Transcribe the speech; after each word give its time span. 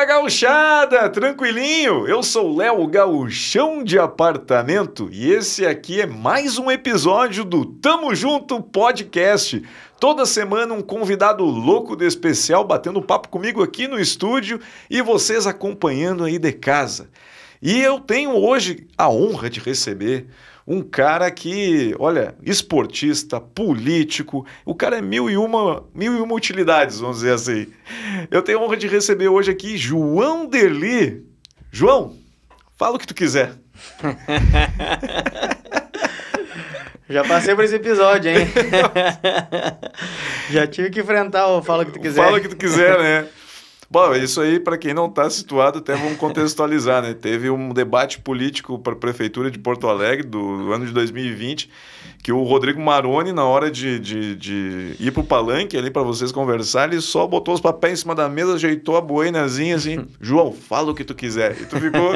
amiga 0.00 0.14
gauchada, 0.14 1.10
tranquilinho? 1.10 2.06
Eu 2.08 2.22
sou 2.22 2.56
Léo 2.56 2.86
Gauchão 2.86 3.84
de 3.84 3.98
Apartamento 3.98 5.10
e 5.12 5.30
esse 5.30 5.66
aqui 5.66 6.00
é 6.00 6.06
mais 6.06 6.56
um 6.56 6.70
episódio 6.70 7.44
do 7.44 7.66
Tamo 7.66 8.14
Junto 8.14 8.62
Podcast. 8.62 9.62
Toda 9.98 10.24
semana 10.24 10.72
um 10.72 10.80
convidado 10.80 11.44
louco 11.44 11.94
de 11.94 12.06
especial 12.06 12.64
batendo 12.64 13.02
papo 13.02 13.28
comigo 13.28 13.62
aqui 13.62 13.86
no 13.86 14.00
estúdio 14.00 14.58
e 14.88 15.02
vocês 15.02 15.46
acompanhando 15.46 16.24
aí 16.24 16.38
de 16.38 16.52
casa. 16.52 17.10
E 17.60 17.78
eu 17.78 18.00
tenho 18.00 18.30
hoje 18.30 18.86
a 18.96 19.10
honra 19.10 19.50
de 19.50 19.60
receber 19.60 20.28
um 20.70 20.82
cara 20.82 21.28
que, 21.32 21.96
olha, 21.98 22.36
esportista, 22.44 23.40
político, 23.40 24.46
o 24.64 24.72
cara 24.72 24.98
é 24.98 25.02
mil 25.02 25.28
e 25.28 25.36
uma, 25.36 25.82
mil 25.92 26.16
e 26.16 26.20
uma 26.20 26.32
utilidades, 26.32 27.00
vamos 27.00 27.16
dizer 27.16 27.32
assim. 27.32 27.66
Eu 28.30 28.40
tenho 28.40 28.60
a 28.60 28.62
honra 28.62 28.76
de 28.76 28.86
receber 28.86 29.26
hoje 29.26 29.50
aqui 29.50 29.76
João 29.76 30.46
Derli. 30.46 31.26
João, 31.72 32.16
fala 32.78 32.94
o 32.94 33.00
que 33.00 33.06
tu 33.08 33.16
quiser. 33.16 33.52
Já 37.10 37.24
passei 37.24 37.56
por 37.56 37.64
esse 37.64 37.74
episódio, 37.74 38.30
hein? 38.30 38.46
Já 40.50 40.68
tive 40.68 40.90
que 40.90 41.00
enfrentar 41.00 41.48
o 41.48 41.60
Fala 41.60 41.82
o 41.82 41.86
que 41.86 41.94
tu 41.94 41.98
quiser. 41.98 42.22
Fala 42.22 42.38
o 42.38 42.40
que 42.40 42.48
tu 42.48 42.56
quiser, 42.56 42.96
né? 42.96 43.26
Bom, 43.92 44.14
isso 44.14 44.40
aí, 44.40 44.60
para 44.60 44.78
quem 44.78 44.94
não 44.94 45.06
está 45.06 45.28
situado, 45.28 45.80
até 45.80 45.96
vamos 45.96 46.16
contextualizar, 46.16 47.02
né? 47.02 47.12
Teve 47.12 47.50
um 47.50 47.72
debate 47.74 48.20
político 48.20 48.78
para 48.78 48.92
a 48.92 48.96
Prefeitura 48.96 49.50
de 49.50 49.58
Porto 49.58 49.88
Alegre 49.88 50.24
do 50.24 50.72
ano 50.72 50.86
de 50.86 50.92
2020 50.92 51.68
que 52.22 52.32
o 52.32 52.42
Rodrigo 52.42 52.80
Maroni, 52.80 53.32
na 53.32 53.44
hora 53.44 53.70
de, 53.70 53.98
de, 53.98 54.36
de 54.36 54.96
ir 55.00 55.10
pro 55.10 55.24
palanque 55.24 55.76
ali 55.76 55.90
para 55.90 56.02
vocês 56.02 56.30
conversarem, 56.30 56.94
ele 56.94 57.00
só 57.00 57.26
botou 57.26 57.54
os 57.54 57.60
papéis 57.60 57.98
em 57.98 58.02
cima 58.02 58.14
da 58.14 58.28
mesa, 58.28 58.54
ajeitou 58.54 58.96
a 58.96 59.00
boinazinha 59.00 59.76
assim, 59.76 60.06
João, 60.20 60.52
fala 60.52 60.90
o 60.90 60.94
que 60.94 61.04
tu 61.04 61.14
quiser. 61.14 61.58
E 61.60 61.64
tu 61.64 61.80
ficou. 61.80 62.12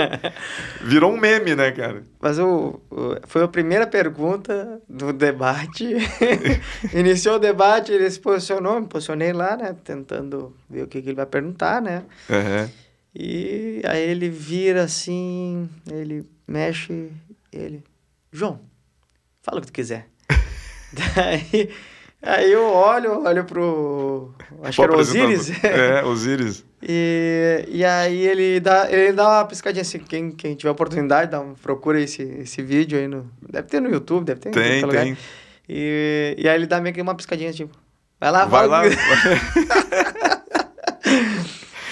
virou 0.82 1.12
um 1.12 1.16
meme, 1.16 1.54
né, 1.54 1.72
cara? 1.72 2.04
Mas 2.20 2.38
o, 2.38 2.80
o 2.90 3.16
foi 3.26 3.42
a 3.42 3.48
primeira 3.48 3.86
pergunta 3.86 4.80
do 4.88 5.12
debate. 5.12 5.96
Iniciou 6.92 7.36
o 7.36 7.40
debate, 7.40 7.90
ele 7.90 8.10
se 8.10 8.20
posicionou, 8.20 8.80
me 8.80 8.86
posicionei 8.86 9.32
lá, 9.32 9.56
né? 9.56 9.74
Tentando 9.84 10.54
ver 10.68 10.82
o 10.82 10.86
que, 10.86 11.00
que 11.00 11.08
ele 11.08 11.16
vai 11.16 11.26
perguntar, 11.26 11.80
né? 11.80 12.02
Uhum. 12.28 12.68
E 13.14 13.80
aí 13.86 14.02
ele 14.02 14.28
vira 14.28 14.82
assim, 14.82 15.68
ele 15.90 16.28
mexe, 16.46 17.10
ele. 17.52 17.82
João, 18.32 18.60
fala 19.44 19.58
o 19.58 19.60
que 19.60 19.66
tu 19.68 19.72
quiser. 19.72 20.08
Daí, 20.92 21.70
aí 22.22 22.50
eu 22.50 22.64
olho, 22.64 23.22
olho 23.22 23.44
pro. 23.44 24.32
Acho 24.62 24.76
que 24.76 24.82
era 24.82 24.96
Osiris. 24.96 25.64
É, 25.64 26.02
Osiris. 26.06 26.64
e, 26.82 27.64
e 27.68 27.84
aí 27.84 28.26
ele 28.26 28.58
dá, 28.58 28.90
ele 28.90 29.12
dá 29.12 29.28
uma 29.28 29.44
piscadinha 29.44 29.82
assim, 29.82 29.98
quem, 29.98 30.30
quem 30.32 30.54
tiver 30.54 30.70
oportunidade, 30.70 31.30
dá 31.30 31.40
uma, 31.40 31.54
procura 31.54 32.00
esse, 32.00 32.22
esse 32.22 32.62
vídeo 32.62 32.98
aí 32.98 33.06
no. 33.06 33.30
Deve 33.48 33.68
ter 33.68 33.80
no 33.80 33.90
YouTube, 33.90 34.24
deve 34.24 34.40
ter 34.40 34.50
tem, 34.50 34.78
em 34.78 34.80
qualquer 34.80 35.02
tem. 35.02 35.10
lugar. 35.10 35.24
E, 35.68 36.34
e 36.38 36.48
aí 36.48 36.56
ele 36.56 36.66
dá 36.66 36.80
meio 36.80 36.94
que 36.94 37.02
uma 37.02 37.14
piscadinha, 37.14 37.52
tipo. 37.52 37.76
Vai 38.20 38.30
lá, 38.30 38.46
Vai 38.46 38.68
fala 38.68 38.82
lá. 38.82 38.88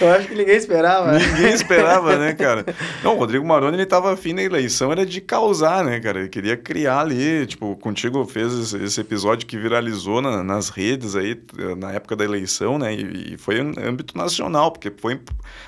Eu 0.03 0.13
acho 0.13 0.29
que 0.29 0.35
ninguém 0.35 0.57
esperava. 0.57 1.19
Ninguém 1.19 1.53
esperava, 1.53 2.19
né, 2.19 2.33
cara? 2.39 2.65
Não, 3.03 3.15
o 3.15 3.19
Rodrigo 3.19 3.47
Maroni, 3.47 3.77
ele 3.77 3.87
tava 3.87 4.13
afim 4.13 4.33
na 4.33 4.43
eleição, 4.43 4.91
era 4.91 5.07
de 5.07 5.21
causar, 5.21 5.85
né, 5.85 6.01
cara? 6.01 6.21
Ele 6.21 6.29
queria 6.29 6.57
criar 6.57 7.01
ali, 7.01 7.47
tipo, 7.47 7.77
contigo 7.77 8.25
fez 8.25 8.75
esse, 8.75 9.01
episódio 9.01 9.47
que 9.47 9.57
viralizou 9.57 10.21
na- 10.21 10.43
nas 10.43 10.69
redes 10.69 11.15
aí, 11.17 11.41
na 11.79 11.93
época 11.93 12.17
da 12.17 12.25
eleição, 12.25 12.79
né? 12.79 12.95
E, 12.95 13.35
e 13.35 13.39
foi 13.39 13.59
em 13.61 13.73
âmbito 13.79 14.17
nacional, 14.17 14.71
porque 14.73 14.91
foi... 14.91 15.21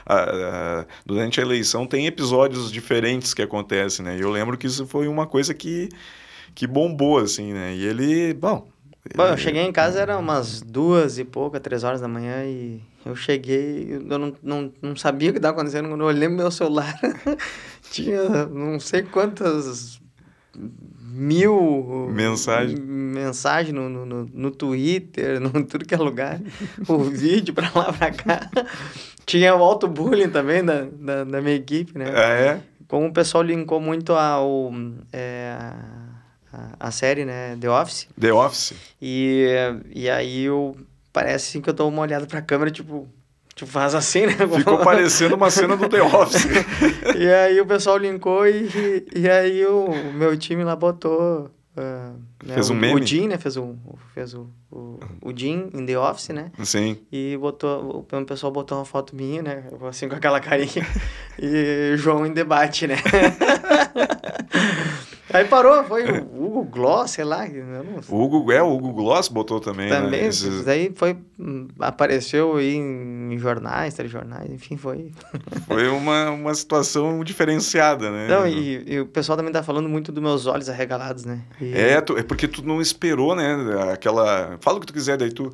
ah, 0.07 0.85
ah, 0.85 0.87
durante 1.07 1.41
a 1.41 1.43
eleição 1.43 1.87
tem 1.87 2.07
episódios 2.07 2.71
diferentes 2.73 3.33
que 3.35 3.43
acontecem, 3.43 4.05
né? 4.05 4.17
E 4.17 4.21
eu 4.21 4.31
lembro 4.31 4.57
que 4.59 4.67
isso 4.67 4.87
foi 4.87 5.07
uma 5.09 5.27
coisa 5.27 5.55
que, 5.55 5.89
que 6.55 6.67
bombou, 6.67 7.19
assim, 7.19 7.53
né? 7.53 7.75
E 7.75 7.85
ele, 7.87 8.35
bom... 8.35 8.67
Bom, 9.15 9.27
eu 9.27 9.37
cheguei 9.37 9.61
em 9.63 9.71
casa, 9.71 10.01
era 10.01 10.17
umas 10.17 10.63
duas 10.63 11.19
e 11.19 11.25
pouca, 11.25 11.61
três 11.61 11.85
horas 11.85 12.01
da 12.01 12.09
manhã, 12.09 12.43
e 12.47 12.81
eu 13.05 13.15
cheguei, 13.15 13.93
eu 13.93 14.19
não, 14.19 14.35
não, 14.43 14.73
não 14.81 14.97
sabia 14.97 15.31
o 15.31 15.33
que 15.33 15.39
estava 15.39 15.55
acontecendo, 15.55 15.89
quando 15.89 16.01
eu 16.01 16.07
olhei 16.07 16.29
no 16.29 16.37
meu 16.37 16.51
celular, 16.51 16.99
tinha 17.93 18.47
não 18.47 18.81
sei 18.81 19.03
quantas 19.03 20.01
mil... 21.01 22.09
Mensagem. 22.11 22.77
Mensagem 22.77 23.73
no, 23.73 23.89
no, 23.89 24.07
no, 24.07 24.31
no 24.33 24.51
Twitter, 24.51 25.39
no 25.41 25.51
tudo 25.65 25.85
que 25.85 25.95
é 25.95 25.99
lugar, 25.99 26.41
o 26.89 26.99
vídeo 27.05 27.53
pra 27.53 27.71
lá, 27.75 27.93
pra 27.93 28.11
cá. 28.11 28.51
Tinha 29.27 29.55
o 29.55 29.63
auto-bullying 29.63 30.31
também 30.31 30.65
da, 30.65 30.87
da, 30.91 31.25
da 31.25 31.41
minha 31.41 31.57
equipe, 31.57 31.99
né? 31.99 32.07
Ah, 32.15 32.33
é? 32.33 32.61
Como 32.89 33.07
o 33.07 33.13
pessoal 33.13 33.43
linkou 33.43 33.81
muito 33.81 34.13
ao, 34.13 34.73
é, 35.13 35.57
a, 36.53 36.77
a 36.81 36.91
série, 36.91 37.25
né, 37.25 37.57
The 37.61 37.71
Office, 37.71 38.09
The 38.19 38.33
Office. 38.33 38.75
e, 39.01 39.47
e 39.95 40.09
aí 40.09 40.45
eu 40.45 40.77
parece 41.15 41.49
assim 41.49 41.61
que 41.63 41.71
eu 41.71 41.73
dou 41.73 41.89
uma 41.89 42.03
olhada 42.03 42.27
pra 42.27 42.43
câmera, 42.43 42.71
tipo, 42.73 43.09
tipo 43.55 43.71
faz 43.71 43.95
assim, 43.95 44.27
né? 44.27 44.33
Ficou 44.33 44.79
parecendo 44.79 45.37
uma 45.37 45.49
cena 45.49 45.77
do 45.77 45.89
The 45.89 46.03
Office. 46.03 46.45
e 47.17 47.27
aí 47.29 47.59
o 47.61 47.65
pessoal 47.65 47.97
linkou 47.97 48.47
e, 48.47 49.07
e 49.15 49.31
aí 49.31 49.65
o 49.65 50.13
meu 50.13 50.37
time 50.37 50.65
lá 50.65 50.75
botou. 50.75 51.49
ah, 51.77 52.13
né, 52.45 52.55
Fez 52.55 52.69
um 52.69 52.75
o, 52.75 52.77
meme? 52.77 53.01
O 53.01 53.07
Jim, 53.07 53.29
né? 53.29 53.39
Fez 53.39 53.57
o, 53.57 53.77
fez 54.13 54.35
o, 54.35 54.51
o, 54.73 54.99
o 55.23 55.33
Jim 55.35 55.71
em 55.73 55.87
The 55.87 55.97
Office, 55.97 56.31
né? 56.31 56.51
Sim. 56.65 56.99
E 57.13 57.39
botou, 57.41 58.05
o 58.11 58.25
pessoal 58.25 58.53
botou 58.53 58.77
uma 58.77 58.85
foto 58.85 59.15
minha, 59.15 59.41
né? 59.41 59.65
Assim, 59.89 60.09
com 60.09 60.17
aquela 60.17 60.41
carinha. 60.41 60.85
e 61.39 61.97
João 61.97 62.27
em 62.27 62.33
debate, 62.33 62.89
né? 62.89 62.97
Aí 65.35 65.45
parou, 65.47 65.83
foi 65.83 66.05
o 66.05 66.45
Hugo 66.47 66.63
Gloss, 66.65 67.11
sei 67.11 67.25
lá. 67.25 67.45
O 68.09 68.23
Hugo, 68.23 68.53
é, 68.53 68.63
o 68.63 68.73
Hugo 68.73 68.93
Gloss 68.93 69.27
botou 69.29 69.59
também, 69.59 69.91
né? 69.91 70.01
também, 70.01 70.25
Esses- 70.27 70.65
daí 70.65 70.93
foi, 70.95 71.17
hum, 71.37 71.67
apareceu 71.81 72.57
aí 72.57 72.77
em 72.77 73.37
jornais, 73.37 73.95
telejornais, 73.95 74.49
enfim, 74.49 74.77
foi. 74.77 75.11
Foi 75.67 75.89
uma, 75.89 76.31
uma 76.31 76.55
situação 76.55 77.25
diferenciada, 77.25 78.13
né? 78.13 78.29
Não, 78.29 78.47
e, 78.47 78.85
e 78.95 79.01
o 79.01 79.07
pessoal 79.07 79.37
também 79.37 79.53
tá 79.53 79.63
falando 79.63 79.89
muito 79.89 80.13
dos 80.13 80.23
meus 80.23 80.47
olhos 80.47 80.69
arregalados, 80.69 81.25
né? 81.25 81.41
E- 81.61 81.75
É, 81.77 82.01
tu- 82.01 82.17
é 82.17 82.23
porque 82.23 82.47
tu 82.47 82.65
não 82.65 82.81
esperou, 82.81 83.35
né? 83.35 83.57
Aquela. 83.93 84.57
Fala 84.61 84.77
o 84.79 84.81
que 84.81 84.87
tu 84.87 84.93
quiser, 84.93 85.17
daí 85.17 85.33
tu. 85.33 85.53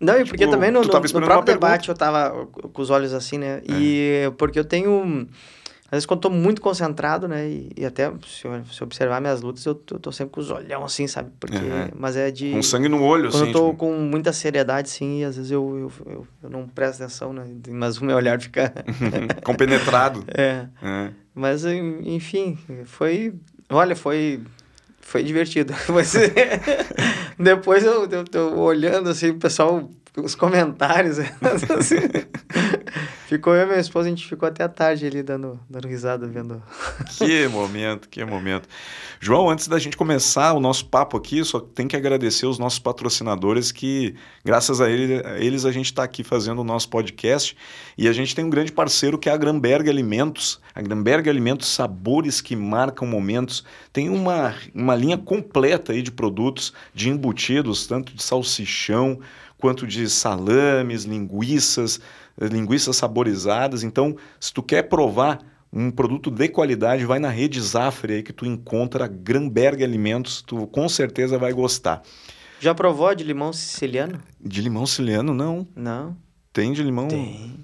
Não, 0.00 0.14
e 0.20 0.24
porque 0.24 0.38
Tipo, 0.38 0.50
também 0.50 0.72
no, 0.72 0.80
no, 0.80 0.86
no 0.86 0.90
próprio 0.90 1.12
pergunta. 1.12 1.50
É. 1.50 1.54
debate 1.54 1.88
eu 1.88 1.94
tava 1.94 2.44
com 2.72 2.82
os 2.82 2.90
olhos 2.90 3.14
assim, 3.14 3.38
né? 3.38 3.62
E 3.68 4.32
porque 4.36 4.58
eu 4.58 4.64
tenho. 4.64 5.28
Às 5.92 5.96
vezes 5.96 6.06
quando 6.06 6.18
eu 6.18 6.22
tô 6.22 6.30
muito 6.30 6.62
concentrado, 6.62 7.28
né? 7.28 7.46
E, 7.46 7.70
e 7.76 7.84
até 7.84 8.10
se, 8.26 8.46
eu- 8.46 8.64
se 8.64 8.82
observar 8.82 9.20
minhas 9.20 9.42
lutas, 9.42 9.66
eu 9.66 9.74
tô, 9.74 9.96
eu 9.96 10.00
tô 10.00 10.10
sempre 10.10 10.32
com 10.32 10.40
os 10.40 10.50
olhão 10.50 10.82
assim, 10.86 11.06
sabe? 11.06 11.30
Porque. 11.38 11.54
Aham. 11.58 11.90
Mas 11.94 12.16
é 12.16 12.30
de. 12.30 12.50
Com 12.50 12.62
sangue 12.62 12.88
no 12.88 13.02
olho, 13.02 13.30
Quando 13.30 13.42
assim. 13.42 13.46
eu 13.48 13.52
tô 13.52 13.66
tipo, 13.66 13.76
com 13.80 13.92
muita 13.98 14.32
seriedade, 14.32 14.88
sim, 14.88 15.20
e 15.20 15.24
às 15.24 15.36
vezes 15.36 15.50
eu, 15.50 15.90
eu, 16.06 16.12
eu, 16.14 16.26
eu 16.44 16.48
não 16.50 16.66
presto 16.66 17.02
atenção, 17.02 17.34
né? 17.34 17.44
Mas 17.68 17.98
o 17.98 18.06
meu 18.06 18.16
olhar 18.16 18.40
fica. 18.40 18.72
compenetrado. 19.44 20.24
é. 20.34 20.66
É. 20.82 21.10
Mas, 21.34 21.62
en- 21.66 22.00
enfim, 22.14 22.56
foi. 22.86 23.34
Olha, 23.68 23.94
foi. 23.94 24.40
Foi 24.98 25.22
divertido. 25.22 25.74
Mas, 25.92 26.14
depois 27.38 27.84
eu, 27.84 28.08
eu, 28.08 28.24
eu 28.32 28.58
olhando 28.58 29.10
assim, 29.10 29.30
o 29.30 29.34
pessoal, 29.38 29.90
os 30.16 30.34
comentários. 30.34 31.18
assim, 31.18 31.96
ficou 33.26 33.54
eu 33.54 33.64
e 33.64 33.66
minha 33.66 33.78
esposa, 33.80 34.06
a 34.06 34.10
gente 34.10 34.26
ficou 34.26 34.48
até 34.48 34.62
a 34.64 34.68
tarde 34.68 35.06
ali 35.06 35.22
dando, 35.22 35.58
dando 35.68 35.88
risada, 35.88 36.26
vendo. 36.26 36.62
Que 37.18 37.46
momento, 37.48 38.08
que 38.08 38.24
momento. 38.24 38.68
João, 39.20 39.48
antes 39.48 39.68
da 39.68 39.78
gente 39.78 39.96
começar 39.96 40.52
o 40.52 40.60
nosso 40.60 40.86
papo 40.86 41.16
aqui, 41.16 41.44
só 41.44 41.60
tem 41.60 41.86
que 41.86 41.96
agradecer 41.96 42.46
os 42.46 42.58
nossos 42.58 42.78
patrocinadores 42.78 43.70
que, 43.70 44.14
graças 44.44 44.80
a, 44.80 44.90
ele- 44.90 45.24
a 45.26 45.38
eles, 45.38 45.64
a 45.64 45.70
gente 45.70 45.86
está 45.86 46.02
aqui 46.02 46.24
fazendo 46.24 46.60
o 46.60 46.64
nosso 46.64 46.88
podcast. 46.88 47.56
E 47.96 48.08
a 48.08 48.12
gente 48.12 48.34
tem 48.34 48.44
um 48.44 48.50
grande 48.50 48.72
parceiro 48.72 49.18
que 49.18 49.28
é 49.28 49.32
a 49.32 49.36
Gramberg 49.36 49.88
Alimentos. 49.88 50.60
A 50.74 50.80
Gramberg 50.82 51.28
Alimentos, 51.28 51.68
sabores 51.68 52.40
que 52.40 52.56
marcam 52.56 53.06
momentos. 53.06 53.64
Tem 53.92 54.08
uma, 54.08 54.54
uma 54.74 54.94
linha 54.96 55.16
completa 55.18 55.92
aí 55.92 56.02
de 56.02 56.10
produtos, 56.10 56.72
de 56.94 57.08
embutidos, 57.08 57.86
tanto 57.86 58.12
de 58.14 58.22
salsichão 58.22 59.20
quanto 59.58 59.86
de 59.86 60.10
salames, 60.10 61.04
linguiças, 61.04 62.00
linguiças 62.40 62.96
saborizadas. 62.96 63.82
Então, 63.82 64.16
se 64.40 64.52
tu 64.52 64.62
quer 64.62 64.82
provar 64.84 65.40
um 65.72 65.90
produto 65.90 66.30
de 66.30 66.48
qualidade, 66.48 67.06
vai 67.06 67.18
na 67.18 67.30
rede 67.30 67.60
Zafre 67.60 68.14
aí 68.14 68.22
que 68.22 68.32
tu 68.32 68.44
encontra 68.44 69.06
Gramberg 69.06 69.82
Alimentos, 69.82 70.42
tu 70.42 70.66
com 70.66 70.88
certeza 70.88 71.38
vai 71.38 71.52
gostar. 71.52 72.02
Já 72.60 72.74
provou 72.74 73.14
de 73.14 73.24
limão 73.24 73.52
siciliano? 73.52 74.20
De 74.40 74.60
limão 74.60 74.86
siciliano, 74.86 75.34
não. 75.34 75.66
Não. 75.74 76.16
Tem 76.52 76.72
de 76.72 76.82
limão? 76.82 77.08
Tem. 77.08 77.56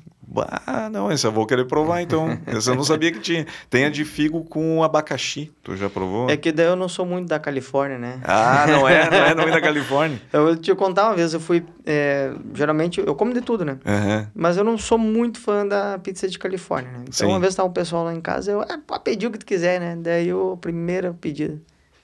Ah, 0.66 0.88
não, 0.90 1.10
esse 1.10 1.26
eu 1.26 1.32
vou 1.32 1.46
querer 1.46 1.64
provar 1.64 2.02
então. 2.02 2.38
Esse 2.46 2.70
eu 2.70 2.74
não 2.74 2.84
sabia 2.84 3.10
que 3.10 3.20
tinha. 3.20 3.46
Tem 3.70 3.84
a 3.84 3.90
de 3.90 4.04
figo 4.04 4.44
com 4.44 4.82
abacaxi. 4.82 5.50
Tu 5.62 5.76
já 5.76 5.88
provou? 5.88 6.28
É 6.28 6.36
que 6.36 6.52
daí 6.52 6.66
eu 6.66 6.76
não 6.76 6.88
sou 6.88 7.06
muito 7.06 7.28
da 7.28 7.38
Califórnia, 7.38 7.98
né? 7.98 8.20
Ah, 8.24 8.66
não 8.68 8.88
é? 8.88 9.10
Não 9.10 9.18
é, 9.18 9.34
não 9.34 9.44
é 9.44 9.50
da 9.50 9.60
Califórnia? 9.62 10.20
Eu 10.32 10.44
vou 10.44 10.56
te 10.56 10.74
contar 10.74 11.06
uma 11.08 11.16
vez, 11.16 11.32
eu 11.32 11.40
fui. 11.40 11.64
é, 11.86 12.32
geralmente, 12.54 13.00
eu 13.00 13.14
como 13.14 13.32
de 13.32 13.40
tudo, 13.40 13.64
né? 13.64 13.78
Aham. 13.86 14.28
Mas 14.34 14.56
eu 14.56 14.64
não 14.64 14.76
sou 14.76 14.98
muito 14.98 15.40
fã 15.40 15.66
da 15.66 15.98
pizza 15.98 16.28
de 16.28 16.38
Califórnia, 16.38 16.90
né? 16.92 16.98
Então, 17.02 17.12
Sim. 17.12 17.26
uma 17.26 17.40
vez 17.40 17.54
tava 17.54 17.68
um 17.68 17.72
pessoal 17.72 18.04
lá 18.04 18.14
em 18.14 18.20
casa, 18.20 18.50
eu, 18.50 18.60
ah, 18.60 18.78
pode 18.86 19.04
pedir 19.04 19.26
o 19.26 19.30
que 19.30 19.38
tu 19.38 19.46
quiser, 19.46 19.80
né? 19.80 19.96
Daí 19.98 20.32
o 20.32 20.56
primeiro 20.56 21.14
pedido, 21.14 21.60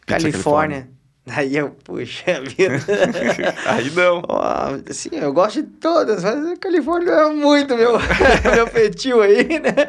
Pizza 0.07 0.21
Califórnia. 0.31 0.89
Daí 1.35 1.57
eu, 1.57 1.71
puxa 1.85 2.41
vida. 2.43 2.77
Aí 3.67 3.91
não. 3.91 4.23
Ó, 4.29 4.43
assim, 4.91 5.09
eu 5.13 5.33
gosto 5.33 5.63
de 5.63 5.69
todas, 5.69 6.23
mas 6.23 6.47
a 6.47 6.57
Califórnia 6.57 7.11
é 7.13 7.31
muito 7.31 7.75
meu, 7.77 7.93
meu 8.55 8.67
feitio 8.67 9.23
aí, 9.23 9.59
né? 9.59 9.89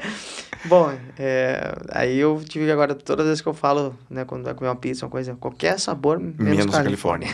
Bom, 0.64 0.92
é, 1.20 1.76
aí 1.92 2.18
eu 2.18 2.42
tive 2.44 2.72
agora, 2.72 2.96
todas 2.96 3.26
as 3.26 3.30
vezes 3.30 3.42
que 3.42 3.48
eu 3.48 3.54
falo, 3.54 3.96
né, 4.10 4.26
quando 4.26 4.46
vai 4.46 4.54
comer 4.56 4.70
uma 4.70 4.76
pizza, 4.76 5.06
uma 5.06 5.12
coisa, 5.12 5.36
qualquer 5.36 5.78
sabor, 5.80 6.20
menos, 6.20 6.40
Menos 6.40 6.76
Califórnia. 6.76 7.28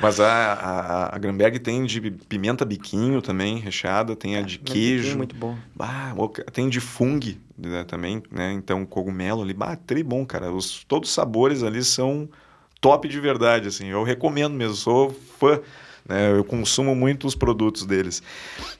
Mas 0.00 0.20
a, 0.20 0.52
a, 0.52 1.16
a 1.16 1.18
Granberg 1.18 1.58
tem 1.60 1.84
de 1.84 2.10
pimenta 2.10 2.64
biquinho 2.64 3.22
também, 3.22 3.58
recheada, 3.58 4.14
tem 4.16 4.36
a 4.36 4.42
de 4.42 4.60
Mas 4.62 4.72
queijo. 4.72 5.12
é 5.12 5.16
Muito 5.16 5.34
bom. 5.36 5.56
Bah, 5.74 6.12
o- 6.16 6.28
tem 6.28 6.68
de 6.68 6.80
fungo 6.80 7.30
né, 7.68 7.84
também, 7.84 8.22
né? 8.30 8.52
Então, 8.52 8.84
cogumelo 8.84 9.42
ali, 9.42 9.54
bah, 9.54 9.78
bom, 10.04 10.24
cara. 10.26 10.52
Os, 10.52 10.84
todos 10.84 11.08
os 11.08 11.14
sabores 11.14 11.62
ali 11.62 11.82
são 11.84 12.28
top 12.80 13.08
de 13.08 13.20
verdade, 13.20 13.68
assim. 13.68 13.86
Eu 13.86 14.02
recomendo 14.02 14.54
mesmo, 14.54 14.74
sou 14.74 15.10
fã, 15.10 15.60
né? 16.08 16.32
Eu 16.36 16.44
consumo 16.44 16.94
muito 16.94 17.26
os 17.26 17.34
produtos 17.34 17.86
deles. 17.86 18.22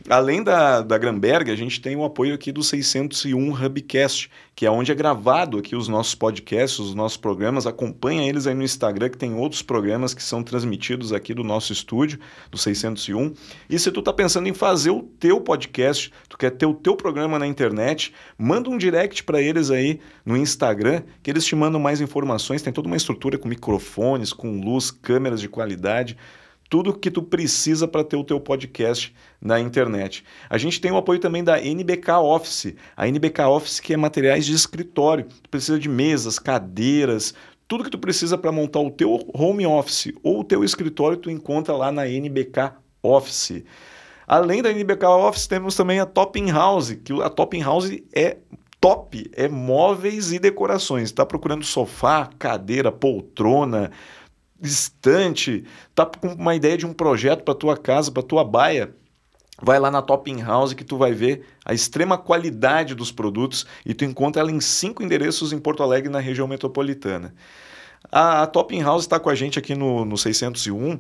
Além 0.09 0.43
da, 0.43 0.83
da 0.83 0.99
Granberg, 0.99 1.51
a 1.51 1.57
gente 1.57 1.81
tem 1.81 1.95
o 1.95 2.05
apoio 2.05 2.35
aqui 2.35 2.51
do 2.51 2.63
601 2.63 3.65
Hubcast, 3.65 4.31
que 4.55 4.67
é 4.67 4.71
onde 4.71 4.93
é 4.93 4.95
gravado 4.95 5.59
aqui 5.59 5.75
os 5.75 5.89
nossos 5.89 6.15
podcasts, 6.15 6.79
os 6.79 6.95
nossos 6.95 7.17
programas. 7.17 7.67
Acompanha 7.67 8.29
eles 8.29 8.47
aí 8.47 8.55
no 8.55 8.63
Instagram, 8.63 9.09
que 9.09 9.17
tem 9.17 9.35
outros 9.35 9.63
programas 9.63 10.13
que 10.13 10.23
são 10.23 10.43
transmitidos 10.43 11.13
aqui 11.13 11.33
do 11.33 11.45
nosso 11.45 11.73
estúdio, 11.73 12.19
do 12.51 12.59
601. 12.59 13.33
E 13.71 13.79
se 13.79 13.91
tu 13.91 14.03
tá 14.03 14.13
pensando 14.13 14.49
em 14.49 14.55
fazer 14.55 14.91
o 14.91 15.03
teu 15.03 15.41
podcast, 15.41 16.13
tu 16.29 16.37
quer 16.37 16.51
ter 16.51 16.67
o 16.67 16.75
teu 16.75 16.97
programa 16.97 17.39
na 17.39 17.47
internet, 17.47 18.13
manda 18.37 18.69
um 18.69 18.77
direct 18.77 19.23
para 19.25 19.41
eles 19.41 19.71
aí 19.71 20.01
no 20.25 20.37
Instagram, 20.37 21.03
que 21.23 21.31
eles 21.31 21.45
te 21.45 21.55
mandam 21.55 21.81
mais 21.81 22.01
informações. 22.01 22.63
Tem 22.63 22.73
toda 22.73 22.89
uma 22.89 22.97
estrutura 22.97 23.39
com 23.39 23.49
microfones, 23.49 24.33
com 24.33 24.61
luz, 24.61 24.91
câmeras 24.91 25.41
de 25.41 25.49
qualidade 25.49 26.17
tudo 26.73 26.95
que 26.95 27.11
tu 27.11 27.23
precisa 27.23 27.87
para 27.87 28.03
ter 28.03 28.17
o 28.17 28.25
teu 28.25 28.41
podcast 28.41 29.15
na 29.39 29.61
internet. 29.61 30.25
A 30.49 30.57
gente 30.57 30.81
tem 30.81 30.91
o 30.91 30.97
apoio 30.97 31.21
também 31.21 31.45
da 31.45 31.61
NBK 31.61 32.13
Office. 32.13 32.75
A 32.97 33.07
NBK 33.07 33.43
Office 33.43 33.79
que 33.79 33.93
é 33.93 33.97
materiais 33.99 34.47
de 34.47 34.55
escritório. 34.55 35.27
Tu 35.43 35.51
precisa 35.51 35.79
de 35.79 35.87
mesas, 35.87 36.39
cadeiras, 36.39 37.35
tudo 37.69 37.85
que 37.85 37.91
tu 37.91 37.99
precisa 37.99 38.39
para 38.39 38.51
montar 38.51 38.81
o 38.81 38.91
teu 38.91 39.21
home 39.35 39.67
office 39.67 40.15
ou 40.23 40.41
o 40.41 40.45
teu 40.45 40.65
escritório, 40.65 41.19
tu 41.19 41.31
encontra 41.31 41.77
lá 41.77 41.93
na 41.93 42.07
NBK 42.07 42.73
Office. 43.03 43.63
Além 44.27 44.63
da 44.63 44.71
NBK 44.73 45.05
Office, 45.05 45.47
temos 45.47 45.77
também 45.77 46.01
a 46.01 46.07
Topping 46.07 46.51
House, 46.51 46.97
que 47.05 47.13
a 47.21 47.29
Topping 47.29 47.61
House 47.61 47.91
é 48.15 48.39
top, 48.81 49.31
é 49.35 49.47
móveis 49.47 50.33
e 50.33 50.39
decorações. 50.39 51.05
Está 51.05 51.25
procurando 51.27 51.65
sofá, 51.65 52.31
cadeira, 52.39 52.91
poltrona, 52.91 53.93
estante, 54.63 55.65
tá 55.95 56.07
com 56.07 56.29
uma 56.29 56.55
ideia 56.55 56.77
de 56.77 56.87
um 56.87 56.93
projeto 56.93 57.43
para 57.43 57.55
tua 57.55 57.77
casa, 57.77 58.11
para 58.11 58.23
tua 58.23 58.45
baia, 58.45 58.95
vai 59.61 59.79
lá 59.79 59.91
na 59.91 60.03
Topping 60.03 60.43
House 60.43 60.73
que 60.73 60.85
tu 60.85 60.97
vai 60.97 61.13
ver 61.13 61.45
a 61.65 61.73
extrema 61.73 62.19
qualidade 62.19 62.95
dos 62.95 63.13
produtos 63.13 63.67
e 63.87 63.95
tu 63.95 64.05
encontra 64.05 64.41
ela 64.41 64.51
em 64.51 64.61
cinco 64.61 65.03
endereços 65.03 65.53
em 65.53 65.59
Porto 65.59 65.83
Alegre, 65.83 66.11
na 66.11 66.19
região 66.19 66.49
metropolitana. 66.49 67.35
A, 68.11 68.43
a 68.43 68.47
Topping 68.47 68.83
House 68.83 69.03
está 69.05 69.21
com 69.21 69.31
a 69.31 69.35
gente 69.35 69.59
aqui 69.59 69.75
no, 69.75 70.05
no 70.05 70.19
601 70.19 70.99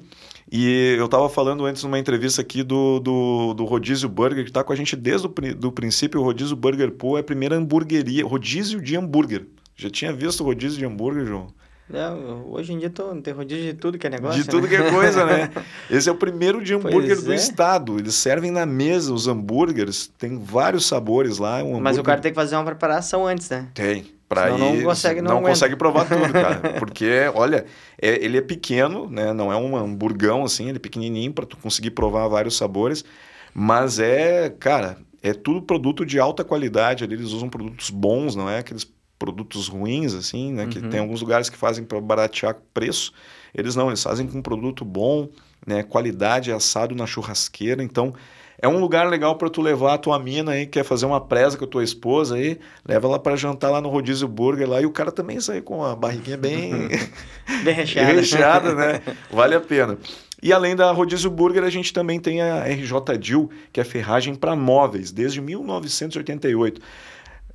e 0.50 0.96
eu 0.98 1.06
estava 1.06 1.28
falando 1.28 1.64
antes 1.64 1.82
numa 1.82 1.98
entrevista 1.98 2.40
aqui 2.40 2.62
do, 2.62 3.00
do, 3.00 3.54
do 3.54 3.64
Rodízio 3.64 4.08
Burger, 4.08 4.44
que 4.44 4.50
está 4.50 4.62
com 4.62 4.72
a 4.72 4.76
gente 4.76 4.94
desde 4.94 5.26
o 5.26 5.54
do 5.54 5.72
princípio. 5.72 6.20
O 6.20 6.24
Rodízio 6.24 6.54
Burger 6.54 6.92
Pool 6.92 7.16
é 7.16 7.20
a 7.20 7.24
primeira 7.24 7.56
hamburgueria, 7.56 8.24
rodízio 8.24 8.80
de 8.80 8.96
hambúrguer. 8.96 9.46
Já 9.74 9.90
tinha 9.90 10.12
visto 10.12 10.42
o 10.42 10.44
rodízio 10.44 10.78
de 10.78 10.84
hambúrguer, 10.84 11.26
João? 11.26 11.48
É, 11.92 12.08
hoje 12.48 12.72
em 12.72 12.78
dia 12.78 12.88
tô, 12.90 13.14
tem 13.16 13.34
rodízio 13.34 13.64
de 13.64 13.74
tudo 13.74 13.98
que 13.98 14.06
é 14.06 14.10
negócio. 14.10 14.42
De 14.42 14.48
tudo 14.48 14.62
né? 14.62 14.68
que 14.68 14.76
é 14.76 14.90
coisa, 14.90 15.26
né? 15.26 15.50
Esse 15.90 16.08
é 16.08 16.12
o 16.12 16.14
primeiro 16.16 16.62
de 16.62 16.74
hambúrguer 16.74 17.16
Pois 17.16 17.24
do 17.24 17.32
é. 17.32 17.36
estado. 17.36 17.98
Eles 17.98 18.14
servem 18.14 18.50
na 18.50 18.64
mesa 18.64 19.12
os 19.12 19.28
hambúrgueres, 19.28 20.10
tem 20.18 20.38
vários 20.38 20.86
sabores 20.86 21.38
lá. 21.38 21.62
Um 21.62 21.72
Mas 21.80 21.96
o 21.96 22.00
hambúrguer- 22.00 22.04
cara 22.04 22.20
tem 22.20 22.32
que 22.32 22.36
fazer 22.36 22.56
uma 22.56 22.64
preparação 22.64 23.26
antes, 23.26 23.48
né? 23.50 23.68
Tem. 23.74 24.06
Pra 24.28 24.44
Senão 24.44 24.58
não 24.60 24.74
ir, 24.76 24.84
consegue- 24.84 25.20
não 25.20 25.34
não 25.34 25.42
consegue 25.42 25.76
provar 25.76 26.06
tudo, 26.08 26.32
cara. 26.32 26.78
Porque, 26.78 27.30
olha, 27.34 27.66
é- 28.00 28.24
ele 28.24 28.38
é 28.38 28.40
pequeno, 28.40 29.06
né? 29.10 29.32
Não 29.34 29.52
é 29.52 29.56
um 29.56 29.76
hamburgão 29.76 30.42
assim, 30.44 30.68
ele 30.68 30.76
é 30.76 30.80
pequenininho 30.80 31.32
para 31.34 31.44
tu 31.44 31.58
conseguir 31.58 31.90
provar 31.90 32.26
vários 32.28 32.56
sabores. 32.56 33.04
Mas 33.52 33.98
é, 33.98 34.48
cara, 34.58 34.96
é 35.22 35.34
tudo 35.34 35.60
produto 35.60 36.06
de 36.06 36.18
alta 36.18 36.42
qualidade. 36.42 37.04
ali, 37.04 37.12
Eles 37.12 37.32
usam 37.32 37.50
produtos 37.50 37.90
bons, 37.90 38.34
não 38.34 38.48
é 38.48 38.60
aqueles 38.60 38.90
produtos 39.22 39.68
ruins, 39.68 40.14
assim, 40.14 40.52
né? 40.52 40.66
Que 40.66 40.80
Uhum. 40.80 40.90
tem 40.90 40.98
alguns 40.98 41.20
lugares 41.20 41.48
que 41.48 41.56
fazem 41.56 41.84
para 41.84 42.00
baratear 42.00 42.56
preço. 42.74 43.12
Eles 43.54 43.76
não, 43.76 43.86
eles 43.86 44.02
fazem 44.02 44.26
com 44.26 44.42
produto 44.42 44.84
bom, 44.84 45.28
né? 45.64 45.84
Qualidade 45.84 46.50
assado 46.50 46.92
na 46.92 47.06
churrasqueira. 47.06 47.84
Então, 47.84 48.12
é 48.60 48.66
um 48.66 48.80
lugar 48.80 49.08
legal 49.08 49.36
para 49.36 49.48
tu 49.48 49.62
levar 49.62 49.94
a 49.94 49.98
tua 49.98 50.18
mina 50.18 50.50
aí, 50.52 50.64
que 50.66 50.72
quer 50.72 50.84
fazer 50.84 51.06
uma 51.06 51.20
presa 51.20 51.56
com 51.56 51.64
a 51.64 51.68
tua 51.68 51.84
esposa 51.84 52.34
aí, 52.34 52.58
leva 52.84 53.06
ela 53.06 53.18
para 53.20 53.36
jantar 53.36 53.70
lá 53.70 53.80
no 53.80 53.88
Rodízio 53.88 54.26
Burger 54.26 54.68
lá 54.68 54.80
e 54.82 54.86
o 54.86 54.90
cara 54.90 55.12
também 55.12 55.38
sai 55.40 55.60
com 55.60 55.84
a 55.84 55.94
barriguinha 55.94 56.36
bem 56.36 56.88
Bem 57.62 57.74
recheado. 57.74 58.12
recheada, 58.16 58.74
né? 58.74 59.00
Vale 59.30 59.54
a 59.54 59.60
pena. 59.60 59.96
E 60.42 60.52
além 60.52 60.74
da 60.74 60.90
Rodízio 60.90 61.30
Burger, 61.30 61.62
a 61.62 61.70
gente 61.70 61.92
também 61.92 62.18
tem 62.18 62.42
a 62.42 62.64
RJ 62.64 63.16
Dil, 63.20 63.48
que 63.72 63.80
é 63.80 63.84
ferragem 63.84 64.34
para 64.34 64.56
móveis, 64.56 65.12
desde 65.12 65.40
1988 65.40 66.80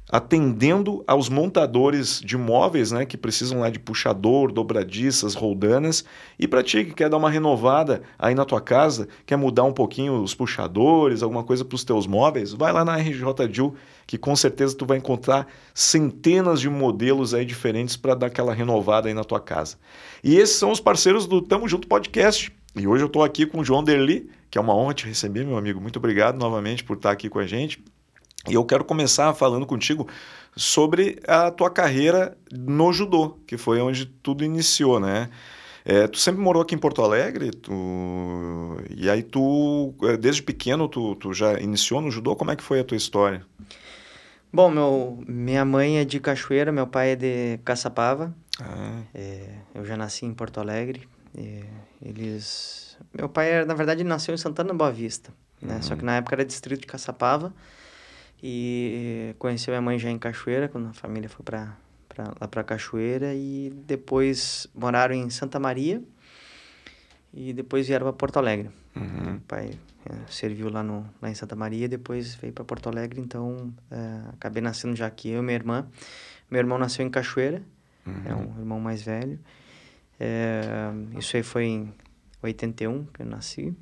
atendendo 0.09 1.03
aos 1.05 1.27
montadores 1.27 2.21
de 2.21 2.37
móveis, 2.37 2.91
né, 2.91 3.05
que 3.05 3.17
precisam 3.17 3.59
lá 3.59 3.69
de 3.69 3.79
puxador, 3.79 4.51
dobradiças, 4.51 5.33
roldanas, 5.33 6.05
e 6.39 6.47
para 6.47 6.63
ti 6.63 6.85
que 6.85 6.93
quer 6.93 7.09
dar 7.09 7.17
uma 7.17 7.29
renovada 7.29 8.01
aí 8.17 8.33
na 8.33 8.45
tua 8.45 8.61
casa, 8.61 9.07
quer 9.25 9.35
mudar 9.35 9.63
um 9.63 9.73
pouquinho 9.73 10.21
os 10.21 10.33
puxadores, 10.33 11.21
alguma 11.21 11.43
coisa 11.43 11.65
para 11.65 11.75
os 11.75 11.83
teus 11.83 12.07
móveis, 12.07 12.53
vai 12.53 12.71
lá 12.71 12.85
na 12.85 12.95
RJ 12.95 13.47
Dil, 13.51 13.75
que 14.05 14.17
com 14.17 14.35
certeza 14.35 14.77
tu 14.77 14.85
vai 14.85 14.97
encontrar 14.97 15.47
centenas 15.73 16.61
de 16.61 16.69
modelos 16.69 17.33
aí 17.33 17.45
diferentes 17.45 17.97
para 17.97 18.15
dar 18.15 18.27
aquela 18.27 18.53
renovada 18.53 19.09
aí 19.09 19.13
na 19.13 19.25
tua 19.25 19.41
casa. 19.41 19.75
E 20.23 20.37
esses 20.37 20.55
são 20.55 20.71
os 20.71 20.79
parceiros 20.79 21.27
do 21.27 21.41
Tamo 21.41 21.67
Junto 21.67 21.87
Podcast. 21.87 22.51
E 22.75 22.87
hoje 22.87 23.03
eu 23.03 23.07
estou 23.07 23.23
aqui 23.23 23.45
com 23.45 23.59
o 23.59 23.65
João 23.65 23.83
Derli, 23.83 24.29
que 24.49 24.57
é 24.57 24.61
uma 24.61 24.75
honra 24.75 24.93
te 24.93 25.05
receber, 25.05 25.45
meu 25.45 25.57
amigo. 25.57 25.81
Muito 25.81 25.97
obrigado 25.97 26.37
novamente 26.37 26.83
por 26.83 26.95
estar 26.95 27.11
aqui 27.11 27.27
com 27.27 27.39
a 27.39 27.47
gente. 27.47 27.83
E 28.47 28.53
eu 28.53 28.63
quero 28.65 28.83
começar 28.83 29.33
falando 29.33 29.65
contigo 29.65 30.07
sobre 30.55 31.19
a 31.27 31.51
tua 31.51 31.69
carreira 31.69 32.37
no 32.51 32.91
judô, 32.91 33.37
que 33.45 33.57
foi 33.57 33.79
onde 33.79 34.05
tudo 34.05 34.43
iniciou, 34.43 34.99
né? 34.99 35.29
É, 35.85 36.05
tu 36.05 36.17
sempre 36.19 36.41
morou 36.41 36.61
aqui 36.61 36.75
em 36.75 36.77
Porto 36.77 37.01
Alegre, 37.01 37.49
tu... 37.51 37.71
e 38.89 39.09
aí 39.09 39.23
tu, 39.23 39.93
eh, 40.03 40.17
desde 40.17 40.43
pequeno, 40.43 40.89
tu, 40.89 41.15
tu 41.15 41.33
já 41.33 41.57
iniciou 41.61 42.01
no 42.01 42.11
judô? 42.11 42.35
Como 42.35 42.51
é 42.51 42.57
que 42.57 42.63
foi 42.63 42.81
a 42.81 42.83
tua 42.83 42.97
história? 42.97 43.45
Bom, 44.51 44.69
meu, 44.69 45.23
minha 45.25 45.63
mãe 45.63 45.99
é 45.99 46.03
de 46.03 46.19
Cachoeira, 46.19 46.73
meu 46.73 46.87
pai 46.87 47.11
é 47.11 47.15
de 47.15 47.59
Caçapava. 47.63 48.35
Ah, 48.59 49.01
É, 49.13 49.49
eu 49.75 49.85
já 49.85 49.95
nasci 49.95 50.25
em 50.25 50.33
Porto 50.33 50.59
Alegre. 50.59 51.07
é, 51.37 51.63
eles... 52.01 52.97
Meu 53.13 53.29
pai, 53.29 53.63
na 53.63 53.73
verdade, 53.73 54.03
nasceu 54.03 54.33
em 54.33 54.37
Santana 54.37 54.73
Boa 54.73 54.91
Vista, 54.91 55.31
né? 55.61 55.79
Só 55.81 55.95
que 55.95 56.03
na 56.03 56.17
época 56.17 56.35
era 56.35 56.43
distrito 56.43 56.81
de 56.81 56.87
Caçapava. 56.87 57.53
E 58.41 59.35
conheci 59.39 59.69
minha 59.69 59.81
mãe 59.81 59.97
já 59.97 60.09
em 60.09 60.19
Cachoeira, 60.19 60.67
quando 60.67 60.87
a 60.87 60.93
família 60.93 61.27
foi 61.29 61.43
para 61.43 61.75
lá 62.39 62.47
para 62.47 62.63
Cachoeira. 62.63 63.33
E 63.33 63.71
depois 63.85 64.67
moraram 64.73 65.15
em 65.15 65.29
Santa 65.29 65.59
Maria. 65.59 66.01
E 67.33 67.53
depois 67.53 67.87
vieram 67.87 68.05
para 68.05 68.13
Porto 68.13 68.37
Alegre. 68.37 68.69
uhum, 68.95 69.31
Meu 69.31 69.41
pai 69.47 69.71
é, 70.05 70.31
serviu 70.31 70.69
lá, 70.69 70.81
no, 70.81 71.05
lá 71.21 71.29
em 71.29 71.35
Santa 71.35 71.55
Maria, 71.55 71.87
depois 71.87 72.35
veio 72.35 72.53
para 72.53 72.63
Porto 72.63 72.87
Alegre, 72.87 73.19
então 73.19 73.73
é, 73.91 74.29
acabei 74.33 74.61
nascendo 74.61 74.95
já 74.95 75.05
aqui, 75.05 75.29
eu 75.29 75.41
e 75.41 75.45
minha 75.45 75.55
irmã. 75.55 75.87
Meu 76.49 76.59
irmão 76.59 76.77
nasceu 76.77 77.05
em 77.05 77.09
Cachoeira, 77.09 77.61
é 78.25 78.33
uhum. 78.33 78.53
um 78.55 78.59
irmão 78.59 78.79
mais 78.79 79.01
velho. 79.01 79.37
É, 80.19 80.91
isso 81.17 81.35
aí 81.35 81.43
foi 81.43 81.65
em 81.65 81.93
81 82.41 83.05
que 83.05 83.21
eu 83.21 83.25
nasci. 83.25 83.75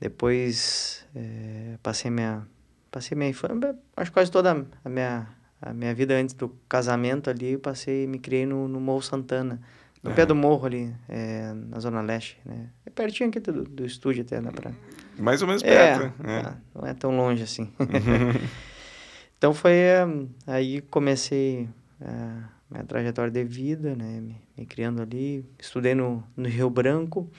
Depois 0.00 1.06
é, 1.14 1.78
passei 1.82 2.10
minha 2.10 2.46
passei 2.94 3.16
minha 3.16 3.28
infância, 3.30 3.76
acho 3.96 4.12
quase 4.12 4.30
toda 4.30 4.64
a 4.84 4.88
minha 4.88 5.26
a 5.60 5.72
minha 5.72 5.94
vida 5.94 6.14
antes 6.14 6.34
do 6.34 6.50
casamento 6.68 7.30
ali, 7.30 7.52
eu 7.52 7.58
passei 7.58 8.06
me 8.06 8.18
criei 8.18 8.44
no, 8.44 8.68
no 8.68 8.78
Morro 8.78 9.00
Santana, 9.00 9.60
no 10.02 10.10
pé 10.12 10.20
Aham. 10.20 10.28
do 10.28 10.34
morro 10.34 10.66
ali, 10.66 10.94
é, 11.08 11.54
na 11.54 11.80
zona 11.80 12.02
leste, 12.02 12.38
né? 12.44 12.68
É 12.84 12.90
pertinho 12.90 13.30
aqui 13.30 13.40
do, 13.40 13.64
do 13.64 13.86
estúdio 13.86 14.22
até, 14.22 14.40
dá 14.42 14.52
pra 14.52 14.72
Mais 15.18 15.40
ou 15.40 15.48
menos 15.48 15.62
É, 15.62 15.98
perto. 15.98 16.22
É. 16.28 16.36
ah, 16.36 16.56
não 16.74 16.86
é 16.86 16.92
tão 16.92 17.16
longe 17.16 17.42
assim. 17.42 17.72
então 19.38 19.54
foi 19.54 19.72
eh, 19.72 20.06
aí 20.46 20.82
comecei 20.82 21.66
eh, 22.00 22.42
minha 22.70 22.84
trajetória 22.84 23.30
de 23.30 23.42
vida, 23.42 23.96
né? 23.96 24.20
Me, 24.20 24.36
me 24.58 24.66
criando 24.66 25.00
ali. 25.00 25.46
Estudei 25.58 25.94
no, 25.94 26.22
no 26.36 26.46
Rio 26.46 26.68
Branco. 26.68 27.30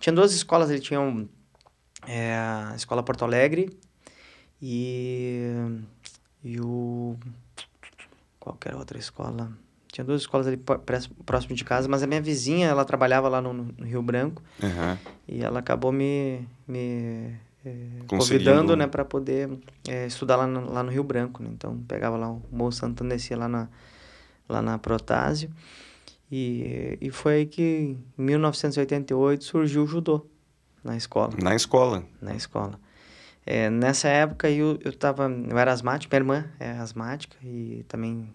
Tinha 0.00 0.14
duas 0.14 0.32
escolas, 0.32 0.70
ele 0.70 0.80
tinha 0.80 1.00
um, 1.00 1.28
eh, 2.06 2.34
a 2.34 2.72
Escola 2.74 3.02
Porto 3.02 3.26
Alegre 3.26 3.68
e, 4.60 5.52
e 6.44 6.60
o... 6.60 7.16
Qualquer 8.40 8.74
outra 8.74 8.98
escola. 8.98 9.50
Tinha 9.92 10.04
duas 10.04 10.20
escolas 10.22 10.46
ali 10.46 10.56
próximo 11.26 11.54
de 11.54 11.64
casa, 11.64 11.88
mas 11.88 12.02
a 12.02 12.06
minha 12.06 12.20
vizinha, 12.20 12.68
ela 12.68 12.84
trabalhava 12.84 13.28
lá 13.28 13.40
no, 13.40 13.52
no 13.52 13.84
Rio 13.84 14.02
Branco. 14.02 14.42
Aham. 14.62 14.98
E 15.26 15.42
ela 15.42 15.58
acabou 15.60 15.90
me, 15.92 16.46
me 16.66 17.34
eh, 17.64 18.02
convidando, 18.06 18.76
né, 18.76 18.86
para 18.86 19.04
poder 19.04 19.50
eh, 19.88 20.06
estudar 20.06 20.36
lá 20.36 20.46
no, 20.46 20.72
lá 20.72 20.82
no 20.82 20.90
Rio 20.90 21.02
Branco, 21.02 21.42
né? 21.42 21.50
Então, 21.52 21.76
pegava 21.88 22.16
lá 22.16 22.30
o 22.30 22.42
Morro 22.50 22.72
Santana, 22.72 23.10
descia 23.10 23.36
lá 23.36 23.48
na, 23.48 23.68
lá 24.48 24.62
na 24.62 24.78
Protásio. 24.78 25.50
E, 26.30 26.98
e 27.00 27.10
foi 27.10 27.34
aí 27.36 27.46
que, 27.46 27.96
em 28.18 28.22
1988, 28.22 29.42
surgiu 29.44 29.84
o 29.84 29.86
judô 29.86 30.26
na 30.84 30.96
escola, 30.96 31.32
Na 31.42 31.54
escola. 31.54 32.04
na 32.20 32.34
escola. 32.34 32.78
Eh, 33.50 33.70
nessa 33.70 34.08
época, 34.08 34.50
eu, 34.50 34.78
eu, 34.84 34.92
tava, 34.92 35.24
eu 35.48 35.56
era 35.58 35.72
asmático, 35.72 36.12
minha 36.14 36.20
irmã 36.20 36.44
é 36.60 36.72
asmática 36.72 37.34
e 37.42 37.82
também 37.88 38.28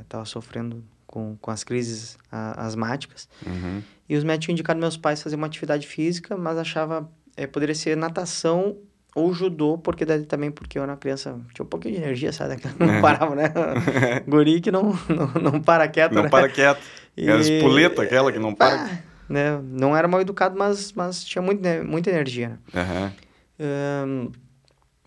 estava 0.00 0.24
sofrendo 0.24 0.82
com, 1.06 1.36
com 1.40 1.50
as 1.52 1.62
crises 1.62 2.18
a- 2.32 2.66
asmáticas. 2.66 3.28
Uhum. 3.46 3.80
E 4.08 4.16
os 4.16 4.24
médicos 4.24 4.52
indicado 4.52 4.80
meus 4.80 4.96
pais 4.96 5.22
fazer 5.22 5.36
uma 5.36 5.46
atividade 5.46 5.86
física, 5.86 6.36
mas 6.36 6.58
achava 6.58 7.08
eh, 7.36 7.46
poderia 7.46 7.76
ser 7.76 7.96
natação 7.96 8.76
ou 9.14 9.32
judô, 9.32 9.78
porque 9.78 10.04
daí 10.04 10.24
também 10.26 10.50
porque 10.50 10.78
eu 10.78 10.82
era 10.82 10.92
uma 10.92 10.98
criança, 10.98 11.38
tinha 11.54 11.64
um 11.64 11.68
pouquinho 11.68 11.94
de 11.94 12.00
energia, 12.02 12.32
sabe? 12.32 12.56
Não 12.80 13.00
parava, 13.00 13.36
né? 13.36 13.44
Guri 14.26 14.60
que 14.60 14.72
não, 14.72 14.92
não, 15.08 15.52
não 15.52 15.60
para 15.62 15.86
quieto, 15.86 16.12
Não 16.12 16.24
né? 16.24 16.28
para 16.28 16.48
quieto. 16.48 16.82
É 17.16 17.22
E- 17.22 17.40
espoleta, 17.40 18.02
aquela 18.02 18.32
que 18.32 18.38
não 18.40 18.52
para. 18.52 18.74
Ah, 18.82 18.98
né? 19.28 19.60
Não 19.62 19.96
era 19.96 20.08
mal 20.08 20.20
educado, 20.20 20.58
mas, 20.58 20.92
mas 20.92 21.22
tinha 21.24 21.40
muito, 21.40 21.62
né? 21.62 21.82
muita 21.82 22.10
energia, 22.10 22.58
né? 22.74 23.12
Ahn, 23.58 24.30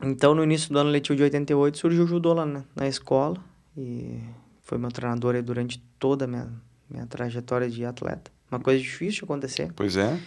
então, 0.01 0.33
no 0.33 0.43
início 0.43 0.71
do 0.71 0.79
ano 0.79 0.89
letivo 0.89 1.15
de 1.15 1.23
88, 1.23 1.77
surgiu 1.77 2.03
o 2.03 2.07
judô 2.07 2.33
lá 2.33 2.45
na, 2.45 2.63
na 2.75 2.87
escola. 2.87 3.37
E 3.77 4.19
foi 4.61 4.77
meu 4.77 4.91
treinador 4.91 5.35
aí 5.35 5.41
durante 5.41 5.79
toda 5.97 6.25
a 6.25 6.27
minha, 6.27 6.49
minha 6.89 7.05
trajetória 7.05 7.69
de 7.69 7.85
atleta. 7.85 8.31
Uma 8.51 8.59
coisa 8.59 8.81
difícil 8.81 9.19
de 9.19 9.23
acontecer. 9.25 9.71
Pois 9.75 9.97
é. 9.97 10.19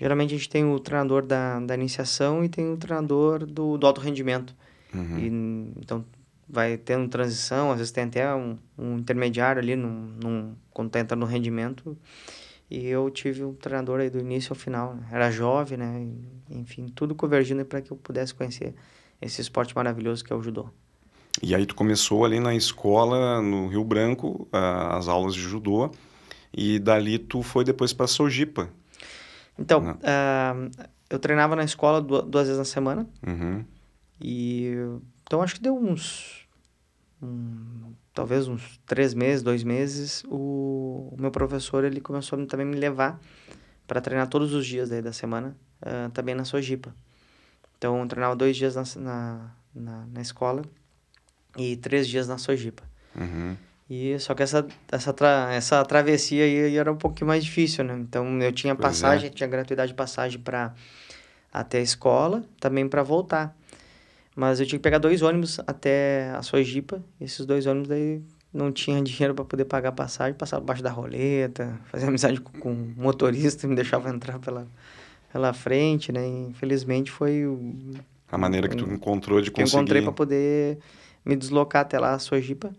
Geralmente 0.00 0.34
a 0.34 0.36
gente 0.38 0.48
tem 0.48 0.64
o 0.64 0.78
treinador 0.78 1.22
da, 1.22 1.58
da 1.60 1.74
iniciação 1.74 2.44
e 2.44 2.48
tem 2.48 2.72
o 2.72 2.76
treinador 2.76 3.44
do, 3.44 3.76
do 3.76 3.86
alto 3.86 4.00
rendimento. 4.00 4.54
Uhum. 4.94 5.18
E, 5.18 5.80
então, 5.80 6.04
vai 6.48 6.76
tendo 6.78 7.08
transição, 7.08 7.72
às 7.72 7.78
vezes 7.78 7.92
tem 7.92 8.04
até 8.04 8.32
um, 8.34 8.56
um 8.78 8.98
intermediário 8.98 9.60
ali 9.60 9.74
num, 9.74 10.12
num, 10.22 10.54
quando 10.70 10.90
tá 10.90 11.00
entrando 11.00 11.20
no 11.20 11.26
rendimento. 11.26 11.98
E 12.70 12.86
eu 12.86 13.10
tive 13.10 13.42
um 13.42 13.54
treinador 13.54 14.00
aí 14.00 14.10
do 14.10 14.18
início 14.18 14.52
ao 14.52 14.56
final. 14.56 14.94
né? 14.94 15.08
Era 15.10 15.30
jovem, 15.30 15.78
né? 15.78 16.06
Enfim, 16.50 16.86
tudo 16.94 17.14
convergindo 17.14 17.64
para 17.64 17.80
que 17.80 17.90
eu 17.90 17.96
pudesse 17.96 18.34
conhecer 18.34 18.74
esse 19.20 19.40
esporte 19.40 19.74
maravilhoso 19.74 20.24
que 20.24 20.32
é 20.32 20.36
o 20.36 20.42
judô. 20.42 20.68
E 21.42 21.54
aí 21.54 21.64
tu 21.66 21.74
começou 21.74 22.24
ali 22.24 22.40
na 22.40 22.54
escola, 22.54 23.40
no 23.40 23.68
Rio 23.68 23.84
Branco, 23.84 24.48
a- 24.52 24.96
as 24.96 25.06
aulas 25.08 25.34
de 25.34 25.40
judô. 25.40 25.90
E 26.52 26.78
dali 26.78 27.18
tu 27.18 27.42
foi 27.42 27.62
depois 27.64 27.92
para 27.92 28.06
Sojipa. 28.06 28.68
Então, 29.58 29.80
Não. 29.80 29.98
ah, 30.02 30.54
eu 31.10 31.18
treinava 31.18 31.54
na 31.54 31.62
escola 31.64 32.00
du- 32.00 32.22
duas 32.22 32.46
vezes 32.46 32.58
na 32.58 32.64
semana. 32.64 33.08
Uhum. 33.26 33.64
E 34.20 34.72
então 35.22 35.42
acho 35.42 35.54
que 35.56 35.60
deu 35.62 35.76
uns. 35.76 36.46
um, 37.22 37.92
talvez 38.14 38.46
uns 38.48 38.80
três 38.86 39.12
meses, 39.14 39.42
dois 39.42 39.62
meses, 39.64 40.24
o, 40.28 41.08
o 41.12 41.16
meu 41.20 41.30
professor 41.30 41.84
ele 41.84 42.00
começou 42.00 42.40
a 42.40 42.46
também 42.46 42.64
me 42.66 42.76
levar 42.76 43.20
para 43.86 44.00
treinar 44.00 44.28
todos 44.28 44.54
os 44.54 44.64
dias 44.66 44.88
daí 44.88 45.02
da 45.02 45.12
semana, 45.12 45.56
ah, 45.82 46.10
também 46.14 46.34
na 46.34 46.44
Sojipa. 46.44 46.94
Então 47.78 48.00
eu 48.00 48.06
treinava 48.06 48.34
dois 48.36 48.56
dias 48.56 48.74
na, 48.74 48.82
na, 49.00 49.50
na, 49.74 50.06
na 50.12 50.20
escola 50.20 50.62
e 51.56 51.76
três 51.76 52.06
dias 52.08 52.28
na 52.28 52.36
Sojipa. 52.36 52.82
Uhum. 53.16 53.56
E 53.88 54.18
só 54.18 54.34
que 54.34 54.42
essa, 54.42 54.66
essa, 54.92 55.12
tra, 55.14 55.48
essa 55.52 55.82
travessia 55.84 56.44
aí 56.44 56.76
era 56.76 56.92
um 56.92 56.96
pouquinho 56.96 57.28
mais 57.28 57.42
difícil, 57.42 57.84
né? 57.84 57.96
Então 57.98 58.40
eu 58.42 58.52
tinha 58.52 58.74
Pois 58.74 58.84
é. 58.84 58.88
passagem, 58.88 59.30
tinha 59.30 59.48
gratuidade 59.48 59.92
de 59.92 59.96
passagem 59.96 60.38
para 60.38 60.74
até 61.52 61.78
a 61.78 61.82
escola, 61.82 62.44
também 62.60 62.86
para 62.86 63.02
voltar. 63.02 63.56
Mas 64.36 64.60
eu 64.60 64.66
tinha 64.66 64.78
que 64.78 64.82
pegar 64.82 64.98
dois 64.98 65.22
ônibus 65.22 65.58
até 65.66 66.30
a 66.36 66.42
Sojipa. 66.42 67.02
E 67.18 67.24
esses 67.24 67.46
dois 67.46 67.66
ônibus 67.66 67.88
daí 67.88 68.22
não 68.52 68.70
tinha 68.70 69.00
dinheiro 69.02 69.34
para 69.34 69.44
poder 69.44 69.64
pagar 69.64 69.88
a 69.88 69.92
passagem, 69.92 70.34
passava 70.34 70.62
abaixo 70.62 70.82
da 70.82 70.90
roleta, 70.90 71.78
fazia 71.86 72.08
amizade 72.08 72.40
com, 72.40 72.52
com 72.60 72.72
o 72.72 72.94
motorista, 72.96 73.66
me 73.66 73.74
deixava 73.74 74.10
entrar 74.10 74.38
pela, 74.38 74.68
pela 75.32 75.52
frente, 75.52 76.10
né? 76.12 76.26
Infelizmente 76.26 77.10
foi 77.10 77.46
o 77.46 77.74
A 78.30 78.38
maneira 78.38 78.68
que 78.68 78.76
tu 78.76 78.84
encontrou 78.90 79.40
de 79.40 79.50
que 79.50 79.60
eu 79.60 79.64
conseguir. 79.64 79.78
encontrei 79.82 80.02
para 80.02 80.12
poder 80.12 80.78
me 81.24 81.36
deslocar 81.36 81.82
até 81.82 81.98
lá, 81.98 82.14
a 82.14 82.18
Sojipa. 82.18 82.72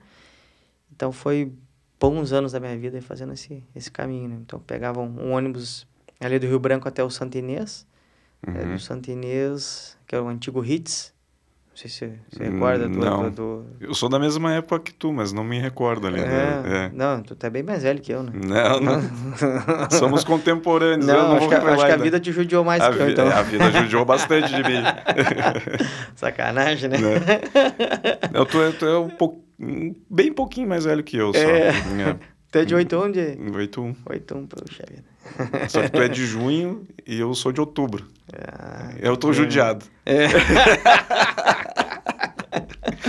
Então 0.96 1.12
foi 1.12 1.51
bons 2.00 2.32
anos 2.32 2.51
da 2.51 2.60
minha 2.60 2.77
vida 2.77 3.01
fazendo 3.01 3.34
esse, 3.34 3.63
esse 3.75 3.91
caminho, 3.91 4.29
né? 4.29 4.38
Então 4.41 4.60
pegava 4.60 5.00
um, 5.01 5.27
um 5.27 5.32
ônibus 5.34 5.88
ali 6.20 6.39
do 6.39 6.48
Rio 6.48 6.60
Branco 6.60 6.88
até 6.88 7.03
o 7.03 7.10
Santo 7.10 7.38
Inês, 7.38 7.86
é, 8.46 8.50
Uhum. 8.51 8.74
do 8.75 8.79
Santo 8.79 9.12
Inês, 9.12 9.98
que 10.08 10.15
é 10.15 10.22
o 10.22 10.27
antigo 10.27 10.63
Hits. 10.63 11.13
Não 11.81 11.89
sei 11.89 12.09
se 12.09 12.13
você 12.29 12.43
recorda 12.43 12.89
do, 12.89 12.98
Hum, 12.98 13.01
Não. 13.05 13.29
do, 13.29 13.63
do- 13.63 13.65
Eu 13.79 13.93
sou 13.93 14.09
da 14.09 14.19
mesma 14.19 14.53
época 14.53 14.79
que 14.81 14.93
tu, 14.93 15.13
mas 15.13 15.31
não 15.31 15.45
me 15.45 15.57
recordo 15.62 16.07
ali. 16.07 16.19
né? 16.19 16.27
É, 16.65 16.77
É. 16.88 16.91
Não, 16.93 17.24
tu 17.24 17.38
tá 17.38 17.50
bem 17.50 17.63
mais 17.63 17.83
velho 17.83 18.01
que 18.01 18.12
eu, 18.12 18.21
né? 18.21 18.33
Não, 18.33 18.81
não. 18.81 19.01
Somos 19.98 20.25
contemporâneos. 20.25 21.07
eu 21.07 21.15
Não, 21.15 21.29
não 21.29 21.38
acho, 21.38 21.48
que, 21.48 21.55
a- 21.55 21.63
acho 21.74 21.86
que 21.86 21.91
a 21.93 21.95
vida 21.98 22.19
te 22.19 22.33
judiou 22.33 22.65
mais 22.65 22.81
a, 22.83 22.91
que 22.91 23.00
eu, 23.00 23.09
então. 23.09 23.27
a 23.29 23.41
vida 23.43 23.71
judiou 23.71 24.03
bastante 24.03 24.50
de 24.53 24.62
mim. 24.62 24.83
Sacanagem, 26.17 26.89
né? 26.89 26.98
Né? 26.98 27.19
Eu 28.33 28.45
tu, 28.45 28.62
é- 28.62 28.71
tu 28.74 28.86
é 28.86 29.00
um 29.00 29.09
pouco, 29.09 29.41
bem 30.09 30.33
pouquinho 30.33 30.67
mais 30.67 30.83
velho 30.83 31.01
que 31.01 31.15
eu 31.15 31.31
só. 31.33 31.39
É. 31.39 31.69
É. 31.69 32.15
Tu 32.51 32.57
é 32.57 32.65
de 32.65 32.74
81 32.75 33.12
de... 33.12 33.19
8-1. 33.21 33.95
81, 34.05 34.48
puxa 34.48 34.83
vida. 34.89 35.03
Só 35.69 35.81
que 35.83 35.91
tu 35.91 36.01
é 36.01 36.07
de 36.09 36.25
junho 36.25 36.86
e 37.05 37.19
eu 37.19 37.33
sou 37.36 37.51
de 37.51 37.62
outubro. 37.62 38.05
Ah, 38.33 38.89
Eu 39.00 39.15
tô 39.15 39.29
é. 39.29 39.33
judiado. 39.33 39.86
É. 40.05 40.25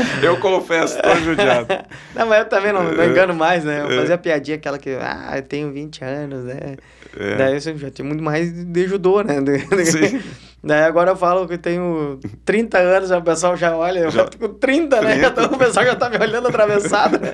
Eu 0.22 0.38
confesso, 0.38 0.98
tô 1.02 1.14
judiado. 1.16 1.66
Não, 2.14 2.26
mas 2.26 2.40
eu 2.40 2.44
também 2.46 2.72
não, 2.72 2.82
não 2.92 3.04
engano 3.04 3.34
mais, 3.34 3.64
né? 3.64 3.80
Eu 3.82 3.90
É. 3.90 3.96
fazia 4.00 4.18
piadinha 4.18 4.56
aquela 4.56 4.78
que, 4.78 4.90
ah, 5.00 5.32
eu 5.36 5.42
tenho 5.42 5.72
20 5.72 6.02
anos, 6.04 6.44
né? 6.44 6.76
É. 7.18 7.34
Daí 7.36 7.54
eu 7.54 7.60
já 7.78 7.90
tinha 7.90 8.06
muito 8.06 8.22
mais 8.22 8.52
de 8.52 8.86
judô, 8.88 9.22
né? 9.22 9.36
Sim. 9.84 10.20
Daí 10.62 10.82
agora 10.82 11.12
eu 11.12 11.16
falo 11.16 11.46
que 11.48 11.54
eu 11.54 11.58
tenho 11.58 12.18
30 12.44 12.78
anos, 12.78 13.10
o 13.10 13.22
pessoal 13.22 13.56
já 13.56 13.74
olha, 13.76 14.00
eu 14.00 14.10
Já- 14.10 14.22
já 14.22 14.28
tô 14.28 14.38
com 14.48 14.54
30, 14.54 15.00
né? 15.00 15.12
30. 15.12 15.26
Então, 15.28 15.44
o 15.46 15.58
pessoal 15.58 15.86
já 15.86 15.94
tá 15.96 16.10
me 16.10 16.18
olhando 16.18 16.48
atravessado, 16.48 17.18
né? 17.18 17.32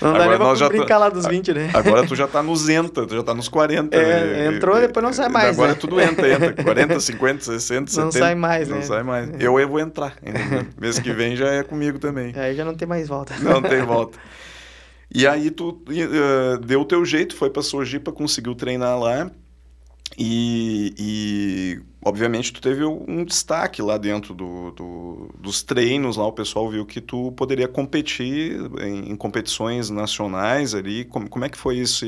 Não 0.00 0.12
dá 0.12 0.18
Agora 0.24 0.28
nem 0.30 0.38
pra 0.38 0.54
já 0.54 0.68
brincar 0.68 0.98
lá 0.98 1.08
dos 1.08 1.26
20, 1.26 1.52
né? 1.54 1.70
Agora 1.74 2.06
tu 2.06 2.14
já 2.16 2.26
tá 2.28 2.42
nos 2.42 2.68
enta, 2.68 3.06
tu 3.06 3.14
já 3.14 3.22
tá 3.22 3.34
nos 3.34 3.48
40. 3.48 3.96
É, 3.96 4.46
entrou, 4.46 4.78
depois 4.80 5.04
não 5.04 5.12
sai 5.12 5.28
mais, 5.28 5.50
Agora 5.50 5.72
né? 5.72 5.78
tudo 5.80 6.00
entra, 6.00 6.28
entra. 6.32 6.52
40, 6.62 7.00
50, 7.00 7.44
60, 7.44 7.90
70. 7.90 8.04
Não 8.04 8.12
sai 8.12 8.34
mais, 8.34 8.68
Não 8.68 8.76
né? 8.78 8.82
sai 8.82 9.02
mais. 9.02 9.30
Eu, 9.38 9.58
eu 9.58 9.68
vou 9.68 9.80
entrar. 9.80 10.14
ainda. 10.24 10.66
Mês 10.80 10.98
que 10.98 11.12
vem 11.12 11.36
já 11.36 11.48
é 11.48 11.62
comigo 11.62 11.98
também. 11.98 12.32
Aí 12.36 12.54
já 12.54 12.64
não 12.64 12.74
tem 12.74 12.86
mais 12.88 13.08
volta. 13.08 13.34
Não 13.40 13.60
tem 13.62 13.80
volta. 13.86 14.18
E 15.14 15.26
aí 15.26 15.50
tu 15.50 15.80
eh, 15.90 16.58
deu 16.64 16.80
o 16.80 16.84
teu 16.84 17.04
jeito, 17.04 17.36
foi 17.36 17.48
pra 17.48 17.62
Sojipa, 17.62 18.10
conseguiu 18.10 18.54
treinar 18.54 18.98
lá. 18.98 19.30
E, 20.16 20.94
e, 20.98 21.80
obviamente 22.04 22.52
tu 22.52 22.60
teve 22.60 22.84
um 22.84 23.24
destaque 23.24 23.82
lá 23.82 23.98
dentro 23.98 24.32
do, 24.34 24.70
do- 24.70 25.30
dos 25.38 25.62
treinos 25.62 26.16
lá, 26.16 26.26
o 26.26 26.32
pessoal 26.32 26.70
viu 26.70 26.86
que 26.86 27.00
tu 27.00 27.32
poderia 27.32 27.66
competir 27.66 28.60
em, 28.80 29.10
em 29.10 29.16
competições 29.16 29.90
nacionais 29.90 30.74
ali. 30.74 31.04
Como, 31.06 31.28
como 31.28 31.44
é 31.44 31.48
que 31.48 31.58
foi 31.58 31.78
isso 31.78 32.04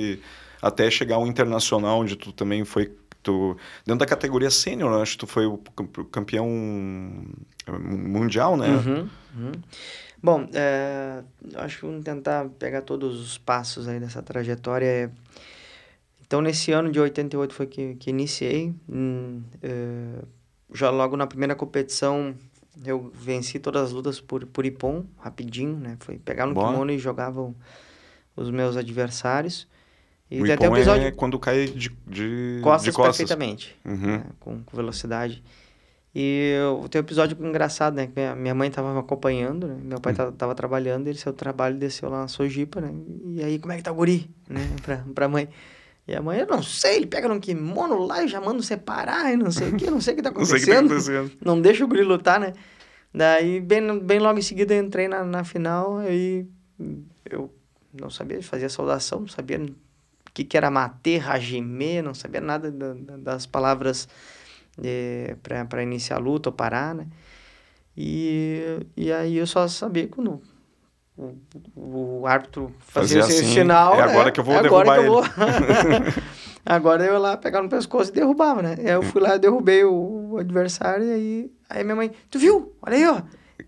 até 0.62 0.90
chegar 0.90 1.16
ao 1.16 1.26
internacional, 1.26 2.00
onde 2.00 2.14
tu 2.16 2.32
também 2.32 2.64
foi 2.64 2.92
tu, 3.22 3.56
dentro 3.84 4.00
da 4.00 4.06
categoria 4.06 4.50
sênior, 4.50 5.02
acho 5.02 5.12
que 5.12 5.18
tu 5.18 5.26
foi 5.26 5.46
o 5.46 5.58
cam- 5.58 6.04
campeão 6.10 6.48
mundial, 7.68 8.56
né? 8.56 8.68
Uhum, 8.68 9.08
uhum. 9.36 9.52
Bom, 10.22 10.48
é, 10.54 11.22
acho 11.56 11.80
que 11.80 11.86
vamos 11.86 12.04
tentar 12.04 12.48
pegar 12.58 12.82
todos 12.82 13.20
os 13.20 13.38
passos 13.38 13.86
aí 13.88 14.00
dessa 14.00 14.22
trajetória. 14.22 15.10
É, 16.26 16.28
Então, 16.28 16.40
nesse 16.40 16.72
ano 16.72 16.90
de 16.90 16.98
88 16.98 17.54
foi 17.54 17.66
que, 17.66 17.94
que 17.94 18.10
iniciei. 18.10 18.74
Hum, 18.88 19.42
é, 19.62 20.22
já 20.74 20.90
logo 20.90 21.16
na 21.16 21.26
primeira 21.26 21.54
competição, 21.54 22.34
eu 22.84 23.10
venci 23.14 23.58
todas 23.58 23.82
as 23.84 23.92
lutas 23.92 24.20
por, 24.20 24.44
por 24.46 24.66
Ipom, 24.66 25.04
rapidinho, 25.18 25.76
né? 25.76 25.96
Foi 26.00 26.18
pegar 26.18 26.46
no 26.46 26.54
Boa. 26.54 26.68
kimono 26.68 26.90
e 26.90 26.98
jogava 26.98 27.40
o- 27.40 27.54
os 28.34 28.50
meus 28.50 28.76
adversários. 28.76 29.66
E 30.30 30.42
o 30.42 30.56
tem 30.56 30.68
um 30.68 30.74
episódio... 30.76 31.06
é 31.06 31.12
quando 31.12 31.38
cai 31.38 31.66
de, 31.66 31.96
de, 32.06 32.60
costas, 32.62 32.84
de 32.84 32.92
costas. 32.92 33.16
perfeitamente, 33.16 33.76
uhum. 33.84 34.16
né? 34.18 34.24
com, 34.40 34.62
com, 34.64 34.76
velocidade. 34.76 35.42
E 36.12 36.54
tem 36.90 37.00
um 37.00 37.04
episódio 37.04 37.36
engraçado, 37.46 37.94
né? 37.94 38.10
Minha, 38.16 38.34
minha 38.34 38.54
mãe 38.54 38.68
estava 38.68 38.92
me 38.92 38.98
acompanhando, 38.98 39.68
né? 39.68 39.76
Meu 39.84 40.00
pai 40.00 40.12
estava 40.12 40.32
uhum. 40.48 40.54
trabalhando, 40.54 41.06
ele 41.06 41.18
saiu 41.18 41.32
do 41.32 41.36
trabalho, 41.36 41.76
desceu 41.76 42.08
lá 42.08 42.22
na 42.22 42.28
Sojipa, 42.28 42.80
né? 42.80 42.90
E 43.26 43.44
aí, 43.44 43.58
como 43.58 43.72
é 43.72 43.76
que 43.76 43.82
tá 43.82 43.92
o 43.92 43.94
guri, 43.94 44.28
né? 44.48 44.60
Pra, 44.82 45.04
pra 45.14 45.28
mãe. 45.28 45.48
E 46.08 46.14
a 46.14 46.22
mãe, 46.22 46.38
eu 46.38 46.46
não 46.46 46.62
sei, 46.62 46.96
ele 46.96 47.06
pega 47.06 47.26
num 47.26 47.40
kimono 47.40 48.06
lá 48.06 48.22
e 48.22 48.28
já 48.28 48.40
manda 48.40 48.62
separar 48.62 49.32
e 49.32 49.36
não 49.36 49.50
sei 49.50 49.70
o 49.70 49.76
que, 49.76 49.90
não 49.90 50.00
sei 50.00 50.14
o 50.14 50.16
que 50.16 50.22
tá 50.22 50.28
acontecendo. 50.28 50.90
não 50.94 51.00
sei 51.00 51.18
o 51.18 51.24
que 51.24 51.30
tá 51.30 51.34
acontecendo. 51.34 51.44
Não 51.44 51.60
deixa 51.60 51.84
o 51.84 51.88
guri 51.88 52.02
lutar, 52.02 52.38
né? 52.38 52.52
Daí, 53.12 53.60
bem, 53.60 53.98
bem 53.98 54.18
logo 54.18 54.38
em 54.38 54.42
seguida, 54.42 54.74
eu 54.74 54.84
entrei 54.84 55.08
na, 55.08 55.24
na 55.24 55.42
final, 55.42 55.98
aí 55.98 56.46
eu 57.28 57.52
não 57.92 58.10
sabia 58.10 58.42
fazer 58.42 58.68
saudação, 58.68 59.20
não 59.20 59.28
sabia 59.28 59.58
o 59.58 59.74
que, 60.32 60.44
que 60.44 60.56
era 60.56 60.70
mater, 60.70 61.28
hajime, 61.28 62.02
não 62.02 62.14
sabia 62.14 62.40
nada 62.40 62.70
da, 62.70 62.94
das 63.16 63.46
palavras 63.46 64.06
é, 64.82 65.34
para 65.42 65.82
iniciar 65.82 66.16
a 66.16 66.20
luta 66.20 66.50
ou 66.50 66.52
parar, 66.52 66.94
né? 66.94 67.06
E, 67.96 68.80
e 68.96 69.10
aí 69.10 69.38
eu 69.38 69.46
só 69.46 69.66
sabia 69.66 70.06
quando 70.06 70.42
o, 71.16 72.20
o 72.20 72.26
árbitro 72.26 72.72
fazia, 72.78 73.22
fazia 73.22 73.38
assim, 73.38 73.54
sinal. 73.54 73.94
É 73.94 74.02
agora 74.02 74.26
né? 74.26 74.30
que 74.30 74.40
eu 74.40 74.44
vou 74.44 74.54
é 74.54 74.62
derrubar 74.62 74.82
agora 74.82 75.00
ele. 75.00 75.08
Eu 75.08 75.12
vou... 75.12 75.24
agora 76.64 77.04
eu 77.04 77.12
ia 77.14 77.18
lá 77.18 77.36
pegar 77.36 77.62
no 77.62 77.68
pescoço 77.68 78.10
e 78.10 78.14
derrubava, 78.14 78.60
né? 78.62 78.76
Aí 78.78 78.90
eu 78.90 79.02
fui 79.02 79.20
lá, 79.20 79.36
derrubei 79.36 79.84
o, 79.84 80.32
o 80.32 80.38
adversário 80.38 81.04
e 81.04 81.12
aí, 81.12 81.50
aí 81.70 81.84
minha 81.84 81.96
mãe, 81.96 82.12
tu 82.30 82.38
viu? 82.38 82.74
Olha 82.82 82.96
aí, 82.96 83.06
ó. 83.06 83.22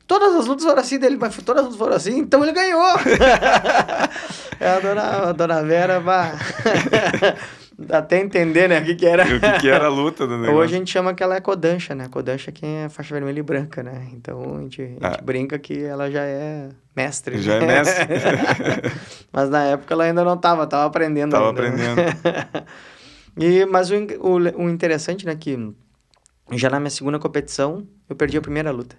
Todas 0.06 0.34
as 0.34 0.46
lutas 0.46 0.64
foram 0.64 0.80
assim 0.80 0.98
dele, 0.98 1.16
mas 1.18 1.36
todas 1.36 1.62
as 1.62 1.64
lutas 1.64 1.78
foram 1.78 1.96
assim, 1.96 2.18
então 2.18 2.42
ele 2.42 2.52
ganhou. 2.52 2.82
é 4.60 4.68
a 4.68 4.80
dona, 4.80 5.02
a 5.02 5.32
dona 5.32 5.62
Vera, 5.62 6.00
vá. 6.00 6.32
Até 7.90 8.18
entender, 8.18 8.68
né, 8.68 8.80
o 8.80 8.84
que, 8.84 8.96
que 8.96 9.06
era. 9.06 9.22
o 9.22 9.40
que, 9.40 9.60
que 9.60 9.68
era 9.68 9.86
a 9.86 9.88
luta 9.88 10.26
do 10.26 10.34
negócio. 10.38 10.56
Hoje 10.56 10.74
a 10.74 10.78
gente 10.78 10.90
chama 10.90 11.14
que 11.14 11.22
ela 11.22 11.36
é 11.36 11.40
Kodansha, 11.40 11.94
né? 11.94 12.08
Kodansha 12.08 12.50
é 12.50 12.52
quem 12.52 12.76
é 12.78 12.88
faixa 12.88 13.14
vermelha 13.14 13.38
e 13.38 13.42
branca, 13.42 13.84
né? 13.84 14.08
Então 14.12 14.56
a 14.56 14.62
gente, 14.62 14.82
a 14.82 14.86
gente 14.86 15.04
ah. 15.04 15.20
brinca 15.22 15.56
que 15.60 15.84
ela 15.84 16.10
já 16.10 16.22
é 16.22 16.70
mestre. 16.96 17.40
Já 17.40 17.54
é 17.54 17.60
mestre. 17.60 18.06
mas 19.32 19.48
na 19.48 19.62
época 19.64 19.94
ela 19.94 20.04
ainda 20.04 20.24
não 20.24 20.34
estava, 20.34 20.64
estava 20.64 20.86
aprendendo. 20.86 21.28
Estava 21.28 21.50
ainda. 21.50 21.60
aprendendo. 21.60 22.66
e, 23.38 23.64
mas 23.66 23.90
o, 23.90 23.94
o, 23.94 24.64
o 24.64 24.68
interessante, 24.68 25.24
né, 25.24 25.36
que 25.36 25.72
já 26.52 26.68
na 26.68 26.80
minha 26.80 26.90
segunda 26.90 27.18
competição 27.20 27.86
eu 28.08 28.16
perdi 28.16 28.38
a 28.38 28.40
primeira 28.40 28.72
luta. 28.72 28.96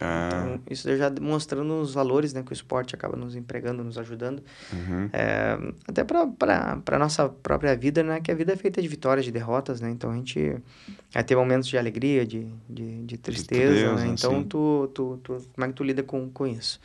Ah. 0.00 0.28
Então, 0.28 0.60
isso 0.68 0.96
já 0.96 1.08
demonstrando 1.08 1.80
os 1.80 1.94
valores 1.94 2.32
né, 2.32 2.42
que 2.42 2.50
o 2.50 2.52
esporte 2.52 2.94
acaba 2.94 3.16
nos 3.16 3.36
empregando, 3.36 3.84
nos 3.84 3.96
ajudando. 3.96 4.42
Uhum. 4.72 5.08
É, 5.12 5.56
até 5.86 6.02
para 6.04 6.80
a 6.86 6.98
nossa 6.98 7.28
própria 7.28 7.76
vida, 7.76 8.02
né? 8.02 8.20
Que 8.20 8.32
a 8.32 8.34
vida 8.34 8.52
é 8.52 8.56
feita 8.56 8.82
de 8.82 8.88
vitórias, 8.88 9.24
de 9.24 9.30
derrotas, 9.30 9.80
né? 9.80 9.90
Então 9.90 10.10
a 10.10 10.16
gente 10.16 10.56
vai 11.12 11.22
ter 11.22 11.36
momentos 11.36 11.68
de 11.68 11.78
alegria, 11.78 12.26
de, 12.26 12.46
de, 12.68 13.04
de 13.04 13.18
tristeza, 13.18 13.74
de 13.74 13.80
tristeza, 13.80 13.94
né? 13.94 14.06
Então 14.08 14.42
tu, 14.42 14.90
tu, 14.92 15.20
tu, 15.22 15.46
como 15.54 15.64
é 15.64 15.68
que 15.68 15.74
tu 15.74 15.84
lida 15.84 16.02
com, 16.02 16.28
com 16.30 16.46
isso? 16.46 16.80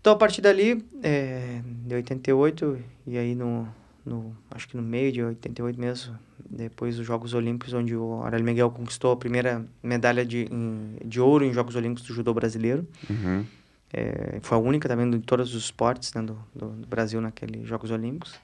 Então 0.00 0.12
a 0.12 0.16
partir 0.16 0.40
dali, 0.40 0.84
é, 1.02 1.60
de 1.64 1.94
88, 1.94 2.78
e 3.06 3.18
aí 3.18 3.34
no, 3.34 3.66
no, 4.04 4.36
acho 4.50 4.68
que 4.68 4.76
no 4.76 4.82
meio 4.82 5.10
de 5.10 5.22
88 5.22 5.80
mesmo, 5.80 6.16
depois 6.50 6.96
dos 6.96 7.06
Jogos 7.06 7.34
Olímpicos, 7.34 7.72
onde 7.74 7.94
o 7.96 8.22
Aurélio 8.22 8.44
Miguel 8.44 8.70
conquistou 8.70 9.12
a 9.12 9.16
primeira 9.16 9.64
medalha 9.82 10.24
de, 10.24 10.48
em, 10.50 10.96
de 11.04 11.20
ouro 11.20 11.44
em 11.44 11.52
Jogos 11.52 11.76
Olímpicos 11.76 12.08
do 12.08 12.14
judô 12.14 12.32
brasileiro. 12.32 12.86
Uhum. 13.08 13.44
É, 13.92 14.38
foi 14.42 14.58
a 14.58 14.60
única 14.60 14.88
também 14.88 15.08
de 15.08 15.20
todos 15.20 15.54
os 15.54 15.64
esportes 15.64 16.12
né, 16.14 16.22
do, 16.22 16.38
do, 16.54 16.68
do, 16.68 16.86
Brasil 16.86 17.20
naqueles 17.20 17.66
Jogos 17.66 17.90
Olímpicos. 17.90 18.34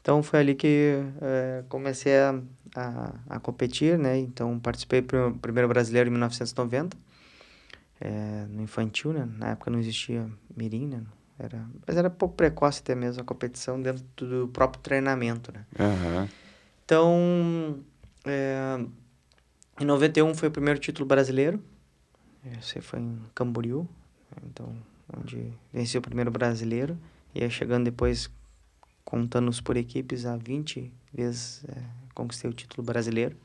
Então 0.00 0.22
foi 0.22 0.38
ali 0.40 0.54
que 0.54 1.02
é, 1.20 1.64
comecei 1.68 2.16
a, 2.16 2.40
a, 2.74 3.14
a, 3.28 3.40
competir, 3.40 3.98
né? 3.98 4.16
Então 4.18 4.58
participei 4.58 5.02
do 5.02 5.36
primeiro 5.40 5.68
brasileiro 5.68 6.08
em 6.08 6.12
1990, 6.12 6.96
é, 8.00 8.46
no 8.48 8.62
infantil, 8.62 9.12
né? 9.12 9.28
Na 9.36 9.50
época 9.50 9.70
não 9.70 9.78
existia 9.78 10.26
mirim, 10.56 10.86
né? 10.86 11.02
Era, 11.38 11.64
mas 11.86 11.96
era 11.96 12.10
pouco 12.10 12.34
precoce 12.34 12.80
até 12.80 12.94
mesmo 12.94 13.22
a 13.22 13.24
competição 13.24 13.80
dentro 13.80 14.04
do 14.16 14.48
próprio 14.48 14.82
treinamento, 14.82 15.52
né? 15.52 15.64
Uhum. 15.78 16.28
Então, 16.88 17.80
é, 18.24 18.82
em 19.78 19.84
91 19.84 20.34
foi 20.34 20.48
o 20.48 20.50
primeiro 20.50 20.80
título 20.80 21.06
brasileiro. 21.06 21.62
Esse 22.58 22.80
foi 22.80 22.98
em 22.98 23.20
Camboriú, 23.34 23.86
então, 24.42 24.74
onde 25.14 25.52
venceu 25.70 25.98
o 25.98 26.02
primeiro 26.02 26.30
brasileiro. 26.30 26.98
E 27.34 27.44
aí 27.44 27.50
chegando 27.50 27.84
depois, 27.84 28.30
contando-os 29.04 29.60
por 29.60 29.76
equipes, 29.76 30.24
a 30.24 30.38
20 30.38 30.90
vezes 31.12 31.62
é, 31.68 31.82
conquistei 32.14 32.48
o 32.48 32.54
título 32.54 32.82
brasileiro. 32.86 33.36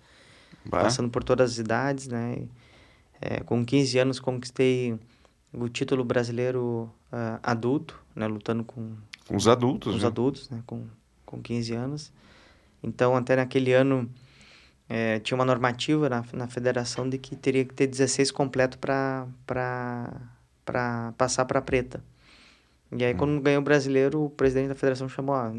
Bah. 0.63 0.83
Passando 0.83 1.09
por 1.09 1.21
todas 1.21 1.51
as 1.51 1.57
idades, 1.57 2.07
né? 2.07 2.47
É, 3.19 3.41
com 3.41 3.65
15 3.65 3.99
anos 3.99 4.19
conquistei 4.21 4.97
o 5.51 5.67
título 5.67 6.05
brasileiro 6.05 6.89
uh, 7.11 7.39
adulto, 7.43 7.99
né? 8.15 8.25
Lutando 8.25 8.63
com... 8.63 8.93
Com 9.27 9.35
os 9.35 9.49
adultos, 9.49 9.91
Com 9.91 9.97
os 9.97 10.03
né? 10.03 10.07
adultos, 10.07 10.49
né? 10.49 10.63
Com, 10.65 10.87
com 11.25 11.41
15 11.41 11.73
anos. 11.73 12.13
Então, 12.83 13.15
até 13.15 13.35
naquele 13.35 13.73
ano, 13.73 14.09
é, 14.89 15.19
tinha 15.19 15.35
uma 15.35 15.45
normativa 15.45 16.09
na, 16.09 16.23
na 16.33 16.47
federação 16.47 17.07
de 17.07 17.17
que 17.17 17.35
teria 17.35 17.63
que 17.63 17.73
ter 17.73 17.87
16 17.87 18.31
completo 18.31 18.77
para 18.77 19.25
passar 21.17 21.45
para 21.45 21.61
preta. 21.61 22.03
E 22.95 23.03
aí, 23.03 23.13
hum. 23.13 23.17
quando 23.17 23.41
ganhou 23.41 23.61
o 23.61 23.63
brasileiro, 23.63 24.25
o 24.25 24.29
presidente 24.29 24.67
da 24.67 24.75
federação 24.75 25.09
chamou, 25.09 25.35
ó, 25.35 25.51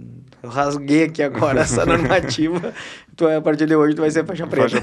eu 0.43 0.49
rasguei 0.49 1.05
aqui 1.05 1.23
agora 1.23 1.61
essa 1.61 1.85
normativa, 1.87 2.73
tu, 3.17 3.27
a 3.27 3.41
partir 3.41 3.67
de 3.67 3.75
hoje 3.75 3.97
tu 3.97 4.03
vai 4.03 4.11
ser 4.11 4.25
faixa 4.25 4.47
preta. 4.47 4.69
Faixa 4.69 4.81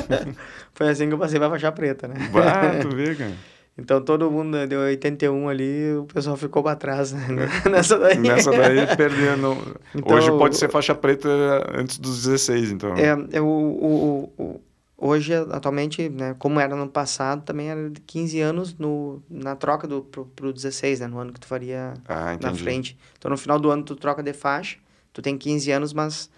preta. 0.00 0.28
Foi 0.72 0.88
assim 0.88 1.08
que 1.08 1.14
eu 1.14 1.18
passei 1.18 1.38
pra 1.38 1.50
faixa 1.50 1.70
preta, 1.72 2.08
né? 2.08 2.14
Bah, 2.32 2.78
tu 2.80 2.94
vê, 2.94 3.14
cara. 3.14 3.34
Então 3.76 4.00
todo 4.00 4.30
mundo 4.30 4.66
deu 4.68 4.80
81 4.80 5.48
ali, 5.48 5.94
o 5.96 6.04
pessoal 6.04 6.36
ficou 6.36 6.62
para 6.62 6.76
trás 6.76 7.12
né? 7.12 7.48
nessa 7.68 7.98
daí. 7.98 8.18
Nessa 8.18 8.52
daí 8.52 8.96
perdendo. 8.96 9.56
Então, 9.94 10.16
hoje 10.16 10.30
pode 10.30 10.56
ser 10.56 10.70
faixa 10.70 10.94
preta 10.94 11.28
antes 11.74 11.98
dos 11.98 12.22
16, 12.22 12.70
então. 12.70 12.94
É, 12.94 13.36
é 13.36 13.40
o, 13.40 13.46
o, 13.46 14.32
o, 14.38 14.60
hoje, 14.96 15.34
atualmente, 15.34 16.08
né, 16.08 16.36
como 16.38 16.60
era 16.60 16.76
no 16.76 16.88
passado, 16.88 17.42
também 17.42 17.68
era 17.68 17.90
de 17.90 18.00
15 18.00 18.40
anos 18.40 18.78
no, 18.78 19.20
na 19.28 19.56
troca 19.56 19.88
do, 19.88 20.02
pro, 20.02 20.24
pro 20.26 20.52
16, 20.52 21.00
né? 21.00 21.08
No 21.08 21.18
ano 21.18 21.32
que 21.32 21.40
tu 21.40 21.46
faria 21.48 21.94
ah, 22.08 22.38
na 22.40 22.54
frente. 22.54 22.96
Então 23.18 23.28
no 23.28 23.36
final 23.36 23.58
do 23.58 23.70
ano 23.70 23.82
tu 23.82 23.96
troca 23.96 24.22
de 24.22 24.32
faixa, 24.32 24.78
tu 25.12 25.20
tem 25.20 25.36
15 25.36 25.72
anos, 25.72 25.92
mas 25.92 26.30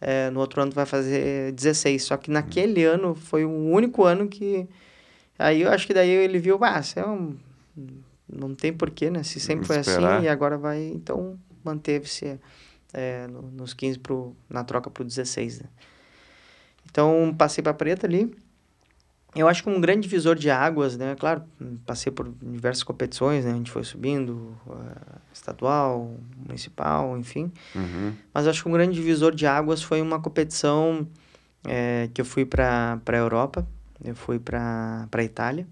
é, 0.00 0.30
no 0.30 0.38
outro 0.38 0.62
ano 0.62 0.70
tu 0.70 0.76
vai 0.76 0.86
fazer 0.86 1.50
16. 1.50 2.04
Só 2.04 2.16
que 2.16 2.30
naquele 2.30 2.86
hum. 2.88 2.92
ano 2.92 3.14
foi 3.16 3.44
o 3.44 3.50
único 3.50 4.04
ano 4.04 4.28
que 4.28 4.68
Aí 5.38 5.62
eu 5.62 5.70
acho 5.70 5.86
que 5.86 5.94
daí 5.94 6.08
ele 6.08 6.38
viu, 6.38 6.58
ah, 6.62 6.80
é 6.96 7.06
um, 7.06 7.36
não 8.28 8.54
tem 8.54 8.72
porquê, 8.72 9.10
né? 9.10 9.22
Se 9.22 9.38
sempre 9.38 9.66
foi 9.66 9.78
assim 9.78 10.22
e 10.22 10.28
agora 10.28 10.56
vai, 10.56 10.82
então 10.94 11.38
manteve-se 11.64 12.38
é, 12.92 13.26
no, 13.26 13.42
nos 13.42 13.74
15 13.74 13.98
pro, 13.98 14.34
na 14.48 14.64
troca 14.64 14.90
pro 14.90 15.04
16, 15.04 15.60
né? 15.60 15.66
Então 16.90 17.34
passei 17.36 17.62
para 17.62 17.74
preta 17.74 18.06
ali. 18.06 18.34
Eu 19.34 19.46
acho 19.46 19.62
que 19.62 19.68
um 19.68 19.78
grande 19.78 20.08
divisor 20.08 20.34
de 20.34 20.48
águas, 20.48 20.96
né? 20.96 21.14
Claro, 21.14 21.42
passei 21.84 22.10
por 22.10 22.32
diversas 22.42 22.82
competições, 22.82 23.44
né? 23.44 23.52
A 23.52 23.54
gente 23.54 23.70
foi 23.70 23.84
subindo, 23.84 24.56
uh, 24.66 25.20
estadual, 25.30 26.16
municipal, 26.46 27.18
enfim. 27.18 27.52
Uhum. 27.74 28.14
Mas 28.32 28.46
acho 28.46 28.62
que 28.62 28.68
um 28.68 28.72
grande 28.72 28.94
divisor 28.94 29.34
de 29.34 29.46
águas 29.46 29.82
foi 29.82 30.00
uma 30.00 30.18
competição 30.18 31.06
é, 31.64 32.08
que 32.14 32.20
eu 32.20 32.24
fui 32.24 32.46
para 32.46 32.98
a 33.06 33.16
Europa, 33.16 33.66
eu 34.04 34.14
fui 34.14 34.38
para 34.38 35.08
a 35.10 35.22
Itália. 35.22 35.66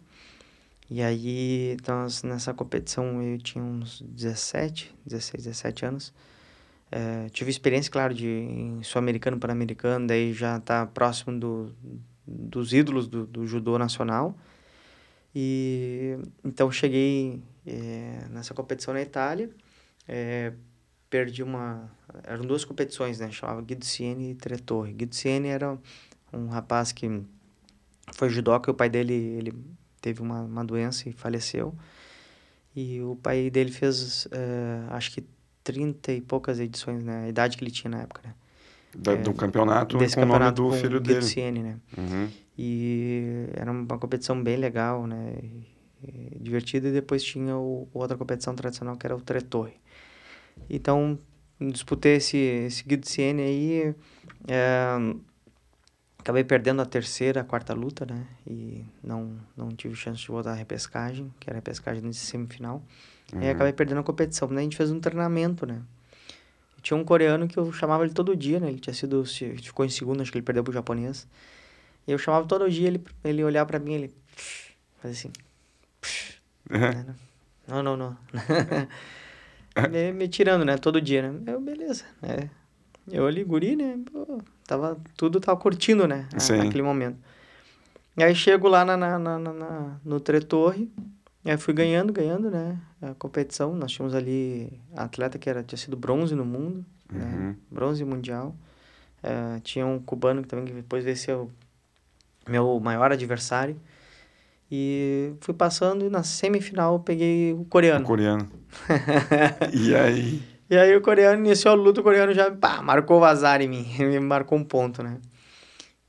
E 0.90 1.02
aí, 1.02 1.76
nós, 1.88 2.22
nessa 2.22 2.52
competição, 2.52 3.22
eu 3.22 3.38
tinha 3.38 3.64
uns 3.64 4.02
17, 4.02 4.94
16, 5.06 5.44
17 5.44 5.86
anos. 5.86 6.12
É, 6.90 7.28
tive 7.30 7.50
experiência, 7.50 7.90
claro, 7.90 8.14
de 8.14 8.78
sul-americano, 8.82 9.38
pan-americano, 9.38 10.06
daí 10.06 10.32
já 10.32 10.60
tá 10.60 10.86
próximo 10.86 11.38
do, 11.38 11.74
dos 12.26 12.72
ídolos 12.72 13.08
do, 13.08 13.26
do 13.26 13.46
judô 13.46 13.78
nacional. 13.78 14.36
E 15.34 16.16
então 16.44 16.70
cheguei 16.70 17.42
é, 17.66 18.26
nessa 18.30 18.54
competição 18.54 18.94
na 18.94 19.02
Itália, 19.02 19.50
é, 20.06 20.52
perdi 21.10 21.42
uma. 21.42 21.90
Eram 22.22 22.44
duas 22.44 22.64
competições, 22.64 23.18
né? 23.18 23.30
Chamava 23.32 23.60
Guido 23.62 23.84
Siene 23.84 24.30
e 24.30 24.34
Tretorre. 24.34 24.92
Guido 24.92 25.14
Siene 25.14 25.48
era 25.48 25.76
um 26.32 26.46
rapaz 26.48 26.92
que 26.92 27.08
foi 28.14 28.28
judoca, 28.30 28.70
o 28.70 28.74
pai 28.74 28.88
dele 28.88 29.12
ele 29.12 29.54
teve 30.00 30.22
uma, 30.22 30.42
uma 30.42 30.64
doença 30.64 31.08
e 31.08 31.12
faleceu. 31.12 31.74
E 32.74 33.00
o 33.00 33.16
pai 33.16 33.50
dele 33.50 33.70
fez, 33.70 34.26
uh, 34.26 34.90
acho 34.90 35.12
que 35.12 35.24
30 35.62 36.12
e 36.12 36.20
poucas 36.20 36.60
edições, 36.60 37.02
né? 37.02 37.24
A 37.24 37.28
idade 37.28 37.56
que 37.56 37.64
ele 37.64 37.70
tinha 37.70 37.90
na 37.90 38.02
época, 38.02 38.20
né? 38.24 38.34
Da, 38.96 39.12
é, 39.12 39.16
do 39.16 39.32
campeonato 39.32 39.96
desse 39.98 40.14
com 40.14 40.22
campeonato 40.22 40.62
o 40.62 40.66
nome 40.66 40.76
do 40.76 40.82
filho 40.82 41.00
dele. 41.00 41.22
Ciene, 41.22 41.62
né? 41.62 41.76
Uhum. 41.96 42.28
E 42.56 43.46
era 43.54 43.70
uma 43.70 43.98
competição 43.98 44.40
bem 44.40 44.56
legal, 44.56 45.06
né? 45.06 45.34
E, 45.42 46.36
e 46.36 46.38
divertida. 46.38 46.88
E 46.88 46.92
depois 46.92 47.22
tinha 47.24 47.56
o, 47.56 47.88
outra 47.92 48.16
competição 48.16 48.54
tradicional 48.54 48.96
que 48.96 49.06
era 49.06 49.16
o 49.16 49.20
Tretorre. 49.20 49.74
Então, 50.68 51.18
disputei 51.60 52.16
esse, 52.16 52.36
esse 52.36 52.84
Guido 52.84 53.08
Siene 53.08 53.42
aí, 53.42 53.94
é, 54.46 55.14
acabei 56.24 56.42
perdendo 56.42 56.80
a 56.80 56.86
terceira, 56.86 57.42
a 57.42 57.44
quarta 57.44 57.74
luta, 57.74 58.06
né? 58.06 58.26
E 58.46 58.82
não, 59.02 59.36
não 59.54 59.68
tive 59.68 59.94
chance 59.94 60.22
de 60.22 60.28
voltar 60.28 60.52
à 60.52 60.54
repescagem, 60.54 61.32
que 61.38 61.50
era 61.50 61.58
a 61.58 61.60
repescagem 61.60 62.08
de 62.08 62.16
semifinal. 62.16 62.82
Uhum. 63.30 63.42
E 63.42 63.50
acabei 63.50 63.74
perdendo 63.74 64.00
a 64.00 64.02
competição. 64.02 64.48
Daí 64.48 64.58
a 64.58 64.62
gente 64.62 64.76
fez 64.76 64.90
um 64.90 64.98
treinamento, 64.98 65.66
né? 65.66 65.82
Tinha 66.80 66.96
um 66.96 67.04
coreano 67.04 67.46
que 67.46 67.58
eu 67.58 67.70
chamava 67.72 68.04
ele 68.04 68.14
todo 68.14 68.34
dia, 68.34 68.58
né? 68.58 68.68
Ele 68.70 68.78
tinha 68.78 68.94
sido, 68.94 69.22
ficou 69.24 69.84
em 69.84 69.90
segundo, 69.90 70.22
acho 70.22 70.32
que 70.32 70.38
ele 70.38 70.44
perdeu 70.44 70.64
pro 70.64 70.72
japonês. 70.72 71.28
E 72.06 72.12
eu 72.12 72.16
chamava 72.16 72.46
todo 72.46 72.70
dia, 72.70 72.88
ele, 72.88 73.04
ele 73.22 73.44
olhava 73.44 73.66
para 73.66 73.78
mim, 73.78 73.92
ele 73.92 74.14
fazia 75.00 75.12
assim. 75.12 75.32
Uhum. 76.70 77.14
Não, 77.68 77.82
não, 77.82 77.96
não. 77.96 78.16
me, 79.90 80.12
me, 80.12 80.28
tirando, 80.28 80.66
né? 80.66 80.76
Todo 80.76 81.00
dia, 81.00 81.30
né? 81.30 81.52
Eu, 81.52 81.60
beleza, 81.60 82.04
né? 82.20 82.50
Eu 83.10 83.26
ali, 83.26 83.44
guri, 83.44 83.76
né? 83.76 83.98
Pô, 84.10 84.40
tava, 84.66 84.96
tudo 85.16 85.40
tava 85.40 85.58
curtindo, 85.58 86.06
né? 86.06 86.28
Sim. 86.38 86.56
Naquele 86.56 86.82
momento. 86.82 87.18
E 88.16 88.22
aí 88.22 88.34
chego 88.34 88.68
lá 88.68 88.84
na, 88.84 88.96
na, 88.96 89.18
na, 89.18 89.38
na 89.38 89.96
no 90.04 90.20
Tretorre, 90.20 90.90
e 91.44 91.50
aí 91.50 91.58
fui 91.58 91.74
ganhando, 91.74 92.12
ganhando, 92.12 92.50
né? 92.50 92.78
A 93.02 93.14
competição. 93.14 93.74
Nós 93.74 93.92
tínhamos 93.92 94.14
ali 94.14 94.80
atleta 94.96 95.38
que 95.38 95.50
era, 95.50 95.62
tinha 95.62 95.78
sido 95.78 95.96
bronze 95.96 96.34
no 96.34 96.44
mundo, 96.44 96.84
né? 97.12 97.24
uhum. 97.24 97.48
né? 97.48 97.56
Bronze 97.70 98.04
mundial. 98.04 98.54
Uh, 99.22 99.60
tinha 99.60 99.86
um 99.86 99.98
cubano 99.98 100.42
que 100.42 100.48
também 100.48 100.64
que 100.64 100.72
depois 100.72 101.04
venceu 101.04 101.50
meu 102.48 102.78
maior 102.80 103.12
adversário. 103.12 103.76
E 104.70 105.34
fui 105.40 105.54
passando 105.54 106.06
e 106.06 106.10
na 106.10 106.22
semifinal 106.22 106.98
peguei 107.00 107.52
o 107.52 107.64
coreano. 107.64 108.04
O 108.04 108.08
coreano. 108.08 108.50
e 109.72 109.94
aí? 109.94 110.42
E 110.68 110.76
aí 110.76 110.96
o 110.96 111.00
coreano 111.00 111.44
iniciou 111.44 111.72
a 111.72 111.76
luta, 111.76 112.00
o 112.00 112.04
coreano 112.04 112.32
já 112.32 112.50
pá, 112.50 112.80
marcou 112.82 113.18
o 113.18 113.20
vazar 113.20 113.60
em 113.60 113.68
mim, 113.68 113.86
me 113.98 114.20
marcou 114.20 114.58
um 114.58 114.64
ponto, 114.64 115.02
né? 115.02 115.20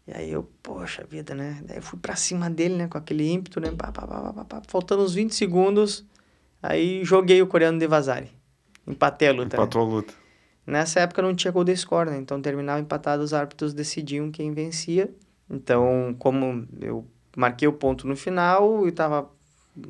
E 0.08 0.14
aí 0.14 0.32
eu, 0.32 0.44
poxa 0.62 1.04
vida, 1.10 1.34
né? 1.34 1.62
Daí 1.66 1.78
eu 1.78 1.82
fui 1.82 2.00
pra 2.00 2.16
cima 2.16 2.50
dele, 2.50 2.76
né? 2.76 2.88
Com 2.88 2.98
aquele 2.98 3.28
ímpeto, 3.28 3.60
né? 3.60 3.72
Pá, 3.72 3.92
pá, 3.92 4.06
pá, 4.06 4.34
pá, 4.34 4.46
pá. 4.46 4.62
Faltando 4.68 5.04
uns 5.04 5.16
20 5.16 5.34
segundos, 5.34 6.06
aí 6.62 7.04
joguei 7.04 7.42
o 7.42 7.48
coreano 7.48 7.80
de 7.80 7.88
vazare. 7.88 8.32
Empatei 8.86 9.30
a 9.30 9.32
luta. 9.32 9.58
Né? 9.58 9.64
Empatou 9.64 9.86
né? 9.86 9.92
a 9.92 9.96
luta. 9.96 10.14
Nessa 10.66 11.00
época 11.00 11.22
não 11.22 11.36
tinha 11.36 11.52
gol 11.52 11.64
de 11.64 11.76
score, 11.76 12.10
né? 12.10 12.18
Então 12.18 12.42
terminava 12.42 12.80
empatado, 12.80 13.24
os 13.24 13.34
árbitros 13.34 13.74
decidiam 13.74 14.32
quem 14.32 14.52
vencia. 14.52 15.10
Então, 15.50 16.16
como 16.18 16.68
eu 16.82 17.06
marquei 17.36 17.68
o 17.68 17.74
ponto 17.74 18.08
no 18.08 18.16
final 18.16 18.86
e 18.86 18.90
estava 18.90 19.30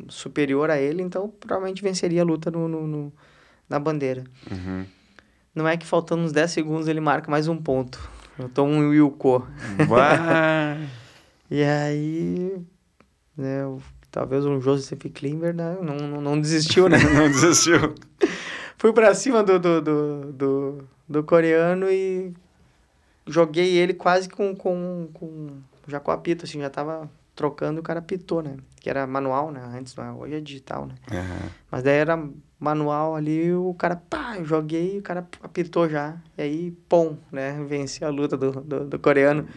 superior 0.10 0.69
a 0.69 0.80
ele, 0.80 1.01
então 1.01 1.30
provavelmente 1.30 1.82
venceria 1.82 2.21
a 2.21 2.25
luta 2.25 2.49
no, 2.49 2.67
no, 2.67 2.88
no 2.88 3.13
na 3.69 3.80
bandeira. 3.80 4.23
Uhum. 4.49 4.86
Não 5.54 5.67
é 5.67 5.78
que 5.78 5.86
faltando 5.86 6.23
uns 6.23 6.32
10 6.32 6.51
segundos 6.51 6.88
ele 6.88 6.99
marca 6.99 7.32
mais 7.32 7.47
um 7.47 7.58
ponto. 7.58 8.10
Eu 8.38 8.49
tô 8.49 8.63
um 8.63 8.89
Wilco. 8.89 9.47
e 11.49 11.63
aí, 11.63 12.58
né, 13.38 13.62
talvez 14.12 14.45
um 14.45 14.60
Joseph 14.60 14.99
Klimber 15.13 15.54
né, 15.54 15.78
não, 15.82 15.95
não, 15.95 16.21
não 16.21 16.41
desistiu, 16.41 16.89
né? 16.89 16.97
não 17.13 17.30
desistiu. 17.30 17.95
Fui 18.78 18.91
pra 18.91 19.15
cima 19.15 19.41
do, 19.41 19.58
do, 19.58 19.82
do, 19.82 20.34
do, 20.34 20.88
do 21.08 21.23
coreano 21.23 21.89
e 21.89 22.34
joguei 23.25 23.78
ele 23.78 23.93
quase 23.93 24.28
com, 24.30 24.56
com, 24.56 25.10
com 25.13 25.62
já 25.88 25.99
com 25.99 26.12
apito, 26.12 26.45
assim, 26.45 26.60
já 26.60 26.69
tava 26.69 27.10
trocando 27.36 27.80
e 27.80 27.82
o 27.82 27.84
cara 27.84 27.99
apitou, 27.99 28.41
né? 28.41 28.58
Que 28.80 28.89
era 28.89 29.06
manual, 29.08 29.51
né? 29.51 29.62
Antes, 29.73 29.95
hoje 29.97 30.36
é 30.36 30.39
digital, 30.39 30.86
né? 30.86 30.95
Uhum. 31.12 31.49
Mas 31.71 31.84
daí 31.84 31.97
era 31.97 32.17
manual 32.60 33.15
ali, 33.15 33.54
o 33.54 33.74
cara, 33.74 33.96
pá, 33.96 34.38
joguei, 34.44 35.00
o 35.00 35.02
cara 35.02 35.28
apitou 35.41 35.89
já. 35.89 36.15
E 36.38 36.41
aí, 36.41 36.72
pum, 36.88 37.18
né? 37.32 37.63
Venci 37.68 38.04
a 38.04 38.10
luta 38.10 38.38
do, 38.38 38.52
do, 38.52 38.86
do 38.86 39.00
coreano. 39.00 39.48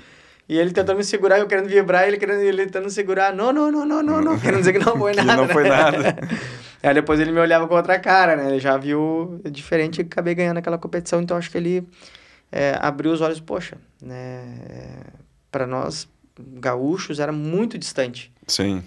E 0.48 0.56
ele 0.56 0.72
tentando 0.72 0.96
me 0.96 1.04
segurar, 1.04 1.38
eu 1.38 1.46
querendo 1.46 1.68
vibrar, 1.68 2.08
ele 2.08 2.16
querendo, 2.16 2.40
ele 2.40 2.64
tentando 2.64 2.88
segurar. 2.88 3.34
Não, 3.34 3.52
não, 3.52 3.70
não, 3.70 3.84
não, 3.84 4.02
não, 4.02 4.20
não. 4.22 4.38
Querendo 4.40 4.60
dizer 4.60 4.72
que 4.72 4.78
não 4.78 4.96
foi 4.96 5.12
nada. 5.14 5.36
não 5.36 5.46
né? 5.46 5.52
foi 5.52 5.68
nada. 5.68 6.16
aí 6.82 6.94
depois 6.94 7.20
ele 7.20 7.30
me 7.30 7.38
olhava 7.38 7.68
com 7.68 7.74
outra 7.74 7.98
cara, 7.98 8.34
né? 8.34 8.48
Ele 8.48 8.58
já 8.58 8.76
viu 8.78 9.40
diferente 9.50 9.98
e 9.98 10.02
acabei 10.02 10.34
ganhando 10.34 10.56
aquela 10.56 10.78
competição. 10.78 11.20
Então 11.20 11.36
acho 11.36 11.50
que 11.50 11.58
ele 11.58 11.86
é, 12.50 12.78
abriu 12.80 13.12
os 13.12 13.20
olhos, 13.20 13.40
poxa, 13.40 13.76
né? 14.02 15.02
Para 15.50 15.66
nós 15.66 16.08
gaúchos 16.38 17.20
era 17.20 17.32
muito 17.32 17.76
distante. 17.76 18.32
Sim. 18.46 18.82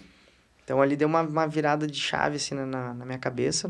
Então 0.64 0.82
ali 0.82 0.96
deu 0.96 1.08
uma, 1.08 1.22
uma 1.22 1.48
virada 1.48 1.86
de 1.86 2.00
chave 2.00 2.38
assim 2.38 2.56
na, 2.56 2.94
na 2.94 3.06
minha 3.06 3.20
cabeça. 3.20 3.70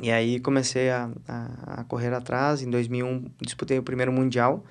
E 0.00 0.10
aí 0.10 0.38
comecei 0.40 0.90
a, 0.90 1.10
a, 1.26 1.80
a, 1.80 1.84
correr 1.84 2.12
atrás. 2.12 2.62
Em 2.62 2.70
2001 2.70 3.24
disputei 3.40 3.78
o 3.78 3.82
primeiro 3.82 4.12
mundial. 4.12 4.64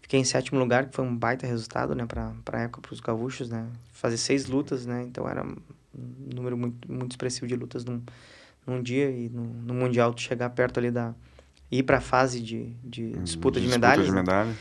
Fiquei 0.00 0.20
em 0.20 0.24
sétimo 0.24 0.58
lugar, 0.58 0.86
que 0.86 0.94
foi 0.94 1.04
um 1.04 1.16
baita 1.16 1.46
resultado, 1.46 1.94
né, 1.94 2.06
para 2.06 2.32
a 2.52 2.60
época 2.60 2.80
para 2.80 2.92
os 2.92 3.00
gaúchos, 3.00 3.48
né? 3.48 3.66
Fazer 3.92 4.16
seis 4.16 4.46
lutas, 4.46 4.86
né? 4.86 5.02
Então 5.02 5.28
era 5.28 5.44
um 5.44 5.56
número 6.34 6.56
muito, 6.56 6.92
muito 6.92 7.12
expressivo 7.12 7.46
de 7.46 7.56
lutas 7.56 7.84
num, 7.84 8.00
num 8.66 8.82
dia 8.82 9.10
e 9.10 9.28
no, 9.28 9.42
no 9.42 9.74
mundial 9.74 10.14
tu 10.14 10.20
chegar 10.20 10.50
perto 10.50 10.78
ali 10.78 10.90
da 10.90 11.14
ir 11.70 11.82
para 11.82 11.98
a 11.98 12.00
fase 12.00 12.40
de, 12.40 12.72
de 12.84 13.12
disputa 13.18 13.58
de, 13.58 13.66
de 13.66 13.72
medalhas. 13.72 14.04
Disputa 14.04 14.22
de 14.22 14.26
medalha. 14.26 14.50
Né? 14.50 14.56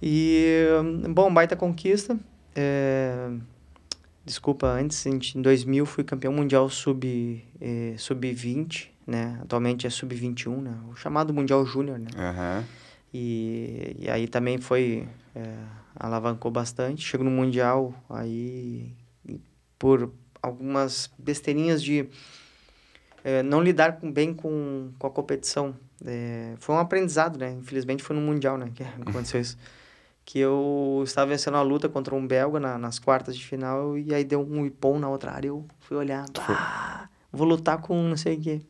E, 0.00 0.66
bom, 1.10 1.32
baita 1.32 1.56
conquista. 1.56 2.18
É... 2.54 3.30
Desculpa, 4.24 4.66
antes, 4.66 5.06
em 5.06 5.40
2000 5.40 5.86
fui 5.86 6.04
campeão 6.04 6.32
mundial 6.32 6.68
sub, 6.68 7.42
eh, 7.58 7.94
sub-20, 7.96 8.90
né? 9.08 9.38
Atualmente 9.42 9.86
é 9.86 9.90
sub-21, 9.90 10.60
né? 10.60 10.78
O 10.90 10.94
chamado 10.94 11.32
Mundial 11.32 11.64
Júnior, 11.64 11.98
né? 11.98 12.08
Uhum. 12.14 12.64
E, 13.12 13.96
e 13.98 14.10
aí 14.10 14.28
também 14.28 14.58
foi... 14.58 15.08
É, 15.34 15.54
alavancou 15.98 16.50
bastante. 16.50 17.04
Chego 17.04 17.24
no 17.24 17.30
Mundial, 17.30 17.92
aí 18.08 18.94
por 19.78 20.12
algumas 20.40 21.10
besteirinhas 21.18 21.82
de 21.82 22.08
é, 23.24 23.42
não 23.42 23.60
lidar 23.60 23.98
com, 23.98 24.12
bem 24.12 24.32
com, 24.32 24.92
com 24.98 25.06
a 25.06 25.10
competição. 25.10 25.74
É, 26.04 26.54
foi 26.58 26.74
um 26.74 26.78
aprendizado, 26.78 27.38
né? 27.38 27.50
Infelizmente 27.52 28.02
foi 28.02 28.14
no 28.14 28.22
Mundial, 28.22 28.56
né? 28.56 28.70
Que 28.74 28.82
aconteceu 29.02 29.40
isso 29.40 29.56
que 30.24 30.38
eu 30.38 31.00
estava 31.06 31.30
vencendo 31.30 31.56
a 31.56 31.62
luta 31.62 31.88
contra 31.88 32.14
um 32.14 32.26
belga 32.26 32.60
na, 32.60 32.76
nas 32.76 32.98
quartas 32.98 33.34
de 33.34 33.42
final 33.42 33.96
e 33.96 34.14
aí 34.14 34.22
deu 34.22 34.46
um 34.46 34.66
ipom 34.66 34.98
na 34.98 35.08
outra 35.08 35.32
área. 35.32 35.48
Eu 35.48 35.66
fui 35.80 35.96
olhar, 35.96 36.26
ah, 36.50 37.08
vou 37.32 37.46
lutar 37.46 37.80
com 37.80 38.02
não 38.02 38.16
sei 38.16 38.36
o 38.36 38.40
quê. 38.40 38.60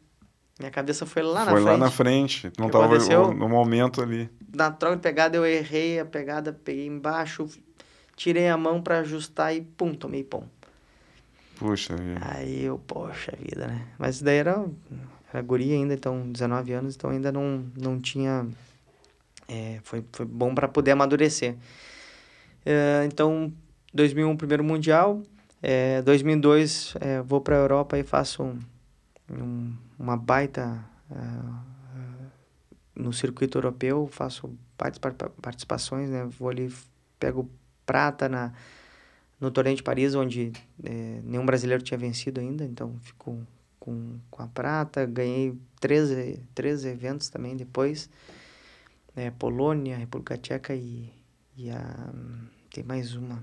Minha 0.59 0.71
cabeça 0.71 1.07
foi 1.07 1.23
lá 1.23 1.45
foi 1.45 1.45
na 1.45 1.53
frente. 1.53 1.63
Foi 1.63 1.73
lá 1.73 1.79
na 1.79 1.91
frente, 1.91 2.53
não 2.59 2.67
estava 2.67 3.35
no 3.35 3.49
momento 3.49 4.03
ali. 4.03 4.29
Na 4.55 4.71
troca 4.71 4.97
de 4.97 5.03
pegada 5.03 5.37
eu 5.37 5.47
errei 5.47 6.01
a 6.01 6.05
pegada, 6.05 6.53
peguei 6.53 6.87
embaixo, 6.87 7.47
tirei 8.17 8.49
a 8.49 8.57
mão 8.57 8.83
para 8.83 8.99
ajustar 8.99 9.55
e 9.55 9.61
pum, 9.61 9.95
tomei 9.95 10.25
pom. 10.25 10.45
Puxa 11.57 11.97
vida. 11.97 12.21
Aí 12.23 12.65
eu, 12.65 12.79
poxa 12.79 13.33
vida, 13.39 13.67
né? 13.67 13.87
Mas 13.99 14.21
daí 14.21 14.39
era, 14.39 14.65
era 15.33 15.43
guria 15.43 15.75
ainda, 15.75 15.95
então 15.95 16.31
19 16.33 16.73
anos, 16.73 16.97
então 16.97 17.11
ainda 17.11 17.31
não, 17.31 17.65
não 17.77 18.01
tinha 18.01 18.47
é, 19.49 19.81
foi, 19.83 20.05
foi 20.13 20.27
bom 20.27 20.55
para 20.55 20.69
poder 20.69 20.91
amadurecer. 20.91 21.57
É, 22.67 23.05
então, 23.07 23.51
2001, 23.95 24.37
primeiro 24.37 24.63
Mundial. 24.63 25.23
É, 25.63 26.03
2002, 26.03 26.95
é, 27.01 27.23
vou 27.23 27.41
para 27.41 27.57
a 27.57 27.59
Europa 27.59 27.99
e 27.99 28.05
faço 28.05 28.43
um, 28.43 28.59
um, 29.31 29.77
uma 29.99 30.17
baita... 30.17 30.85
Uh, 31.11 31.79
no 32.99 33.13
circuito 33.13 33.57
europeu, 33.57 34.09
faço 34.11 34.53
participações, 35.41 36.11
né? 36.11 36.25
Vou 36.25 36.49
ali, 36.49 36.73
pego 37.19 37.49
prata 37.87 38.29
na, 38.29 38.53
no 39.41 39.53
Torneio 39.53 39.77
de 39.77 39.85
Paris, 39.85 40.17
onde 40.17 40.53
é, 40.83 41.21
nenhum 41.23 41.47
brasileiro 41.47 41.83
tinha 41.83 41.97
vencido 41.97 42.41
ainda, 42.41 42.65
então 42.65 42.99
fico 43.01 43.41
com, 43.79 44.19
com 44.29 44.43
a 44.43 44.49
prata. 44.49 45.07
Ganhei 45.07 45.57
13, 45.81 46.43
13 46.55 46.89
eventos 46.89 47.29
também 47.29 47.57
depois 47.57 48.11
né, 49.15 49.31
Polônia, 49.31 49.97
República 49.97 50.37
Tcheca 50.37 50.75
e, 50.75 51.13
e 51.57 51.71
a. 51.71 52.13
Tem 52.71 52.85
mais 52.85 53.15
uma. 53.15 53.43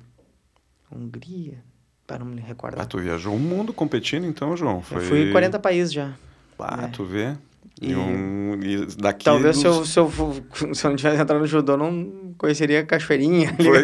Hungria, 0.91 1.63
para 2.05 2.19
não 2.19 2.25
me 2.25 2.41
recordar. 2.41 2.81
Ah, 2.81 2.85
tu 2.85 2.99
viajou 2.99 3.35
o 3.35 3.39
mundo 3.39 3.73
competindo 3.73 4.25
então, 4.25 4.55
João? 4.55 4.81
Foi... 4.81 4.97
Eu 4.97 5.01
fui 5.01 5.29
em 5.29 5.31
40 5.31 5.59
países 5.59 5.93
já. 5.93 6.13
Ah, 6.59 6.77
né? 6.77 6.89
tu 6.93 7.03
vê? 7.03 7.35
E, 7.81 7.91
e, 7.91 7.95
um, 7.95 8.57
e 8.61 8.85
daqui 8.97 9.25
talvez 9.25 9.61
dos... 9.61 9.89
se, 9.89 9.99
eu, 9.99 10.09
se, 10.09 10.19
eu, 10.19 10.33
se 10.73 10.85
eu 10.85 10.89
não 10.89 10.95
tivesse 10.95 11.21
entrado 11.21 11.39
no 11.39 11.47
judô, 11.47 11.75
não 11.75 12.33
conheceria 12.37 12.85
Cachoeirinha, 12.85 13.53
Foi, 13.61 13.83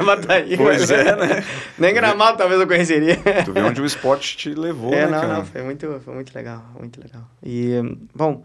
Pois 0.58 0.90
é, 0.90 1.16
né? 1.16 1.44
Nem 1.78 1.94
Gramado 1.94 2.38
talvez 2.38 2.62
eu 2.62 2.68
conheceria. 2.68 3.18
Tu 3.44 3.52
vê 3.52 3.62
onde 3.62 3.82
o 3.82 3.86
esporte 3.86 4.38
te 4.38 4.54
levou, 4.54 4.94
é, 4.94 5.06
né, 5.06 5.12
não, 5.12 5.22
cara? 5.22 5.34
Não, 5.34 5.46
foi 5.46 5.62
muito, 5.64 6.02
foi 6.04 6.14
muito 6.14 6.34
legal, 6.34 6.64
muito 6.80 7.02
legal. 7.02 7.30
E, 7.44 7.74
bom, 8.16 8.44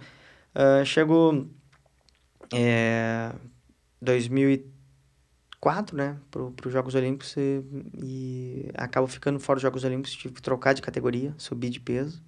uh, 0.54 0.84
chego 0.84 1.46
é, 2.52 3.30
2004, 5.60 5.96
né, 5.96 6.16
para 6.30 6.42
os 6.42 6.72
Jogos 6.72 6.94
Olímpicos 6.94 7.34
e, 7.36 7.64
e 7.94 8.70
acabo 8.74 9.06
ficando 9.06 9.40
fora 9.40 9.56
dos 9.56 9.62
Jogos 9.62 9.84
Olímpicos, 9.84 10.12
tive 10.14 10.34
que 10.34 10.42
trocar 10.42 10.72
de 10.72 10.82
categoria, 10.82 11.34
subir 11.38 11.70
de 11.70 11.80
peso 11.80 12.22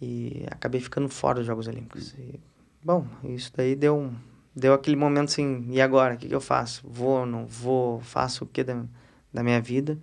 e 0.00 0.44
acabei 0.50 0.80
ficando 0.80 1.08
fora 1.08 1.38
dos 1.38 1.46
Jogos 1.46 1.66
Olímpicos. 1.66 2.14
E 2.14 2.40
bom, 2.82 3.06
isso 3.24 3.52
daí 3.56 3.74
deu 3.74 3.96
um, 3.96 4.14
deu 4.54 4.74
aquele 4.74 4.96
momento 4.96 5.30
assim, 5.30 5.66
e 5.70 5.80
agora? 5.80 6.14
O 6.14 6.18
que, 6.18 6.28
que 6.28 6.34
eu 6.34 6.40
faço? 6.40 6.86
Vou, 6.88 7.24
não 7.24 7.46
vou? 7.46 8.00
Faço 8.00 8.44
o 8.44 8.46
que 8.46 8.62
da, 8.62 8.84
da 9.32 9.42
minha 9.42 9.60
vida? 9.60 9.98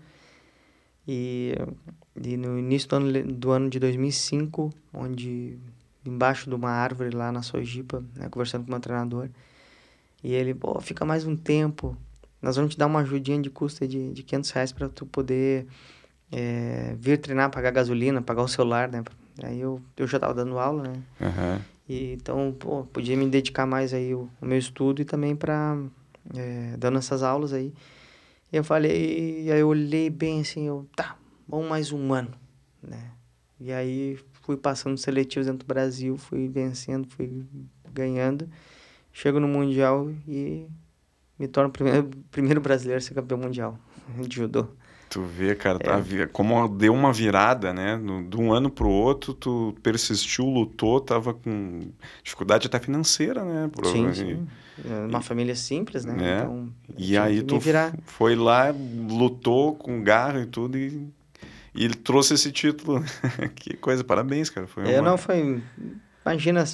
E, 1.07 1.53
e 2.15 2.35
no 2.35 2.57
início 2.57 2.89
do 2.89 2.95
ano, 2.95 3.33
do 3.33 3.51
ano 3.51 3.69
de 3.69 3.79
2005, 3.79 4.73
onde 4.93 5.59
embaixo 6.03 6.49
de 6.49 6.55
uma 6.55 6.69
árvore 6.69 7.15
lá 7.15 7.31
na 7.31 7.41
Sojipa, 7.41 8.03
né, 8.15 8.29
conversando 8.29 8.65
com 8.65 8.71
meu 8.71 8.79
treinador, 8.79 9.29
e 10.25 10.33
ele, 10.33 10.55
pô, 10.55 10.81
fica 10.81 11.05
mais 11.05 11.23
um 11.27 11.35
tempo, 11.35 11.95
nós 12.41 12.55
vamos 12.55 12.73
te 12.73 12.79
dar 12.79 12.87
uma 12.87 13.01
ajudinha 13.01 13.39
de 13.39 13.47
custo 13.47 13.87
de, 13.87 14.11
de 14.11 14.23
500 14.23 14.49
reais 14.49 14.71
para 14.71 14.89
tu 14.89 15.05
poder 15.05 15.67
é, 16.31 16.95
vir 16.97 17.19
treinar, 17.19 17.51
pagar 17.51 17.69
gasolina, 17.69 18.23
pagar 18.23 18.41
o 18.41 18.47
celular, 18.47 18.89
né? 18.89 19.03
Aí 19.43 19.61
eu, 19.61 19.79
eu 19.95 20.07
já 20.07 20.19
tava 20.19 20.33
dando 20.33 20.57
aula, 20.57 20.81
né? 20.81 21.03
Uhum. 21.21 21.61
E, 21.87 22.13
então, 22.13 22.55
pô, 22.57 22.85
podia 22.85 23.15
me 23.15 23.29
dedicar 23.29 23.67
mais 23.67 23.93
aí 23.93 24.15
o, 24.15 24.27
o 24.41 24.45
meu 24.47 24.57
estudo 24.57 24.99
e 24.99 25.05
também 25.05 25.35
para 25.35 25.77
é, 26.35 26.75
dando 26.75 26.97
essas 26.97 27.21
aulas 27.21 27.53
aí. 27.53 27.71
E 28.51 28.57
eu 28.57 28.63
falei, 28.63 29.51
aí 29.51 29.59
eu 29.59 29.67
olhei 29.67 30.09
bem 30.09 30.41
assim, 30.41 30.65
eu, 30.65 30.87
tá, 30.95 31.15
vamos 31.47 31.69
mais 31.69 31.91
um 31.91 32.11
ano, 32.11 32.31
né? 32.81 33.11
E 33.59 33.71
aí 33.71 34.17
fui 34.41 34.57
passando 34.57 34.97
seletivos 34.97 35.45
dentro 35.45 35.67
do 35.67 35.67
Brasil, 35.67 36.17
fui 36.17 36.47
vencendo, 36.47 37.07
fui 37.07 37.45
ganhando. 37.93 38.49
Chego 39.15 39.39
no 39.39 39.47
Mundial 39.47 40.11
e 40.27 40.67
me 41.39 41.47
torno 41.47 41.69
o 41.69 41.71
primeiro, 41.71 42.09
primeiro 42.29 42.59
brasileiro 42.59 42.97
a 42.97 43.01
ser 43.01 43.13
campeão 43.13 43.39
mundial 43.39 43.79
de 44.27 44.35
judô. 44.35 44.67
Tu 45.09 45.21
vê, 45.21 45.55
cara, 45.55 45.79
tá, 45.79 45.97
é. 45.97 46.25
como 46.25 46.67
deu 46.67 46.93
uma 46.93 47.13
virada, 47.13 47.71
né? 47.73 47.97
De 48.29 48.35
um 48.35 48.51
ano 48.51 48.69
pro 48.69 48.89
outro, 48.89 49.33
tu 49.33 49.73
persistiu, 49.81 50.43
lutou, 50.43 50.99
tava 50.99 51.33
com 51.33 51.79
dificuldade 52.21 52.67
até 52.67 52.77
financeira, 52.77 53.45
né? 53.45 53.71
Sim, 53.85 54.13
sim. 54.13 54.47
É 54.83 55.05
uma 55.07 55.19
e, 55.19 55.23
família 55.23 55.55
simples, 55.55 56.03
né? 56.03 56.15
É. 56.19 56.39
Então, 56.39 56.69
e 56.97 57.17
aí 57.17 57.41
tu 57.41 57.57
foi 58.03 58.35
lá, 58.35 58.75
lutou 59.09 59.75
com 59.75 60.03
garra 60.03 60.41
e 60.41 60.45
tudo 60.45 60.77
e, 60.77 61.07
e 61.73 61.85
ele 61.85 61.95
trouxe 61.95 62.33
esse 62.33 62.51
título. 62.51 63.01
que 63.55 63.77
coisa, 63.77 64.03
parabéns, 64.03 64.49
cara. 64.49 64.67
Foi 64.67 64.91
é, 64.91 64.99
uma... 64.99 65.11
não, 65.11 65.17
foi... 65.17 65.63
Imagina, 66.25 66.65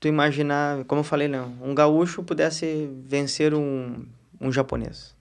tu 0.00 0.08
imaginar, 0.08 0.82
como 0.84 1.00
eu 1.00 1.04
falei, 1.04 1.28
não, 1.28 1.54
um 1.62 1.74
gaúcho 1.74 2.22
pudesse 2.22 2.90
vencer 3.06 3.54
um, 3.54 4.06
um 4.40 4.50
japonês. 4.50 5.14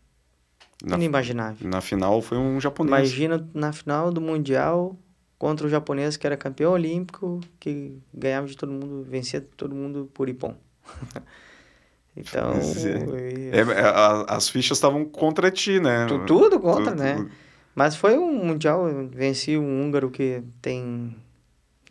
Na, 0.82 0.96
Inimaginável. 0.96 1.70
Na 1.70 1.82
final 1.82 2.22
foi 2.22 2.38
um 2.38 2.60
japonês. 2.62 3.10
Imagina 3.10 3.50
na 3.54 3.74
final 3.74 4.10
do 4.10 4.22
Mundial 4.22 4.96
contra 5.38 5.68
o 5.68 5.70
japonês 5.70 6.16
que 6.16 6.26
era 6.26 6.38
campeão 6.38 6.72
olímpico, 6.72 7.42
que 7.60 8.00
ganhava 8.14 8.48
de 8.48 8.56
todo 8.56 8.72
mundo, 8.72 9.04
vencia 9.04 9.46
todo 9.58 9.76
mundo 9.76 10.10
por 10.14 10.30
ipom. 10.30 10.56
então. 12.16 12.54
É. 12.54 13.58
É, 13.58 13.60
é, 13.60 14.26
as 14.30 14.48
fichas 14.48 14.78
estavam 14.78 15.04
contra 15.04 15.52
ti, 15.52 15.82
né? 15.82 16.06
Tudo, 16.08 16.26
tudo 16.26 16.60
contra, 16.62 16.92
tudo, 16.92 17.04
né? 17.04 17.16
Tudo. 17.16 17.32
Mas 17.76 17.98
foi 17.98 18.18
um 18.18 18.46
Mundial, 18.46 18.86
venci 19.12 19.58
um 19.58 19.84
húngaro 19.84 20.10
que 20.10 20.42
tem. 20.62 21.14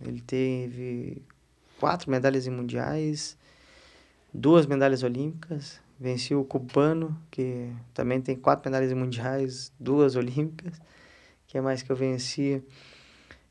Ele 0.00 0.22
teve 0.22 1.22
quatro 1.78 2.10
medalhas 2.10 2.46
em 2.46 2.50
mundiais, 2.50 3.36
duas 4.32 4.66
medalhas 4.66 5.02
olímpicas 5.02 5.80
Venci 6.00 6.32
o 6.32 6.44
cubano, 6.44 7.18
que 7.28 7.72
também 7.92 8.20
tem 8.20 8.36
quatro 8.36 8.70
medalhas 8.70 8.92
mundiais, 8.92 9.72
duas 9.80 10.14
olímpicas. 10.14 10.80
que 11.48 11.58
é 11.58 11.60
mais 11.60 11.82
que 11.82 11.90
eu 11.90 11.96
venci? 11.96 12.62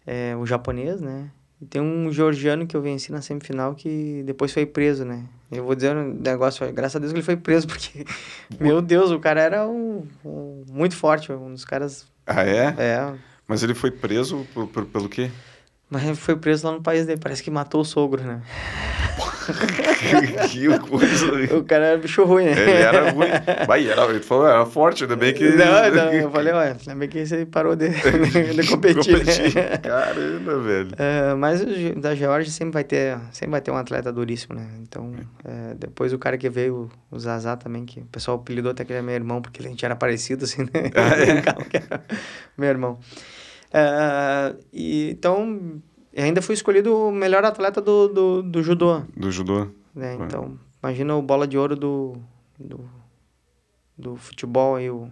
É, 0.06 0.34
o 0.38 0.46
japonês, 0.46 1.02
né? 1.02 1.30
E 1.62 1.66
tem 1.66 1.82
um 1.82 2.10
georgiano 2.10 2.66
que 2.66 2.78
eu 2.78 2.82
venci 2.82 3.12
na 3.12 3.22
semifinal 3.22 3.76
que 3.76 4.24
depois 4.26 4.54
foi 4.54 4.66
preso, 4.66 5.04
né? 5.04 5.26
Eu 5.52 5.66
vou 5.66 5.76
dizer 5.76 5.94
um 5.94 6.13
negócio, 6.13 6.72
graças 6.72 6.96
a 6.96 7.00
Deus 7.00 7.12
que 7.12 7.18
ele 7.18 7.26
foi 7.26 7.36
preso, 7.36 7.68
porque, 7.68 8.06
meu 8.58 8.82
Deus, 8.82 9.12
o 9.12 9.20
cara 9.20 9.42
era 9.42 9.68
um, 9.68 10.08
um 10.24 10.63
muito 10.70 10.96
forte, 10.96 11.30
um 11.32 11.52
dos 11.52 11.66
caras... 11.66 12.06
Ah, 12.26 12.46
é? 12.46 12.76
É. 12.78 13.13
Mas 13.46 13.62
ele 13.62 13.74
foi 13.74 13.92
preso 13.92 14.48
por, 14.54 14.68
por, 14.68 14.86
pelo 14.86 15.10
quê? 15.10 15.30
Mas 15.89 16.04
ele 16.04 16.15
foi 16.15 16.36
preso 16.36 16.67
lá 16.67 16.73
no 16.73 16.82
país 16.82 17.06
dele, 17.06 17.19
parece 17.21 17.41
que 17.41 17.50
matou 17.50 17.80
o 17.80 17.86
sogro, 17.86 18.21
né? 18.21 18.41
que 20.50 20.67
coisa. 20.80 21.56
O 21.56 21.63
cara 21.63 21.86
era 21.86 21.97
bicho 21.97 22.26
ruim, 22.26 22.43
né? 22.43 22.52
Ele 22.52 22.71
era 22.71 23.12
ruim. 23.12 23.30
Vai, 23.65 23.88
era, 23.88 24.04
ele 24.06 24.19
falou, 24.19 24.45
era 24.45 24.65
forte, 24.65 25.04
ainda 25.04 25.15
bem 25.15 25.34
que. 25.34 25.50
Não, 25.50 25.89
não, 25.91 26.12
eu 26.12 26.30
falei, 26.30 26.52
olha, 26.52 26.78
ainda 26.78 26.95
bem 26.95 27.08
que 27.08 27.26
você 27.26 27.45
parou 27.45 27.73
de, 27.73 27.88
de 27.89 28.67
competir. 28.67 29.26
Né? 29.56 29.78
Caramba, 29.78 30.60
velho. 30.60 30.89
É, 30.97 31.34
mas 31.36 31.62
da 31.95 32.13
Georgia 32.13 32.52
sempre 32.52 32.73
vai 32.73 32.84
ter, 32.84 33.17
sempre 33.32 33.52
vai 33.52 33.62
ter 33.62 33.71
um 33.71 33.78
atleta 33.78 34.12
duríssimo, 34.12 34.56
né? 34.56 34.67
Então, 34.82 35.15
é, 35.45 35.73
depois 35.76 36.12
o 36.12 36.19
cara 36.19 36.38
que 36.38 36.50
veio, 36.50 36.89
o 37.10 37.17
Zazá 37.17 37.56
também, 37.56 37.86
que 37.86 38.02
o 38.02 38.06
pessoal 38.06 38.36
apelidou 38.36 38.71
até 38.71 38.84
que 38.84 38.91
ele 38.91 39.00
é 39.00 39.02
meu 39.02 39.15
irmão, 39.15 39.41
porque 39.41 39.62
a 39.62 39.69
gente 39.69 39.86
era 39.86 39.95
parecido, 39.95 40.43
assim, 40.43 40.63
né? 40.63 40.91
Ah, 40.95 41.15
é? 41.17 42.00
meu 42.58 42.69
irmão. 42.69 43.00
É, 43.72 44.56
e, 44.72 45.12
então, 45.12 45.82
ainda 46.16 46.42
fui 46.42 46.54
escolhido 46.54 46.96
o 46.96 47.12
melhor 47.12 47.44
atleta 47.44 47.82
do, 47.82 48.08
do, 48.08 48.44
do 48.44 48.64
judô. 48.64 49.02
Do 49.16 49.32
judô. 49.32 49.68
É, 49.96 50.14
então, 50.16 50.58
imagina 50.82 51.16
o 51.16 51.22
bola 51.22 51.48
de 51.48 51.58
ouro 51.58 51.76
do, 51.76 52.18
do, 52.60 52.90
do 53.98 54.16
futebol 54.16 54.80
e 54.80 54.90
o, 54.90 55.10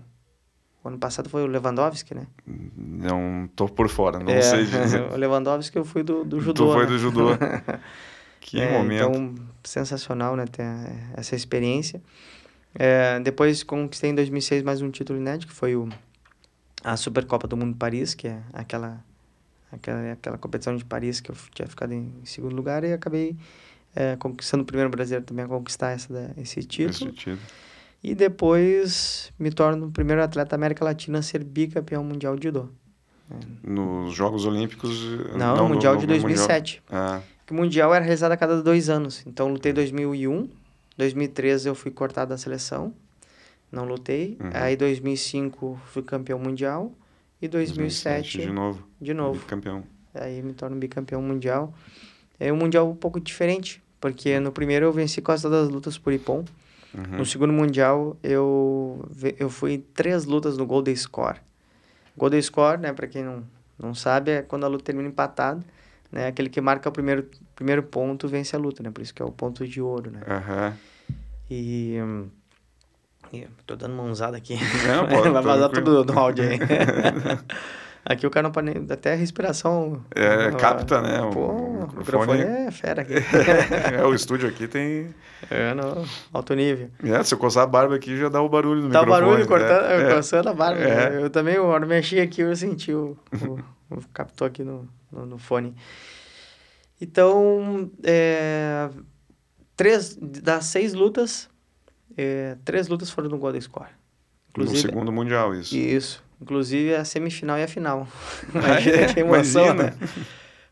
o 0.83 0.87
ano 0.87 0.97
passado 0.97 1.29
foi 1.29 1.43
o 1.43 1.47
Lewandowski, 1.47 2.13
né? 2.13 2.27
Não 2.45 3.49
tô 3.55 3.67
por 3.67 3.89
fora, 3.89 4.19
não 4.19 4.31
é, 4.31 4.41
sei 4.41 4.65
dizer. 4.65 5.01
o 5.11 5.17
Lewandowski 5.17 5.77
eu 5.77 5.85
fui 5.85 6.03
do, 6.03 6.23
do 6.23 6.39
judô. 6.39 6.65
Tu 6.65 6.73
foi 6.73 6.83
né? 6.83 6.89
do 6.91 6.97
judô. 6.97 7.27
que 8.39 8.61
é, 8.61 8.77
momento. 8.77 9.09
Então, 9.09 9.35
sensacional, 9.63 10.35
né? 10.35 10.45
Ter 10.45 10.63
essa 11.15 11.35
experiência. 11.35 12.01
É, 12.77 13.19
depois 13.21 13.63
conquistei 13.63 14.11
em 14.11 14.15
2006 14.15 14.61
mais 14.61 14.81
um 14.81 14.91
título 14.91 15.17
inédito, 15.17 15.47
que 15.47 15.53
foi 15.53 15.75
o, 15.75 15.87
a 16.85 16.95
Supercopa 16.95 17.47
do 17.47 17.57
Mundo 17.57 17.75
Paris, 17.75 18.13
que 18.13 18.27
é 18.27 18.43
aquela, 18.53 19.03
aquela, 19.71 20.11
aquela 20.11 20.37
competição 20.37 20.75
de 20.77 20.85
Paris 20.85 21.19
que 21.19 21.31
eu 21.31 21.35
tinha 21.51 21.67
ficado 21.67 21.91
em 21.93 22.13
segundo 22.23 22.55
lugar 22.55 22.83
e 22.83 22.93
acabei 22.93 23.35
é, 23.95 24.15
conquistando 24.17 24.61
o 24.61 24.65
primeiro 24.67 24.91
brasileiro 24.91 25.25
também 25.25 25.45
a 25.45 25.47
conquistar 25.47 25.91
essa, 25.91 26.31
esse 26.37 26.61
título. 26.63 27.09
Esse 27.09 27.17
título. 27.17 27.39
E 28.03 28.13
depois 28.13 29.33
me 29.39 29.49
torno 29.49 29.87
o 29.87 29.91
primeiro 29.91 30.21
atleta 30.21 30.51
da 30.51 30.55
América 30.55 30.85
Latina 30.85 31.17
a 31.17 31.21
ser 31.23 31.43
bicampeão 31.43 32.03
mundial 32.03 32.35
de 32.35 32.43
judô. 32.43 32.69
Nos 33.63 34.13
Jogos 34.13 34.45
Olímpicos? 34.45 35.01
Não, 35.35 35.57
no 35.57 35.69
Mundial 35.69 35.95
no, 35.95 36.01
no, 36.01 36.05
de 36.05 36.07
2007. 36.07 36.83
Mundial. 36.85 37.03
Ah. 37.03 37.21
O 37.49 37.53
Mundial 37.55 37.95
era 37.95 38.05
realizado 38.05 38.31
a 38.31 38.37
cada 38.37 38.61
dois 38.61 38.89
anos. 38.91 39.23
Então, 39.25 39.47
lutei 39.47 39.71
em 39.71 39.75
2001. 39.75 40.47
2013 40.95 41.67
eu 41.67 41.73
fui 41.73 41.89
cortado 41.89 42.29
da 42.29 42.37
seleção. 42.37 42.93
Não 43.71 43.85
lutei. 43.85 44.37
Uhum. 44.39 44.49
Aí, 44.53 44.75
2005 44.75 45.79
fui 45.85 46.03
campeão 46.03 46.39
mundial. 46.39 46.91
E 47.41 47.47
2007... 47.47 48.37
2007 48.37 48.47
de 48.47 48.53
novo. 48.53 48.87
De 49.01 49.13
novo. 49.13 49.39
Bicampeão. 49.39 49.83
Aí 50.13 50.41
me 50.41 50.53
torno 50.53 50.77
bicampeão 50.77 51.21
mundial. 51.21 51.73
É 52.39 52.51
um 52.51 52.55
mundial 52.55 52.89
um 52.89 52.95
pouco 52.95 53.19
diferente. 53.19 53.83
Porque 53.99 54.39
no 54.39 54.51
primeiro 54.51 54.85
eu 54.85 54.91
venci 54.91 55.21
quase 55.21 55.43
todas 55.43 55.65
as 55.65 55.69
lutas 55.69 55.97
por 55.97 56.13
Ipom. 56.13 56.45
Uhum. 56.93 57.17
No 57.17 57.25
segundo 57.25 57.51
mundial 57.51 58.15
eu, 58.23 59.03
eu 59.37 59.49
fui 59.49 59.79
três 59.93 60.25
lutas 60.25 60.57
no 60.57 60.65
Golden 60.65 60.95
Score. 60.95 61.39
Golden 62.15 62.41
Score, 62.41 62.79
né, 62.79 62.93
para 62.93 63.07
quem 63.07 63.23
não, 63.23 63.43
não 63.77 63.93
sabe, 63.93 64.31
é 64.31 64.41
quando 64.41 64.63
a 64.63 64.67
luta 64.67 64.85
termina 64.85 65.09
empatada, 65.09 65.61
né, 66.11 66.27
aquele 66.27 66.49
que 66.49 66.61
marca 66.61 66.87
o 66.87 66.91
primeiro, 66.91 67.29
primeiro 67.53 67.83
ponto 67.83 68.27
vence 68.27 68.55
a 68.55 68.59
luta, 68.59 68.81
né, 68.81 68.89
por 68.89 69.01
isso 69.01 69.13
que 69.13 69.21
é 69.21 69.25
o 69.25 69.31
ponto 69.31 69.67
de 69.67 69.81
ouro, 69.81 70.11
né. 70.11 70.21
Uhum. 70.21 70.73
E, 71.49 71.97
e 71.97 71.99
tô 73.65 73.75
dando 73.75 73.93
uma 73.93 74.03
usada 74.03 74.37
aqui, 74.37 74.57
não, 74.87 75.07
pode, 75.09 75.29
vai 75.29 75.41
vazar 75.41 75.69
tudo 75.69 76.03
no 76.05 76.19
áudio 76.19 76.43
aí. 76.43 76.59
Aqui 78.07 78.27
o 78.27 78.29
cara 78.29 78.43
não 78.43 78.51
pode 78.51 78.71
nem. 78.71 78.85
Até 78.87 79.13
a 79.13 79.15
respiração. 79.15 80.05
É, 80.15 80.51
capta, 80.51 81.01
né? 81.01 81.21
O, 81.21 81.31
Pô, 81.31 81.47
o 81.47 81.97
microfone, 81.97 82.39
é 82.39 82.69
fera 82.69 83.01
aqui. 83.01 83.15
é, 83.97 84.05
o 84.05 84.13
estúdio 84.13 84.47
aqui 84.47 84.67
tem. 84.67 85.07
É, 85.49 85.73
no 85.73 86.05
alto 86.31 86.53
nível. 86.53 86.91
É, 87.03 87.23
se 87.23 87.33
eu 87.33 87.39
coçar 87.39 87.63
a 87.63 87.67
barba 87.67 87.95
aqui 87.95 88.15
já 88.15 88.29
dá 88.29 88.43
o 88.43 88.47
barulho 88.47 88.83
no 88.83 88.89
dá 88.89 88.99
microfone. 88.99 89.21
Dá 89.21 89.25
o 89.25 89.29
barulho 89.31 89.47
cortando, 89.47 89.85
é. 89.85 90.13
coçando 90.13 90.49
a 90.49 90.53
barba. 90.53 90.81
É. 90.81 91.09
Né? 91.09 91.23
Eu 91.23 91.31
também, 91.31 91.55
eu 91.55 91.79
mexi 91.87 92.19
aqui, 92.19 92.41
eu 92.41 92.55
senti 92.55 92.93
o. 92.93 93.17
o, 93.41 93.95
o 93.95 94.07
captou 94.13 94.45
aqui 94.45 94.63
no, 94.63 94.87
no, 95.11 95.25
no 95.25 95.37
fone. 95.39 95.75
Então, 97.01 97.89
é, 98.03 98.87
três, 99.75 100.15
das 100.15 100.65
seis 100.65 100.93
lutas, 100.93 101.49
é, 102.17 102.57
três 102.63 102.87
lutas 102.87 103.09
foram 103.09 103.29
no 103.29 103.37
Golden 103.37 103.61
Score. 103.61 103.89
Inclusive, 104.49 104.83
no 104.83 104.89
segundo 104.89 105.11
mundial, 105.11 105.53
isso. 105.53 105.75
Isso. 105.75 106.23
Inclusive 106.41 106.95
a 106.95 107.05
semifinal 107.05 107.57
e 107.57 107.63
a 107.63 107.67
final. 107.67 108.07
Imagina 108.53 109.13
que 109.13 109.19
emoção, 109.19 109.65
Imagina. 109.65 109.91
né? 109.91 110.09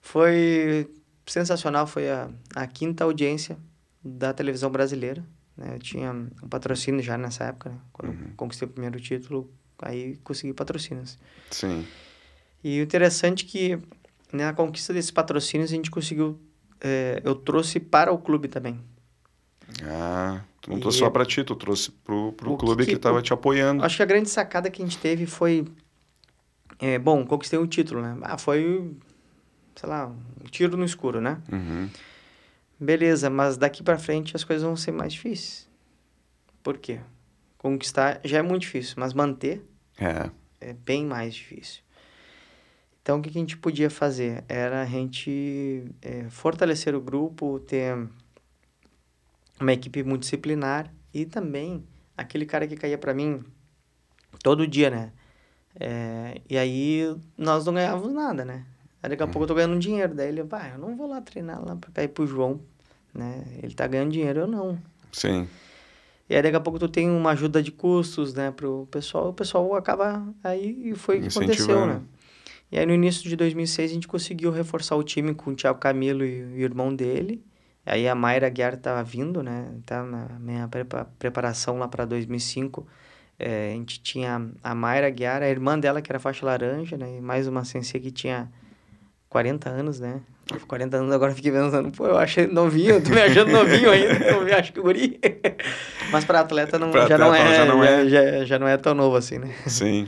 Foi 0.01 0.89
sensacional, 1.25 1.87
foi 1.87 2.09
a, 2.09 2.29
a 2.55 2.67
quinta 2.67 3.03
audiência 3.03 3.57
da 4.03 4.33
televisão 4.33 4.69
brasileira. 4.69 5.23
Né? 5.55 5.75
Eu 5.75 5.79
tinha 5.79 6.11
um 6.11 6.47
patrocínio 6.49 7.01
já 7.01 7.17
nessa 7.17 7.45
época, 7.45 7.69
né? 7.69 7.77
quando 7.91 8.09
uhum. 8.11 8.33
conquistei 8.35 8.67
o 8.67 8.71
primeiro 8.71 8.99
título, 8.99 9.49
aí 9.81 10.17
consegui 10.23 10.53
patrocínios. 10.53 11.17
Sim. 11.49 11.85
E 12.63 12.79
o 12.79 12.83
interessante 12.83 13.45
é 13.45 13.49
que 13.49 13.75
na 14.31 14.47
né, 14.47 14.53
conquista 14.53 14.93
desses 14.93 15.11
patrocínios 15.11 15.71
a 15.71 15.75
gente 15.75 15.91
conseguiu 15.91 16.39
é, 16.83 17.21
eu 17.23 17.33
trouxe 17.33 17.79
para 17.79 18.11
o 18.11 18.17
clube 18.17 18.49
também. 18.49 18.79
Ah, 19.83 20.41
tu 20.63 20.71
não 20.71 20.79
trouxe 20.79 20.99
só 20.99 21.09
pra 21.09 21.25
ti, 21.25 21.43
tu 21.43 21.55
trouxe 21.55 21.91
pro, 21.91 22.31
pro 22.33 22.53
O 22.53 22.57
clube 22.57 22.85
que, 22.85 22.91
que- 22.93 22.97
tava 22.97 23.21
te 23.21 23.31
apoiando. 23.33 23.83
Acho 23.83 23.97
que 23.97 24.03
a 24.03 24.05
grande 24.05 24.29
sacada 24.29 24.69
que 24.71 24.81
a 24.81 24.85
gente 24.85 24.97
teve 24.97 25.25
foi. 25.25 25.65
É, 26.79 26.97
bom, 26.97 27.25
conquistei 27.25 27.59
o 27.59 27.67
título, 27.67 28.01
né? 28.01 28.17
Ah, 28.23 28.37
foi. 28.37 28.91
Sei 29.75 29.89
lá, 29.89 30.07
um 30.07 30.45
tiro 30.49 30.75
no 30.77 30.85
escuro, 30.85 31.19
né? 31.21 31.39
Uhum. 31.51 31.89
Beleza, 32.79 33.29
mas 33.29 33.57
daqui 33.57 33.83
pra 33.83 33.97
frente 33.97 34.35
as 34.35 34.43
coisas 34.43 34.63
vão 34.63 34.75
ser 34.75 34.91
mais 34.91 35.13
difíceis. 35.13 35.69
Por 36.61 36.77
quê? 36.77 36.99
Conquistar 37.57 38.19
já 38.23 38.39
é 38.39 38.41
muito 38.41 38.61
difícil, 38.63 38.95
mas 38.97 39.13
manter 39.13 39.63
É, 39.97 40.29
é 40.59 40.73
bem 40.73 41.05
mais 41.05 41.33
difícil. 41.35 41.81
Então, 43.01 43.19
o 43.19 43.21
que 43.21 43.29
que 43.29 43.37
a 43.37 43.41
gente 43.41 43.57
podia 43.57 43.89
fazer? 43.89 44.43
Era 44.47 44.81
a 44.81 44.85
gente 44.85 45.83
é, 46.01 46.29
fortalecer 46.29 46.95
o 46.95 47.01
grupo, 47.01 47.59
ter 47.59 47.97
uma 49.63 49.73
equipe 49.73 50.03
multidisciplinar 50.03 50.93
e 51.13 51.25
também 51.25 51.83
aquele 52.17 52.45
cara 52.45 52.67
que 52.67 52.75
caía 52.75 52.97
para 52.97 53.13
mim 53.13 53.43
todo 54.41 54.67
dia, 54.67 54.89
né? 54.89 55.11
É, 55.79 56.41
e 56.49 56.57
aí 56.57 57.15
nós 57.37 57.65
não 57.65 57.73
ganhávamos 57.73 58.13
nada, 58.13 58.45
né? 58.45 58.65
Aí 59.01 59.09
daqui 59.09 59.23
a 59.23 59.27
pouco 59.27 59.43
eu 59.43 59.47
tô 59.47 59.55
ganhando 59.55 59.77
dinheiro. 59.79 60.13
Daí 60.13 60.29
ele, 60.29 60.43
vai, 60.43 60.73
eu 60.73 60.77
não 60.77 60.95
vou 60.95 61.07
lá 61.07 61.19
treinar 61.21 61.65
lá 61.65 61.75
pra 61.75 61.91
cair 61.91 62.07
pro 62.07 62.27
João, 62.27 62.61
né? 63.13 63.43
Ele 63.61 63.73
tá 63.73 63.87
ganhando 63.87 64.11
dinheiro, 64.11 64.41
eu 64.41 64.47
não. 64.47 64.79
sim. 65.11 65.47
E 66.29 66.35
aí 66.35 66.41
daqui 66.41 66.55
a 66.55 66.59
pouco 66.59 66.79
tu 66.79 66.87
tem 66.87 67.09
uma 67.09 67.31
ajuda 67.31 67.61
de 67.61 67.69
custos, 67.69 68.33
né, 68.33 68.49
pro 68.49 68.87
pessoal, 68.89 69.29
o 69.29 69.33
pessoal 69.33 69.75
acaba 69.75 70.25
aí 70.41 70.89
e 70.89 70.95
foi 70.95 71.19
o 71.19 71.21
que 71.21 71.27
aconteceu, 71.27 71.85
né? 71.85 72.01
E 72.71 72.79
aí 72.79 72.85
no 72.85 72.93
início 72.93 73.29
de 73.29 73.35
2006 73.35 73.91
a 73.91 73.93
gente 73.93 74.07
conseguiu 74.07 74.49
reforçar 74.49 74.95
o 74.95 75.03
time 75.03 75.35
com 75.35 75.51
o 75.51 75.55
Thiago 75.55 75.79
Camilo 75.79 76.23
e 76.23 76.43
o 76.43 76.59
irmão 76.59 76.95
dele. 76.95 77.43
Aí 77.85 78.07
a 78.07 78.15
Mayra 78.15 78.49
Guiar 78.49 78.77
tava 78.77 79.03
vindo, 79.03 79.43
né? 79.43 79.67
Tá 79.85 80.03
na 80.03 80.27
minha 80.39 80.67
prepa- 80.67 81.07
preparação 81.19 81.77
lá 81.77 81.87
para 81.87 82.05
2005. 82.05 82.87
É, 83.37 83.71
a 83.71 83.73
gente 83.73 84.01
tinha 84.01 84.49
a 84.63 84.73
Mayra 84.75 85.09
Guiar, 85.09 85.41
a 85.41 85.49
irmã 85.49 85.77
dela 85.77 86.01
que 86.01 86.11
era 86.11 86.19
faixa 86.19 86.45
laranja, 86.45 86.95
né? 86.95 87.17
E 87.17 87.21
mais 87.21 87.47
uma 87.47 87.65
sensei 87.65 87.99
que 87.99 88.11
tinha 88.11 88.49
40 89.27 89.69
anos, 89.69 89.99
né? 89.99 90.21
40 90.67 90.97
anos 90.97 91.11
agora 91.11 91.31
eu 91.31 91.35
fiquei 91.35 91.51
pensando, 91.51 91.91
pô, 91.91 92.05
eu 92.05 92.17
achei 92.17 92.47
novinho, 92.47 93.01
tô 93.01 93.09
me 93.09 93.21
achando 93.21 93.51
novinho 93.51 93.89
ainda, 93.89 94.25
eu 94.25 94.43
me 94.43 94.51
acho 94.51 94.71
que 94.71 94.79
guri. 94.79 95.19
Mas 96.11 96.23
para 96.25 96.41
atleta 96.41 96.77
não, 96.77 96.91
Pra 96.91 97.07
já, 97.07 97.17
não 97.17 97.31
atleta 97.31 97.49
é, 97.51 97.55
já 97.55 97.65
não 97.65 97.83
é. 97.83 97.87
Já, 97.87 98.31
já, 98.39 98.45
já 98.45 98.59
não 98.59 98.67
é 98.67 98.77
tão 98.77 98.93
novo 98.93 99.15
assim, 99.15 99.39
né? 99.39 99.53
Sim. 99.67 100.07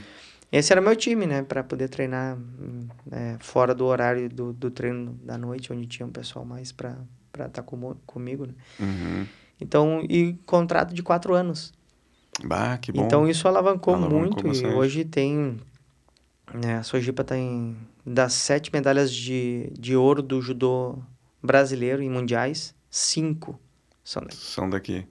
Esse 0.52 0.72
era 0.72 0.80
meu 0.82 0.96
time, 0.96 1.26
né? 1.26 1.42
Para 1.42 1.64
poder 1.64 1.90
treinar 1.90 2.38
hum, 2.38 2.88
é, 3.12 3.36
fora 3.40 3.74
do 3.74 3.86
horário 3.86 4.30
do, 4.30 4.54
do 4.54 4.70
treino 4.70 5.20
da 5.24 5.38
noite, 5.38 5.74
onde 5.74 5.88
tinha 5.88 6.06
um 6.06 6.12
pessoal 6.12 6.46
mais 6.46 6.72
para 6.72 6.96
estar 7.44 7.62
tá 7.62 7.64
como- 7.64 7.96
comigo, 8.06 8.46
né? 8.48 8.54
Uhum. 8.80 9.26
Então, 9.60 10.02
e 10.10 10.34
contrato 10.46 10.94
de 10.94 11.04
quatro 11.04 11.34
anos. 11.34 11.74
Bah, 12.44 12.78
que 12.78 12.92
bom. 12.92 13.04
Então 13.06 13.28
isso 13.28 13.48
alavancou, 13.48 13.94
Alavancou 13.96 14.20
muito 14.20 14.40
e 14.40 14.50
bastante. 14.50 14.68
hoje 14.74 15.06
tem 15.06 15.58
né, 16.54 16.78
a 16.78 16.84
Sojipa 16.84 17.24
tá 17.24 17.38
em 17.38 17.76
das 18.06 18.34
sete 18.34 18.72
medalhas 18.72 19.12
de, 19.12 19.72
de 19.78 19.96
ouro 19.96 20.22
do 20.22 20.42
judô 20.42 20.98
brasileiro 21.42 22.02
em 22.04 22.10
mundiais, 22.10 22.76
cinco 22.90 23.60
são 24.04 24.22
daqui. 24.22 24.36
São 24.36 24.70
daqui. 24.70 25.08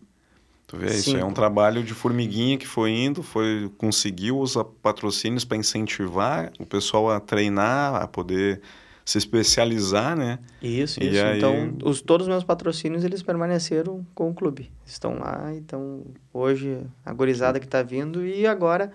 Tu 0.66 0.76
vê, 0.78 0.86
isso 0.86 1.10
é 1.10 1.24
um 1.24 1.28
Cinco. 1.28 1.34
trabalho 1.34 1.82
de 1.82 1.92
formiguinha 1.92 2.56
que 2.56 2.66
foi 2.66 2.90
indo, 2.90 3.22
foi 3.22 3.70
conseguiu 3.76 4.38
os 4.38 4.54
patrocínios 4.82 5.44
para 5.44 5.56
incentivar 5.56 6.52
o 6.58 6.64
pessoal 6.66 7.10
a 7.10 7.20
treinar, 7.20 7.96
a 7.96 8.06
poder 8.06 8.60
se 9.04 9.18
especializar, 9.18 10.16
né? 10.16 10.38
Isso, 10.62 11.02
E 11.02 11.10
isso. 11.10 11.22
aí- 11.24 11.36
Então, 11.38 11.76
os, 11.84 12.00
todos 12.00 12.26
os 12.26 12.30
meus 12.30 12.42
patrocínios, 12.44 13.04
eles 13.04 13.22
permaneceram 13.22 14.04
com 14.14 14.30
o 14.30 14.34
clube. 14.34 14.70
Estão 14.86 15.18
lá, 15.18 15.52
então, 15.54 16.04
hoje, 16.32 16.78
a 17.04 17.12
gorizada 17.12 17.60
que 17.60 17.66
está 17.66 17.82
vindo. 17.82 18.26
E 18.26 18.46
agora, 18.46 18.90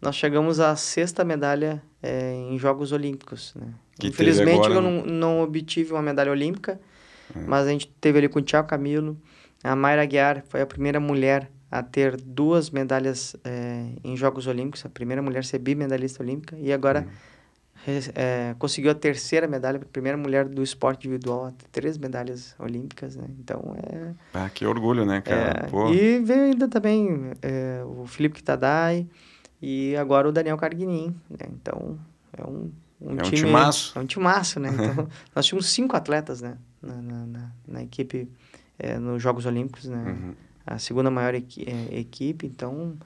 nós 0.00 0.14
chegamos 0.16 0.60
à 0.60 0.76
sexta 0.76 1.24
medalha 1.24 1.82
eh, 2.02 2.32
em 2.50 2.58
Jogos 2.58 2.92
Olímpicos, 2.92 3.54
né? 3.56 3.66
Que 3.98 4.06
Infelizmente, 4.08 4.54
agora 4.66 4.74
eu 4.74 4.80
no- 4.82 4.90
não, 5.04 5.04
não 5.06 5.40
obtive 5.42 5.92
uma 5.92 6.00
medalha 6.02 6.30
olímpica, 6.30 6.80
mas 7.46 7.66
a 7.66 7.70
gente 7.70 7.86
teve 8.00 8.18
ali 8.18 8.28
com 8.28 8.38
o 8.38 8.42
Thiago 8.42 8.66
Camilo. 8.68 9.16
A 9.62 9.76
Mayra 9.76 10.04
Guiar 10.06 10.42
foi 10.48 10.60
a 10.62 10.66
primeira 10.66 10.98
mulher 10.98 11.50
a 11.70 11.82
ter 11.82 12.16
duas 12.16 12.70
medalhas 12.70 13.36
eh, 13.44 13.90
em 14.02 14.16
Jogos 14.16 14.46
Olímpicos, 14.46 14.84
a 14.86 14.88
primeira 14.88 15.20
mulher 15.20 15.40
a 15.40 15.42
ser 15.42 15.58
bimedalhista 15.58 16.22
olímpica. 16.22 16.56
E 16.58 16.72
agora 16.72 17.00
re- 17.00 17.06
eh, 18.14 18.54
conseguiu 18.58 18.90
a 18.90 18.94
terceira 18.94 19.46
medalha, 19.46 19.78
a 19.78 19.84
primeira 19.84 20.16
mulher 20.16 20.48
do 20.48 20.62
esporte 20.62 21.06
individual 21.06 21.52
três 21.72 21.96
medalhas 21.98 22.54
olímpicas, 22.58 23.16
né? 23.16 23.24
Então 23.38 23.74
é... 23.76 24.12
Ah, 24.34 24.48
que 24.48 24.66
orgulho, 24.66 25.04
né, 25.04 25.20
cara? 25.20 25.68
é, 25.68 25.92
e 25.92 26.18
veio 26.20 26.42
ainda 26.44 26.68
também 26.68 27.32
eh, 27.42 27.82
o 27.84 28.06
Felipe 28.06 28.36
Kitadai 28.36 29.06
e 29.60 29.96
agora 29.96 30.28
o 30.28 30.32
Daniel 30.32 30.56
Carguinin, 30.56 31.14
né? 31.28 31.46
Então 31.50 31.98
é 32.36 32.44
um, 32.44 32.70
um 33.00 33.10
É 33.10 33.12
um 33.12 33.16
time... 33.16 33.36
timaço. 33.36 33.98
É 33.98 34.02
um 34.02 34.06
timaço, 34.06 34.60
né? 34.60 34.70
Então, 34.72 35.08
nós 35.34 35.46
tínhamos 35.46 35.70
cinco 35.70 35.96
atletas, 35.96 36.40
né? 36.40 36.56
Na, 36.82 36.94
na, 36.94 37.26
na, 37.26 37.52
na 37.68 37.82
equipe, 37.82 38.28
eh, 38.78 38.98
nos 38.98 39.22
Jogos 39.22 39.46
Olímpicos, 39.46 39.86
né? 39.86 40.04
Uhum. 40.06 40.34
A 40.66 40.78
segunda 40.78 41.10
maior 41.10 41.34
equi 41.34 41.64
eh, 41.66 41.98
equipe, 42.00 42.46
então 42.46 42.96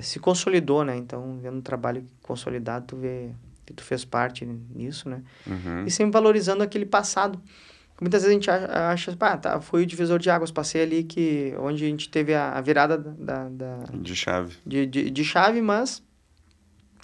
se 0.00 0.18
consolidou, 0.18 0.82
né? 0.84 0.96
Então, 0.96 1.38
vendo 1.40 1.58
o 1.58 1.62
trabalho 1.62 2.04
consolidado, 2.20 2.86
tu 2.88 2.96
vê 2.96 3.30
que 3.68 3.74
tu 3.74 3.84
fez 3.84 4.02
parte 4.02 4.46
nisso, 4.46 5.10
né? 5.10 5.22
Uhum. 5.46 5.84
E 5.84 5.90
sempre 5.90 6.12
valorizando 6.12 6.62
aquele 6.62 6.86
passado. 6.86 7.38
Muitas 8.00 8.22
vezes 8.22 8.30
a 8.30 8.40
gente 8.40 8.50
acha, 8.50 9.16
pá, 9.16 9.36
tá, 9.36 9.60
foi 9.60 9.82
o 9.82 9.86
divisor 9.86 10.18
de 10.18 10.30
águas, 10.30 10.50
passei 10.50 10.82
ali 10.82 11.02
que, 11.04 11.52
onde 11.58 11.84
a 11.84 11.88
gente 11.88 12.08
teve 12.08 12.32
a, 12.32 12.52
a 12.52 12.60
virada 12.62 12.96
da, 12.96 13.48
da, 13.48 13.76
De 13.92 14.14
chave. 14.16 14.56
de, 14.64 14.86
de, 14.86 15.10
de 15.10 15.24
chave, 15.24 15.60
mas 15.60 16.02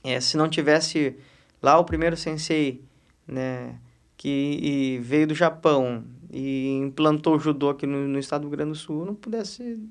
é, 0.03 0.19
se 0.21 0.37
não 0.39 0.49
tivesse 0.49 1.17
lá 1.61 1.79
o 1.79 1.85
primeiro 1.85 2.17
sensei, 2.17 2.83
né, 3.27 3.75
que 4.17 5.01
veio 5.03 5.27
do 5.27 5.35
Japão 5.35 6.05
e 6.33 6.79
implantou 6.79 7.37
o 7.37 7.39
judô 7.39 7.71
aqui 7.71 7.87
no, 7.87 8.09
no 8.09 8.19
estado 8.19 8.43
do 8.43 8.49
Rio 8.49 8.57
Grande 8.57 8.71
do 8.71 8.79
Sul, 8.79 9.05
não 9.05 9.15
pudesse, 9.15 9.83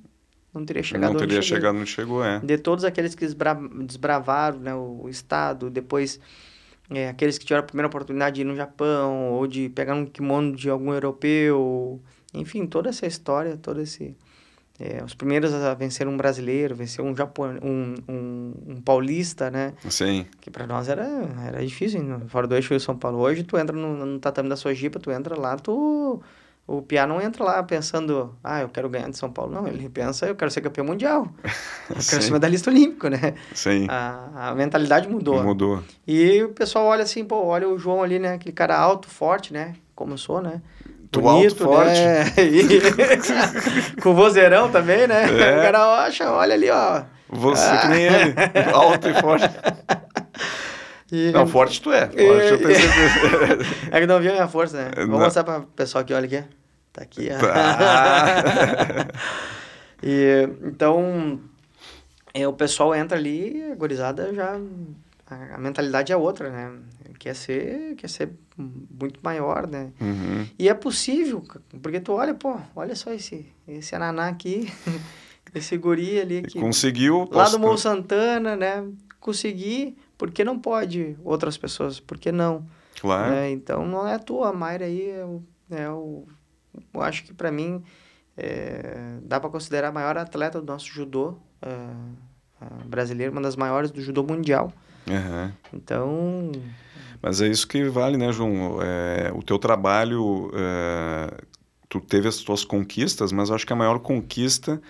não 0.53 0.63
teria 0.63 0.81
chegado 0.81 1.11
não 1.11 1.19
teria 1.19 1.41
chegado 1.41 1.77
onde 1.77 1.89
chegou, 1.89 2.23
é. 2.23 2.39
De 2.39 2.57
todos 2.57 2.85
aqueles 2.85 3.13
que 3.13 3.25
desbra 3.25 3.53
desbravaram 3.85 4.59
né, 4.59 4.73
o, 4.73 5.01
o 5.03 5.09
estado, 5.09 5.69
depois 5.69 6.17
é, 6.93 7.09
aqueles 7.09 7.37
que 7.37 7.45
tiveram 7.45 7.63
a 7.63 7.67
primeira 7.67 7.87
oportunidade 7.87 8.35
de 8.35 8.41
ir 8.41 8.45
no 8.45 8.55
Japão, 8.55 9.31
ou 9.31 9.47
de 9.47 9.69
pegar 9.69 9.95
um 9.95 10.05
kimono 10.05 10.55
de 10.55 10.69
algum 10.69 10.93
europeu, 10.93 12.01
enfim, 12.33 12.65
toda 12.65 12.89
essa 12.89 13.05
história, 13.05 13.57
todo 13.57 13.81
esse... 13.81 14.15
é, 14.79 15.03
os 15.03 15.13
primeiros 15.13 15.53
a 15.53 15.73
vencer 15.73 16.07
um 16.07 16.17
brasileiro, 16.17 16.75
vencer 16.75 17.03
um, 17.03 17.15
japon... 17.15 17.57
um, 17.61 17.95
um, 18.07 18.53
um 18.67 18.81
paulista, 18.81 19.51
né? 19.51 19.73
Sim. 19.89 20.25
Que 20.41 20.49
para 20.49 20.65
nós 20.65 20.89
era, 20.89 21.07
era 21.45 21.65
difícil, 21.65 22.01
fora 22.27 22.47
do 22.47 22.55
eixo 22.55 22.69
foi 22.69 22.79
São 22.79 22.97
Paulo. 22.97 23.19
Hoje 23.19 23.43
tu 23.43 23.57
entra 23.57 23.75
no, 23.75 24.05
no 24.05 24.19
tatame 24.19 24.49
da 24.49 24.55
sua 24.55 24.73
jipa, 24.73 24.99
tu 24.99 25.11
entra 25.11 25.39
lá, 25.39 25.55
tu... 25.57 26.21
O 26.65 26.81
Piá 26.81 27.05
não 27.05 27.21
entra 27.21 27.43
lá 27.43 27.61
pensando, 27.61 28.33
ah, 28.41 28.61
eu 28.61 28.69
quero 28.69 28.89
ganhar 28.89 29.09
de 29.09 29.17
São 29.17 29.29
Paulo. 29.29 29.51
Não, 29.51 29.67
ele 29.67 29.89
pensa, 29.89 30.25
eu 30.25 30.35
quero 30.35 30.49
ser 30.49 30.61
campeão 30.61 30.85
mundial. 30.85 31.27
Eu 31.89 31.95
quero 31.95 32.21
ser 32.21 32.31
medalhista 32.31 32.69
olímpico, 32.69 33.09
né? 33.09 33.33
Sim. 33.53 33.85
A, 33.89 34.49
a 34.49 34.55
mentalidade 34.55 35.09
mudou. 35.09 35.43
Mudou. 35.43 35.83
E 36.07 36.41
o 36.41 36.49
pessoal 36.49 36.85
olha 36.85 37.03
assim, 37.03 37.25
pô, 37.25 37.43
olha 37.43 37.67
o 37.67 37.77
João 37.77 38.01
ali, 38.01 38.17
né? 38.17 38.35
Aquele 38.35 38.53
cara 38.53 38.77
alto, 38.77 39.09
forte, 39.09 39.51
né? 39.51 39.75
Como 39.93 40.13
eu 40.13 40.17
sou, 40.17 40.41
né? 40.41 40.61
Tu 41.11 41.27
alto, 41.27 41.55
forte. 41.55 41.99
Né? 41.99 42.23
E... 42.39 42.81
Com 44.01 44.15
vozeirão 44.15 44.71
também, 44.71 45.05
né? 45.05 45.23
É. 45.25 45.59
O 45.59 45.61
cara 45.61 46.05
acha, 46.05 46.31
olha 46.31 46.53
ali, 46.53 46.69
ó. 46.69 47.03
Você 47.29 47.77
que 47.77 47.87
nem 47.87 48.03
ele. 48.03 48.33
Alto 48.73 49.09
e 49.09 49.13
forte. 49.21 49.49
E... 51.13 51.31
Não, 51.31 51.45
forte 51.45 51.79
tu 51.79 51.91
é. 51.91 52.07
Forte 52.07 52.17
eu 52.17 52.57
tenho 52.57 52.75
certeza. 52.75 53.63
É 53.91 53.99
que 53.99 54.07
não 54.07 54.19
viu 54.19 54.31
a 54.31 54.33
minha 54.33 54.47
força, 54.47 54.83
né? 54.83 54.91
Vou 54.95 55.05
Não. 55.09 55.19
mostrar 55.19 55.43
para 55.43 55.59
o 55.59 55.67
pessoal 55.67 56.01
aqui, 56.01 56.11
olha 56.11 56.25
aqui. 56.25 56.43
Tá 56.91 57.03
aqui. 57.03 57.29
Tá. 57.29 59.07
e, 60.01 60.49
então, 60.63 61.39
é, 62.33 62.47
o 62.47 62.53
pessoal 62.53 62.95
entra 62.95 63.15
ali 63.15 63.63
a 63.71 63.75
gorizada 63.75 64.33
já... 64.33 64.59
A, 65.29 65.55
a 65.55 65.57
mentalidade 65.59 66.11
é 66.11 66.17
outra, 66.17 66.49
né? 66.49 66.71
Quer 67.19 67.35
ser, 67.35 67.93
quer 67.95 68.09
ser 68.09 68.31
muito 68.57 69.19
maior, 69.21 69.67
né? 69.67 69.91
Uhum. 70.01 70.47
E 70.57 70.67
é 70.67 70.73
possível, 70.73 71.43
porque 71.79 71.99
tu 71.99 72.13
olha, 72.13 72.33
pô, 72.33 72.57
olha 72.75 72.95
só 72.95 73.13
esse, 73.13 73.45
esse 73.67 73.95
ananá 73.95 74.29
aqui, 74.29 74.67
esse 75.53 75.77
guri 75.77 76.19
ali 76.19 76.41
que... 76.41 76.59
Conseguiu. 76.59 77.19
Lá 77.31 77.43
posso- 77.43 77.51
do 77.51 77.59
Morro 77.59 77.77
Santana, 77.77 78.55
né? 78.55 78.83
Consegui, 79.19 79.95
por 80.23 80.31
que 80.31 80.45
não 80.45 80.57
pode 80.57 81.17
outras 81.21 81.57
pessoas? 81.57 81.99
Por 81.99 82.17
que 82.17 82.31
não? 82.31 82.65
Claro. 83.01 83.31
né? 83.31 83.51
Então 83.51 83.85
não 83.85 84.07
é 84.07 84.13
à 84.13 84.19
toa, 84.19 84.51
a 84.51 84.53
Mayra 84.53 84.85
aí 84.85 85.09
é 85.09 85.25
o, 85.25 85.43
é 85.69 85.89
o 85.89 86.25
eu 86.93 87.01
acho 87.01 87.25
que 87.25 87.33
para 87.33 87.51
mim 87.51 87.83
é, 88.37 89.17
dá 89.21 89.37
para 89.37 89.49
considerar 89.49 89.89
a 89.89 89.91
maior 89.91 90.17
atleta 90.17 90.61
do 90.61 90.65
nosso 90.65 90.85
judô 90.87 91.37
é, 91.61 91.67
é, 91.67 92.83
brasileiro, 92.85 93.33
uma 93.33 93.41
das 93.41 93.57
maiores 93.57 93.91
do 93.91 93.99
judô 93.99 94.23
mundial. 94.23 94.71
Aham. 95.09 95.51
Então 95.73 96.53
Mas 97.21 97.41
é 97.41 97.49
isso 97.49 97.67
que 97.67 97.83
vale, 97.89 98.15
né, 98.15 98.31
João? 98.31 98.81
É, 98.81 99.29
o 99.35 99.43
teu 99.43 99.59
trabalho, 99.59 100.49
é, 100.53 101.37
tu 101.89 101.99
teve 101.99 102.29
as 102.29 102.37
tuas 102.37 102.63
conquistas, 102.63 103.33
mas 103.33 103.49
eu 103.49 103.55
acho 103.55 103.67
que 103.67 103.73
a 103.73 103.75
maior 103.75 103.99
conquista 103.99 104.81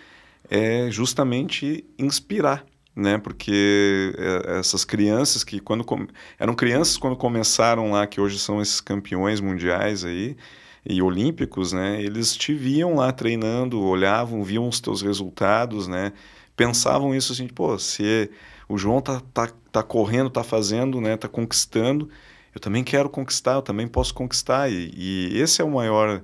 é 0.47 0.91
justamente 0.91 1.83
inspirar, 1.97 2.63
né? 2.95 3.17
Porque 3.17 4.13
é, 4.17 4.59
essas 4.59 4.85
crianças 4.85 5.43
que 5.43 5.59
quando 5.59 5.85
eram 6.39 6.53
crianças 6.55 6.97
quando 6.97 7.15
começaram 7.15 7.91
lá, 7.91 8.05
que 8.07 8.21
hoje 8.21 8.39
são 8.39 8.61
esses 8.61 8.79
campeões 8.81 9.39
mundiais 9.41 10.05
aí 10.05 10.35
e 10.85 11.01
olímpicos, 11.01 11.73
né? 11.73 12.01
Eles 12.01 12.35
te 12.35 12.53
viam 12.53 12.95
lá 12.95 13.11
treinando, 13.11 13.81
olhavam, 13.81 14.43
viam 14.43 14.67
os 14.67 14.79
teus 14.79 15.01
resultados, 15.01 15.87
né? 15.87 16.13
Pensavam 16.55 17.15
isso 17.15 17.33
assim, 17.33 17.47
pô, 17.47 17.77
se 17.79 18.29
o 18.67 18.77
João 18.77 19.01
tá, 19.01 19.21
tá, 19.33 19.49
tá 19.71 19.83
correndo, 19.83 20.29
tá 20.29 20.43
fazendo, 20.43 21.01
né? 21.01 21.17
Tá 21.17 21.27
conquistando, 21.27 22.09
eu 22.53 22.61
também 22.61 22.83
quero 22.83 23.09
conquistar, 23.09 23.53
eu 23.53 23.61
também 23.61 23.87
posso 23.87 24.13
conquistar 24.13 24.69
e, 24.69 24.91
e 24.95 25.39
esse 25.39 25.61
é 25.61 25.65
o 25.65 25.71
maior 25.71 26.21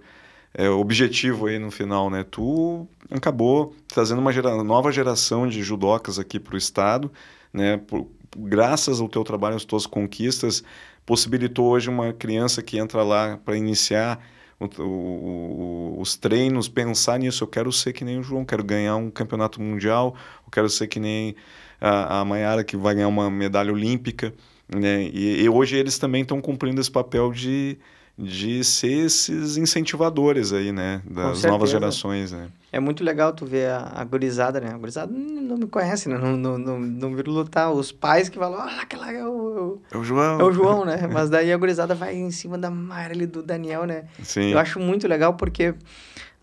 é, 0.59 0.69
objetivo 0.69 1.45
aí 1.45 1.57
no 1.57 1.71
final, 1.71 2.09
né? 2.09 2.25
Tu 2.29 2.85
acabou 3.09 3.73
trazendo 3.87 4.19
uma 4.19 4.33
gera, 4.33 4.61
nova 4.61 4.91
geração 4.91 5.47
de 5.47 5.63
judocas 5.63 6.19
aqui 6.19 6.37
para 6.37 6.55
o 6.55 6.57
estado, 6.57 7.09
né? 7.53 7.77
Por, 7.77 8.05
graças 8.37 8.99
ao 8.99 9.07
teu 9.07 9.23
trabalho, 9.23 9.55
às 9.55 9.63
tuas 9.63 9.85
conquistas, 9.85 10.61
possibilitou 11.05 11.67
hoje 11.67 11.87
uma 11.89 12.11
criança 12.11 12.61
que 12.61 12.77
entra 12.77 13.03
lá 13.03 13.37
para 13.37 13.55
iniciar 13.55 14.19
o, 14.59 14.65
o, 14.83 15.95
os 15.97 16.17
treinos, 16.17 16.67
pensar 16.67 17.17
nisso. 17.19 17.45
Eu 17.45 17.47
quero 17.47 17.71
ser 17.71 17.93
que 17.93 18.03
nem 18.03 18.19
o 18.19 18.23
João, 18.23 18.43
quero 18.43 18.63
ganhar 18.63 18.97
um 18.97 19.09
campeonato 19.09 19.61
mundial, 19.61 20.13
eu 20.45 20.51
quero 20.51 20.69
ser 20.69 20.87
que 20.87 20.99
nem 20.99 21.37
a, 21.79 22.19
a 22.19 22.25
Mayara 22.25 22.65
que 22.65 22.75
vai 22.75 22.95
ganhar 22.95 23.07
uma 23.07 23.31
medalha 23.31 23.71
olímpica. 23.71 24.33
Né? 24.67 25.03
E, 25.03 25.41
e 25.41 25.47
hoje 25.47 25.77
eles 25.77 25.97
também 25.97 26.23
estão 26.23 26.41
cumprindo 26.41 26.81
esse 26.81 26.91
papel 26.91 27.31
de, 27.31 27.77
de 28.21 28.63
ser 28.65 29.05
esses 29.05 29.55
incentivadores 29.55 30.51
aí, 30.51 30.73
né? 30.73 31.01
Das 31.09 31.43
novas 31.43 31.69
gerações, 31.69 32.33
né? 32.33 32.49
É 32.69 32.79
muito 32.79 33.01
legal 33.01 33.31
tu 33.31 33.45
ver 33.45 33.69
a, 33.69 33.93
a 33.95 34.03
gurizada, 34.03 34.59
né? 34.59 34.71
A 34.73 34.77
gurizada 34.77 35.11
não 35.11 35.57
me 35.57 35.67
conhece, 35.67 36.09
né? 36.09 36.17
Não, 36.17 36.35
não, 36.35 36.57
não, 36.57 36.79
não 36.79 37.15
viram 37.15 37.31
lutar. 37.31 37.71
Os 37.71 37.93
pais 37.93 38.27
que 38.27 38.37
falam, 38.37 38.59
ah, 38.59 38.81
aquela 38.81 39.11
é 39.11 39.25
o, 39.25 39.79
é 39.89 39.97
o 39.97 40.03
João. 40.03 40.39
É 40.39 40.43
o 40.43 40.51
João, 40.51 40.83
né? 40.83 41.07
Mas 41.11 41.29
daí 41.29 41.51
a 41.51 41.57
gurizada 41.57 41.95
vai 41.95 42.13
em 42.13 42.29
cima 42.29 42.57
da 42.57 42.69
ali, 43.09 43.25
do 43.25 43.41
Daniel, 43.41 43.85
né? 43.85 44.03
Sim. 44.21 44.51
Eu 44.51 44.59
acho 44.59 44.79
muito 44.79 45.07
legal 45.07 45.35
porque 45.35 45.73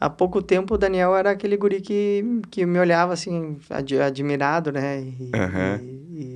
há 0.01 0.09
pouco 0.09 0.41
tempo 0.41 0.75
o 0.75 0.79
Daniel 0.79 1.15
era 1.15 1.31
aquele 1.31 1.59
guri 1.59 1.83
que, 1.83 2.25
que 2.51 2.65
me 2.65 2.79
olhava, 2.79 3.13
assim, 3.13 3.59
ad, 3.69 4.01
admirado, 4.01 4.73
né? 4.73 5.01
E, 5.01 5.31
uhum. 5.35 5.77
e, 5.83 6.23
e, 6.23 6.36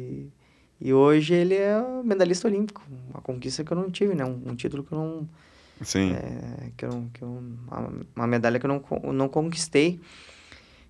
e, 0.81 0.93
hoje 0.93 1.35
ele 1.35 1.55
é 1.55 1.81
medalhista 2.05 2.49
olímpico. 2.49 2.83
Uma 3.11 3.21
conquista 3.21 3.63
que 3.63 3.73
eu 3.73 3.77
não 3.77 3.91
tive, 3.91 4.15
né? 4.15 4.25
Um, 4.25 4.43
um 4.47 4.55
título 4.55 4.83
que 4.83 4.93
eu 4.93 4.99
não 4.99 5.29
Sim. 5.83 6.13
É, 6.13 6.71
que 6.77 6.85
eu, 6.85 7.09
que 7.13 7.23
eu, 7.23 7.43
uma 8.15 8.27
medalha 8.27 8.59
que 8.59 8.67
eu 8.67 8.69
não, 8.69 9.13
não 9.13 9.29
conquistei. 9.29 10.01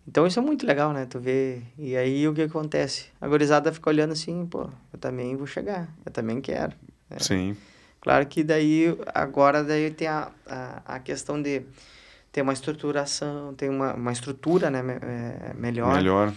Então 0.07 0.27
isso 0.27 0.39
é 0.39 0.43
muito 0.43 0.67
legal, 0.67 0.93
né? 0.93 1.07
Tu 1.07 1.21
vê. 1.21 1.63
E 1.79 1.97
aí 1.97 2.27
o 2.27 2.35
que 2.35 2.43
acontece? 2.43 3.07
A 3.21 3.29
gorizada 3.29 3.73
fica 3.73 3.91
olhando 3.91 4.13
assim, 4.13 4.47
pô, 4.47 4.69
eu 4.93 4.99
também 4.99 5.37
vou 5.37 5.47
chegar, 5.47 5.89
eu 6.05 6.11
também 6.11 6.41
quero. 6.41 6.73
É. 7.09 7.19
Sim. 7.19 7.57
Claro 8.01 8.27
que 8.27 8.43
daí, 8.43 8.97
agora 9.15 9.63
daí 9.63 9.91
tem 9.91 10.09
a, 10.09 10.31
a, 10.47 10.83
a 10.97 10.99
questão 10.99 11.41
de 11.41 11.63
ter 12.33 12.43
uma 12.43 12.53
estruturação, 12.53 13.55
tem 13.55 13.69
uma, 13.69 13.95
uma 13.95 14.13
estrutura 14.13 14.71
né, 14.71 14.81
é, 15.03 15.55
melhor. 15.55 15.95
Melhor. 15.95 16.33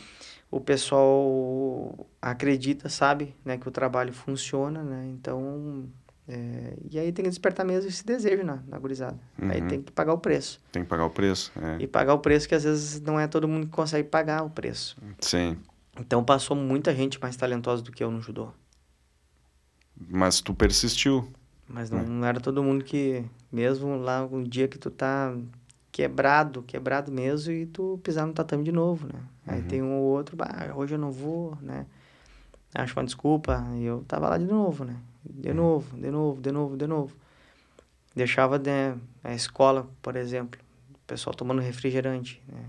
O 0.56 0.62
pessoal 0.62 2.08
acredita, 2.22 2.88
sabe, 2.88 3.36
né, 3.43 3.58
que 3.58 3.68
o 3.68 3.72
trabalho 3.72 4.14
funciona, 4.14 4.84
né? 4.84 5.08
Então 5.08 5.89
é, 6.28 6.78
e 6.89 6.97
aí 6.97 7.12
tem 7.12 7.24
que 7.24 7.30
despertar 7.30 7.66
mesmo 7.66 7.89
esse 7.89 8.06
desejo 8.06 8.43
na, 8.43 8.62
na 8.68 8.78
gurizada. 8.78 9.20
Uhum. 9.41 9.49
Aí 9.49 9.62
tem 9.64 9.82
que 9.82 9.91
pagar 9.91 10.14
o 10.14 10.18
preço. 10.18 10.62
Tem 10.72 10.84
que 10.84 10.89
pagar 10.89 11.06
o 11.06 11.10
preço, 11.10 11.51
é. 11.60 11.84
E 11.84 11.88
pagar 11.88 12.14
o 12.14 12.20
preço 12.20 12.47
que 12.47 12.56
às 12.56 12.64
vezes 12.64 13.01
não 13.01 13.20
é 13.20 13.28
todo 13.28 13.47
mundo 13.47 13.66
que 13.66 13.74
consegue 13.74 14.08
pagar 14.08 14.43
o 14.43 14.49
preço. 14.49 14.95
Sim. 15.20 15.58
Então 15.99 16.24
passou 16.24 16.56
muita 16.56 16.93
gente 16.95 17.20
mais 17.20 17.36
talentosa 17.36 17.84
do 17.84 17.91
que 17.91 18.04
eu 18.04 18.10
no 18.10 18.22
judô. 18.22 18.49
Mas 19.95 20.39
tu 20.39 20.54
persistiu. 20.54 21.28
Mas 21.68 21.89
não, 21.89 21.99
é. 21.99 22.04
não 22.04 22.28
era 22.28 22.39
todo 22.39 22.64
mundo 22.64 22.84
que, 22.84 23.24
mesmo 23.51 23.97
lá 23.97 24.26
um 24.26 24.43
dia 24.43 24.68
que 24.68 24.78
tu 24.78 24.89
tá 24.89 25.36
quebrado, 25.94 26.64
quebrado 26.64 27.12
mesmo, 27.12 27.54
e 27.54 27.68
tu 27.68 28.00
pisar 28.02 28.26
no 28.26 28.34
tatame 28.34 28.64
de 28.64 28.72
novo, 28.72 29.08
né? 29.08 29.20
Aí 29.46 29.62
uhum. 29.62 29.68
tem 29.68 29.82
um 29.84 29.94
ou 30.00 30.04
outro, 30.06 30.36
bah, 30.36 30.74
hoje 30.76 30.96
eu 30.96 30.98
não 30.98 31.12
vou, 31.12 31.56
né? 31.62 31.86
Acho 32.74 33.00
uma 33.00 33.06
desculpa, 33.06 33.64
e 33.76 33.86
eu 33.86 34.04
tava 34.08 34.28
lá 34.28 34.39
de 34.39 34.46
novo, 34.46 34.84
né? 34.84 34.96
De 35.24 35.50
uhum. 35.50 35.56
novo, 35.56 35.96
de 35.96 36.10
novo, 36.10 36.41
de 36.41 36.52
novo, 36.52 36.76
de 36.78 36.88
novo. 36.88 37.16
Deixava 38.16 38.58
né, 38.58 38.96
a 39.24 39.36
escola, 39.36 39.88
por 40.02 40.16
exemplo, 40.16 40.60
o 40.96 40.98
pessoal 41.06 41.36
tomando 41.36 41.62
refrigerante. 41.62 42.41
Né? 42.52 42.64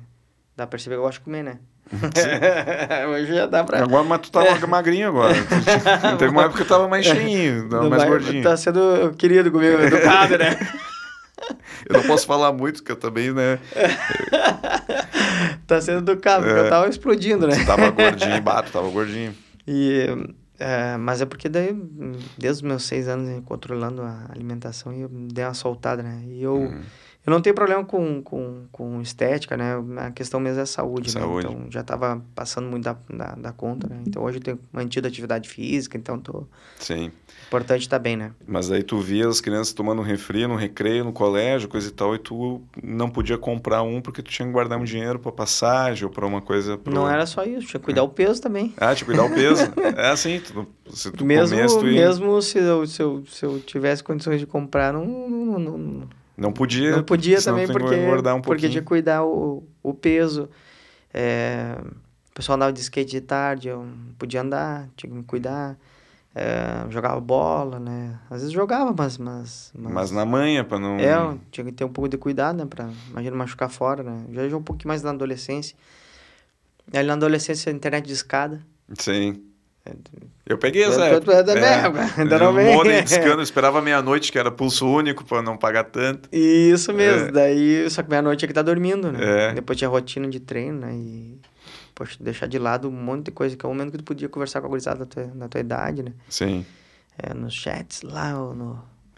Dá 0.55 0.67
pra 0.67 0.73
perceber 0.73 0.97
que 0.97 1.01
eu 1.01 1.05
gosto 1.05 1.19
de 1.21 1.25
comer, 1.25 1.43
né? 1.43 1.59
Hoje 3.09 3.35
já 3.35 3.47
dá 3.47 3.65
pra. 3.65 3.83
Agora, 3.83 4.05
mas 4.05 4.21
tu 4.21 4.31
tá 4.31 4.45
é. 4.45 4.67
magrinho 4.67 5.09
agora. 5.09 5.35
Teve 6.19 6.31
uma 6.31 6.43
época 6.43 6.59
que 6.59 6.63
eu 6.63 6.69
tava 6.69 6.89
mais 6.89 7.07
cheinho, 7.07 7.69
mais 7.71 7.89
vai, 7.89 8.09
gordinho. 8.09 8.43
Tá 8.43 8.55
sendo 8.55 9.15
querido 9.17 9.51
comigo, 9.51 9.81
educado, 9.81 10.37
né? 10.37 10.59
Eu 11.89 11.97
não 11.97 12.03
posso 12.03 12.27
falar 12.27 12.53
muito, 12.53 12.77
porque 12.77 12.93
eu 12.93 12.97
também, 12.97 13.33
né? 13.33 13.59
tá 15.67 15.81
sendo 15.81 16.11
educado, 16.11 16.45
é. 16.45 16.49
porque 16.49 16.67
eu 16.67 16.71
tava 16.71 16.89
explodindo, 16.89 17.47
né? 17.47 17.57
Tu 17.57 17.67
tava 17.67 17.91
gordinho, 17.91 18.41
bato, 18.43 18.73
tava 18.73 18.89
gordinho. 18.89 19.35
E 19.67 20.07
é, 20.59 20.97
mas 20.97 21.21
é 21.21 21.27
porque 21.27 21.49
daí, 21.49 21.75
desde 22.39 22.63
os 22.63 22.63
meus 22.63 22.85
seis 22.85 23.09
anos 23.09 23.43
controlando 23.45 24.03
a 24.03 24.27
alimentação, 24.31 24.93
eu 24.93 25.09
dei 25.09 25.45
uma 25.45 25.55
soltada, 25.55 26.03
né? 26.03 26.23
E 26.27 26.43
eu, 26.43 26.55
uhum. 26.55 26.83
Eu 27.27 27.31
não 27.31 27.41
tenho 27.41 27.55
problema 27.55 27.83
com, 27.83 28.23
com, 28.23 28.65
com 28.71 29.01
estética, 29.01 29.57
né? 29.57 29.83
A 29.97 30.11
questão 30.11 30.39
mesmo 30.39 30.61
é 30.61 30.67
saúde, 30.67 31.11
saúde. 31.11 31.47
né? 31.47 31.53
Então, 31.55 31.71
já 31.71 31.81
estava 31.81 32.23
passando 32.35 32.69
muito 32.69 32.85
da, 32.85 32.97
da, 33.09 33.35
da, 33.35 33.53
conta, 33.53 33.89
né? 33.89 34.03
Então, 34.07 34.23
hoje 34.23 34.39
eu 34.39 34.43
tenho 34.43 34.61
mantido 34.71 35.09
atividade 35.09 35.49
física, 35.49 35.97
então 35.97 36.19
tô... 36.19 36.47
Sim. 36.79 37.11
Importante 37.47 37.81
estar 37.81 37.97
tá 37.97 38.03
bem, 38.03 38.15
né? 38.15 38.33
Mas 38.47 38.71
aí 38.71 38.83
tu 38.83 38.99
via 38.99 39.27
as 39.27 39.41
crianças 39.41 39.73
tomando 39.73 40.03
refri 40.03 40.47
no 40.47 40.55
recreio, 40.55 41.03
no 41.03 41.15
colégio, 41.15 41.67
coisa 41.67 41.89
e 41.89 41.93
tal, 41.93 42.15
e 42.15 42.19
tu 42.19 42.61
não 42.83 43.09
podia 43.09 43.39
comprar 43.39 43.83
um 43.83 44.03
porque 44.03 44.21
tu 44.21 44.31
tinha 44.31 44.47
que 44.47 44.53
guardar 44.53 44.79
um 44.79 44.85
dinheiro 44.85 45.19
para 45.19 45.33
passagem 45.33 46.05
ou 46.05 46.11
para 46.11 46.27
uma 46.27 46.43
coisa... 46.43 46.77
Pro... 46.77 46.93
Não 46.93 47.09
era 47.09 47.25
só 47.25 47.43
isso, 47.43 47.67
tinha 47.67 47.81
que 47.81 47.87
cuidar 47.87 48.03
é. 48.03 48.05
o 48.05 48.09
peso 48.09 48.43
também. 48.43 48.75
Ah, 48.77 48.95
tinha 48.95 48.97
que 48.97 49.05
cuidar 49.07 49.25
o 49.25 49.31
peso. 49.35 49.63
é 49.97 50.11
assim, 50.11 50.41
tu, 50.41 50.67
se 50.95 51.11
tu 51.11 51.25
mesmo, 51.25 51.57
tu 51.81 51.89
ia... 51.89 52.07
Mesmo 52.07 52.43
se 52.43 52.59
eu, 52.59 52.87
se, 52.87 53.03
eu, 53.03 53.25
se 53.27 53.47
eu 53.47 53.61
tivesse 53.61 54.05
condições 54.05 54.39
de 54.39 54.47
comprar, 54.47 54.93
não... 54.93 55.07
não, 55.07 55.59
não, 55.59 56.09
não 56.37 56.53
podia. 56.53 56.97
Não 56.97 57.03
podia 57.03 57.41
também 57.41 57.67
porque, 57.67 57.95
um 58.35 58.41
porque 58.41 58.69
tinha 58.69 58.83
que 58.83 58.87
cuidar 58.87 59.25
o, 59.25 59.63
o 59.83 59.95
peso. 59.95 60.49
É, 61.13 61.77
o 62.31 62.35
pessoal 62.35 62.57
andava 62.57 62.73
de 62.73 62.81
skate 62.81 63.11
de 63.11 63.21
tarde, 63.21 63.69
eu 63.69 63.87
podia 64.19 64.41
andar, 64.41 64.89
tinha 64.97 65.11
que 65.11 65.17
me 65.17 65.23
cuidar. 65.23 65.79
É, 66.37 66.91
jogava 66.91 67.21
bola, 67.21 67.79
né? 67.79 68.19
Às 68.29 68.41
vezes 68.41 68.53
jogava, 68.53 68.93
mas... 68.97 69.17
Mas, 69.19 69.73
mas, 69.73 69.93
mas 69.93 70.11
na 70.11 70.25
manhã, 70.25 70.65
para 70.65 70.81
não... 70.81 70.97
É, 70.99 71.39
tinha 71.53 71.65
que 71.65 71.71
ter 71.71 71.85
um 71.85 71.89
pouco 71.89 72.09
de 72.09 72.19
cuidado, 72.19 72.57
né? 72.57 72.67
Pra, 72.67 72.91
imagina, 73.09 73.37
machucar 73.37 73.71
fora, 73.71 74.03
né? 74.03 74.25
Já 74.31 74.43
joguei 74.43 74.57
um 74.57 74.63
pouquinho 74.63 74.89
mais 74.89 75.01
na 75.01 75.11
adolescência. 75.11 75.77
Aí 76.93 77.07
na 77.07 77.13
adolescência, 77.13 77.71
internet 77.71 78.05
de 78.05 78.13
escada. 78.13 78.61
Sim. 78.99 79.45
É, 79.87 79.93
eu 80.47 80.57
peguei 80.57 80.83
essa 80.83 81.05
época. 81.05 81.33
É, 81.33 81.39
é, 81.39 82.21
ainda 82.21 82.39
não 82.39 82.53
vem. 82.55 82.75
Modem 82.75 83.03
discando, 83.05 83.43
esperava 83.43 83.83
meia-noite, 83.83 84.33
que 84.33 84.39
era 84.39 84.51
pulso 84.51 84.87
único, 84.87 85.25
para 85.25 85.43
não 85.43 85.57
pagar 85.57 85.85
tanto. 85.85 86.29
Isso 86.33 86.93
mesmo, 86.93 87.29
é. 87.29 87.31
daí, 87.31 87.91
só 87.91 88.03
que 88.03 88.09
meia-noite 88.09 88.41
tinha 88.41 88.49
que 88.49 88.55
tá 88.55 88.63
dormindo, 88.63 89.13
né? 89.13 89.51
É. 89.51 89.53
Depois 89.53 89.79
tinha 89.79 89.89
rotina 89.89 90.29
de 90.29 90.41
treino, 90.41 90.81
né? 90.81 90.95
E 90.95 91.39
poxa, 91.95 92.17
deixar 92.21 92.47
de 92.47 92.59
lado 92.59 92.89
um 92.89 92.93
monte 92.93 93.27
de 93.27 93.31
coisa, 93.31 93.57
que 93.57 93.65
é 93.65 93.69
o 93.69 93.73
momento 93.73 93.93
que 93.93 93.99
tu 93.99 94.05
podia 94.05 94.29
conversar 94.29 94.61
com 94.61 94.67
a 94.67 94.71
gurizada 94.71 95.01
da 95.01 95.07
tua, 95.07 95.25
da 95.25 95.49
tua 95.49 95.61
idade, 95.61 96.03
né? 96.03 96.13
Sim. 96.29 96.65
É, 97.17 97.33
nos 97.33 97.55
chats 97.55 98.03
lá, 98.03 98.35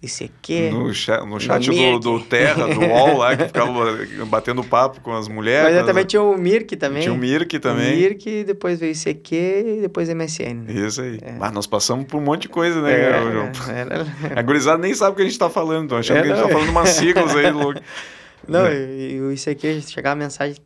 ou 0.03 0.09
no 0.09 0.09
ICQ. 0.09 0.70
No, 0.70 0.94
cha 0.94 1.24
no 1.24 1.40
chat 1.40 1.68
no 1.68 1.99
do, 1.99 2.18
do, 2.18 2.24
Terra, 2.24 2.66
do 2.66 2.80
UOL 2.80 3.18
lá, 3.18 3.36
que 3.36 3.47
ficava 3.47 3.99
batendo 4.26 4.62
papo 4.62 5.01
com 5.01 5.12
as 5.12 5.28
mulheres. 5.28 5.76
Mas 5.76 5.86
também 5.86 6.05
tinha 6.05 6.22
o 6.22 6.36
Mirk 6.36 6.76
também. 6.76 7.03
Tinha 7.03 7.14
o 7.14 7.18
Mirk 7.18 7.59
também. 7.59 7.94
O 7.94 7.97
Mirk, 7.97 8.44
depois 8.44 8.78
veio 8.78 8.92
ICQ 8.92 9.34
e 9.34 9.80
depois 9.82 10.09
MSN. 10.09 10.64
Né? 10.66 10.72
Isso 10.72 11.01
aí. 11.01 11.18
É. 11.22 11.32
Mas 11.32 11.53
nós 11.53 11.66
passamos 11.66 12.05
por 12.07 12.18
um 12.18 12.22
monte 12.22 12.42
de 12.42 12.49
coisa, 12.49 12.80
né, 12.80 13.11
é, 13.11 13.32
João? 13.32 13.51
É, 13.68 14.34
é, 14.34 14.38
a 14.38 14.42
gurizada 14.42 14.78
nem 14.78 14.94
sabe 14.94 15.12
o 15.12 15.16
que 15.16 15.22
a 15.22 15.26
gente 15.26 15.38
tá 15.38 15.51
falando, 15.51 15.88
tô 15.88 15.97
achando 15.97 16.18
é, 16.18 16.22
que 16.22 16.32
a 16.32 16.34
gente 16.34 16.44
tá 16.44 16.53
falando 16.53 16.70
umas 16.70 16.88
siglas 16.90 17.34
aí. 17.34 17.51
Louco. 17.53 17.80
Não, 18.47 18.66
e, 18.70 19.14
e 19.14 19.20
o 19.20 19.32
ICQ 19.32 19.82
chegava 19.82 20.12
a 20.12 20.16
mensagem 20.16 20.57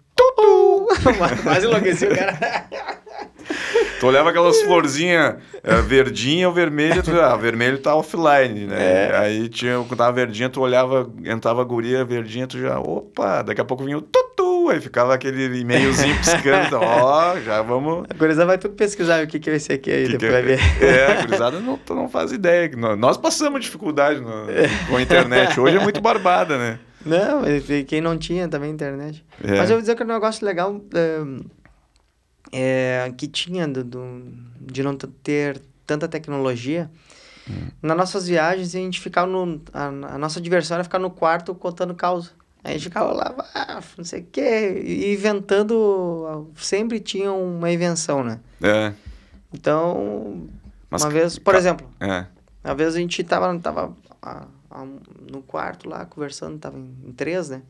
Quase 1.42 1.66
enlouqueci 1.66 2.06
o 2.06 2.14
cara. 2.14 2.98
Tu 3.98 4.06
olhava 4.06 4.30
aquelas 4.30 4.62
florzinhas 4.62 5.36
é, 5.62 5.82
verdinha 5.82 6.48
ou 6.48 6.54
vermelha, 6.54 7.02
tu, 7.02 7.10
ah, 7.20 7.36
vermelho 7.36 7.78
tá 7.78 7.94
offline, 7.94 8.66
né? 8.66 9.08
É. 9.10 9.16
Aí 9.16 9.48
tinha, 9.48 9.74
quando 9.86 9.96
tava 9.96 10.12
verdinha, 10.12 10.48
tu 10.48 10.60
olhava, 10.60 11.10
entrava 11.24 11.60
a 11.60 11.64
guria 11.64 12.04
verdinha, 12.04 12.46
tu 12.46 12.58
já, 12.58 12.78
opa, 12.78 13.42
daqui 13.42 13.60
a 13.60 13.64
pouco 13.64 13.84
vinha 13.84 13.98
o 13.98 14.00
tutu, 14.00 14.70
aí 14.70 14.80
ficava 14.80 15.12
aquele 15.12 15.58
e-mailzinho 15.58 16.16
piscando, 16.16 16.66
então, 16.66 16.80
ó, 16.82 17.38
já 17.40 17.60
vamos... 17.60 18.06
A 18.08 18.14
gurizada 18.14 18.46
vai 18.46 18.56
tudo 18.56 18.74
pesquisar 18.74 19.22
o 19.22 19.26
que, 19.26 19.38
que 19.38 19.50
é 19.50 19.56
esse 19.56 19.72
aqui 19.72 19.90
aí, 19.90 20.06
que 20.06 20.16
depois 20.16 20.30
que 20.30 20.32
vai 20.32 20.42
ver. 20.42 20.60
É, 20.82 21.06
a 21.18 21.22
gurizada 21.22 21.60
não, 21.60 21.78
não 21.90 22.08
faz 22.08 22.32
ideia. 22.32 22.70
Nós 22.96 23.18
passamos 23.18 23.60
dificuldade 23.60 24.20
no, 24.20 24.46
com 24.88 24.96
a 24.96 25.02
internet. 25.02 25.60
Hoje 25.60 25.76
é 25.76 25.80
muito 25.80 26.00
barbada, 26.00 26.56
né? 26.56 26.78
Não, 27.04 27.42
quem 27.86 28.00
não 28.00 28.16
tinha 28.16 28.46
também 28.48 28.70
internet. 28.70 29.24
É. 29.42 29.58
Mas 29.58 29.70
eu 29.70 29.76
vou 29.76 29.80
dizer 29.80 29.94
que 29.94 30.02
o 30.02 30.06
negócio 30.06 30.44
legal 30.44 30.80
é, 30.94 31.20
é, 32.52 33.12
que 33.16 33.26
tinha 33.28 33.66
do, 33.66 33.84
do, 33.84 34.22
de 34.60 34.82
não 34.82 34.96
ter 34.96 35.60
tanta 35.86 36.08
tecnologia. 36.08 36.90
Hum. 37.48 37.68
Nas 37.82 37.96
nossas 37.96 38.28
viagens, 38.28 38.74
a 38.74 38.78
gente 38.78 39.00
ficava 39.00 39.26
no. 39.26 39.60
A, 39.72 39.86
a, 39.86 40.18
nossa 40.18 40.40
diversão 40.40 40.76
era 40.76 40.84
ficar 40.84 40.98
no 40.98 41.10
quarto 41.10 41.54
contando 41.54 41.94
causa. 41.94 42.30
A 42.62 42.72
gente 42.72 42.84
ficava 42.84 43.10
lá, 43.12 43.34
ah, 43.54 43.80
não 43.96 44.04
sei 44.04 44.20
o 44.20 44.26
quê, 44.30 45.12
inventando. 45.14 46.50
Sempre 46.56 47.00
tinha 47.00 47.32
uma 47.32 47.70
invenção, 47.72 48.22
né? 48.22 48.38
É. 48.62 48.92
Então, 49.52 50.48
Mas 50.90 51.02
uma 51.02 51.10
vez, 51.10 51.38
por 51.38 51.54
exemplo, 51.54 51.88
É. 51.98 52.26
uma 52.62 52.74
vez 52.74 52.94
a 52.94 52.98
gente 52.98 53.24
tava, 53.24 53.58
tava 53.58 53.96
ah, 54.22 54.46
ah, 54.70 54.86
no 55.30 55.42
quarto 55.42 55.88
lá, 55.88 56.04
conversando, 56.04 56.58
tava 56.58 56.78
em, 56.78 56.94
em 57.06 57.12
três, 57.12 57.48
né? 57.48 57.62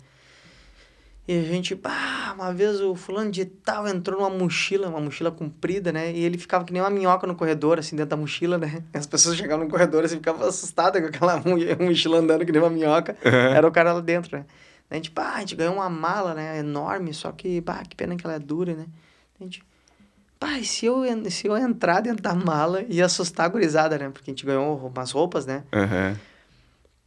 E 1.28 1.38
a 1.38 1.42
gente, 1.44 1.76
pá, 1.76 2.32
uma 2.34 2.52
vez 2.52 2.80
o 2.80 2.94
fulano 2.96 3.30
de 3.30 3.44
tal 3.44 3.86
entrou 3.86 4.18
numa 4.18 4.30
mochila, 4.30 4.88
uma 4.88 5.00
mochila 5.00 5.30
comprida, 5.30 5.92
né? 5.92 6.10
E 6.12 6.24
ele 6.24 6.36
ficava 6.36 6.64
que 6.64 6.72
nem 6.72 6.82
uma 6.82 6.90
minhoca 6.90 7.26
no 7.26 7.36
corredor, 7.36 7.78
assim, 7.78 7.94
dentro 7.94 8.10
da 8.10 8.16
mochila, 8.16 8.58
né? 8.58 8.82
As 8.92 9.06
pessoas 9.06 9.36
chegavam 9.36 9.64
no 9.66 9.70
corredor, 9.70 10.04
assim, 10.04 10.16
ficavam 10.16 10.46
assustadas 10.48 11.00
com 11.00 11.08
aquela 11.08 11.36
mo- 11.46 11.56
mochila 11.86 12.18
andando 12.18 12.44
que 12.44 12.50
nem 12.50 12.60
uma 12.60 12.70
minhoca. 12.70 13.16
Uhum. 13.24 13.32
Era 13.54 13.66
o 13.68 13.70
cara 13.70 13.92
lá 13.92 14.00
dentro, 14.00 14.36
né? 14.36 14.44
A 14.90 14.96
gente, 14.96 15.10
pá, 15.12 15.34
a 15.36 15.40
gente 15.40 15.54
ganhou 15.54 15.74
uma 15.74 15.88
mala, 15.88 16.34
né? 16.34 16.58
Enorme, 16.58 17.14
só 17.14 17.30
que, 17.30 17.60
pá, 17.60 17.82
que 17.88 17.94
pena 17.94 18.16
que 18.16 18.26
ela 18.26 18.34
é 18.34 18.40
dura, 18.40 18.74
né? 18.74 18.86
A 19.40 19.44
gente, 19.44 19.62
pá, 20.38 20.58
e 20.58 20.64
se 20.64 20.86
eu, 20.86 21.04
se 21.30 21.46
eu 21.46 21.56
entrar 21.56 22.00
dentro 22.00 22.22
da 22.22 22.34
mala 22.34 22.82
e 22.88 23.00
assustar 23.00 23.46
a 23.46 23.48
gurizada, 23.50 23.96
né? 23.96 24.10
Porque 24.10 24.30
a 24.30 24.34
gente 24.34 24.44
ganhou 24.44 24.76
umas 24.92 25.12
roupas, 25.12 25.46
né? 25.46 25.62
Uhum. 25.72 26.16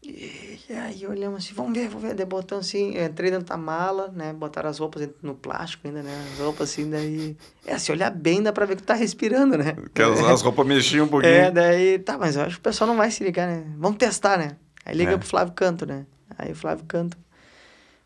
E 0.01 0.52
aí 0.71 1.05
olhamos 1.07 1.43
assim, 1.43 1.53
vamos 1.53 1.73
ver, 1.77 1.87
vamos 1.89 2.03
ver. 2.03 2.13
Daí 2.13 2.25
botamos 2.25 2.67
assim, 2.67 2.97
entrei 2.97 3.29
dentro 3.31 3.47
da 3.47 3.57
mala, 3.57 4.07
né? 4.09 4.31
Botaram 4.31 4.69
as 4.69 4.77
roupas 4.79 5.01
dentro- 5.01 5.17
no 5.21 5.35
plástico 5.35 5.87
ainda, 5.87 6.01
né? 6.03 6.25
As 6.33 6.39
roupas 6.39 6.69
assim, 6.69 6.89
daí. 6.89 7.35
É, 7.65 7.77
se 7.77 7.91
olhar 7.91 8.09
bem, 8.11 8.41
dá 8.41 8.53
pra 8.53 8.65
ver 8.65 8.75
que 8.77 8.83
tu 8.83 8.85
tá 8.85 8.93
respirando, 8.93 9.57
né? 9.57 9.75
Que 9.93 10.01
as, 10.01 10.19
as 10.23 10.41
roupas 10.41 10.65
mexiam 10.65 11.05
um 11.05 11.09
pouquinho. 11.09 11.33
É, 11.33 11.51
daí. 11.51 11.99
Tá, 11.99 12.17
mas 12.17 12.35
eu 12.35 12.43
acho 12.43 12.55
que 12.55 12.59
o 12.59 12.63
pessoal 12.63 12.87
não 12.87 12.95
vai 12.95 13.11
se 13.11 13.23
ligar, 13.23 13.47
né? 13.47 13.65
Vamos 13.77 13.97
testar, 13.97 14.37
né? 14.37 14.55
Aí 14.85 14.95
liga 14.95 15.11
É. 15.13 15.17
pro 15.17 15.27
Flávio 15.27 15.53
Canto, 15.53 15.85
né? 15.85 16.05
Aí 16.37 16.51
o 16.51 16.55
Flávio 16.55 16.85
Canto. 16.85 17.17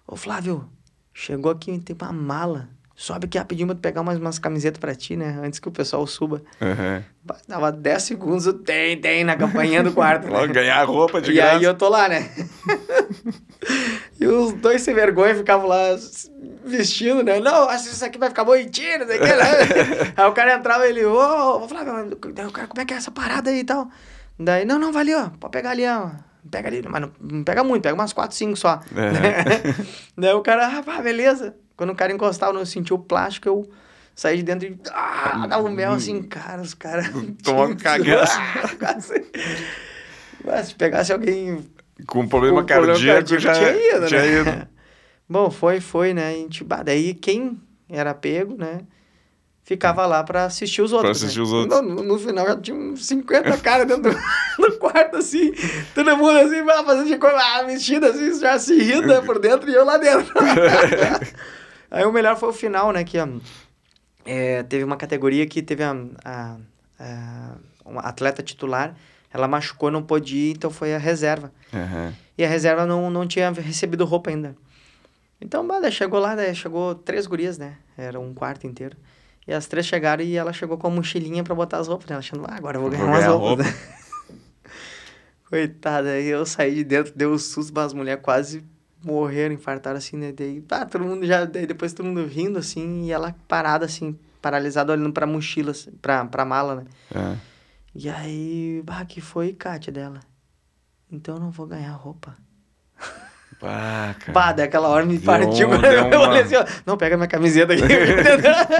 Ô 0.07 0.15
Flávio, 0.15 0.67
chegou 1.13 1.51
aqui, 1.51 1.77
tem 1.79 1.95
uma 2.01 2.11
mala. 2.13 2.69
Sobe 2.99 3.27
aqui 3.27 3.37
rapidinho 3.37 3.67
pra 3.67 3.75
tu 3.75 3.79
pegar 3.79 4.01
umas, 4.01 4.17
umas 4.17 4.39
camisetas 4.39 4.79
pra 4.79 4.95
ti, 4.95 5.15
né? 5.15 5.39
Antes 5.43 5.59
que 5.59 5.67
o 5.67 5.71
pessoal 5.71 6.07
suba. 6.07 6.41
Uhum. 6.59 7.03
Dava 7.47 7.71
10 7.71 8.01
segundos, 8.01 8.51
tem, 8.65 8.99
tem, 8.99 9.23
na 9.23 9.35
campainha 9.35 9.83
do 9.83 9.93
quarto. 9.93 10.27
Né? 10.27 10.47
Ganhar 10.49 10.83
roupa 10.83 11.21
de 11.21 11.29
e 11.29 11.35
graça. 11.35 11.57
aí 11.57 11.63
eu 11.63 11.75
tô 11.75 11.89
lá, 11.89 12.09
né? 12.09 12.27
e 14.19 14.25
os 14.25 14.51
dois 14.53 14.81
sem 14.81 14.95
vergonha 14.95 15.35
ficavam 15.35 15.67
lá 15.67 15.95
vestindo, 16.65 17.21
né? 17.21 17.39
Não, 17.39 17.69
acho 17.69 17.83
que 17.83 17.89
isso 17.91 18.03
aqui 18.03 18.17
vai 18.17 18.29
ficar 18.29 18.43
bonitinho, 18.43 18.97
não 18.97 19.05
sei 19.05 19.17
o 19.17 19.21
que, 19.21 19.27
né? 19.27 20.13
aí 20.17 20.25
o 20.25 20.31
cara 20.33 20.55
entrava 20.55 20.87
e 20.87 20.89
ele, 20.89 21.05
ô, 21.05 21.67
Flávio, 21.67 22.13
o 22.13 22.51
cara, 22.51 22.67
como 22.67 22.81
é 22.81 22.85
que 22.85 22.95
é 22.95 22.97
essa 22.97 23.11
parada 23.11 23.51
aí 23.51 23.59
e 23.59 23.63
tal? 23.63 23.87
Daí, 24.39 24.65
não, 24.65 24.79
não, 24.79 24.89
ó, 24.89 25.29
pode 25.39 25.51
pegar 25.51 25.69
ali, 25.69 25.85
ó. 25.87 26.09
Pega 26.49 26.67
ali, 26.67 26.81
mas 26.89 27.01
não, 27.21 27.43
pega 27.43 27.63
muito, 27.63 27.83
pega 27.83 27.93
umas 27.93 28.11
4, 28.11 28.35
5 28.35 28.55
só. 28.55 28.79
É. 28.95 29.85
Daí 30.17 30.33
o 30.33 30.41
cara, 30.41 30.81
ah, 30.83 31.01
beleza. 31.03 31.53
Quando 31.77 31.91
o 31.91 31.95
cara 31.95 32.11
encostava, 32.11 32.57
eu 32.57 32.65
senti 32.65 32.93
o 32.93 32.97
plástico, 32.97 33.47
eu 33.47 33.69
saí 34.15 34.37
de 34.37 34.43
dentro 34.43 34.67
e 34.67 34.77
ah, 34.91 35.45
dava 35.47 35.67
um 35.67 35.71
mel 35.71 35.93
assim, 35.93 36.23
cara, 36.23 36.61
os 36.61 36.73
caras. 36.73 37.07
Um 37.15 37.75
cagaço. 37.75 39.13
Mas 40.43 40.67
se 40.67 40.75
pegasse 40.75 41.13
alguém 41.13 41.63
Com 42.07 42.27
problema 42.27 42.61
com 42.61 42.65
problema 42.67 42.93
cardíaco, 42.99 43.39
já 43.39 43.53
tinha 43.53 43.95
ido, 43.95 44.07
tinha 44.07 44.21
né? 44.21 44.41
ido. 44.41 44.67
Bom, 45.29 45.51
foi, 45.51 45.79
foi, 45.79 46.13
né? 46.13 46.33
Gente, 46.33 46.63
bah, 46.63 46.81
daí 46.83 47.13
quem 47.13 47.61
era 47.89 48.13
pego, 48.13 48.55
né? 48.57 48.79
Ficava 49.67 50.05
lá 50.05 50.23
pra 50.23 50.45
assistir 50.45 50.81
os 50.81 50.93
outros. 50.93 51.17
assistir 51.17 51.39
né? 51.39 51.43
os 51.43 51.51
outros. 51.51 51.81
No, 51.81 52.01
no- 52.01 52.17
final 52.17 52.47
já 52.47 52.55
tinha 52.55 52.77
uns 52.77 53.05
50 53.05 53.57
caras 53.57 53.85
dentro 53.85 54.13
do, 54.13 54.17
do 54.71 54.77
quarto, 54.79 55.17
assim. 55.17 55.51
Todo 55.93 56.15
mundo 56.15 56.37
assim, 56.39 56.61
ah, 56.61 56.83
fazendo 56.85 57.07
de 57.07 57.17
coisa, 57.17 57.37
ah, 57.37 57.63
vestido 57.63 58.05
assim, 58.05 58.39
já 58.39 58.57
se 58.57 58.81
rindo 58.81 59.07
né, 59.07 59.19
por 59.27 59.37
dentro 59.39 59.69
e 59.69 59.73
eu 59.73 59.83
lá 59.83 59.97
dentro. 59.97 60.33
Aí 61.89 62.05
o 62.05 62.11
melhor 62.11 62.37
foi 62.37 62.49
o 62.49 62.53
final, 62.53 62.91
né? 62.91 63.03
Que 63.03 63.17
é, 64.25 64.63
teve 64.63 64.83
uma 64.83 64.97
categoria 64.97 65.45
que 65.47 65.61
teve 65.61 65.83
a, 65.83 65.95
a, 66.25 66.57
a- 66.99 67.55
uma 67.85 68.01
atleta 68.01 68.43
titular, 68.43 68.95
ela 69.33 69.47
machucou, 69.47 69.89
não 69.89 70.03
pôde 70.03 70.35
ir, 70.35 70.51
então 70.51 70.69
foi 70.69 70.93
a 70.93 70.97
reserva. 70.97 71.51
Uhum. 71.73 72.13
E 72.37 72.43
a 72.43 72.47
reserva 72.47 72.85
não, 72.85 73.09
não 73.09 73.25
tinha 73.27 73.49
recebido 73.51 74.03
roupa 74.05 74.29
ainda. 74.29 74.55
Então, 75.39 75.65
bah, 75.65 75.79
daí 75.79 75.91
chegou 75.91 76.19
lá, 76.19 76.35
daí 76.35 76.53
chegou 76.55 76.95
três 76.95 77.25
gurias, 77.27 77.57
né? 77.57 77.77
Era 77.97 78.19
um 78.19 78.33
quarto 78.33 78.67
inteiro. 78.67 78.97
E 79.47 79.53
as 79.53 79.65
três 79.67 79.85
chegaram 79.85 80.23
e 80.23 80.35
ela 80.35 80.51
chegou 80.51 80.77
com 80.77 80.87
a 80.87 80.89
mochilinha 80.89 81.43
pra 81.43 81.55
botar 81.55 81.77
as 81.77 81.87
roupas, 81.87 82.07
né? 82.07 82.13
Ela 82.15 82.19
achando, 82.19 82.43
ah, 82.47 82.55
agora 82.55 82.77
eu 82.77 82.81
vou 82.81 82.89
ganhar 82.89 83.03
Vou 83.03 83.09
umas 83.13 83.23
ganhar 83.23 83.35
roupas. 83.37 83.65
né? 83.65 83.73
Coitada, 85.49 86.09
aí 86.11 86.27
eu 86.27 86.45
saí 86.45 86.75
de 86.75 86.83
dentro, 86.83 87.13
deu 87.15 87.31
um 87.31 87.37
susto, 87.37 87.71
mas 87.73 87.85
as 87.85 87.93
mulheres 87.93 88.21
quase 88.21 88.65
morreram, 89.03 89.53
infartaram 89.53 89.97
assim, 89.97 90.17
né? 90.17 90.31
Daí, 90.31 90.61
tá, 90.61 90.85
todo 90.85 91.03
mundo 91.03 91.25
já, 91.25 91.45
depois 91.45 91.93
todo 91.93 92.05
mundo 92.05 92.25
rindo 92.25 92.57
assim, 92.59 93.05
e 93.05 93.11
ela 93.11 93.35
parada 93.47 93.85
assim, 93.85 94.17
paralisada, 94.41 94.93
olhando 94.93 95.13
pra 95.13 95.25
mochila, 95.27 95.71
assim, 95.71 95.91
pra, 96.01 96.25
pra 96.25 96.45
mala, 96.45 96.75
né? 96.75 96.85
É. 97.13 97.37
E 97.95 98.09
aí, 98.09 98.81
bah, 98.85 99.05
que 99.05 99.19
foi, 99.21 99.53
Kátia, 99.53 99.91
dela? 99.91 100.19
Então 101.11 101.35
eu 101.35 101.41
não 101.41 101.51
vou 101.51 101.65
ganhar 101.65 101.93
roupa. 101.93 102.37
Pá, 103.59 104.15
cara. 104.19 104.33
Pá, 104.33 104.51
daquela 104.51 104.87
hora 104.87 105.03
me 105.05 105.17
partiu. 105.17 105.67
quando 105.67 105.83
eu 105.85 106.05
uma- 106.05 106.29
olhei 106.29 106.41
assim, 106.43 106.55
ó, 106.55 106.63
não, 106.85 106.95
pega 106.95 107.17
minha 107.17 107.27
camiseta 107.27 107.73
aqui. 107.73 107.81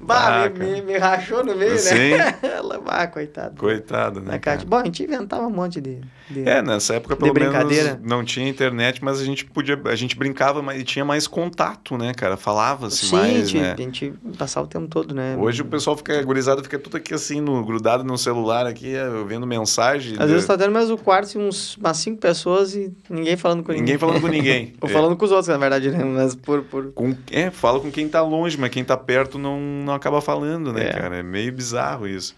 bah, 0.00 0.44
Ah, 0.44 0.48
me, 0.50 0.58
me, 0.74 0.82
me 0.82 0.98
rachou 0.98 1.44
no 1.44 1.54
meio, 1.54 1.78
Sim. 1.78 2.16
né? 2.16 2.34
Ela, 2.42 2.80
bah, 2.80 3.06
coitado. 3.06 3.56
Coitado, 3.56 4.20
né? 4.20 4.38
Cara? 4.38 4.60
Bom, 4.66 4.76
a 4.76 4.84
gente 4.84 5.02
inventava 5.02 5.46
um 5.46 5.50
monte 5.50 5.80
de... 5.80 6.00
de... 6.30 6.48
É, 6.48 6.62
nessa 6.62 6.94
época 6.94 7.14
De 7.14 7.20
pelo 7.20 7.34
brincadeira. 7.34 7.94
menos 7.94 8.08
não 8.10 8.24
tinha 8.24 8.48
internet, 8.48 9.02
mas 9.02 9.20
a 9.20 9.24
gente 9.24 9.44
podia, 9.44 9.78
a 9.86 9.94
gente 9.94 10.16
brincava 10.16 10.74
e 10.76 10.84
tinha 10.84 11.04
mais 11.04 11.26
contato, 11.26 11.96
né, 11.96 12.12
cara? 12.14 12.36
Falava-se 12.36 13.06
Sim, 13.06 13.16
mais, 13.16 13.50
gente, 13.50 13.62
né? 13.62 13.72
a 13.72 13.76
gente 13.80 14.12
passava 14.38 14.66
o 14.66 14.68
tempo 14.68 14.88
todo, 14.88 15.14
né? 15.14 15.36
Hoje 15.38 15.62
o 15.62 15.64
pessoal 15.64 15.96
fica, 15.96 16.18
a 16.18 16.22
gurizada 16.22 16.62
fica 16.62 16.78
tudo 16.78 16.96
aqui 16.96 17.14
assim, 17.14 17.40
no, 17.40 17.64
grudado 17.64 18.04
no 18.04 18.16
celular 18.18 18.66
aqui, 18.66 18.94
é, 18.94 19.04
vendo 19.26 19.46
mensagem. 19.46 20.16
Às 20.18 20.30
vezes 20.30 20.46
tá 20.46 20.56
dentro 20.56 20.72
do 20.72 20.78
mesmo 20.78 20.98
quarto, 20.98 21.38
uns, 21.38 21.76
umas 21.76 21.96
cinco 21.96 22.20
pessoas 22.20 22.74
e 22.74 22.92
ninguém 23.08 23.36
falando 23.36 23.61
com 23.62 23.72
ninguém. 23.72 23.82
Ninguém 23.82 23.98
falando 23.98 24.20
com 24.20 24.28
ninguém. 24.28 24.74
Ou 24.80 24.88
É. 24.88 24.92
falando 24.92 25.16
com 25.16 25.24
os 25.24 25.30
outros, 25.30 25.48
na 25.48 25.56
verdade, 25.56 25.90
né? 25.90 26.02
Mas 26.04 26.34
por... 26.34 26.62
por... 26.62 26.92
Com, 26.92 27.16
é, 27.30 27.50
fala 27.50 27.80
com 27.80 27.90
quem 27.90 28.08
tá 28.08 28.20
longe, 28.22 28.58
mas 28.58 28.70
quem 28.70 28.84
tá 28.84 28.96
perto 28.96 29.38
não, 29.38 29.60
não 29.60 29.94
acaba 29.94 30.20
falando, 30.20 30.72
né, 30.72 30.88
É. 30.88 30.92
cara? 30.92 31.16
É 31.18 31.22
meio 31.22 31.52
bizarro 31.52 32.06
isso. 32.06 32.34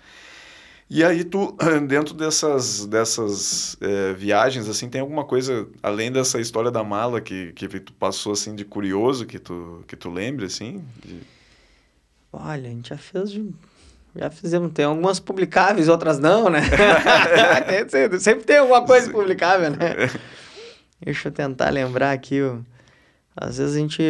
E 0.91 1.03
aí 1.03 1.25
tu, 1.25 1.57
dentro 1.89 2.15
dessas, 2.15 2.85
dessas 2.87 3.77
é, 3.81 4.13
viagens, 4.13 4.69
assim, 4.69 4.89
tem 4.89 5.01
alguma 5.01 5.25
coisa, 5.25 5.67
além 5.83 6.13
dessa 6.13 6.39
história 6.41 6.71
da 6.71 6.85
mala 6.85 7.21
que, 7.21 7.53
que 7.53 7.67
tu 7.81 7.93
passou, 7.95 8.33
assim, 8.33 8.55
de 8.55 8.65
curioso, 8.65 9.25
que 9.27 9.39
tu, 9.39 9.83
que 9.89 9.97
tu 9.97 10.11
lembra, 10.11 10.47
assim? 10.47 10.85
De- 11.05 11.21
Olha, 12.33 12.69
a 12.69 12.71
gente 12.73 12.89
já 12.91 12.97
fez 12.99 13.31
de... 13.31 13.49
Já 14.17 14.31
fizemos, 14.31 14.71
tem 14.73 14.85
algumas 14.85 15.19
publicáveis, 15.19 15.89
outras 15.89 16.21
não, 16.21 16.49
né? 16.49 16.61
Sempre 18.21 18.45
tem 18.45 18.59
alguma 18.59 18.83
coisa 18.83 19.11
publicável, 19.11 19.71
né? 19.71 20.09
Deixa 21.01 21.29
eu 21.29 21.33
tentar 21.33 21.71
lembrar 21.71 22.13
aqui. 22.13 22.41
ó. 22.43 22.59
Às 23.37 23.59
vezes 23.59 23.77
a 23.77 23.79
gente, 23.79 24.03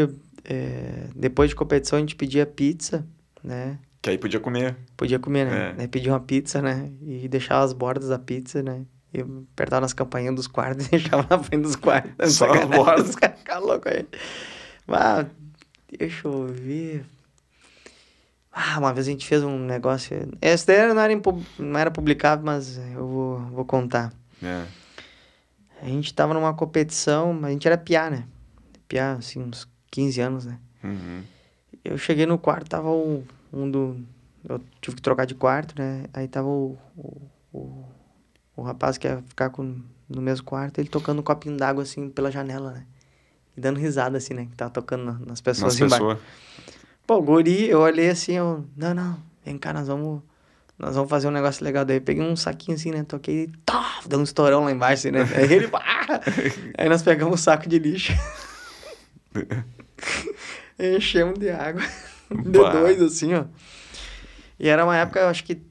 é, 0.45 1.07
depois 1.17 1.51
de 1.51 1.57
competição, 1.57 1.97
a 1.97 2.01
gente 2.01 2.15
pedia 2.17 2.45
pizza, 2.47 3.05
né? 3.43 3.79
Que 4.03 4.11
aí 4.11 4.19
podia 4.19 4.39
comer. 4.39 4.77
Podia 4.97 5.19
comer, 5.19 5.47
né? 5.47 5.71
É. 5.71 5.73
Daí 5.73 5.89
pedia 5.89 6.13
uma 6.13 6.21
pizza, 6.21 6.61
né? 6.61 6.91
E 7.03 7.27
deixava 7.27 7.65
as 7.65 7.73
bordas 7.73 8.11
da 8.11 8.19
pizza, 8.19 8.63
né? 8.63 8.83
E 9.13 9.21
apertava 9.21 9.81
nas 9.83 9.93
campainhas 9.95 10.35
dos 10.35 10.47
quartos 10.47 10.87
e 10.87 10.91
deixava 10.99 11.27
na 11.31 11.43
frente 11.43 11.63
dos 11.63 11.77
quartos. 11.77 12.35
Só 12.35 12.51
as 12.53 12.67
bordas. 12.67 13.09
Os 13.11 13.17
caras 13.17 13.39
ficavam 13.39 13.67
loucos 13.69 13.91
aí. 13.93 14.07
Mas, 14.87 15.27
deixa 15.99 16.29
eu 16.29 16.47
ver. 16.49 17.05
Ah, 18.53 18.79
uma 18.79 18.93
vez 18.93 19.09
a 19.09 19.11
gente 19.11 19.27
fez 19.27 19.43
um 19.43 19.59
negócio. 19.59 20.29
Esse 20.41 20.67
daí 20.67 20.87
não 20.93 21.01
era, 21.01 21.13
impu- 21.13 21.43
não 21.59 21.79
era 21.81 21.91
publicável, 21.91 22.45
mas 22.45 22.77
eu 22.95 23.07
vou, 23.07 23.39
vou 23.47 23.65
contar. 23.65 24.13
É. 24.43 24.65
A 25.83 25.87
gente 25.87 26.13
tava 26.15 26.33
numa 26.35 26.55
competição, 26.55 27.39
a 27.45 27.51
gente 27.51 27.67
era 27.67 27.77
piá, 27.77 28.09
né? 28.11 28.25
Piá, 28.89 29.13
assim, 29.13 29.43
uns 29.43 29.69
15 29.91 30.21
anos, 30.21 30.47
né? 30.47 30.59
Uhum. 30.83 31.23
Eu 31.85 31.99
cheguei 31.99 32.25
no 32.27 32.39
quarto, 32.39 32.69
tava 32.69 32.89
o, 32.91 33.25
um 33.53 33.71
do. 33.71 33.97
Eu 34.49 34.61
tive 34.81 34.97
que 34.97 35.03
trocar 35.03 35.27
de 35.27 35.35
quarto, 35.35 35.75
né? 35.79 36.05
Aí 36.13 36.27
tava 36.29 36.49
o, 36.49 36.79
o, 36.97 37.21
o, 37.53 37.85
o 38.57 38.63
rapaz 38.63 38.97
que 38.99 39.07
ia 39.07 39.23
ficar 39.29 39.51
com, 39.51 39.81
no 40.09 40.23
mesmo 40.23 40.45
quarto, 40.47 40.79
ele 40.79 40.89
tocando 40.89 41.21
um 41.21 41.23
copinho 41.23 41.57
d'água 41.57 41.83
assim 41.83 42.09
pela 42.09 42.31
janela, 42.31 42.73
né? 42.73 42.87
e 43.57 43.61
dando 43.61 43.79
risada, 43.79 44.19
assim, 44.19 44.35
né? 44.35 44.47
Que 44.47 44.57
tava 44.57 44.71
tocando 44.71 45.05
na- 45.05 45.19
nas 45.27 45.41
pessoas 45.41 45.79
Nas 45.79 45.87
embaixo. 45.87 46.05
pessoas. 46.17 46.19
Pô, 47.07 47.23
guri, 47.23 47.69
eu 47.69 47.81
olhei 47.81 48.11
assim, 48.11 48.33
eu... 48.33 48.65
Não, 48.77 48.93
não, 48.93 49.17
vem 49.45 49.57
cá, 49.57 49.73
nós 49.73 49.87
vamos... 49.87 50.23
Nós 50.79 50.95
vamos 50.95 51.09
fazer 51.09 51.29
um 51.29 51.31
negócio 51.31 51.65
legal. 51.65 51.85
Daí 51.85 51.99
eu 51.99 52.03
peguei 52.03 52.23
um 52.23 52.35
saquinho 52.35 52.77
assim, 52.77 52.91
né? 52.91 53.05
Toquei, 53.05 53.51
tá, 53.65 54.01
deu 54.07 54.19
um 54.19 54.25
estourão 54.25 54.65
lá 54.65 54.73
embaixo, 54.73 55.07
assim, 55.07 55.11
né? 55.11 55.23
Aí 55.35 55.53
ele, 55.53 55.69
pá! 55.69 55.83
Aí 56.77 56.89
nós 56.89 57.03
pegamos 57.03 57.35
um 57.35 57.37
saco 57.37 57.69
de 57.69 57.79
lixo. 57.79 58.13
Enchemos 60.79 61.39
de 61.39 61.51
água. 61.51 61.83
De 62.31 62.51
dois, 62.51 63.01
assim, 63.01 63.35
ó. 63.35 63.45
E 64.59 64.69
era 64.69 64.85
uma 64.85 64.97
época, 64.97 65.21
eu 65.21 65.29
acho 65.29 65.45
que... 65.45 65.63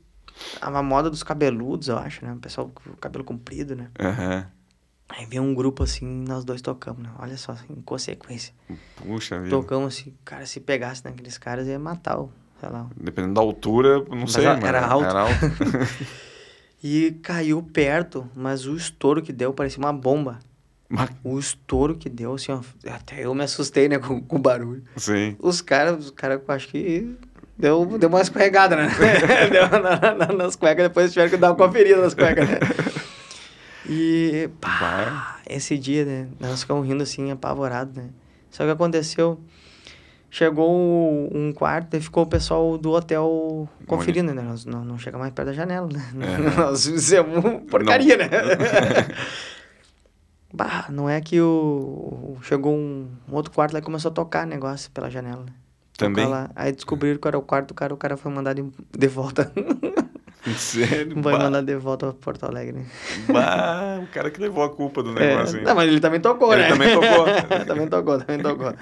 A 0.60 0.82
moda 0.82 1.10
dos 1.10 1.24
cabeludos, 1.24 1.88
eu 1.88 1.97
acho, 1.97 2.26
né? 2.26 2.34
O 2.34 2.38
pessoal 2.38 2.70
com 2.74 2.89
o 2.89 2.97
cabelo 2.97 3.24
comprido, 3.24 3.76
né? 3.76 3.89
Aham. 3.99 4.47
Aí 5.10 5.26
veio 5.26 5.43
um 5.43 5.54
grupo 5.54 5.84
assim, 5.84 6.06
nós 6.06 6.43
dois 6.43 6.62
tocamos, 6.62 7.04
né? 7.04 7.12
Olha 7.20 7.38
só, 7.38 7.51
assim, 7.51 7.68
em 7.70 7.82
consequência. 7.82 8.54
Puxa 8.95 9.38
vida. 9.38 9.49
Tocamos 9.49 9.93
assim, 9.93 10.14
cara, 10.26 10.45
se 10.45 10.60
pegasse 10.60 11.06
naqueles 11.06 11.38
caras 11.38 11.68
ia 11.68 11.78
matar 11.78 12.20
o, 12.20 12.32
sei 12.64 12.70
lá. 12.72 12.88
Dependendo 12.95 13.34
da 13.34 13.41
altura, 13.41 13.99
não 14.09 14.22
Mas 14.22 14.32
sei, 14.32 14.45
era- 14.45 14.68
era 14.68 14.86
alto. 14.86 15.05
Era 15.05 15.20
alto. 15.22 15.34
E 16.86 17.11
caiu 17.22 17.64
perto, 17.64 18.30
mas 18.36 18.66
o 18.68 18.76
estouro 18.76 19.22
que 19.22 19.32
deu 19.32 19.53
parecia 19.53 19.80
uma 19.80 19.93
bomba. 19.93 20.39
Mas- 20.89 21.09
O 21.24 21.39
estouro 21.39 21.95
que 21.95 22.09
deu, 22.09 22.34
assim, 22.34 22.51
ó, 22.51 22.59
até 22.91 23.26
eu 23.26 23.34
me 23.34 23.41
assustei, 23.43 23.88
né, 23.88 23.97
com, 23.99 24.22
com 24.22 24.36
o 24.36 24.39
barulho. 24.39 24.84
Sim. 24.97 25.38
Os 25.39 25.61
caras, 25.61 25.97
os 26.05 26.11
caras, 26.11 26.41
acho 26.49 26.68
que 26.68 27.16
deu, 27.57 27.86
deu 27.97 28.09
uma 28.09 28.20
escorregada, 28.22 28.76
né? 28.76 28.89
deu 29.49 29.70
na- 29.82 30.14
na- 30.28 30.34
nas 30.34 30.57
cuecas, 30.57 30.84
depois 30.89 31.11
tiveram 31.14 31.30
que 31.32 31.38
dar 31.38 31.51
uma 31.51 31.55
conferida 31.55 32.01
nas 32.01 32.14
cuecas, 32.14 32.49
né? 32.49 32.59
E, 33.88 34.49
pá, 34.61 34.80
Bah. 34.80 35.38
esse 35.49 35.78
dia, 35.78 36.03
né, 36.03 36.28
nós 36.39 36.61
ficamos 36.61 36.86
rindo 36.86 37.03
assim, 37.03 37.32
apavorados, 37.32 37.95
né? 37.95 38.09
Só 38.49 38.66
que 38.66 38.72
aconteceu, 38.72 39.39
chegou 40.34 41.29
um 41.31 41.53
quarto 41.53 41.95
e 41.95 42.01
ficou 42.01 42.23
o 42.23 42.25
pessoal 42.25 42.75
do 42.75 42.89
hotel 42.89 43.69
conferindo, 43.86 44.34
né? 44.34 44.41
Nós 44.41 44.65
não, 44.65 44.84
não 44.84 44.97
chega 44.97 45.15
mais 45.15 45.31
perto 45.31 45.49
da 45.49 45.53
janela, 45.53 45.88
né? 45.88 46.01
É. 46.19 46.38
Nós 46.59 46.88
fizemos 46.88 47.61
porcaria, 47.69 48.17
né? 48.17 48.29
bah, 50.51 50.88
não 50.89 51.07
é 51.07 51.21
que 51.21 51.39
o... 51.39 52.36
Chegou 52.41 52.73
um, 52.73 53.09
outro 53.31 53.51
quarto 53.51 53.73
lá 53.73 53.79
e 53.79 53.84
começou 53.84 54.09
a 54.09 54.13
tocar 54.13 54.47
negócio 54.47 54.89
pela 54.89 55.07
janela, 55.07 55.43
né? 55.45 55.53
Também? 55.95 56.25
Lá. 56.25 56.49
Aí 56.55 56.71
descobriram 56.71 57.19
que 57.19 57.27
era 57.27 57.38
o 57.38 57.41
quarto 57.43 57.67
do 57.67 57.73
cara, 57.75 57.93
o 57.93 57.97
cara 57.97 58.17
foi 58.17 58.31
mandado 58.31 58.73
de 58.97 59.07
volta. 59.07 59.51
Sério? 60.57 61.13
Foi 61.21 61.31
Bah. 61.31 61.39
mandado 61.43 61.65
de 61.65 61.75
volta 61.77 62.07
pra 62.07 62.15
Porto 62.15 62.43
Alegre. 62.45 62.84
Bah, 63.31 63.99
o 64.01 64.07
cara 64.07 64.29
que 64.29 64.41
levou 64.41 64.63
a 64.63 64.69
culpa 64.69 65.01
do 65.03 65.17
É, 65.17 65.36
negócio. 65.36 65.57
hein? 65.59 65.63
não, 65.63 65.75
mas 65.75 65.88
ele 65.88 65.99
também 66.01 66.19
tocou, 66.19 66.51
Ele 66.53 66.63
né? 66.63 66.69
também 66.69 66.93
tocou. 66.93 67.25
também 67.65 67.88
tocou, 67.88 68.17
também 68.19 68.39
tocou. 68.41 68.73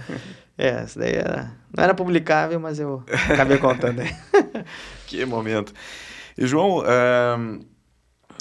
É, 0.63 0.83
isso 0.83 0.99
daí 0.99 1.13
era... 1.15 1.51
Não 1.75 1.83
era 1.83 1.93
publicável, 1.95 2.59
mas 2.59 2.79
eu 2.79 3.03
acabei 3.29 3.57
contando. 3.57 4.01
Que 5.07 5.25
momento. 5.25 5.73
E, 6.37 6.45
João, 6.45 6.81
ahn, 6.85 7.61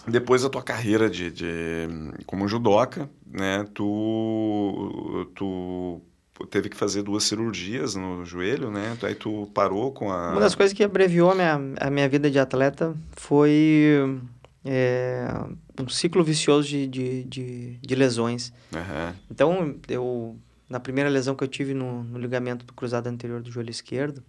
depois 0.06 0.42
da 0.42 0.50
tua 0.50 0.62
carreira 0.62 1.08
de, 1.08 1.30
de- 1.30 1.88
como 2.26 2.46
judoca, 2.46 3.08
né, 3.26 3.64
tu, 3.74 5.30
tu 5.34 6.00
teve 6.50 6.68
que 6.68 6.76
fazer 6.76 7.02
duas 7.02 7.24
cirurgias 7.24 7.94
no 7.94 8.24
joelho, 8.24 8.70
né? 8.70 8.96
Aí 9.02 9.14
tu 9.14 9.48
parou 9.54 9.92
com 9.92 10.10
a... 10.12 10.32
Uma 10.32 10.40
das 10.40 10.54
coisas 10.54 10.76
que 10.76 10.84
abreviou 10.84 11.30
a 11.30 11.34
minha, 11.34 11.60
a 11.80 11.90
minha 11.90 12.08
vida 12.08 12.30
de 12.30 12.38
atleta 12.38 12.94
foi 13.12 14.20
é, 14.64 15.26
um 15.80 15.88
ciclo 15.88 16.22
vicioso 16.24 16.68
de, 16.68 16.86
de, 16.86 17.24
de, 17.24 17.76
de 17.80 17.94
lesões. 17.94 18.52
Aham, 18.74 19.14
Então, 19.30 19.74
eu, 19.88 20.36
na 20.70 20.80
primeira 20.80 21.10
lesão 21.10 21.34
que 21.34 21.44
eu 21.44 21.48
tive 21.48 21.74
no, 21.74 22.02
no 22.04 22.18
ligamento 22.18 22.64
do 22.64 22.72
cruzado 22.72 23.08
anterior 23.08 23.42
do 23.42 23.50
joelho 23.50 23.70
esquerdo, 23.70 24.22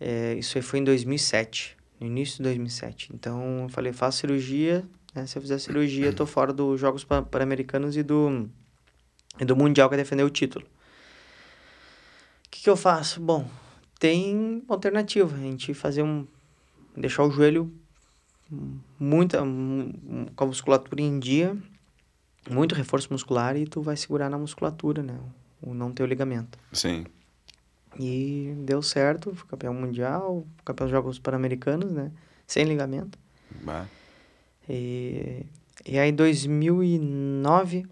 é, 0.00 0.34
isso 0.34 0.56
aí 0.56 0.62
foi 0.62 0.78
em 0.78 0.84
2007, 0.84 1.76
no 2.00 2.06
início 2.06 2.36
de 2.38 2.44
2007. 2.44 3.10
Então, 3.12 3.64
eu 3.64 3.68
falei, 3.68 3.92
faço 3.92 4.18
cirurgia, 4.18 4.86
né? 5.14 5.26
Se 5.26 5.36
eu 5.36 5.42
fizer 5.42 5.58
cirurgia, 5.58 6.06
eu 6.06 6.14
tô 6.14 6.24
fora 6.24 6.52
dos 6.52 6.80
Jogos 6.80 7.04
Pan- 7.04 7.24
Pan-Americanos 7.24 7.96
e 7.96 8.02
do, 8.02 8.48
e 9.40 9.44
do 9.44 9.56
Mundial 9.56 9.88
que 9.88 9.94
é 9.94 9.98
defender 9.98 10.22
o 10.22 10.30
título. 10.30 10.64
O 12.46 12.50
que, 12.50 12.62
que 12.62 12.70
eu 12.70 12.76
faço? 12.76 13.20
Bom, 13.20 13.48
tem 13.98 14.62
alternativa, 14.68 15.34
a 15.34 15.40
gente 15.40 15.74
fazer 15.74 16.02
um... 16.02 16.26
deixar 16.96 17.24
o 17.24 17.30
joelho 17.30 17.72
muita, 18.98 19.42
um- 19.42 20.26
com 20.36 20.44
a 20.44 20.46
musculatura 20.46 21.00
em 21.02 21.18
dia, 21.18 21.56
muito 22.50 22.74
reforço 22.74 23.12
muscular 23.12 23.56
e 23.56 23.66
tu 23.66 23.80
vai 23.80 23.96
segurar 23.96 24.28
na 24.28 24.38
musculatura, 24.38 25.02
né? 25.02 25.18
O 25.62 25.74
não 25.74 25.92
ter 25.92 26.02
o 26.02 26.06
ligamento. 26.06 26.58
Sim. 26.72 27.06
E 27.98 28.54
deu 28.58 28.82
certo, 28.82 29.34
fui 29.34 29.48
campeão 29.48 29.72
mundial, 29.72 30.46
campeão 30.64 30.86
dos 30.86 30.92
Jogos 30.92 31.18
Pan-Americanos, 31.18 31.92
né? 31.92 32.10
Sem 32.46 32.64
ligamento. 32.64 33.18
Bah. 33.62 33.86
E, 34.68 35.46
e 35.86 35.98
aí, 35.98 36.10
em 36.10 36.14
2009, 36.14 37.86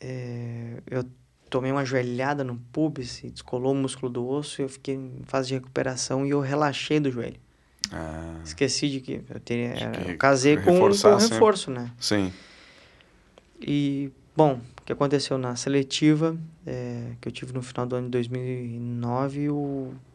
eh, 0.00 0.82
eu 0.90 1.04
tomei 1.50 1.70
uma 1.70 1.84
joelhada 1.84 2.42
no 2.42 2.56
pubis 2.72 3.22
e 3.22 3.30
descolou 3.30 3.72
o 3.72 3.76
músculo 3.76 4.10
do 4.10 4.26
osso 4.26 4.60
e 4.60 4.64
eu 4.64 4.68
fiquei 4.68 4.94
em 4.94 5.22
fase 5.24 5.48
de 5.48 5.54
recuperação 5.54 6.26
e 6.26 6.30
eu 6.30 6.40
relaxei 6.40 6.98
do 6.98 7.10
joelho. 7.10 7.40
Ah, 7.92 8.40
Esqueci 8.44 8.88
de 8.88 9.00
que 9.00 9.22
eu, 9.28 9.40
teria, 9.40 9.74
eu 10.08 10.18
casei 10.18 10.56
com, 10.56 10.78
com 10.78 10.92
sempre. 10.92 11.28
reforço, 11.28 11.70
né? 11.70 11.92
sim. 12.00 12.32
E, 13.60 14.10
bom, 14.36 14.60
o 14.80 14.84
que 14.84 14.92
aconteceu 14.92 15.38
na 15.38 15.56
seletiva, 15.56 16.36
é, 16.66 17.12
que 17.20 17.28
eu 17.28 17.32
tive 17.32 17.52
no 17.52 17.62
final 17.62 17.86
do 17.86 17.96
ano 17.96 18.06
de 18.06 18.12
2009, 18.12 19.48
o, 19.50 19.54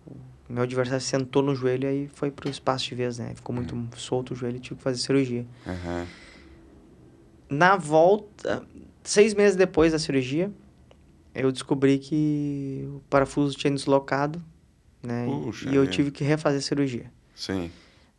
o 0.08 0.16
meu 0.50 0.64
adversário 0.64 1.02
sentou 1.02 1.42
no 1.42 1.56
joelho 1.56 1.86
e 1.86 1.88
aí 1.88 2.08
foi 2.14 2.30
pro 2.32 2.50
espaço 2.50 2.86
de 2.86 2.96
vez, 2.96 3.18
né? 3.18 3.34
Ficou 3.36 3.56
muito 3.56 3.76
solto 3.98 4.34
o 4.34 4.36
joelho 4.36 4.58
e 4.58 4.60
tive 4.60 4.76
que 4.76 4.84
fazer 4.84 5.00
cirurgia. 5.00 5.46
Aham. 5.66 6.06
Na 7.50 7.76
volta, 7.76 8.66
seis 9.04 9.34
meses 9.34 9.58
depois 9.58 9.92
da 9.92 10.00
cirurgia, 10.00 10.52
eu 11.36 11.52
descobri 11.52 11.98
que 12.00 12.84
o 12.96 13.02
parafuso 13.10 13.58
tinha 13.58 13.74
deslocado, 13.74 14.42
né? 15.04 15.28
e- 15.28 15.46
Puxa 15.46 15.70
e 15.70 15.76
eu 15.76 15.82
vida. 15.82 15.94
tive 15.94 16.12
que 16.12 16.24
refazer 16.24 16.60
a 16.60 16.62
cirurgia. 16.62 17.12
Sim. 17.36 17.70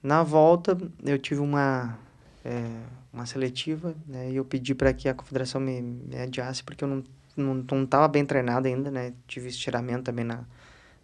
Na 0.02 0.22
volta, 0.22 0.76
eu 1.04 1.16
tive 1.18 1.40
uma, 1.40 1.96
é, 2.44 2.64
uma 3.12 3.26
seletiva, 3.26 3.94
né? 4.06 4.30
E 4.30 4.36
eu 4.36 4.44
pedi 4.44 4.74
para 4.74 4.92
que 4.92 5.08
a 5.08 5.14
confederação 5.14 5.60
me, 5.60 5.80
me 5.80 6.16
adiasse, 6.16 6.62
porque 6.62 6.84
eu 6.84 6.88
não, 6.88 7.04
não, 7.36 7.54
não 7.70 7.86
tava 7.86 8.08
bem 8.08 8.24
treinado 8.24 8.66
ainda, 8.66 8.90
né? 8.90 9.12
Tive 9.26 9.48
estiramento 9.48 10.04
também 10.04 10.24
na, 10.24 10.44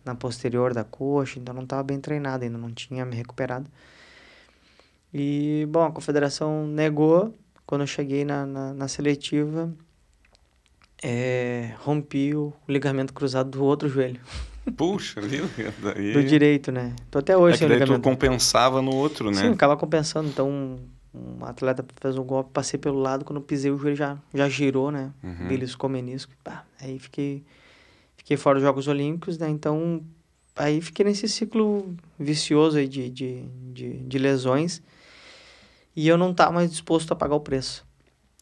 na 0.04 0.14
posterior 0.14 0.74
da 0.74 0.84
coxa, 0.84 1.38
então 1.38 1.54
não 1.54 1.62
estava 1.64 1.82
bem 1.82 2.00
treinado 2.00 2.44
ainda, 2.44 2.58
não 2.58 2.70
tinha 2.72 3.04
me 3.04 3.14
recuperado. 3.14 3.70
E, 5.12 5.66
bom, 5.70 5.84
a 5.84 5.92
confederação 5.92 6.66
negou. 6.66 7.34
Quando 7.66 7.82
eu 7.82 7.86
cheguei 7.86 8.24
na, 8.24 8.46
na, 8.46 8.72
na 8.74 8.88
seletiva, 8.88 9.70
é, 11.02 11.74
rompi 11.80 12.34
o 12.34 12.52
ligamento 12.66 13.12
cruzado 13.12 13.50
do 13.50 13.64
outro 13.64 13.88
joelho, 13.88 14.20
Puxa 14.76 15.20
vida. 15.20 15.48
Daí... 15.82 16.12
do 16.12 16.22
direito, 16.22 16.70
né? 16.70 16.94
Tô 17.10 17.18
até 17.18 17.36
hoje 17.36 17.54
É 17.54 17.58
que 17.58 17.58
sem 17.58 17.68
daí 17.68 17.78
tu 17.78 17.84
ligamento. 17.84 18.02
compensava 18.02 18.82
no 18.82 18.94
outro, 18.94 19.30
né? 19.30 19.42
Sim, 19.42 19.52
acaba 19.52 19.76
compensando. 19.76 20.28
Então, 20.28 20.78
um, 21.14 21.44
atleta 21.44 21.84
fez 22.00 22.16
um 22.16 22.24
golpe, 22.24 22.50
passei 22.52 22.78
pelo 22.78 22.98
lado, 22.98 23.24
quando 23.24 23.38
eu 23.38 23.42
pisei 23.42 23.70
o 23.70 23.78
joelho 23.78 23.96
já, 23.96 24.18
já 24.32 24.48
girou, 24.48 24.90
né? 24.90 25.12
Uhum. 25.22 25.48
Beliscou 25.48 25.88
o 25.88 25.92
menisco. 25.92 26.32
Pá, 26.44 26.64
aí 26.80 26.98
fiquei, 26.98 27.44
fiquei 28.16 28.36
fora 28.36 28.58
dos 28.58 28.64
Jogos 28.64 28.88
Olímpicos, 28.88 29.38
né? 29.38 29.48
Então, 29.48 30.02
aí 30.54 30.80
fiquei 30.80 31.04
nesse 31.04 31.28
ciclo 31.28 31.94
vicioso 32.18 32.78
aí 32.78 32.86
de, 32.88 33.08
de, 33.10 33.42
de, 33.72 33.98
de 33.98 34.18
lesões. 34.18 34.82
E 35.96 36.06
eu 36.06 36.16
não 36.16 36.30
estava 36.30 36.52
mais 36.52 36.70
disposto 36.70 37.12
a 37.12 37.16
pagar 37.16 37.34
o 37.34 37.40
preço. 37.40 37.86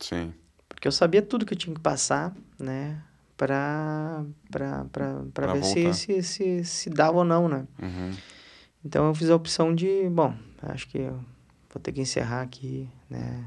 Sim. 0.00 0.32
Porque 0.68 0.86
eu 0.86 0.92
sabia 0.92 1.22
tudo 1.22 1.46
que 1.46 1.54
eu 1.54 1.58
tinha 1.58 1.74
que 1.74 1.80
passar, 1.80 2.34
né? 2.58 3.02
Pra, 3.36 4.24
pra, 4.50 4.84
pra, 4.90 5.14
pra 5.32 5.46
Pra 5.46 5.52
ver 5.54 5.64
se, 5.64 5.94
se, 5.94 6.22
se, 6.22 6.64
se 6.64 6.90
dava 6.90 7.18
ou 7.18 7.24
não, 7.24 7.48
né? 7.48 7.66
Uhum. 7.80 8.12
Então 8.84 9.06
eu 9.06 9.14
fiz 9.14 9.30
a 9.30 9.36
opção 9.36 9.74
de, 9.74 10.08
bom, 10.08 10.34
acho 10.62 10.86
que 10.88 10.98
eu 10.98 11.18
vou 11.76 11.80
ter 11.80 11.92
que 11.92 12.00
encerrar 12.00 12.40
aqui, 12.40 12.88
né? 13.08 13.44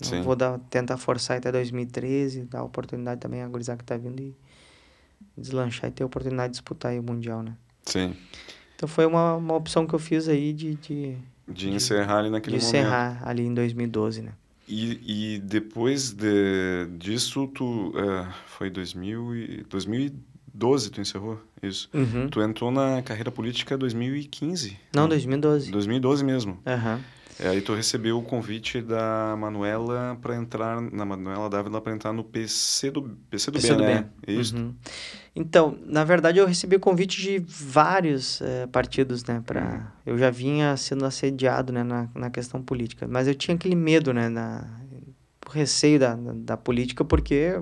Não 0.00 0.08
Sim. 0.08 0.22
vou 0.22 0.34
dar, 0.34 0.58
tentar 0.70 0.96
forçar 0.96 1.36
até 1.36 1.52
2013, 1.52 2.44
dar 2.44 2.62
oportunidade 2.62 3.20
também 3.20 3.42
a 3.42 3.48
gurizada 3.48 3.78
que 3.78 3.84
tá 3.84 3.96
vindo 3.96 4.20
e 4.20 4.34
deslanchar 5.36 5.90
e 5.90 5.92
ter 5.92 6.02
a 6.02 6.06
oportunidade 6.06 6.48
de 6.48 6.52
disputar 6.52 6.92
aí 6.92 6.98
o 6.98 7.02
Mundial, 7.02 7.42
né? 7.42 7.54
Sim. 7.84 8.16
Então 8.74 8.88
foi 8.88 9.06
uma, 9.06 9.34
uma 9.36 9.54
opção 9.54 9.86
que 9.86 9.94
eu 9.94 9.98
fiz 9.98 10.28
aí 10.28 10.52
de, 10.52 10.74
de, 10.76 11.16
De 11.48 11.70
encerrar 11.70 12.18
ali 12.18 12.28
de 12.28 12.32
naquele 12.32 12.56
momento. 12.56 12.68
encerrar 12.68 13.22
ali 13.26 13.44
em 13.44 13.54
2012, 13.54 14.22
né? 14.22 14.32
E, 14.68 15.34
e 15.34 15.38
depois 15.40 16.12
de, 16.12 16.86
disso, 16.98 17.46
tu... 17.48 17.92
eh, 17.96 18.32
foi 18.46 18.68
2000 18.68 19.36
e, 19.36 19.64
2012 19.64 20.90
tu 20.90 21.00
encerrou? 21.00 21.40
Isso. 21.62 21.88
Uhum. 21.94 22.28
Tu 22.28 22.40
entrou 22.42 22.70
na 22.70 23.00
carreira 23.02 23.30
política 23.30 23.74
em 23.74 23.78
2015. 23.78 24.76
Não, 24.94 25.08
2012. 25.08 25.70
2012 25.70 26.24
mesmo. 26.24 26.58
Aham. 26.66 27.00
É, 27.38 27.48
aí 27.48 27.60
tu 27.60 27.74
recebeu 27.74 28.18
o 28.18 28.22
convite 28.22 28.80
da 28.80 29.36
Manuela 29.38 30.16
para 30.22 30.36
entrar, 30.36 30.80
na 30.80 31.04
Manuela 31.04 31.50
Dávila 31.50 31.80
para 31.80 31.92
entrar 31.92 32.12
no 32.12 32.24
PC 32.24 32.90
do, 32.90 33.02
PC 33.28 33.50
do 33.50 33.54
PC 33.54 33.74
B, 33.74 33.82
né? 33.82 34.08
B. 34.26 34.32
Isso. 34.32 34.56
Uhum. 34.56 34.74
Então, 35.34 35.78
na 35.84 36.02
verdade, 36.02 36.38
eu 36.38 36.46
recebi 36.46 36.76
o 36.76 36.80
convite 36.80 37.20
de 37.20 37.38
vários 37.46 38.40
é, 38.40 38.66
partidos, 38.66 39.22
né? 39.24 39.42
Pra... 39.44 39.92
Uhum. 40.06 40.12
Eu 40.12 40.18
já 40.18 40.30
vinha 40.30 40.76
sendo 40.78 41.04
assediado 41.04 41.72
né, 41.72 41.82
na, 41.82 42.08
na 42.14 42.30
questão 42.30 42.62
política, 42.62 43.06
mas 43.06 43.28
eu 43.28 43.34
tinha 43.34 43.54
aquele 43.54 43.76
medo, 43.76 44.14
né? 44.14 44.30
Na, 44.30 44.66
o 45.46 45.50
receio 45.50 45.98
da, 45.98 46.14
da, 46.14 46.32
da 46.32 46.56
política, 46.56 47.04
porque 47.04 47.60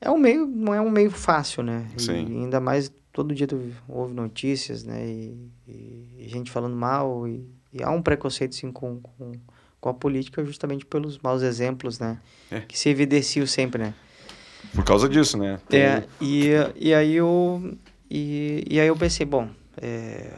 é 0.00 0.10
um 0.10 0.18
meio, 0.18 0.46
não 0.46 0.74
é 0.74 0.80
um 0.80 0.90
meio 0.90 1.10
fácil, 1.10 1.62
né? 1.62 1.86
Sim. 1.98 2.26
E 2.26 2.44
ainda 2.44 2.58
mais 2.58 2.90
todo 3.12 3.34
dia 3.34 3.46
tu 3.46 3.60
ouve 3.86 4.14
notícias, 4.14 4.84
né? 4.84 5.06
E, 5.06 5.50
e 5.68 6.28
gente 6.28 6.50
falando 6.50 6.74
mal 6.74 7.28
e, 7.28 7.44
e, 7.72 7.82
há 7.82 7.90
um 7.90 8.02
preconceito 8.02 8.54
sim 8.54 8.72
com, 8.72 9.00
com, 9.00 9.32
com 9.80 9.88
a 9.88 9.94
política 9.94 10.44
justamente 10.44 10.84
pelos 10.84 11.18
maus 11.18 11.42
exemplos, 11.42 11.98
né? 11.98 12.18
É. 12.50 12.60
Que 12.60 12.78
se 12.78 12.88
evidenciam 12.88 13.46
sempre, 13.46 13.82
né? 13.82 13.94
Por 14.74 14.84
causa 14.84 15.08
disso, 15.08 15.38
né? 15.38 15.60
É, 15.72 16.04
e, 16.20 16.50
e 16.76 16.94
aí 16.94 17.14
eu 17.14 17.76
e, 18.10 18.64
e 18.68 18.80
aí 18.80 18.88
eu 18.88 18.96
pensei, 18.96 19.24
bom, 19.24 19.48
é, 19.80 20.30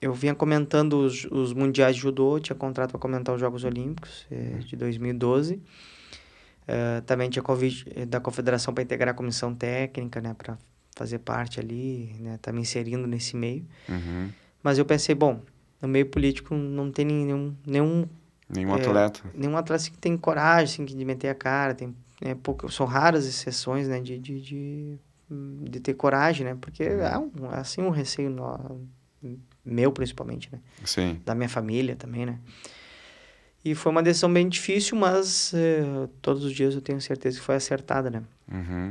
eu 0.00 0.14
vinha 0.14 0.34
comentando 0.34 0.94
os, 0.94 1.24
os 1.26 1.52
mundiais 1.52 1.96
de 1.96 2.02
judô, 2.02 2.38
tinha 2.40 2.56
contrato 2.56 2.90
para 2.90 3.00
comentar 3.00 3.34
os 3.34 3.40
Jogos 3.40 3.64
Olímpicos 3.64 4.26
é, 4.30 4.58
de 4.58 4.76
2012. 4.76 5.54
Uh, 6.68 7.00
também 7.06 7.30
tinha 7.30 7.42
convite 7.42 7.84
da 8.04 8.20
confederação 8.20 8.74
para 8.74 8.84
integrar 8.84 9.14
a 9.14 9.16
comissão 9.16 9.54
técnica, 9.54 10.20
né, 10.20 10.34
para 10.36 10.58
fazer 10.94 11.18
parte 11.18 11.58
ali, 11.58 12.14
né, 12.20 12.38
tá 12.42 12.52
me 12.52 12.60
inserindo 12.60 13.06
nesse 13.06 13.34
meio. 13.34 13.64
Uhum. 13.88 14.28
Mas 14.62 14.76
eu 14.76 14.84
pensei, 14.84 15.14
bom, 15.14 15.40
no 15.80 15.88
meio 15.88 16.06
político 16.06 16.54
não 16.54 16.90
tem 16.90 17.04
nenhum 17.04 17.54
nenhum 17.66 18.08
nenhum 18.48 18.76
é, 18.76 18.80
atleta, 18.80 19.20
nenhum 19.34 19.56
atleta 19.56 19.82
assim, 19.82 19.92
que 19.92 19.98
tem 19.98 20.16
coragem 20.16 20.84
assim, 20.84 20.96
de 20.96 21.04
meter 21.04 21.28
a 21.28 21.34
cara, 21.34 21.74
tem 21.74 21.94
é, 22.20 22.34
pouco, 22.34 22.70
são 22.70 22.86
raras 22.86 23.26
exceções, 23.26 23.86
né, 23.86 24.00
de, 24.00 24.18
de, 24.18 24.40
de, 24.40 24.98
de 25.62 25.80
ter 25.80 25.94
coragem, 25.94 26.46
né, 26.46 26.56
porque 26.60 26.82
uhum. 26.88 27.06
há 27.06 27.18
um, 27.18 27.50
assim 27.52 27.82
um 27.82 27.90
receio 27.90 28.30
no, 28.30 28.88
meu 29.64 29.92
principalmente, 29.92 30.48
né, 30.50 30.58
Sim. 30.84 31.20
da 31.24 31.34
minha 31.34 31.48
família 31.48 31.94
também, 31.94 32.26
né. 32.26 32.38
E 33.64 33.74
foi 33.74 33.90
uma 33.90 34.02
decisão 34.02 34.32
bem 34.32 34.48
difícil, 34.48 34.96
mas 34.96 35.52
é, 35.52 36.08
todos 36.22 36.44
os 36.44 36.52
dias 36.52 36.74
eu 36.74 36.80
tenho 36.80 37.00
certeza 37.00 37.38
que 37.38 37.44
foi 37.44 37.56
acertada, 37.56 38.08
né? 38.08 38.22
Uhum. 38.50 38.90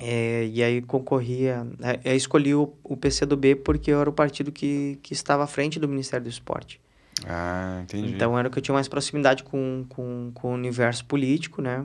É, 0.00 0.46
e 0.46 0.62
aí 0.62 0.82
concorria, 0.82 1.66
é, 2.04 2.14
escolhi 2.14 2.54
o, 2.54 2.72
o 2.84 2.96
PCdoB 2.96 3.56
porque 3.56 3.90
eu 3.90 4.00
era 4.00 4.10
o 4.10 4.12
partido 4.12 4.52
que, 4.52 4.98
que 5.02 5.12
estava 5.12 5.44
à 5.44 5.46
frente 5.46 5.78
do 5.78 5.88
Ministério 5.88 6.24
do 6.24 6.30
Esporte. 6.30 6.80
Ah, 7.26 7.80
entendi. 7.82 8.14
Então 8.14 8.38
era 8.38 8.48
o 8.48 8.50
que 8.50 8.58
eu 8.58 8.62
tinha 8.62 8.74
mais 8.74 8.88
proximidade 8.88 9.42
com, 9.42 9.84
com, 9.88 10.30
com 10.34 10.50
o 10.50 10.54
universo 10.54 11.04
político, 11.04 11.60
né? 11.60 11.84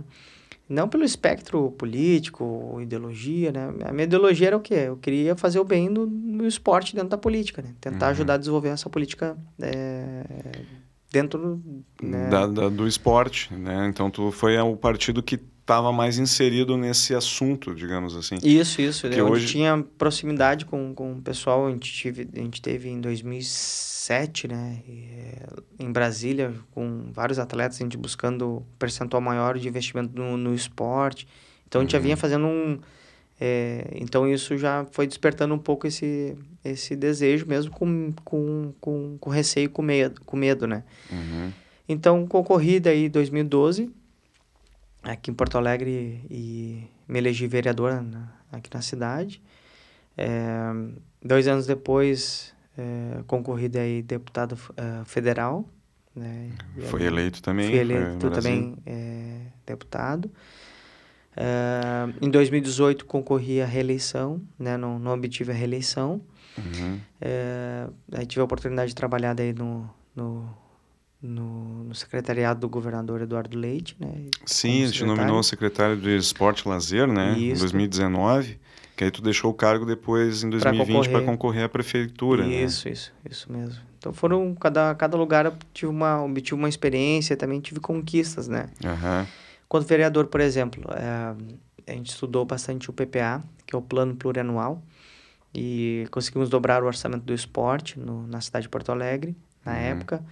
Não 0.70 0.88
pelo 0.88 1.04
espectro 1.04 1.72
político, 1.72 2.80
ideologia, 2.82 3.52
né? 3.52 3.74
A 3.84 3.92
minha 3.92 4.06
ideologia 4.06 4.48
era 4.48 4.58
o 4.58 4.62
quê? 4.62 4.86
Eu 4.88 4.98
queria 4.98 5.36
fazer 5.36 5.60
o 5.60 5.64
bem 5.64 5.90
no, 5.90 6.06
no 6.06 6.48
esporte 6.48 6.96
dentro 6.96 7.10
da 7.10 7.18
política, 7.18 7.62
né? 7.62 7.74
Tentar 7.82 8.08
uhum. 8.08 8.12
ajudar 8.12 8.34
a 8.36 8.38
desenvolver 8.38 8.70
essa 8.70 8.90
política 8.90 9.38
é, 9.62 10.24
dentro 11.12 11.62
né? 12.02 12.30
da, 12.30 12.48
da, 12.48 12.70
do 12.70 12.88
esporte, 12.88 13.54
né? 13.54 13.88
Então 13.88 14.10
tu 14.10 14.32
foi 14.32 14.58
o 14.58 14.76
partido 14.78 15.22
que 15.22 15.40
estava 15.64 15.94
mais 15.94 16.18
inserido 16.18 16.76
nesse 16.76 17.16
assunto, 17.16 17.74
digamos 17.74 18.16
assim. 18.16 18.36
Isso, 18.44 18.82
isso. 18.82 19.10
Que 19.10 19.22
hoje 19.22 19.48
tinha 19.48 19.84
proximidade 19.98 20.66
com, 20.66 20.94
com 20.94 21.14
o 21.14 21.22
pessoal, 21.22 21.68
a 21.68 21.72
gente, 21.72 21.92
tive, 21.92 22.28
a 22.36 22.40
gente 22.40 22.62
teve 22.62 22.90
em 22.90 23.00
2007, 23.00 24.50
né, 24.50 24.84
eh, 24.88 25.46
em 25.80 25.90
Brasília, 25.90 26.54
com 26.72 27.10
vários 27.14 27.40
atletas, 27.40 27.80
a 27.80 27.84
gente 27.84 27.96
buscando 27.96 28.62
percentual 28.78 29.22
maior 29.22 29.58
de 29.58 29.68
investimento 29.68 30.12
no, 30.14 30.36
no 30.36 30.54
esporte. 30.54 31.26
Então 31.66 31.80
a 31.80 31.84
gente 31.84 31.96
uhum. 31.96 32.00
já 32.00 32.04
vinha 32.04 32.18
fazendo 32.18 32.46
um 32.46 32.80
é, 33.40 33.88
então 33.96 34.32
isso 34.32 34.58
já 34.58 34.86
foi 34.92 35.08
despertando 35.08 35.54
um 35.56 35.58
pouco 35.58 35.88
esse, 35.88 36.38
esse 36.64 36.96
desejo 36.96 37.48
mesmo 37.48 37.72
com, 37.72 38.14
com, 38.24 38.74
com, 38.80 39.18
com 39.20 39.30
receio, 39.30 39.70
com 39.70 39.82
medo, 39.82 40.22
com 40.26 40.38
medo 40.38 40.68
né? 40.68 40.84
Uhum. 41.12 41.52
Então 41.90 42.28
concorri 42.28 42.80
daí 42.80 43.06
em 43.06 43.10
2012 43.10 43.92
aqui 45.04 45.30
em 45.30 45.34
Porto 45.34 45.58
Alegre 45.58 46.26
e 46.30 46.88
me 47.08 47.20
elegi 47.20 47.46
vereador 47.48 48.02
na, 48.02 48.32
aqui 48.52 48.70
na 48.74 48.82
cidade. 48.82 49.42
É, 50.18 50.72
dois 51.22 51.48
anos 51.48 51.66
depois 51.66 52.54
é, 52.78 53.24
concorri 53.28 53.68
daí 53.68 54.02
deputado 54.02 54.54
uh, 54.54 55.06
federal. 55.06 55.68
Né? 56.16 56.52
Foi 56.90 57.04
eleito 57.04 57.42
também? 57.42 57.70
Fui 57.70 57.80
eleito 57.80 58.30
também 58.32 58.78
é, 58.86 59.40
deputado. 59.66 60.32
Uh, 61.36 62.14
em 62.22 62.30
2018 62.30 63.06
concorri 63.06 63.60
à 63.60 63.66
reeleição, 63.66 64.40
né? 64.58 64.78
não, 64.78 65.00
não 65.00 65.12
obtive 65.14 65.52
a 65.52 65.54
reeleição. 65.54 66.22
Uhum. 66.56 67.00
Uh, 67.20 67.94
aí 68.12 68.26
tive 68.28 68.42
a 68.42 68.44
oportunidade 68.44 68.90
de 68.90 68.96
trabalhar 68.96 69.34
daí 69.34 69.52
no, 69.54 69.90
no, 70.16 70.48
no, 71.24 71.86
no 71.86 71.96
secretariado 71.96 72.60
do 72.60 72.70
governador 72.70 73.22
Eduardo 73.22 73.58
Leite. 73.58 73.96
Né? 73.98 74.26
Sim, 74.46 74.90
te 74.92 75.06
nominou 75.06 75.42
secretário 75.42 75.96
de 75.96 76.18
Esporte 76.18 76.66
e 76.66 76.70
Lazer 76.70 77.08
né? 77.08 77.36
em 77.38 77.54
2019. 77.54 78.60
Que 78.96 79.06
aí 79.06 79.10
tu 79.10 79.24
deixou 79.24 79.50
o 79.50 79.54
cargo 79.54 79.86
depois 79.86 80.44
em 80.44 80.50
2020 80.50 81.10
para 81.10 81.24
concorrer 81.24 81.64
à 81.64 81.70
prefeitura. 81.70 82.46
Né? 82.46 82.64
Isso, 82.64 82.88
né? 82.88 82.94
isso, 82.94 83.14
isso 83.28 83.52
mesmo. 83.52 83.82
Então 83.98 84.14
foram, 84.14 84.54
cada, 84.54 84.94
cada 84.94 85.18
lugar 85.18 85.46
eu 85.46 85.54
tive 85.74 85.90
uma, 85.90 86.24
obtive 86.24 86.54
uma 86.54 86.70
experiência, 86.70 87.36
também 87.36 87.60
tive 87.60 87.80
conquistas, 87.80 88.48
né? 88.48 88.70
Uhum. 88.84 89.26
Quanto 89.68 89.88
vereador, 89.88 90.28
por 90.28 90.42
exemplo, 90.42 90.84
é, 90.94 91.92
a 91.92 91.96
gente 91.96 92.12
estudou 92.12 92.46
bastante 92.46 92.90
o 92.90 92.94
PPA, 92.94 93.42
que 93.66 93.74
é 93.74 93.78
o 93.78 93.82
Plano 93.82 94.14
Plurianual, 94.14 94.84
e 95.56 96.06
conseguimos 96.12 96.50
dobrar 96.50 96.84
o 96.84 96.86
orçamento 96.86 97.24
do 97.24 97.34
esporte 97.34 98.00
no, 98.00 98.28
na 98.28 98.42
cidade 98.42 98.64
de 98.64 98.70
Porto 98.70 98.92
Alegre, 98.92 99.36
na 99.66 99.72
uhum. 99.72 99.78
época. 99.80 100.24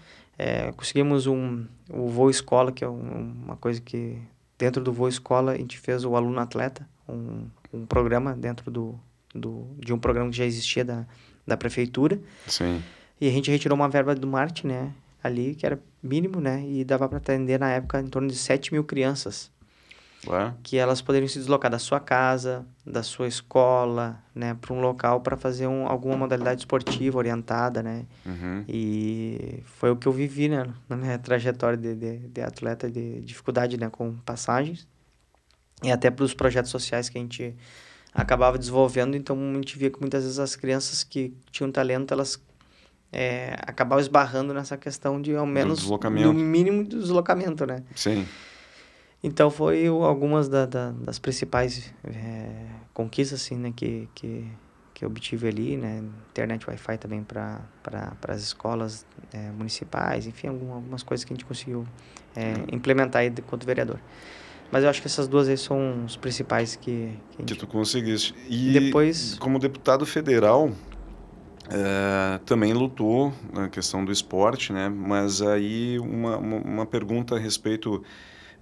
É, 0.44 0.72
conseguimos 0.72 1.28
um, 1.28 1.66
o 1.88 2.08
voo 2.08 2.30
escola, 2.30 2.72
que 2.72 2.84
é 2.84 2.90
um, 2.90 3.34
uma 3.44 3.56
coisa 3.56 3.80
que, 3.80 4.18
dentro 4.58 4.84
do 4.84 4.92
voo 4.92 5.08
escola, 5.08 5.52
a 5.52 5.58
gente 5.58 5.78
fez 5.78 6.04
o 6.04 6.16
aluno 6.16 6.40
atleta, 6.40 6.88
um, 7.08 7.46
um 7.72 7.86
programa 7.86 8.34
dentro 8.34 8.72
do, 8.72 9.00
do, 9.36 9.68
de 9.78 9.94
um 9.94 10.00
programa 10.00 10.32
que 10.32 10.38
já 10.38 10.46
existia 10.46 10.84
da, 10.84 11.06
da 11.46 11.56
prefeitura. 11.56 12.20
Sim. 12.48 12.82
E 13.20 13.28
a 13.28 13.32
gente 13.32 13.52
retirou 13.52 13.76
uma 13.76 13.88
verba 13.88 14.16
do 14.16 14.26
Marte, 14.26 14.66
né? 14.66 14.92
ali, 15.24 15.56
que 15.56 15.66
era 15.66 15.80
mínimo, 16.02 16.42
né? 16.42 16.64
E 16.68 16.84
dava 16.84 17.08
para 17.08 17.18
atender 17.18 17.60
na 17.60 17.70
época 17.70 18.00
em 18.00 18.08
torno 18.08 18.28
de 18.28 18.36
7 18.36 18.74
mil 18.74 18.84
crianças. 18.84 19.52
Ué? 20.28 20.54
Que 20.62 20.78
elas 20.78 21.02
poderiam 21.02 21.28
se 21.28 21.40
deslocar 21.40 21.72
da 21.72 21.80
sua 21.80 22.00
casa, 22.00 22.66
da 22.86 23.02
sua 23.02 23.28
escola, 23.28 24.22
né? 24.36 24.56
Para 24.60 24.74
um 24.74 24.80
local 24.80 25.22
para 25.22 25.36
fazer 25.36 25.68
um, 25.68 25.88
alguma 25.88 26.16
modalidade 26.16 26.62
esportiva 26.62 27.18
orientada, 27.18 27.82
né? 27.82 28.06
Uhum. 28.26 28.64
E 28.68 29.64
foi 29.66 29.90
o 29.90 29.96
que 29.96 30.08
eu 30.08 30.12
vivi, 30.12 30.48
né? 30.48 30.68
Na 30.88 30.96
minha 30.96 31.18
trajetória 31.18 31.78
de, 31.78 31.96
de, 31.96 32.18
de 32.28 32.42
atleta, 32.42 32.90
de 32.90 33.22
dificuldade, 33.22 33.78
né? 33.78 33.90
Com 33.90 34.14
passagens. 34.18 34.88
E 35.84 35.92
até 35.92 36.12
para 36.12 36.24
os 36.24 36.34
projetos 36.34 36.70
sociais 36.70 37.10
que 37.10 37.18
a 37.18 37.22
gente 37.22 37.56
acabava 38.14 38.60
desenvolvendo. 38.60 39.16
Então, 39.16 39.36
a 39.36 39.56
gente 39.56 39.78
via 39.78 39.90
que 39.90 40.00
muitas 40.00 40.24
vezes 40.24 40.38
as 40.38 40.56
crianças 40.56 41.04
que 41.04 41.34
tinham 41.50 41.72
talento, 41.72 42.14
elas 42.14 42.40
é, 43.12 43.56
acabar 43.62 44.00
esbarrando 44.00 44.54
nessa 44.54 44.78
questão 44.78 45.22
de 45.22 45.36
ao 45.36 45.46
menos 45.46 45.90
no 45.90 46.34
mínimo 46.34 46.84
do 46.84 47.00
deslocamento, 47.00 47.66
né? 47.66 47.84
Sim. 47.96 48.26
Então 49.24 49.52
foi 49.52 49.88
algumas 49.88 50.50
da, 50.50 50.66
da, 50.66 50.92
das 50.92 51.20
principais 51.20 51.94
é, 52.04 52.66
conquistas 52.94 53.42
assim, 53.42 53.56
né, 53.56 53.72
que, 53.76 54.10
que, 54.16 54.48
que 54.94 55.06
obtive 55.06 55.48
ali, 55.48 55.78
né? 55.78 56.04
Internet 56.32 56.68
Wi-Fi 56.68 56.98
também 56.98 57.24
para 57.24 57.62
pra, 57.84 58.14
as 58.30 58.42
escolas 58.42 59.06
é, 59.32 59.52
municipais, 59.52 60.26
enfim, 60.26 60.48
algumas 60.48 61.04
coisas 61.04 61.24
que 61.24 61.34
a 61.34 61.36
gente 61.36 61.46
conseguiu 61.46 61.86
é, 62.36 62.54
implementar 62.74 63.22
aí 63.22 63.28
enquanto 63.28 63.66
vereador. 63.66 64.00
Mas 64.72 64.84
eu 64.84 64.90
acho 64.90 65.02
que 65.02 65.08
essas 65.08 65.28
duas 65.28 65.50
aí 65.50 65.58
são 65.58 66.06
os 66.06 66.16
principais 66.16 66.76
que... 66.76 67.12
Que, 67.32 67.40
gente... 67.40 67.54
que 67.54 67.60
tu 67.60 67.68
conseguiste. 67.68 68.34
E 68.50 68.72
depois... 68.72 69.38
como 69.38 69.60
deputado 69.60 70.06
federal, 70.06 70.72
é, 71.70 72.40
também 72.46 72.74
lutou 72.74 73.34
na 73.54 73.70
questão 73.70 74.04
do 74.04 74.12
esporte, 74.12 74.72
né? 74.72 74.88
Mas 74.90 75.42
aí 75.42 76.00
uma, 76.00 76.38
uma, 76.38 76.58
uma 76.58 76.86
pergunta 76.86 77.36
a 77.36 77.40
respeito 77.40 78.02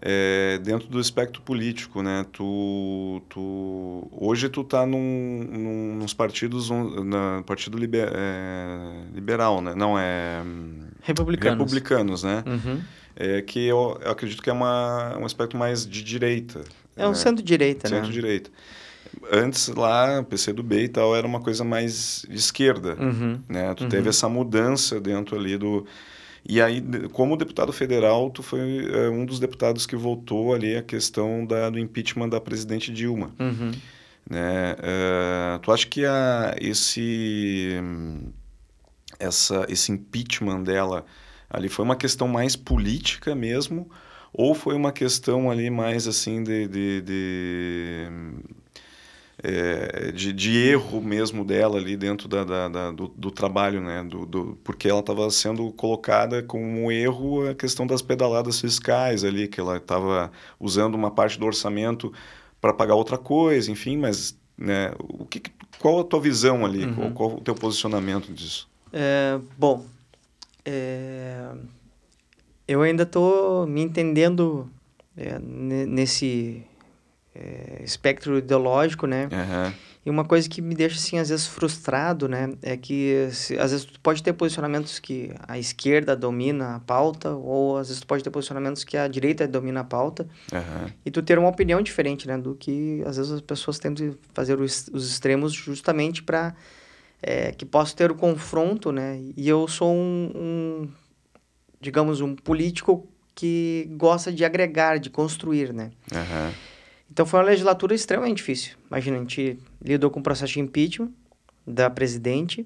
é, 0.02 0.60
dentro 0.60 0.88
do 0.88 1.00
espectro 1.00 1.42
político, 1.42 2.02
né? 2.02 2.26
Tu, 2.32 3.22
tu 3.30 4.08
hoje 4.12 4.50
tu 4.50 4.64
tá 4.64 4.86
num, 4.86 5.48
num 5.50 5.96
nos 5.96 6.14
partidos 6.14 6.70
na 6.70 7.44
partido 7.46 7.78
liber, 7.78 8.10
é, 8.14 9.04
liberal, 9.14 9.62
né? 9.62 9.74
Não 9.76 9.98
é 9.98 10.42
republicanos, 11.02 11.60
republicanos, 11.60 12.24
né? 12.24 12.44
Uhum. 12.46 12.82
É 13.16 13.42
que 13.42 13.66
eu, 13.66 14.00
eu, 14.02 14.12
acredito 14.12 14.42
que 14.42 14.50
é 14.50 14.54
uma 14.54 15.18
um 15.18 15.26
aspecto 15.26 15.58
mais 15.58 15.86
de 15.86 16.02
direita. 16.04 16.62
É 16.96 17.06
um 17.06 17.10
né? 17.10 17.16
centro-direita, 17.16 17.90
né? 17.90 17.98
Centro-direita 17.98 18.50
antes 19.32 19.68
lá, 19.70 20.24
PC 20.24 20.54
do 20.54 20.64
B 20.64 20.84
e 20.84 20.88
tal, 20.88 21.16
era 21.16 21.26
uma 21.26 21.40
coisa 21.40 21.64
mais 21.64 22.26
de 22.30 22.38
esquerda, 22.38 22.96
uhum, 23.00 23.40
né? 23.48 23.74
Tu 23.74 23.84
uhum. 23.84 23.90
teve 23.90 24.10
essa 24.10 24.30
mudança 24.30 25.00
dentro 25.00 25.38
ali 25.38 25.58
do... 25.58 25.86
E 26.48 26.62
aí, 26.62 26.82
como 27.12 27.38
deputado 27.38 27.72
federal, 27.74 28.30
tu 28.30 28.42
foi 28.42 28.90
é, 28.92 29.10
um 29.10 29.26
dos 29.26 29.40
deputados 29.40 29.86
que 29.86 29.96
votou 29.96 30.54
ali 30.54 30.76
a 30.76 30.84
questão 30.84 31.46
da, 31.46 31.70
do 31.70 31.80
impeachment 31.80 32.30
da 32.30 32.40
presidente 32.40 32.92
Dilma. 32.92 33.32
Uhum. 33.40 33.72
Né? 34.30 34.76
É, 34.82 35.60
tu 35.62 35.72
acha 35.72 35.88
que 35.88 36.06
a, 36.06 36.56
esse, 36.60 37.74
essa, 39.20 39.66
esse 39.70 39.92
impeachment 39.92 40.64
dela 40.64 41.06
ali 41.50 41.68
foi 41.68 41.84
uma 41.84 41.96
questão 41.96 42.28
mais 42.28 42.56
política 42.56 43.34
mesmo 43.34 43.90
ou 44.32 44.54
foi 44.54 44.76
uma 44.76 44.92
questão 44.92 45.50
ali 45.50 45.70
mais 45.70 46.08
assim 46.08 46.44
de, 46.44 46.68
de, 46.68 47.02
de 47.02 48.08
é, 49.42 50.12
de, 50.12 50.34
de, 50.34 50.58
erro 50.58 51.02
mesmo 51.02 51.46
dela 51.46 51.78
ali 51.78 51.96
dentro 51.96 52.28
da, 52.28 52.44
da, 52.44 52.68
da 52.68 52.92
do, 52.92 53.08
do, 53.08 53.32
trabalho, 53.32 53.82
né? 53.82 54.04
Do, 54.04 54.26
do 54.26 54.58
porque 54.64 54.90
ela 54.90 55.00
estava 55.00 55.30
sendo 55.32 55.72
colocada 55.72 56.44
como 56.44 56.66
um 56.66 56.92
erro 56.92 57.50
a 57.50 57.56
questão 57.56 57.88
das 57.88 58.02
pedaladas 58.02 58.60
fiscais 58.60 59.24
ali, 59.24 59.48
que 59.48 59.60
ela 59.60 59.78
estava 59.78 60.32
usando 60.60 60.96
uma 60.96 61.10
parte 61.10 61.40
do 61.40 61.46
orçamento 61.46 62.12
para 62.60 62.74
pagar 62.74 62.96
outra 62.96 63.18
coisa, 63.18 63.72
enfim, 63.72 63.98
mas 63.98 64.38
né, 64.58 64.92
o 65.00 65.26
que, 65.26 65.42
qual 65.80 66.02
a 66.02 66.04
tua 66.04 66.20
visão 66.20 66.66
ali, 66.66 66.84
uhum. 66.84 66.94
qual, 66.94 67.12
qual, 67.12 67.30
o 67.38 67.42
teu 67.42 67.56
posicionamento 67.56 68.34
disso? 68.34 68.68
É, 68.92 69.40
bom, 69.58 69.86
é, 70.66 71.48
eu 72.68 72.82
ainda 72.82 73.04
estou 73.04 73.66
me 73.66 73.82
entendendo 73.82 74.70
é, 75.16 75.40
nesse 75.40 76.64
é, 77.40 77.82
espectro 77.84 78.38
ideológico, 78.38 79.08
né? 79.08 79.30
Uhum. 79.32 79.74
E 80.06 80.10
uma 80.10 80.26
coisa 80.26 80.50
que 80.50 80.62
me 80.62 80.76
deixa, 80.76 80.98
assim, 80.98 81.18
às 81.18 81.30
vezes 81.30 81.48
frustrado, 81.48 82.28
né? 82.28 82.54
É 82.62 82.76
que, 82.76 83.30
se, 83.32 83.58
às 83.58 83.72
vezes, 83.72 83.86
tu 83.86 84.00
pode 84.00 84.22
ter 84.22 84.34
posicionamentos 84.34 85.00
que 85.00 85.32
a 85.48 85.58
esquerda 85.58 86.16
domina 86.16 86.76
a 86.76 86.80
pauta, 86.80 87.32
ou 87.32 87.78
às 87.78 87.88
vezes 87.88 88.02
tu 88.02 88.08
pode 88.08 88.24
ter 88.24 88.30
posicionamentos 88.30 88.84
que 88.84 88.98
a 88.98 89.08
direita 89.08 89.48
domina 89.48 89.82
a 89.82 89.84
pauta. 89.84 90.28
Uhum. 90.52 90.92
E 91.06 91.12
tu 91.12 91.22
ter 91.22 91.40
uma 91.40 91.50
opinião 91.50 91.82
diferente, 91.82 92.28
né? 92.28 92.38
Do 92.38 92.56
que, 92.56 93.02
às 93.06 93.18
vezes, 93.18 93.32
as 93.32 93.42
pessoas 93.42 93.80
tentam 93.80 94.16
fazer 94.34 94.60
os, 94.60 94.90
os 94.92 95.10
extremos 95.10 95.54
justamente 95.54 96.24
para 96.24 96.56
é, 97.22 97.52
que 97.52 97.66
possa 97.66 97.96
ter 97.96 98.12
o 98.12 98.16
confronto, 98.16 98.92
né? 98.92 99.20
E 99.36 99.48
eu 99.48 99.68
sou 99.68 99.94
um, 99.94 100.32
um 100.36 100.90
digamos, 101.80 102.20
um 102.20 102.36
político 102.36 103.08
que 103.36 103.88
gosta 103.92 104.34
de 104.34 104.44
agregar, 104.44 105.00
de 105.00 105.10
construir, 105.10 105.74
né? 105.74 105.92
Uhum. 106.12 106.54
Então 107.12 107.26
foi 107.26 107.40
uma 107.40 107.46
legislatura 107.46 107.94
extremamente 107.94 108.38
difícil. 108.38 108.78
Imagina, 108.90 109.18
a 109.18 109.20
gente 109.20 109.60
lidou 109.84 110.10
com 110.10 110.20
o 110.20 110.24
processo 110.24 110.54
de 110.54 110.60
impeachment 110.60 111.12
da 111.66 111.90
presidente, 111.90 112.66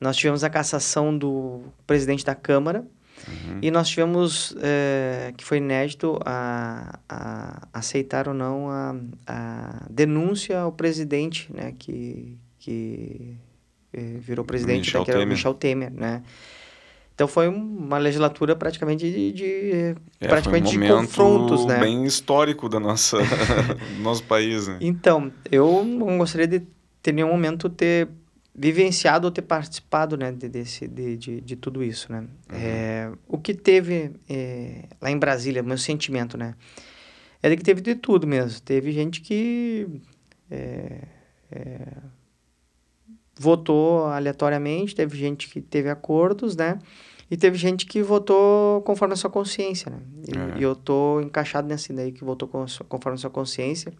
nós 0.00 0.16
tivemos 0.16 0.42
a 0.42 0.50
cassação 0.50 1.16
do 1.16 1.62
presidente 1.86 2.24
da 2.24 2.34
Câmara 2.34 2.84
uhum. 3.28 3.58
e 3.62 3.70
nós 3.70 3.88
tivemos, 3.88 4.54
é, 4.60 5.32
que 5.36 5.44
foi 5.44 5.58
inédito, 5.58 6.18
a, 6.24 6.98
a, 7.08 7.68
aceitar 7.72 8.26
ou 8.26 8.34
não 8.34 8.68
a, 8.68 8.96
a 9.26 9.86
denúncia 9.88 10.58
ao 10.58 10.72
presidente, 10.72 11.48
né, 11.52 11.72
que, 11.78 12.36
que 12.58 13.36
eh, 13.92 14.18
virou 14.18 14.44
presidente, 14.44 14.86
Michel 14.86 15.02
né, 15.02 15.04
que 15.04 15.10
era 15.10 15.20
Temer. 15.20 15.36
Michel 15.36 15.54
Temer, 15.54 15.92
né? 15.92 16.22
Então 17.14 17.28
foi 17.28 17.46
uma 17.48 17.98
legislatura 17.98 18.56
praticamente 18.56 19.10
de, 19.10 19.32
de 19.32 19.96
é, 20.20 20.28
praticamente 20.28 20.76
um 20.76 20.80
de 20.80 20.88
confrontos, 20.88 21.66
né? 21.66 21.78
bem 21.78 22.04
histórico 22.04 22.68
da 22.68 22.80
nossa 22.80 23.18
do 23.96 24.02
nosso 24.02 24.24
país, 24.24 24.66
né? 24.66 24.78
Então, 24.80 25.30
eu 25.50 25.84
não 25.84 26.18
gostaria 26.18 26.46
de 26.46 26.62
ter 27.02 27.12
nenhum 27.12 27.28
momento 27.28 27.68
ter 27.68 28.08
vivenciado 28.54 29.26
ou 29.26 29.30
ter 29.30 29.42
participado, 29.42 30.16
né, 30.16 30.30
de, 30.30 30.46
desse, 30.48 30.86
de, 30.86 31.16
de, 31.16 31.40
de 31.40 31.56
tudo 31.56 31.82
isso, 31.82 32.12
né? 32.12 32.20
Uhum. 32.20 32.58
É, 32.58 33.10
o 33.26 33.38
que 33.38 33.54
teve 33.54 34.12
é, 34.28 34.84
lá 35.00 35.10
em 35.10 35.18
Brasília, 35.18 35.62
meu 35.62 35.78
sentimento, 35.78 36.36
né? 36.36 36.54
É 37.42 37.48
de 37.48 37.56
que 37.56 37.64
teve 37.64 37.80
de 37.80 37.94
tudo 37.94 38.26
mesmo. 38.26 38.60
Teve 38.60 38.92
gente 38.92 39.20
que 39.20 39.86
é, 40.50 40.98
é, 41.50 41.80
votou 43.42 44.06
aleatoriamente, 44.06 44.94
teve 44.94 45.16
gente 45.18 45.48
que 45.48 45.60
teve 45.60 45.88
acordos, 45.90 46.54
né? 46.56 46.78
E 47.30 47.36
teve 47.36 47.56
gente 47.58 47.86
que 47.86 48.02
votou 48.02 48.82
conforme 48.82 49.14
a 49.14 49.16
sua 49.16 49.30
consciência, 49.30 49.90
né? 49.90 49.98
E, 50.28 50.38
É. 50.38 50.58
e 50.60 50.62
eu 50.62 50.76
tô 50.76 51.20
encaixado 51.20 51.66
nessa 51.66 51.92
daí 51.92 52.12
que 52.12 52.22
votou 52.24 52.46
conforme 52.88 53.14
a 53.14 53.18
sua 53.18 53.30
consciência. 53.30 53.92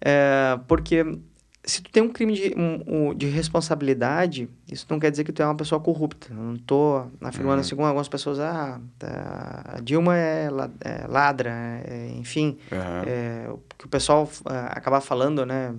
É, 0.00 0.58
porque 0.66 1.04
se 1.62 1.80
tu 1.82 1.90
tem 1.90 2.02
um 2.02 2.08
crime 2.10 2.34
de, 2.34 2.54
um, 2.58 3.08
um- 3.10 3.14
de 3.14 3.26
responsabilidade, 3.26 4.48
isso 4.70 4.86
não 4.90 4.98
quer 4.98 5.10
dizer 5.10 5.24
que 5.24 5.32
tu 5.32 5.42
é 5.42 5.46
uma 5.46 5.54
pessoa 5.56 5.80
corrupta. 5.80 6.26
Eu 6.30 6.36
não 6.36 6.56
tô 6.56 7.04
afirmando 7.22 7.54
Uhum. 7.56 7.60
assim 7.60 7.74
como 7.76 7.86
algumas 7.88 8.08
pessoas, 8.08 8.38
ah, 8.38 8.80
tá, 8.98 9.62
a 9.76 9.80
Dilma 9.80 10.16
é, 10.16 10.48
é 10.80 11.06
ladra, 11.06 11.50
é, 11.86 12.10
enfim, 12.18 12.58
Aham. 12.72 13.04
é, 13.06 13.46
o 13.50 13.58
que 13.78 13.86
o 13.86 13.88
pessoal 13.88 14.28
ah, 14.46 14.72
acaba 14.76 15.00
falando, 15.00 15.46
né? 15.46 15.74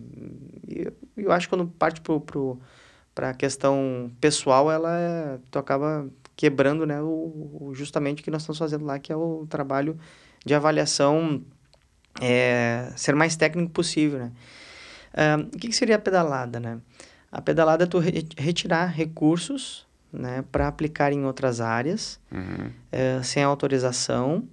Eu, 0.68 0.91
eu 1.18 1.32
acho 1.32 1.47
que 1.47 1.55
quando 1.55 1.68
parte 1.68 2.01
pro, 2.01 2.20
pro, 2.22 2.59
pra 3.13 3.34
questão 3.34 4.11
pessoal, 4.20 4.72
ela 4.72 4.97
é, 4.99 5.39
tu 5.51 5.57
acaba 5.59 6.07
quebrando, 6.36 6.86
né, 6.86 7.01
o, 7.01 7.05
o- 7.61 7.72
justamente 7.74 8.22
o 8.22 8.24
que 8.24 8.32
nós 8.32 8.41
estamos 8.41 8.59
fazendo 8.59 8.86
lá, 8.86 8.99
que 8.99 9.11
é 9.11 9.16
o 9.16 9.45
trabalho 9.49 9.97
de 10.45 10.53
avaliação 10.53 11.41
é, 12.22 12.91
ser 12.95 13.16
mais 13.16 13.36
técnico 13.36 13.72
possível, 13.72 14.20
né? 14.20 14.32
O 15.53 15.57
que, 15.57 15.68
que 15.70 15.76
seria 15.76 15.95
a 15.95 15.99
pedalada, 15.99 16.59
né? 16.59 16.80
A 17.32 17.41
pedalada 17.41 17.86
é 17.86 17.88
tu 17.88 17.99
re- 17.99 18.26
retirar 18.38 18.86
recursos, 18.88 19.88
né, 20.11 20.43
para 20.51 20.68
aplicar 20.68 21.11
em 21.13 21.26
outras 21.26 21.59
áreas, 21.61 22.20
Uhum. 22.32 22.70
eh, 22.91 23.22
sem 23.24 23.43
autorização 23.43 24.43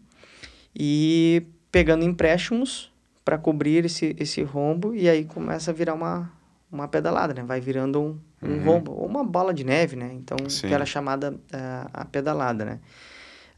e 0.75 1.45
pegando 1.71 2.05
empréstimos 2.05 2.93
para 3.25 3.39
cobrir 3.39 3.85
esse, 3.85 4.15
esse 4.19 4.43
rombo 4.43 4.95
e 4.95 5.09
aí 5.09 5.25
começa 5.25 5.71
a 5.71 5.75
virar 5.75 5.95
uma, 5.95 6.31
uma 6.73 6.89
pedalada, 6.89 7.35
né? 7.35 7.43
Vai 7.43 7.61
virando 7.61 8.01
um, 8.01 8.19
um 8.43 8.49
Uhum. 8.55 8.65
rombo, 8.65 8.93
ou 8.93 9.07
uma 9.07 9.23
bola 9.23 9.53
de 9.53 9.63
neve, 9.63 9.95
né? 9.95 10.11
Então, 10.15 10.37
Sim. 10.49 10.67
que 10.69 10.75
era 10.75 10.87
chamada 10.87 11.39
eh, 11.53 11.87
a 11.93 12.05
pedalada, 12.05 12.65
né? 12.65 12.81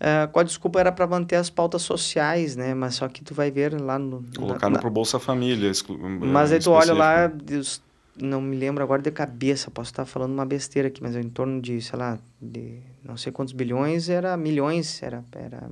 Eh, 0.01 0.27
com 0.27 0.41
a 0.41 0.43
desculpa 0.43 0.81
era 0.81 0.91
para 0.91 1.07
manter 1.07 1.37
as 1.37 1.49
pautas 1.49 1.83
sociais, 1.83 2.57
né? 2.57 2.75
Mas 2.75 2.97
só 2.97 3.09
que 3.09 3.23
tu 3.23 3.33
vai 3.33 3.51
ver 3.51 3.81
lá 3.81 3.99
no... 3.99 4.25
Colocaram 4.37 4.75
na- 4.75 4.81
pro 4.81 4.91
Bolsa 4.91 5.21
Família. 5.21 5.71
exclu- 5.71 5.97
mas 5.99 6.51
eh, 6.51 6.57
aí 6.57 6.61
tu 6.61 6.73
olha 6.73 6.93
lá. 6.93 7.27
Deus, 7.29 7.81
não 8.21 8.41
me 8.41 8.57
lembro 8.57 8.83
agora 8.83 9.01
de 9.03 9.11
cabeça, 9.11 9.71
posso 9.71 9.91
estar 9.91 10.05
falando 10.05 10.33
uma 10.33 10.45
besteira 10.47 10.89
aqui, 10.89 11.03
mas 11.03 11.17
em 11.17 11.29
torno 11.29 11.61
de, 11.61 11.81
sei 11.81 11.99
lá, 11.99 12.19
de 12.41 12.79
não 13.03 13.17
sei 13.17 13.33
quantos 13.33 13.53
bilhões, 13.53 14.09
era 14.09 14.37
milhões, 14.37 15.03
era, 15.03 15.25
era 15.33 15.69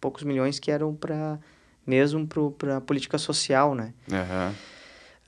poucos 0.00 0.22
milhões 0.24 0.58
que 0.58 0.70
eram 0.70 0.94
para 0.94 1.38
mesmo 1.86 2.26
para 2.58 2.78
a 2.78 2.80
política 2.80 3.18
social, 3.18 3.74
né? 3.74 3.92
Aham. 4.10 4.54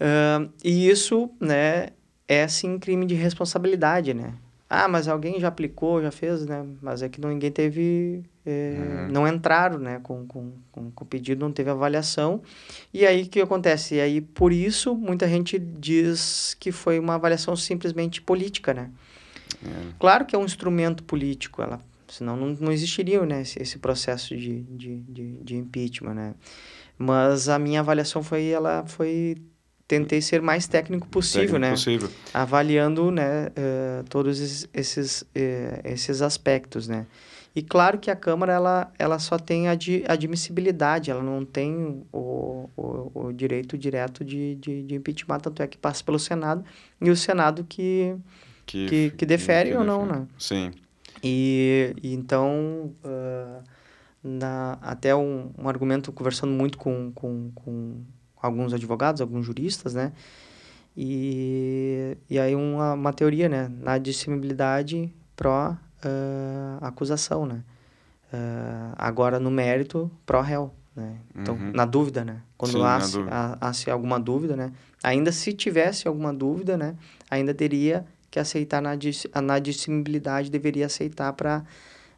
Ah, 0.01 0.47
e 0.65 0.89
isso, 0.89 1.31
né, 1.41 1.89
é 2.29 2.47
sim 2.49 2.79
crime 2.79 3.07
de 3.07 3.15
responsabilidade, 3.15 4.13
né? 4.15 4.35
Ah, 4.69 4.89
mas 4.89 5.07
alguém 5.07 5.39
já 5.39 5.47
aplicou, 5.49 6.03
já 6.03 6.11
fez, 6.11 6.45
né? 6.45 6.67
Mas 6.83 7.01
é 7.01 7.09
que 7.09 7.21
ninguém 7.21 7.53
teve... 7.53 8.25
eh, 8.45 8.75
Uhum. 9.07 9.13
Não 9.13 9.29
entraram, 9.29 9.79
né? 9.79 10.01
Com, 10.03 10.27
com, 10.27 10.53
com, 10.73 10.91
com 10.91 11.05
o 11.05 11.07
pedido, 11.07 11.41
não 11.45 11.53
teve 11.53 11.71
avaliação. 11.71 12.43
E 12.93 13.07
aí, 13.07 13.23
o 13.23 13.29
que 13.29 13.41
acontece? 13.41 13.95
E 13.95 14.01
aí, 14.01 14.21
por 14.21 14.53
isso, 14.53 14.95
muita 14.97 15.29
gente 15.29 15.57
diz 15.59 16.57
que 16.59 16.73
foi 16.73 16.99
uma 16.99 17.15
avaliação 17.15 17.55
simplesmente 17.55 18.21
política, 18.21 18.75
né? 18.75 18.91
É. 19.65 19.69
Claro 20.01 20.27
que 20.27 20.35
é 20.35 20.39
um 20.39 20.45
instrumento 20.45 21.05
político, 21.05 21.63
ela, 21.63 21.81
senão 22.09 22.37
não, 22.37 22.49
não 22.49 22.73
existiria 22.73 23.25
né, 23.25 23.43
esse, 23.43 23.63
esse 23.63 23.79
processo 23.79 24.37
de, 24.37 24.63
de, 24.63 24.97
de, 25.03 25.33
de 25.45 25.57
impeachment, 25.57 26.15
né? 26.15 26.35
Mas 26.99 27.49
a 27.49 27.57
minha 27.59 27.81
avaliação 27.81 28.23
foi, 28.23 28.47
ela 28.47 28.85
foi, 28.87 29.37
tentei 29.87 30.21
ser 30.21 30.43
mais 30.43 30.67
técnico 30.67 31.07
possível, 31.09 31.43
Técnico 31.43 31.61
né? 31.61 31.71
Possível. 31.71 32.11
Avaliando, 32.35 33.11
né, 33.11 33.49
eh, 33.55 34.03
todos 34.09 34.67
esses, 34.75 35.25
eh, 35.35 35.81
esses 35.85 36.23
aspectos, 36.23 36.89
né? 36.89 37.07
E 37.55 37.63
claro 37.63 37.99
que 37.99 38.11
a 38.11 38.17
Câmara, 38.17 38.53
ela, 38.53 38.93
ela 38.99 39.19
só 39.19 39.39
tem 39.39 39.69
adi 39.69 40.05
admissibilidade, 40.07 41.11
ela 41.11 41.23
não 41.23 41.43
tem 41.43 42.05
o, 42.13 42.69
o, 42.77 43.11
o 43.15 43.33
direito 43.33 43.79
direto 43.79 44.23
de, 44.23 44.57
de, 44.57 44.83
de 44.83 44.95
impeachment, 44.95 45.41
tanto 45.41 45.63
é 45.63 45.67
que 45.67 45.79
passa 45.79 46.05
pelo 46.05 46.19
Senado, 46.19 46.63
e 47.01 47.09
o 47.09 47.17
Senado 47.17 47.65
que, 47.65 48.15
que, 48.67 49.11
que 49.11 49.25
defere 49.25 49.75
ou 49.75 49.85
não, 49.85 50.05
né? 50.05 50.27
Sim. 50.39 50.71
E, 51.23 51.95
e 52.03 52.13
então, 52.13 52.93
ah, 53.03 53.63
na, 54.23 54.79
até 54.83 55.15
um, 55.15 55.51
um 55.57 55.69
argumento, 55.69 56.13
conversando 56.13 56.53
muito 56.53 56.77
com, 56.77 57.11
com, 57.13 57.51
com 57.55 58.03
alguns 58.47 58.73
advogados, 58.73 59.21
alguns 59.21 59.45
juristas, 59.45 59.95
né? 59.95 60.13
E, 60.97 62.17
e 62.31 62.39
aí 62.39 62.55
uma, 62.55 62.95
uma 62.95 63.13
teoria, 63.13 63.49
né? 63.49 63.71
Na 63.81 63.99
dissimilabilidade 63.99 65.13
pró 65.35 65.77
ah, 66.03 66.79
acusação, 66.81 67.45
né? 67.45 67.63
Ah, 68.33 68.95
agora, 68.97 69.39
no 69.39 69.51
mérito, 69.51 70.11
pró 70.25 70.41
réu, 70.41 70.73
né? 70.95 71.17
Então, 71.35 71.55
Uhum. 71.57 71.71
na 71.75 71.85
dúvida, 71.85 72.25
né? 72.25 72.41
Quando 72.57 72.73
Sim, 72.79 72.83
há, 72.85 73.01
se- 73.01 73.19
há, 73.31 73.69
há 73.69 73.73
se 73.73 73.91
alguma 73.91 74.19
dúvida, 74.19 74.57
né? 74.57 74.73
Ainda 75.03 75.31
se 75.33 75.53
tivesse 75.53 76.09
alguma 76.09 76.33
dúvida, 76.33 76.77
né? 76.77 76.97
Ainda 77.31 77.53
teria 77.53 78.07
que 78.31 78.39
aceitar 78.39 78.81
na, 78.81 78.93
na 79.43 79.59
dissimilabilidade, 79.59 80.51
deveria 80.51 80.87
aceitar 80.87 81.33
para 81.35 81.63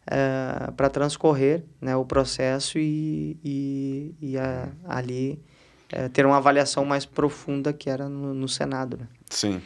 uh, 0.06 0.72
para 0.72 0.88
transcorrer 0.88 1.64
né, 1.80 1.94
o 1.96 2.04
processo 2.04 2.78
e, 2.78 3.36
e, 3.44 4.14
e 4.20 4.38
a, 4.38 4.68
ali 4.86 5.38
uh, 5.92 6.08
ter 6.10 6.26
uma 6.26 6.36
avaliação 6.36 6.84
mais 6.84 7.04
profunda 7.04 7.72
que 7.72 7.88
era 7.88 8.08
no, 8.08 8.34
no 8.34 8.48
Senado. 8.48 8.98
Né? 8.98 9.06
Sim. 9.30 9.60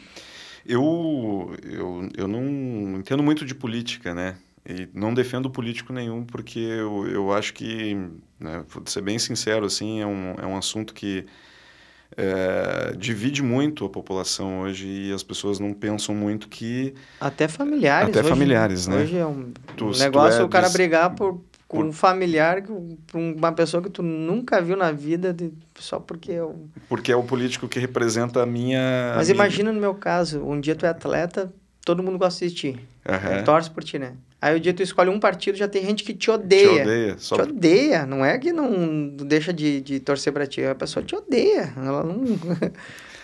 Eu, 0.65 1.53
eu, 1.63 2.09
eu 2.15 2.27
não 2.27 2.99
entendo 2.99 3.21
muito 3.21 3.45
de 3.45 3.53
política, 3.53 4.13
né? 4.13 4.35
E 4.65 4.87
não 4.93 5.13
defendo 5.13 5.49
político 5.49 5.91
nenhum, 5.91 6.23
porque 6.23 6.59
eu, 6.59 7.05
eu 7.07 7.33
acho 7.33 7.53
que, 7.53 7.95
né, 8.39 8.63
vou 8.69 8.81
ser 8.85 9.01
bem 9.01 9.19
sincero, 9.19 9.65
assim, 9.65 9.99
é 9.99 10.07
um, 10.07 10.35
é 10.41 10.45
um 10.45 10.55
assunto 10.55 10.93
que 10.93 11.25
é, 12.15 12.95
divide 12.97 13.43
muito 13.43 13.83
a 13.83 13.89
população 13.89 14.61
hoje 14.61 14.87
e 14.87 15.11
as 15.11 15.21
pessoas 15.21 15.59
não 15.59 15.73
pensam 15.73 16.15
muito 16.15 16.47
que... 16.47 16.93
Até 17.19 17.49
familiares. 17.49 18.09
Até 18.09 18.19
hoje, 18.21 18.29
familiares, 18.29 18.87
né? 18.87 19.01
Hoje 19.01 19.17
é 19.17 19.25
um, 19.25 19.51
tu, 19.75 19.87
um 19.87 19.97
negócio 19.97 20.41
é 20.41 20.43
o 20.45 20.49
cara 20.49 20.69
brigar 20.69 21.13
por, 21.13 21.41
com 21.73 21.79
por... 21.79 21.85
um 21.87 21.91
familiar, 21.91 22.61
com 22.61 22.95
uma 23.13 23.51
pessoa 23.51 23.81
que 23.81 23.89
tu 23.89 24.03
nunca 24.03 24.61
viu 24.61 24.77
na 24.77 24.91
vida, 24.91 25.33
de, 25.33 25.51
só 25.75 25.99
porque... 25.99 26.31
Eu... 26.31 26.69
Porque 26.87 27.11
é 27.11 27.15
o 27.15 27.23
político 27.23 27.67
que 27.67 27.79
representa 27.79 28.43
a 28.43 28.45
minha... 28.45 29.13
Mas 29.15 29.29
imagina 29.29 29.71
no 29.71 29.81
meu 29.81 29.95
caso, 29.95 30.43
um 30.43 30.59
dia 30.59 30.75
tu 30.75 30.85
é 30.85 30.89
atleta, 30.89 31.51
todo 31.83 32.03
mundo 32.03 32.17
gosta 32.19 32.47
de 32.47 32.53
ti. 32.53 32.79
Uhum. 33.07 33.43
Torce 33.43 33.71
por 33.71 33.83
ti, 33.83 33.97
né? 33.97 34.13
Aí 34.39 34.55
o 34.55 34.59
dia 34.59 34.73
tu 34.73 34.83
escolhe 34.83 35.09
um 35.09 35.19
partido, 35.19 35.57
já 35.57 35.67
tem 35.67 35.85
gente 35.85 36.03
que 36.03 36.13
te 36.13 36.29
odeia. 36.29 36.67
Te 36.67 36.81
odeia. 36.81 37.15
Só... 37.17 37.35
Te 37.35 37.41
odeia. 37.43 38.05
Não 38.05 38.23
é 38.23 38.37
que 38.37 38.53
não 38.53 39.07
deixa 39.07 39.53
de, 39.53 39.81
de 39.81 39.99
torcer 39.99 40.33
pra 40.33 40.45
ti. 40.45 40.63
A 40.63 40.75
pessoa 40.75 41.03
te 41.03 41.15
odeia. 41.15 41.73
Ela 41.77 42.03
não... 42.03 42.23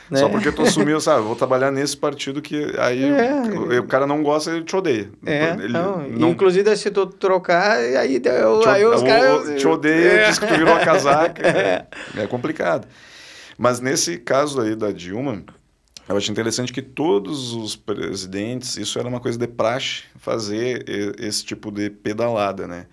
Né? 0.10 0.20
Só 0.20 0.30
porque 0.30 0.52
tu 0.52 0.64
assumiu, 0.64 1.00
sabe? 1.00 1.24
Vou 1.24 1.36
trabalhar 1.36 1.72
nesse 1.72 1.96
partido 1.96 2.42
que 2.42 2.74
aí 2.80 3.04
é. 3.04 3.34
o, 3.34 3.80
o, 3.82 3.88
cara 3.88 4.08
não 4.08 4.24
gosta, 4.24 4.52
ele 4.52 4.64
te 4.64 4.76
odeia. 4.76 5.10
É, 5.26 5.52
ele 5.52 5.74
não, 5.74 6.08
não... 6.08 6.30
Inclusive, 6.30 6.76
se 6.76 6.90
tu 6.90 7.06
trocar, 7.06 7.78
aí, 7.78 8.20
eu, 8.24 8.68
aí 8.68 8.86
os 8.86 9.04
caras... 9.04 9.62
Te 9.62 9.68
odeia, 9.68 10.12
é. 10.12 10.28
diz 10.28 10.40
que 10.40 10.48
tu 10.48 10.56
virou 10.56 10.74
a 10.74 10.80
casaca. 10.80 11.40
É. 11.60 11.86
é 12.16 12.28
complicado. 12.28 12.88
Mas 13.58 13.80
nesse 13.80 14.18
caso 14.18 14.62
aí 14.62 14.76
da 14.76 14.92
Dilma, 14.92 15.44
eu 16.08 16.18
acho 16.18 16.32
interessante 16.32 16.72
que 16.72 16.82
todos 16.82 17.54
os 17.54 17.76
presidentes, 17.76 18.78
isso 18.78 18.98
era 18.98 19.08
uma 19.08 19.20
coisa 19.20 19.38
de 19.38 19.48
praxe, 19.48 20.04
fazer 20.18 20.84
esse 21.20 21.44
tipo 21.46 21.70
de 21.70 21.90
pedalada, 21.90 22.68
né? 22.68 22.88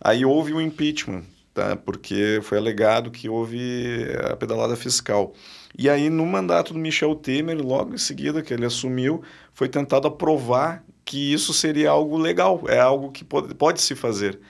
Aí 0.00 0.24
houve 0.24 0.52
o 0.52 0.60
impeachment, 0.60 1.24
tá? 1.52 1.74
Porque 1.74 2.38
foi 2.42 2.58
alegado 2.58 3.10
que 3.10 3.28
houve 3.28 4.06
a 4.30 4.36
pedalada 4.36 4.76
fiscal. 4.76 5.34
E 5.78 5.88
aí, 5.88 6.10
no 6.10 6.26
mandato 6.26 6.72
do 6.72 6.78
Michel 6.78 7.14
Temer, 7.14 7.58
logo 7.58 7.94
em 7.94 7.98
seguida 7.98 8.42
que 8.42 8.52
ele 8.52 8.66
assumiu, 8.66 9.22
foi 9.52 9.68
tentado 9.68 10.08
aprovar 10.08 10.84
que 11.04 11.32
isso 11.32 11.52
seria 11.52 11.90
algo 11.90 12.16
legal, 12.18 12.62
é 12.68 12.78
algo 12.78 13.10
que 13.10 13.24
pode, 13.24 13.54
pode 13.54 13.80
se 13.80 13.94
fazer. 13.94 14.40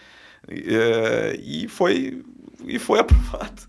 É, 0.49 1.39
e, 1.43 1.69
foi, 1.69 2.23
e 2.67 2.79
foi 2.79 2.99
aprovado. 3.01 3.63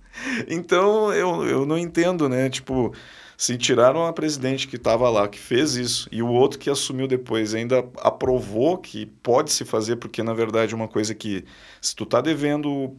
Então, 0.48 1.14
eu, 1.14 1.46
eu 1.46 1.66
não 1.66 1.78
entendo, 1.78 2.28
né? 2.28 2.50
Tipo, 2.50 2.94
se 3.38 3.58
tiraram 3.58 4.06
a 4.06 4.14
presidente 4.14 4.68
que 4.68 4.76
estava 4.76 5.10
lá, 5.10 5.28
que 5.28 5.40
fez 5.40 5.76
isso, 5.76 6.08
e 6.12 6.22
o 6.22 6.28
outro 6.28 6.60
que 6.60 6.70
assumiu 6.70 7.08
depois 7.08 7.56
ainda 7.56 7.80
aprovou 7.98 8.78
que 8.78 9.06
pode 9.06 9.52
se 9.52 9.66
fazer, 9.66 9.96
porque 9.96 10.22
na 10.22 10.34
verdade 10.34 10.74
é 10.74 10.76
uma 10.76 10.88
coisa 10.88 11.16
que, 11.16 11.44
se 11.82 11.96
tu 11.96 12.04
está 12.04 12.22
devendo 12.22 12.96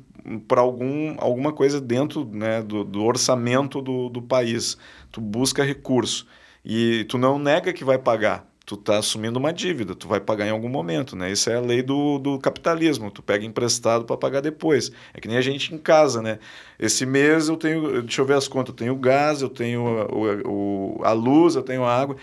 para 0.46 0.60
algum, 0.60 1.14
alguma 1.18 1.52
coisa 1.52 1.80
dentro 1.80 2.24
né, 2.24 2.62
do, 2.62 2.84
do 2.84 3.02
orçamento 3.02 3.80
do, 3.80 4.08
do 4.08 4.22
país, 4.22 4.76
tu 5.10 5.20
busca 5.20 5.64
recurso 5.64 6.26
e 6.64 7.04
tu 7.08 7.18
não 7.18 7.38
nega 7.38 7.72
que 7.72 7.84
vai 7.84 7.98
pagar, 7.98 8.46
tu 8.64 8.76
está 8.76 8.98
assumindo 8.98 9.38
uma 9.38 9.52
dívida, 9.52 9.94
tu 9.94 10.06
vai 10.06 10.20
pagar 10.20 10.46
em 10.46 10.50
algum 10.50 10.68
momento, 10.68 11.16
né? 11.16 11.30
Isso 11.30 11.50
é 11.50 11.56
a 11.56 11.60
lei 11.60 11.82
do, 11.82 12.18
do 12.18 12.38
capitalismo, 12.38 13.10
tu 13.10 13.22
pega 13.22 13.44
emprestado 13.44 14.04
para 14.04 14.16
pagar 14.16 14.40
depois. 14.40 14.92
É 15.12 15.20
que 15.20 15.28
nem 15.28 15.36
a 15.36 15.40
gente 15.40 15.74
em 15.74 15.78
casa, 15.78 16.22
né? 16.22 16.38
Esse 16.78 17.04
mês 17.04 17.48
eu 17.48 17.56
tenho, 17.56 18.02
deixa 18.02 18.20
eu 18.20 18.24
ver 18.24 18.34
as 18.34 18.46
contas, 18.46 18.70
eu 18.72 18.76
tenho 18.76 18.96
gás, 18.96 19.42
eu 19.42 19.48
tenho 19.48 19.82
o, 19.82 20.98
o, 21.00 21.04
a 21.04 21.12
luz, 21.12 21.56
eu 21.56 21.62
tenho 21.62 21.84
a 21.84 21.94
água. 21.94 22.16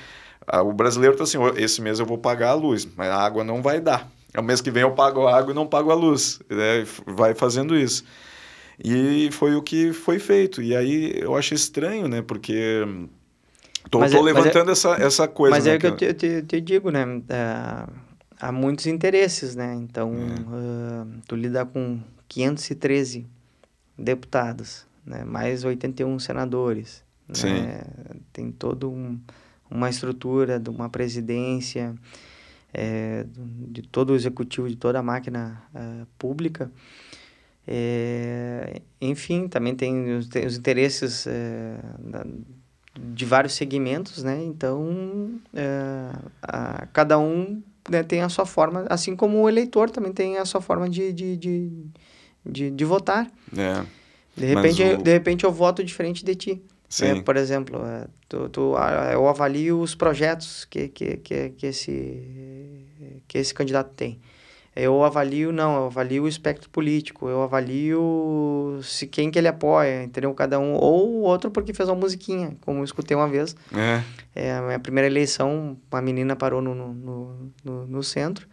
O 0.65 0.73
brasileiro 0.73 1.13
está 1.13 1.23
assim, 1.25 1.37
esse 1.57 1.81
mês 1.81 1.99
eu 1.99 2.05
vou 2.05 2.17
pagar 2.17 2.51
a 2.51 2.53
luz, 2.53 2.87
mas 2.95 3.09
a 3.09 3.17
água 3.17 3.43
não 3.43 3.61
vai 3.61 3.79
dar. 3.79 4.09
O 4.37 4.41
mês 4.41 4.61
que 4.61 4.71
vem 4.71 4.83
eu 4.83 4.91
pago 4.91 5.27
a 5.27 5.37
água 5.37 5.51
e 5.51 5.55
não 5.55 5.67
pago 5.67 5.91
a 5.91 5.95
luz. 5.95 6.39
Né? 6.49 6.85
Vai 7.05 7.33
fazendo 7.33 7.75
isso. 7.75 8.03
E 8.83 9.29
foi 9.31 9.55
o 9.55 9.61
que 9.61 9.91
foi 9.91 10.19
feito. 10.19 10.61
E 10.61 10.75
aí 10.75 11.19
eu 11.19 11.35
achei 11.35 11.55
estranho, 11.55 12.07
né? 12.07 12.21
Porque 12.21 12.85
Tô, 13.89 13.99
tô 13.99 14.03
é, 14.05 14.21
levantando 14.21 14.69
é, 14.69 14.73
essa, 14.73 14.89
essa 14.95 15.27
coisa. 15.27 15.55
Mas 15.55 15.65
né, 15.65 15.73
é 15.73 15.75
o 15.75 15.79
que 15.79 15.87
eu 15.87 15.95
te, 15.95 16.13
te, 16.13 16.41
te 16.43 16.61
digo, 16.61 16.91
né? 16.91 17.05
Uh, 17.05 17.91
há 18.39 18.51
muitos 18.51 18.85
interesses, 18.85 19.55
né? 19.55 19.73
Então, 19.75 20.11
uh, 20.11 21.21
tu 21.27 21.35
lida 21.35 21.65
com 21.65 21.99
513 22.27 23.25
deputados, 23.97 24.85
né? 25.05 25.23
mais 25.23 25.63
81 25.63 26.19
senadores. 26.19 27.03
Sim. 27.33 27.61
Né? 27.61 27.81
Tem 28.31 28.51
toda 28.51 28.87
um, 28.87 29.19
uma 29.69 29.89
estrutura 29.89 30.59
de 30.59 30.69
uma 30.69 30.89
presidência, 30.89 31.95
é, 32.73 33.25
de 33.67 33.81
todo 33.81 34.11
o 34.11 34.15
executivo, 34.15 34.69
de 34.69 34.75
toda 34.75 34.99
a 34.99 35.03
máquina 35.03 35.61
uh, 35.73 36.05
pública. 36.17 36.71
É, 37.67 38.81
enfim, 38.99 39.47
também 39.47 39.75
tem 39.75 40.17
os, 40.17 40.27
tem 40.27 40.45
os 40.45 40.57
interesses 40.57 41.27
é, 41.27 41.77
da, 41.99 42.25
de 42.97 43.25
vários 43.25 43.53
segmentos, 43.53 44.23
né? 44.23 44.43
Então, 44.43 45.39
é, 45.53 46.11
a, 46.41 46.87
cada 46.87 47.19
um 47.19 47.61
né, 47.89 48.01
tem 48.03 48.21
a 48.21 48.29
sua 48.29 48.45
forma, 48.45 48.85
assim 48.89 49.15
como 49.15 49.41
o 49.41 49.49
eleitor 49.49 49.89
também 49.89 50.11
tem 50.11 50.37
a 50.37 50.45
sua 50.45 50.61
forma 50.61 50.89
de, 50.89 51.13
de, 51.13 51.37
de, 51.37 51.71
de, 52.45 52.71
de 52.71 52.85
votar. 52.85 53.31
É. 53.55 53.85
De 54.35 54.45
repente, 54.45 54.83
o... 54.83 54.97
de 54.97 55.11
repente 55.11 55.43
eu 55.43 55.51
voto 55.51 55.83
diferente 55.83 56.23
de 56.23 56.35
ti. 56.35 56.61
Sim. 56.89 57.19
É, 57.19 57.21
por 57.21 57.37
exemplo, 57.37 57.85
é, 57.85 58.07
tu, 58.27 58.49
tu, 58.49 58.73
eu 59.13 59.27
avalio 59.27 59.79
os 59.79 59.93
projetos 59.93 60.65
que, 60.65 60.87
que, 60.89 61.17
que, 61.17 61.49
que, 61.51 61.65
esse, 61.67 62.85
que 63.27 63.37
esse 63.37 63.53
candidato 63.53 63.91
tem 63.95 64.19
eu 64.75 65.03
avalio, 65.03 65.51
não, 65.51 65.75
eu 65.75 65.85
avalio 65.87 66.23
o 66.23 66.27
espectro 66.27 66.69
político, 66.69 67.27
eu 67.27 67.41
avalio 67.41 68.79
se 68.81 69.07
quem 69.07 69.29
que 69.29 69.37
ele 69.37 69.47
apoia, 69.47 70.03
entendeu? 70.03 70.33
Cada 70.33 70.57
um, 70.59 70.73
ou 70.73 71.21
outro 71.21 71.51
porque 71.51 71.73
fez 71.73 71.89
uma 71.89 71.95
musiquinha, 71.95 72.55
como 72.61 72.79
eu 72.79 72.83
escutei 72.85 73.15
uma 73.17 73.27
vez. 73.27 73.55
É. 73.75 74.01
é 74.35 74.53
a 74.53 74.61
minha 74.61 74.79
primeira 74.79 75.07
eleição, 75.07 75.77
uma 75.91 76.01
menina 76.01 76.35
parou 76.35 76.61
no, 76.61 76.73
no, 76.73 77.51
no, 77.63 77.87
no 77.87 78.03
centro 78.03 78.47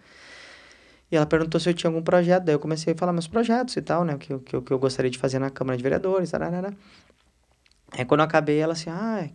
e 1.10 1.16
ela 1.16 1.26
perguntou 1.26 1.60
se 1.60 1.68
eu 1.68 1.74
tinha 1.74 1.88
algum 1.88 2.02
projeto, 2.02 2.44
daí 2.44 2.54
eu 2.54 2.58
comecei 2.58 2.92
a 2.92 2.96
falar 2.96 3.12
meus 3.12 3.28
projetos 3.28 3.76
e 3.76 3.82
tal, 3.82 4.04
né, 4.04 4.16
que, 4.18 4.36
que, 4.40 4.60
que 4.60 4.72
eu 4.72 4.78
gostaria 4.78 5.10
de 5.10 5.18
fazer 5.18 5.38
na 5.38 5.50
Câmara 5.50 5.76
de 5.76 5.82
Vereadores, 5.82 6.30
tararara. 6.30 6.72
Aí 7.96 8.04
quando 8.04 8.20
eu 8.20 8.26
acabei, 8.26 8.58
ela 8.58 8.74
assim, 8.74 8.90
ah, 8.90 9.28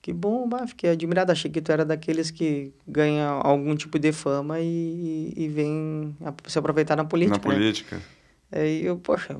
que 0.00 0.12
bom, 0.12 0.48
bah, 0.48 0.66
fiquei 0.66 0.90
admirado. 0.90 1.32
Achei 1.32 1.50
que 1.50 1.60
tu 1.60 1.72
era 1.72 1.84
daqueles 1.84 2.30
que 2.30 2.72
ganha 2.86 3.26
algum 3.28 3.74
tipo 3.76 3.98
de 3.98 4.12
fama 4.12 4.60
e, 4.60 5.32
e 5.36 5.48
vem 5.48 6.16
se 6.46 6.58
aproveitar 6.58 6.96
na 6.96 7.04
política. 7.04 7.38
Na 7.38 7.48
né? 7.48 7.54
política. 7.54 8.02
Aí 8.50 8.84
eu, 8.84 8.98
poxa, 8.98 9.34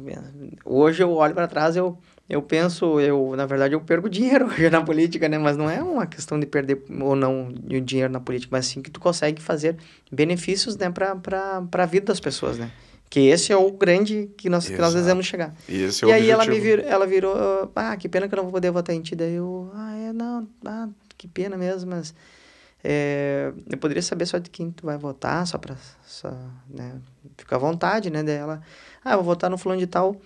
hoje 0.64 1.03
eu 1.03 1.12
olho 1.12 1.35
para 1.35 1.47
trás, 1.47 1.77
eu, 1.77 1.99
eu 2.31 2.41
penso, 2.41 2.99
eu, 2.99 3.35
na 3.37 3.45
verdade, 3.45 3.75
eu 3.75 3.81
perco 3.83 4.09
dinheiro 4.09 4.47
hoje 4.51 4.70
na 4.70 4.81
política, 4.81 5.29
né? 5.29 5.37
Mas 5.37 5.55
não 5.55 5.68
é 5.68 5.83
uma 5.83 6.07
questão 6.07 6.41
de 6.41 6.47
perder 6.47 6.83
ou 6.99 7.14
não 7.14 7.49
o 7.49 7.81
dinheiro 7.81 8.11
na 8.11 8.20
política, 8.20 8.57
mas 8.57 8.64
sim 8.64 8.81
que 8.81 8.91
tu 8.91 8.99
consegue 8.99 9.43
fazer 9.43 9.77
benefícios, 10.11 10.79
né, 10.79 10.91
para 10.91 11.68
a 11.70 11.87
vida 11.87 12.07
das 12.07 12.20
pessoas, 12.20 12.57
né? 12.57 12.70
Que 13.13 13.29
esse 13.29 13.53
é 13.53 13.57
o 13.59 13.71
grande 13.71 14.31
que 14.39 14.49
nós, 14.49 14.67
que 14.67 14.79
nós 14.79 14.95
desejamos 14.95 15.27
chegar. 15.27 15.55
E, 15.69 15.83
esse 15.83 16.03
é 16.03 16.09
e 16.09 16.13
aí 16.13 16.31
ela 16.31 16.47
me 16.47 16.59
virou, 16.59 16.87
ela 16.87 17.07
virou, 17.07 17.71
ah, 17.77 17.95
que 17.95 18.09
pena 18.09 18.27
que 18.27 18.33
eu 18.33 18.39
não 18.39 18.45
vou 18.45 18.53
poder 18.53 18.71
votar 18.71 18.97
em 18.97 19.03
ti. 19.03 19.15
Daí 19.15 19.35
eu, 19.35 19.71
ah, 19.75 19.95
é, 19.99 20.15
não, 20.15 20.49
ah, 20.65 20.89
que 21.19 21.29
pena 21.29 21.59
mesmo, 21.59 21.91
mas 21.91 22.15
é, 22.83 23.53
eu 23.69 23.77
poderia 23.77 24.03
saber 24.03 24.25
só 24.25 24.39
de 24.39 24.49
quem 24.49 24.71
tu 24.71 24.87
vai 24.87 24.97
votar, 24.97 25.47
só 25.47 25.59
pra, 25.59 25.77
só, 26.07 26.35
né, 26.67 26.95
ficar 27.37 27.57
à 27.57 27.59
vontade, 27.59 28.09
né, 28.09 28.23
dela. 28.23 28.63
Ah, 29.05 29.13
eu 29.13 29.17
vou 29.17 29.27
votar 29.27 29.51
no 29.51 29.59
fulano 29.59 29.79
de 29.79 29.87
tal. 29.87 30.19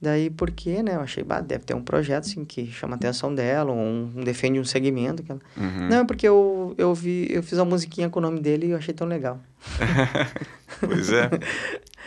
Daí, 0.00 0.28
por 0.28 0.50
quê, 0.50 0.82
né? 0.82 0.94
Eu 0.94 1.00
achei, 1.00 1.22
bah, 1.24 1.40
deve 1.40 1.64
ter 1.64 1.74
um 1.74 1.82
projeto, 1.82 2.24
assim, 2.24 2.44
que 2.44 2.66
chama 2.70 2.94
a 2.94 2.96
atenção 2.96 3.34
dela, 3.34 3.72
ou 3.72 3.76
um, 3.76 4.12
um 4.16 4.24
defende 4.24 4.58
um 4.58 4.64
segmento. 4.64 5.22
Que 5.24 5.32
ela... 5.32 5.40
Uhum. 5.56 5.88
Não, 5.88 5.96
é 5.98 6.04
porque 6.04 6.26
eu, 6.26 6.74
eu 6.78 6.94
vi, 6.94 7.26
eu 7.30 7.42
fiz 7.42 7.58
uma 7.58 7.64
musiquinha 7.64 8.08
com 8.08 8.20
o 8.20 8.22
nome 8.22 8.38
dele 8.40 8.66
e 8.66 8.70
eu 8.70 8.76
achei 8.76 8.94
tão 8.94 9.08
legal. 9.08 9.40
pois 10.80 11.12
é. 11.12 11.28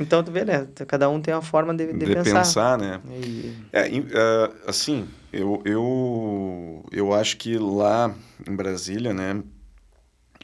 Então, 0.00 0.22
tu 0.22 0.30
vê, 0.30 0.44
né? 0.44 0.66
Cada 0.86 1.08
um 1.08 1.20
tem 1.20 1.34
uma 1.34 1.42
forma 1.42 1.74
de, 1.74 1.92
de, 1.92 1.98
de 1.98 2.14
pensar. 2.14 2.38
pensar. 2.38 2.78
né? 2.78 3.00
E... 3.10 3.54
É, 3.72 3.88
uh, 3.88 4.54
assim, 4.66 5.08
eu, 5.32 5.62
eu, 5.64 6.84
eu 6.92 7.12
acho 7.12 7.36
que 7.36 7.58
lá 7.58 8.14
em 8.46 8.54
Brasília, 8.54 9.12
né? 9.12 9.42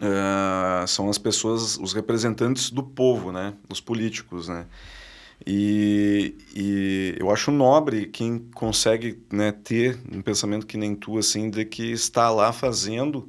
Uh, 0.00 0.86
são 0.88 1.08
as 1.08 1.18
pessoas, 1.18 1.78
os 1.78 1.92
representantes 1.92 2.70
do 2.70 2.82
povo, 2.82 3.30
né? 3.30 3.54
Os 3.70 3.80
políticos, 3.80 4.48
né? 4.48 4.66
E, 5.46 6.34
e 6.54 7.16
eu 7.18 7.30
acho 7.30 7.50
nobre 7.50 8.06
quem 8.06 8.38
consegue 8.54 9.22
né, 9.32 9.52
ter 9.52 9.98
um 10.10 10.22
pensamento 10.22 10.66
que 10.66 10.76
nem 10.76 10.94
tu, 10.94 11.18
assim, 11.18 11.50
de 11.50 11.64
que 11.64 11.92
está 11.92 12.30
lá 12.30 12.52
fazendo 12.52 13.28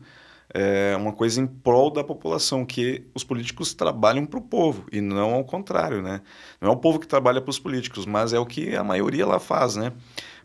é, 0.57 0.95
uma 0.95 1.11
coisa 1.11 1.41
em 1.41 1.45
prol 1.45 1.91
da 1.91 2.01
população, 2.01 2.65
que 2.65 3.05
os 3.13 3.25
políticos 3.25 3.73
trabalham 3.73 4.25
para 4.25 4.39
o 4.39 4.41
povo 4.41 4.85
e 4.89 5.01
não 5.01 5.33
ao 5.33 5.43
contrário, 5.43 6.01
né? 6.01 6.21
Não 6.61 6.69
é 6.69 6.71
o 6.71 6.77
povo 6.77 6.97
que 6.97 7.05
trabalha 7.05 7.41
para 7.41 7.49
os 7.49 7.59
políticos, 7.59 8.05
mas 8.05 8.31
é 8.31 8.39
o 8.39 8.45
que 8.45 8.73
a 8.73 8.81
maioria 8.81 9.27
lá 9.27 9.37
faz, 9.37 9.75
né? 9.75 9.91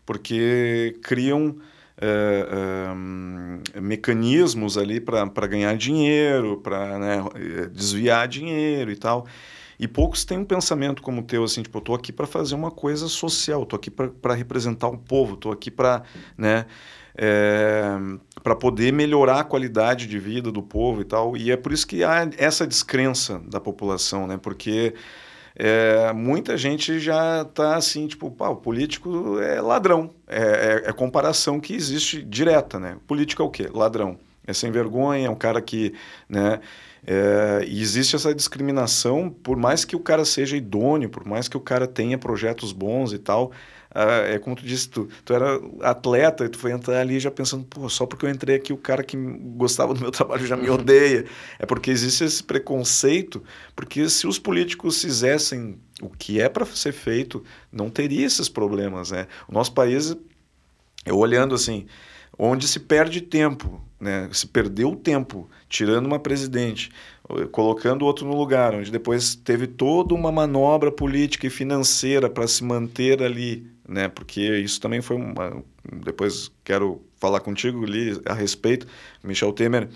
Porque 0.05 0.99
criam 1.01 1.55
é, 1.97 2.45
é, 3.73 3.79
mecanismos 3.79 4.77
ali 4.77 4.99
para 4.99 5.47
ganhar 5.47 5.77
dinheiro, 5.77 6.57
para 6.57 6.99
né, 6.99 7.23
desviar 7.71 8.27
dinheiro 8.27 8.91
e 8.91 8.97
tal. 8.97 9.25
E 9.79 9.87
poucos 9.87 10.25
têm 10.25 10.37
um 10.37 10.45
pensamento 10.45 11.01
como 11.01 11.21
o 11.21 11.23
teu, 11.23 11.45
assim, 11.45 11.63
tipo, 11.63 11.77
eu 11.77 11.81
tô 11.81 11.93
aqui 11.95 12.11
para 12.11 12.27
fazer 12.27 12.53
uma 12.53 12.69
coisa 12.69 13.07
social, 13.07 13.65
tô 13.65 13.77
aqui 13.77 13.89
para 13.89 14.33
representar 14.33 14.89
o 14.89 14.97
povo, 14.97 15.37
tô 15.37 15.51
aqui 15.51 15.71
para, 15.71 16.03
né, 16.37 16.65
é, 17.23 17.83
para 18.41 18.55
poder 18.55 18.91
melhorar 18.91 19.41
a 19.41 19.43
qualidade 19.43 20.07
de 20.07 20.17
vida 20.17 20.51
do 20.51 20.63
povo 20.63 21.01
e 21.01 21.05
tal. 21.05 21.37
E 21.37 21.51
é 21.51 21.55
por 21.55 21.71
isso 21.71 21.85
que 21.85 22.03
há 22.03 22.27
essa 22.35 22.65
descrença 22.65 23.39
da 23.45 23.59
população, 23.59 24.25
né, 24.25 24.39
porque 24.41 24.95
é, 25.55 26.11
muita 26.13 26.57
gente 26.57 26.99
já 26.99 27.43
está 27.43 27.75
assim, 27.75 28.07
tipo, 28.07 28.31
pá, 28.31 28.49
o 28.49 28.55
político 28.55 29.39
é 29.39 29.61
ladrão. 29.61 30.09
É, 30.27 30.39
é, 30.85 30.89
é, 30.89 30.93
comparação 30.93 31.59
que 31.59 31.75
existe 31.75 32.23
direta, 32.23 32.79
né? 32.79 32.97
Político 33.05 33.43
é 33.43 33.45
o 33.45 33.49
quê? 33.49 33.69
Ladrão. 33.71 34.17
É 34.47 34.53
sem 34.53 34.71
vergonha, 34.71 35.27
é 35.27 35.29
um 35.29 35.35
cara 35.35 35.61
que, 35.61 35.93
né? 36.27 36.59
É, 37.05 37.63
e 37.67 37.81
existe 37.81 38.15
essa 38.15 38.33
discriminação, 38.33 39.29
por 39.29 39.57
mais 39.57 39.85
que 39.85 39.95
o 39.95 39.99
cara 39.99 40.25
seja 40.25 40.57
idôneo, 40.57 41.09
por 41.09 41.25
mais 41.25 41.47
que 41.47 41.57
o 41.57 41.59
cara 41.59 41.85
tenha 41.85 42.17
projetos 42.17 42.71
bons 42.71 43.13
e 43.13 43.19
tal. 43.19 43.51
É, 43.93 44.35
é 44.35 44.39
como 44.39 44.55
tu 44.55 44.65
disse, 44.65 44.89
tu, 44.89 45.09
tu 45.25 45.33
era 45.33 45.59
atleta 45.81 46.45
e 46.45 46.49
tu 46.49 46.57
foi 46.57 46.71
entrar 46.71 46.99
ali 46.99 47.19
já 47.19 47.29
pensando, 47.29 47.65
pô, 47.65 47.89
só 47.89 48.05
porque 48.05 48.25
eu 48.25 48.29
entrei 48.29 48.55
aqui 48.55 48.71
o 48.71 48.77
cara 48.77 49.03
que 49.03 49.17
gostava 49.17 49.93
do 49.93 49.99
meu 49.99 50.11
trabalho 50.11 50.45
já 50.45 50.55
me 50.55 50.69
odeia. 50.69 51.25
É 51.59 51.65
porque 51.65 51.91
existe 51.91 52.23
esse 52.23 52.43
preconceito, 52.43 53.43
porque 53.75 54.09
se 54.09 54.25
os 54.25 54.39
políticos 54.39 55.01
fizessem 55.01 55.77
o 56.01 56.09
que 56.09 56.41
é 56.41 56.49
para 56.49 56.65
ser 56.65 56.93
feito, 56.93 57.43
não 57.71 57.89
teria 57.89 58.25
esses 58.25 58.49
problemas, 58.49 59.11
né? 59.11 59.27
O 59.47 59.53
nosso 59.53 59.73
país, 59.73 60.15
eu 61.05 61.17
olhando 61.17 61.53
assim, 61.53 61.85
onde 62.37 62.67
se 62.67 62.79
perde 62.79 63.21
tempo, 63.21 63.81
né? 63.99 64.27
se 64.31 64.47
perdeu 64.47 64.95
tempo 64.95 65.49
tirando 65.69 66.07
uma 66.07 66.19
presidente, 66.19 66.89
colocando 67.51 68.05
outro 68.05 68.25
no 68.25 68.35
lugar, 68.35 68.73
onde 68.73 68.91
depois 68.91 69.35
teve 69.35 69.67
toda 69.67 70.13
uma 70.13 70.31
manobra 70.31 70.91
política 70.91 71.47
e 71.47 71.51
financeira 71.51 72.29
para 72.29 72.47
se 72.47 72.63
manter 72.63 73.21
ali, 73.21 73.67
né? 73.91 74.07
porque 74.07 74.41
isso 74.41 74.79
também 74.79 75.01
foi 75.01 75.17
uma. 75.17 75.61
Depois 76.03 76.51
quero 76.63 77.01
falar 77.17 77.41
contigo 77.41 77.83
ali 77.83 78.19
a 78.25 78.33
respeito. 78.33 78.87
Michel 79.23 79.51
Temer 79.51 79.89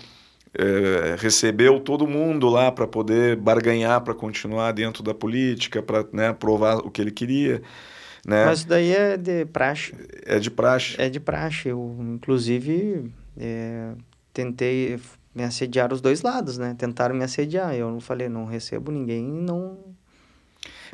é, 0.54 1.16
recebeu 1.18 1.80
todo 1.80 2.06
mundo 2.06 2.48
lá 2.48 2.70
para 2.70 2.86
poder 2.86 3.36
barganhar 3.36 4.02
para 4.02 4.14
continuar 4.14 4.72
dentro 4.72 5.02
da 5.02 5.14
política, 5.14 5.82
para 5.82 6.04
né, 6.12 6.32
provar 6.32 6.76
o 6.76 6.90
que 6.90 7.00
ele 7.00 7.10
queria. 7.10 7.62
Né? 8.26 8.44
Mas 8.44 8.60
isso 8.60 8.68
daí 8.68 8.92
é 8.92 9.16
de 9.16 9.46
praxe. 9.46 9.94
É 10.24 10.38
de 10.38 10.50
praxe. 10.50 10.94
É 10.98 11.08
de 11.08 11.20
praxe. 11.20 11.68
Eu, 11.68 11.96
inclusive, 12.00 13.10
é, 13.36 13.92
tentei 14.32 15.00
me 15.34 15.44
assediar 15.44 15.92
os 15.92 16.00
dois 16.00 16.22
lados, 16.22 16.58
né? 16.58 16.74
Tentaram 16.76 17.14
me 17.14 17.24
assediar. 17.24 17.74
Eu 17.74 17.90
não 17.90 18.00
falei, 18.00 18.28
não 18.28 18.46
recebo 18.46 18.90
ninguém, 18.90 19.24
não 19.24 19.95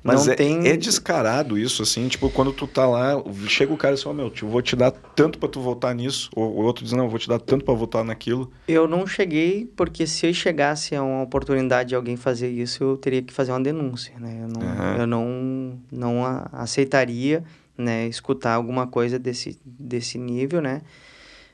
mas 0.02 0.26
é, 0.26 0.34
tem... 0.34 0.66
é 0.66 0.76
descarado 0.76 1.56
isso, 1.56 1.82
assim, 1.82 2.08
tipo, 2.08 2.28
quando 2.28 2.52
tu 2.52 2.66
tá 2.66 2.86
lá, 2.86 3.22
chega 3.46 3.72
o 3.72 3.76
cara 3.76 3.94
e 3.94 3.98
fala, 3.98 4.16
meu, 4.16 4.32
eu 4.42 4.48
vou 4.48 4.60
te 4.60 4.74
dar 4.74 4.90
tanto 4.90 5.38
para 5.38 5.48
tu 5.48 5.60
votar 5.60 5.94
nisso, 5.94 6.28
ou 6.34 6.44
o 6.44 6.62
outro 6.62 6.84
diz, 6.84 6.92
não, 6.92 7.08
vou 7.08 7.18
te 7.18 7.28
dar 7.28 7.38
tanto 7.38 7.64
para 7.64 7.74
votar 7.74 8.04
naquilo. 8.04 8.50
Eu 8.66 8.88
não 8.88 9.06
cheguei, 9.06 9.70
porque 9.76 10.06
se 10.06 10.26
eu 10.26 10.34
chegasse 10.34 10.96
a 10.96 11.02
uma 11.02 11.22
oportunidade 11.22 11.90
de 11.90 11.94
alguém 11.94 12.16
fazer 12.16 12.50
isso, 12.50 12.82
eu 12.82 12.96
teria 12.96 13.22
que 13.22 13.32
fazer 13.32 13.52
uma 13.52 13.60
denúncia, 13.60 14.14
né? 14.18 14.40
Eu 14.42 14.48
não, 14.48 14.60
uhum. 14.60 14.96
eu 14.96 15.06
não, 15.06 15.80
não 15.90 16.48
aceitaria, 16.52 17.44
né, 17.78 18.06
escutar 18.06 18.54
alguma 18.54 18.86
coisa 18.86 19.18
desse, 19.18 19.58
desse 19.64 20.18
nível, 20.18 20.60
né? 20.60 20.82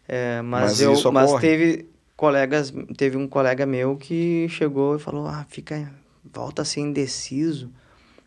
É, 0.09 0.41
mas, 0.41 0.81
mas, 0.81 0.81
eu, 0.81 1.13
mas 1.13 1.35
teve 1.35 1.87
colegas, 2.17 2.73
teve 2.97 3.17
um 3.19 3.29
colega 3.29 3.67
meu 3.67 3.97
que 3.97 4.49
chegou 4.49 4.97
e 4.97 4.99
falou, 4.99 5.27
ah, 5.27 5.45
fica, 5.51 5.93
volta 6.33 6.63
assim 6.63 6.81
indeciso, 6.81 7.71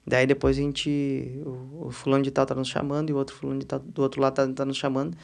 Daí 0.06 0.26
depois 0.26 0.58
a 0.58 0.62
gente. 0.62 1.42
O, 1.46 1.88
o 1.88 1.92
fulano 1.92 2.24
de 2.24 2.32
tal 2.32 2.46
tá 2.46 2.56
nos 2.56 2.68
chamando 2.68 3.10
e 3.10 3.14
o 3.14 3.18
outro 3.18 3.36
fulano 3.36 3.60
de 3.60 3.66
tal 3.66 3.80
do 3.80 4.02
outro 4.02 4.22
lado 4.22 4.34
tá, 4.34 4.48
tá 4.48 4.66
nos 4.66 4.78
chamando. 4.78 5.16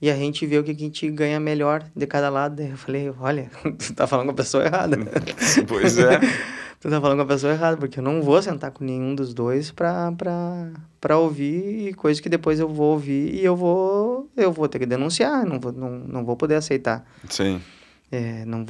E 0.00 0.10
a 0.10 0.14
gente 0.14 0.46
vê 0.46 0.58
o 0.58 0.64
que 0.64 0.70
a 0.70 0.74
gente 0.74 1.10
ganha 1.10 1.40
melhor 1.40 1.84
de 1.94 2.06
cada 2.06 2.28
lado. 2.28 2.56
Daí 2.56 2.70
eu 2.70 2.76
falei, 2.76 3.12
olha, 3.18 3.50
tu 3.78 3.94
tá 3.94 4.06
falando 4.06 4.26
com 4.26 4.32
a 4.32 4.36
pessoa 4.36 4.64
errada. 4.64 4.96
Pois 5.66 5.98
é. 5.98 6.20
tu 6.80 6.88
tá 6.88 7.00
falando 7.00 7.16
com 7.18 7.24
a 7.24 7.26
pessoa 7.26 7.52
errada, 7.52 7.76
porque 7.76 7.98
eu 7.98 8.02
não 8.02 8.22
vou 8.22 8.40
sentar 8.40 8.70
com 8.70 8.84
nenhum 8.84 9.14
dos 9.14 9.34
dois 9.34 9.72
pra, 9.72 10.12
pra, 10.12 10.70
pra 11.00 11.18
ouvir 11.18 11.94
coisas 11.94 12.20
que 12.20 12.28
depois 12.28 12.60
eu 12.60 12.68
vou 12.68 12.92
ouvir 12.92 13.34
e 13.34 13.44
eu 13.44 13.56
vou, 13.56 14.30
eu 14.36 14.52
vou 14.52 14.68
ter 14.68 14.78
que 14.78 14.86
denunciar, 14.86 15.44
não 15.44 15.58
vou, 15.58 15.72
não, 15.72 15.90
não 15.90 16.24
vou 16.24 16.36
poder 16.36 16.54
aceitar. 16.54 17.04
Sim. 17.28 17.60
É, 18.10 18.44
não, 18.46 18.64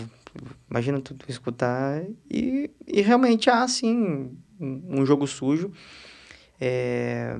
imagina 0.70 1.00
tu, 1.00 1.14
tu 1.14 1.30
escutar 1.30 2.02
e, 2.30 2.70
e 2.86 3.00
realmente 3.00 3.50
há, 3.50 3.62
assim, 3.62 4.36
um 4.60 5.04
jogo 5.06 5.26
sujo 5.26 5.72
é, 6.60 7.36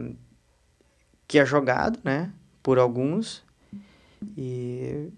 que 1.26 1.38
é 1.38 1.44
jogado, 1.44 1.98
né, 2.04 2.32
por 2.62 2.78
alguns 2.78 3.44
e, 4.36 5.08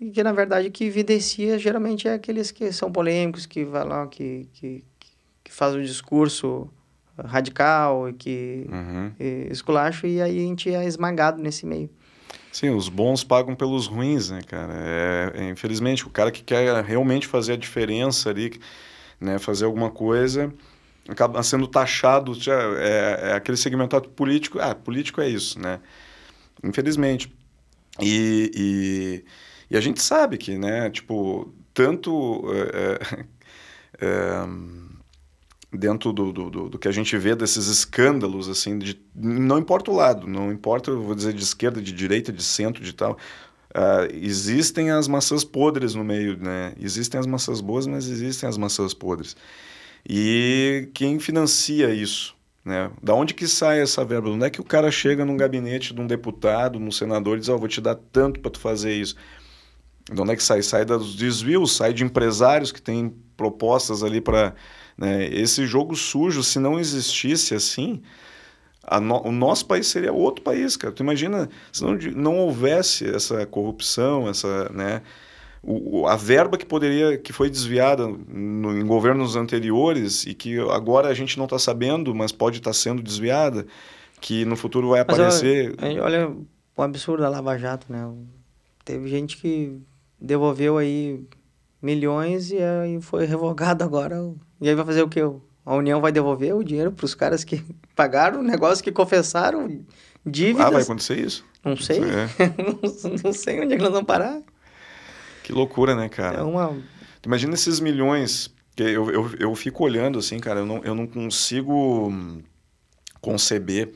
e, 0.00 0.10
que 0.10 0.22
na 0.22 0.32
verdade 0.32 0.70
que 0.70 0.84
evidencia 0.84 1.58
geralmente 1.58 2.08
é 2.08 2.14
aqueles 2.14 2.50
que 2.50 2.72
são 2.72 2.90
polêmicos, 2.90 3.46
que 3.46 3.64
vai 3.64 3.84
lá, 3.84 4.06
que, 4.06 4.48
que, 4.52 4.84
que 5.42 5.52
faz 5.52 5.74
um 5.74 5.82
discurso 5.82 6.70
radical 7.18 8.08
e 8.08 8.12
que 8.12 8.66
uhum. 8.70 9.12
e, 9.18 9.48
esculacho 9.50 10.06
e 10.06 10.20
aí 10.20 10.38
a 10.38 10.42
gente 10.42 10.74
é 10.74 10.84
esmagado 10.84 11.42
nesse 11.42 11.66
meio. 11.66 11.90
Sim, 12.52 12.70
os 12.70 12.88
bons 12.88 13.24
pagam 13.24 13.54
pelos 13.54 13.86
ruins, 13.86 14.30
né, 14.30 14.42
cara? 14.46 14.74
É, 14.74 15.32
é, 15.34 15.48
infelizmente, 15.50 16.06
o 16.06 16.10
cara 16.10 16.30
que 16.30 16.42
quer 16.42 16.84
realmente 16.84 17.26
fazer 17.26 17.54
a 17.54 17.56
diferença 17.56 18.30
ali, 18.30 18.60
né, 19.20 19.38
fazer 19.38 19.64
alguma 19.64 19.90
coisa, 19.90 20.52
acaba 21.08 21.42
sendo 21.42 21.66
taxado, 21.66 22.32
é, 22.78 23.30
é 23.30 23.32
aquele 23.32 23.56
segmentado 23.56 24.08
político, 24.10 24.58
ah, 24.60 24.74
político 24.74 25.20
é 25.20 25.28
isso, 25.28 25.58
né? 25.58 25.80
Infelizmente. 26.62 27.32
E, 28.00 28.50
e, 28.54 29.24
e 29.74 29.76
a 29.76 29.80
gente 29.80 30.02
sabe 30.02 30.38
que, 30.38 30.56
né, 30.58 30.90
tipo, 30.90 31.52
tanto 31.74 32.42
é, 32.52 32.98
é, 34.00 34.06
é 34.06 34.46
dentro 35.72 36.12
do, 36.12 36.32
do, 36.32 36.50
do, 36.50 36.68
do, 36.68 36.78
que 36.78 36.86
a 36.86 36.92
gente 36.92 37.16
vê 37.16 37.34
desses 37.34 37.66
escândalos, 37.66 38.48
assim, 38.48 38.78
de, 38.78 39.00
não 39.14 39.58
importa 39.58 39.90
o 39.90 39.94
lado, 39.94 40.26
não 40.26 40.52
importa, 40.52 40.92
vou 40.92 41.14
dizer, 41.14 41.32
de 41.32 41.42
esquerda, 41.42 41.80
de 41.80 41.92
direita, 41.92 42.32
de 42.32 42.42
centro, 42.42 42.82
de 42.82 42.92
tal, 42.92 43.18
Uh, 43.74 44.04
existem 44.12 44.90
as 44.90 45.08
maçãs 45.08 45.44
podres 45.44 45.94
no 45.94 46.04
meio, 46.04 46.36
né? 46.36 46.74
Existem 46.78 47.18
as 47.18 47.26
maçãs 47.26 47.62
boas, 47.62 47.86
mas 47.86 48.06
existem 48.06 48.46
as 48.46 48.58
maçãs 48.58 48.92
podres. 48.92 49.34
E 50.06 50.90
quem 50.92 51.18
financia 51.18 51.88
isso? 51.94 52.36
Né? 52.64 52.90
Da 53.02 53.14
onde 53.14 53.32
que 53.32 53.48
sai 53.48 53.80
essa 53.80 54.04
verba? 54.04 54.28
Não 54.28 54.44
é 54.46 54.50
que 54.50 54.60
o 54.60 54.64
cara 54.64 54.90
chega 54.90 55.24
num 55.24 55.38
gabinete 55.38 55.94
de 55.94 56.00
um 56.00 56.06
deputado, 56.06 56.78
num 56.78 56.90
senador 56.90 57.36
e 57.36 57.40
diz, 57.40 57.48
oh, 57.48 57.58
vou 57.58 57.66
te 57.66 57.80
dar 57.80 57.94
tanto 57.94 58.40
para 58.40 58.50
tu 58.50 58.60
fazer 58.60 58.92
isso. 58.92 59.16
De 60.12 60.20
onde 60.20 60.32
é 60.32 60.36
que 60.36 60.42
sai? 60.42 60.62
Sai 60.62 60.84
dos 60.84 61.16
desvios, 61.16 61.74
sai 61.74 61.94
de 61.94 62.04
empresários 62.04 62.72
que 62.72 62.82
têm 62.82 63.14
propostas 63.36 64.02
ali 64.02 64.20
para... 64.20 64.54
Né? 64.96 65.26
Esse 65.26 65.66
jogo 65.66 65.96
sujo, 65.96 66.42
se 66.42 66.58
não 66.58 66.78
existisse 66.78 67.54
assim, 67.54 68.02
no, 69.00 69.22
o 69.22 69.32
nosso 69.32 69.66
país 69.66 69.86
seria 69.86 70.12
outro 70.12 70.42
país, 70.42 70.76
cara. 70.76 70.92
Tu 70.92 71.02
imagina 71.02 71.48
se 71.72 71.82
não, 71.82 71.94
não 72.14 72.38
houvesse 72.38 73.08
essa 73.08 73.46
corrupção, 73.46 74.28
essa... 74.28 74.68
Né? 74.70 75.02
o, 75.62 76.06
a 76.08 76.16
verba 76.16 76.58
que 76.58 76.66
poderia 76.66 77.16
que 77.16 77.32
foi 77.32 77.48
desviada 77.48 78.06
no, 78.06 78.76
em 78.76 78.84
governos 78.84 79.36
anteriores 79.36 80.26
e 80.26 80.34
que 80.34 80.58
agora 80.58 81.08
a 81.08 81.14
gente 81.14 81.38
não 81.38 81.44
está 81.44 81.58
sabendo, 81.58 82.14
mas 82.14 82.32
pode 82.32 82.58
estar 82.58 82.70
tá 82.70 82.74
sendo 82.74 83.02
desviada, 83.02 83.64
que 84.20 84.44
no 84.44 84.56
futuro 84.56 84.88
vai 84.88 85.04
mas 85.06 85.14
aparecer. 85.14 85.74
Olha, 85.80 86.02
olha 86.02 86.36
o 86.76 86.82
absurdo 86.82 87.22
da 87.22 87.28
Lava 87.28 87.56
Jato, 87.56 87.86
né? 87.92 88.10
Teve 88.84 89.08
gente 89.08 89.36
que 89.36 89.80
devolveu 90.20 90.78
aí 90.78 91.24
milhões 91.80 92.50
e 92.50 92.58
aí 92.58 93.00
foi 93.00 93.24
revogado 93.24 93.84
agora. 93.84 94.16
E 94.62 94.68
aí 94.68 94.76
vai 94.76 94.84
fazer 94.84 95.02
o 95.02 95.08
quê? 95.08 95.20
A 95.66 95.74
União 95.74 96.00
vai 96.00 96.12
devolver 96.12 96.54
o 96.54 96.62
dinheiro 96.62 96.92
para 96.92 97.04
os 97.04 97.16
caras 97.16 97.42
que 97.42 97.64
pagaram 97.96 98.38
o 98.38 98.42
negócio, 98.44 98.82
que 98.82 98.92
confessaram 98.92 99.84
dívidas. 100.24 100.66
Ah, 100.66 100.70
vai 100.70 100.82
acontecer 100.82 101.18
isso? 101.18 101.44
Não 101.64 101.76
sei. 101.76 101.98
É. 101.98 102.28
não 103.24 103.32
sei 103.32 103.60
onde 103.60 103.74
é 103.74 103.76
que 103.76 103.82
nós 103.82 103.90
vamos 103.90 104.06
parar. 104.06 104.40
Que 105.42 105.52
loucura, 105.52 105.96
né, 105.96 106.08
cara? 106.08 106.38
É 106.38 106.42
uma... 106.42 106.80
Imagina 107.26 107.54
esses 107.54 107.80
milhões, 107.80 108.54
que 108.76 108.84
eu, 108.84 109.10
eu, 109.10 109.30
eu 109.38 109.54
fico 109.56 109.82
olhando 109.82 110.20
assim, 110.20 110.38
cara, 110.38 110.60
eu 110.60 110.66
não, 110.66 110.84
eu 110.84 110.94
não 110.94 111.08
consigo 111.08 112.12
conceber. 113.20 113.92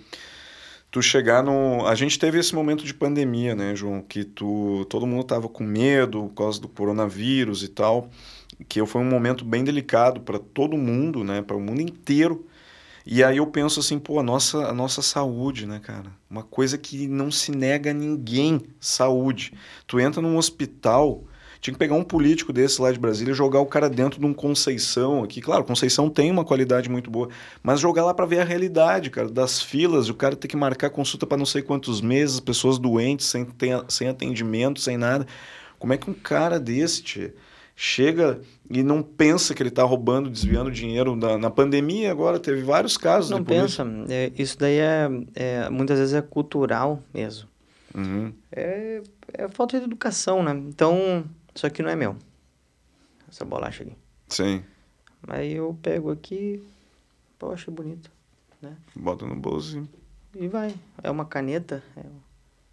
tu 0.91 1.01
chegar 1.01 1.45
no. 1.45 1.87
A 1.87 1.95
gente 1.95 2.19
teve 2.19 2.41
esse 2.41 2.53
momento 2.53 2.85
de 2.85 2.93
pandemia, 2.93 3.55
né, 3.55 3.75
João? 3.77 4.03
Que 4.03 4.25
tu, 4.25 4.85
todo 4.91 5.07
mundo 5.07 5.23
tava 5.23 5.49
com 5.49 5.63
medo 5.63 6.25
por 6.29 6.35
causa 6.35 6.61
do 6.61 6.69
coronavírus 6.69 7.63
e 7.63 7.69
tal. 7.69 8.11
Que 8.69 8.85
foi 8.87 9.03
um 9.03 9.09
momento 9.09 9.45
bem 9.45 9.65
delicado 9.65 10.21
para 10.21 10.39
todo 10.39 10.77
mundo, 10.77 11.23
né? 11.23 11.43
Para 11.43 11.57
o 11.57 11.61
mundo 11.61 11.81
inteiro. 11.81 12.47
E 13.09 13.23
aí 13.23 13.37
eu 13.37 13.47
penso 13.47 13.79
assim, 13.79 14.01
pô, 14.01 14.19
a 14.19 14.23
nossa, 14.23 14.67
a 14.67 14.73
nossa 14.73 15.01
saúde, 15.01 15.65
né, 15.65 15.79
cara? 15.79 16.11
Uma 16.29 16.43
coisa 16.43 16.77
que 16.77 17.07
não 17.07 17.31
se 17.31 17.53
nega 17.53 17.91
a 17.91 17.95
ninguém, 17.95 18.61
saúde. 18.81 19.53
Tu 19.87 20.01
entra 20.01 20.21
num 20.21 20.37
hospital, 20.37 21.23
tinha 21.61 21.73
que 21.73 21.79
pegar 21.79 21.95
um 21.95 22.03
político 22.03 22.53
desse 22.53 22.83
lá 22.83 22.91
de 22.91 22.99
Brasília 22.99 23.31
e 23.31 23.35
jogar 23.35 23.61
o 23.61 23.67
cara 23.67 23.89
dentro 23.89 24.19
de 24.19 24.27
um 24.27 24.35
Conceição 24.35 25.23
aqui. 25.23 25.41
Claro, 25.41 25.65
Conceição 25.65 26.11
tem 26.11 26.33
uma 26.33 26.45
qualidade 26.45 26.89
muito 26.89 27.09
boa, 27.09 27.29
mas 27.63 27.79
jogar 27.79 28.05
lá 28.05 28.13
para 28.13 28.27
ver 28.27 28.41
a 28.41 28.45
realidade, 28.45 29.09
cara, 29.09 29.29
das 29.29 29.63
filas, 29.63 30.09
o 30.09 30.15
cara 30.15 30.35
ter 30.35 30.49
que 30.49 30.57
marcar 30.57 30.91
consulta 30.91 31.27
para 31.27 31.37
não 31.37 31.47
sei 31.47 31.63
quantos 31.63 32.01
meses, 32.01 32.41
pessoas 32.41 32.77
doentes, 32.77 33.27
sem, 33.27 33.47
sem 33.89 34.09
atendimento, 34.09 34.81
sem 34.81 34.97
nada. 34.97 35.27
Como 35.79 35.93
é 35.93 35.97
que 35.97 36.11
um 36.11 36.15
cara 36.15 36.59
desse, 36.59 37.03
tia, 37.03 37.35
chega 37.79 38.41
e 38.71 38.83
não 38.83 39.03
pensa 39.03 39.55
que 39.55 39.63
ele 39.63 39.69
está 39.69 39.83
roubando, 39.83 40.31
desviando 40.31 40.71
dinheiro 40.71 41.15
na, 41.15 41.37
na, 41.37 41.51
pandemia 41.51 42.11
agora 42.11 42.41
teve 42.41 42.63
vários 42.63 42.97
casos 42.97 43.31
não 43.31 43.45
pensa 43.45 43.87
é, 44.09 44.33
isso 44.35 44.59
daí 44.59 44.79
é, 44.79 45.09
é, 45.35 45.69
muitas 45.69 45.99
vezes 45.99 46.15
é 46.15 46.23
cultural 46.23 47.03
mesmo. 47.13 47.47
Uhum. 47.95 48.33
é, 48.51 49.03
é 49.35 49.49
falta 49.49 49.79
de 49.79 49.85
educação 49.85 50.43
né? 50.43 50.53
Então 50.69 51.25
isso 51.55 51.67
aqui 51.67 51.83
não 51.83 51.91
é 51.91 51.97
meu 51.97 52.17
essa 53.29 53.45
bolacha 53.45 53.83
aqui. 53.83 53.93
Sim. 54.29 54.63
Aí 55.29 55.53
eu 55.53 55.77
pego 55.83 56.11
aqui 56.11 56.63
achei 57.53 57.73
bonito 57.73 58.11
né? 58.63 58.75
Bota 58.95 59.27
no 59.27 59.37
bolso 59.37 59.87
e 60.35 60.49
vai 60.49 60.75
é 61.03 61.11
uma 61.11 61.27
caneta 61.27 61.83
é... 61.95 62.03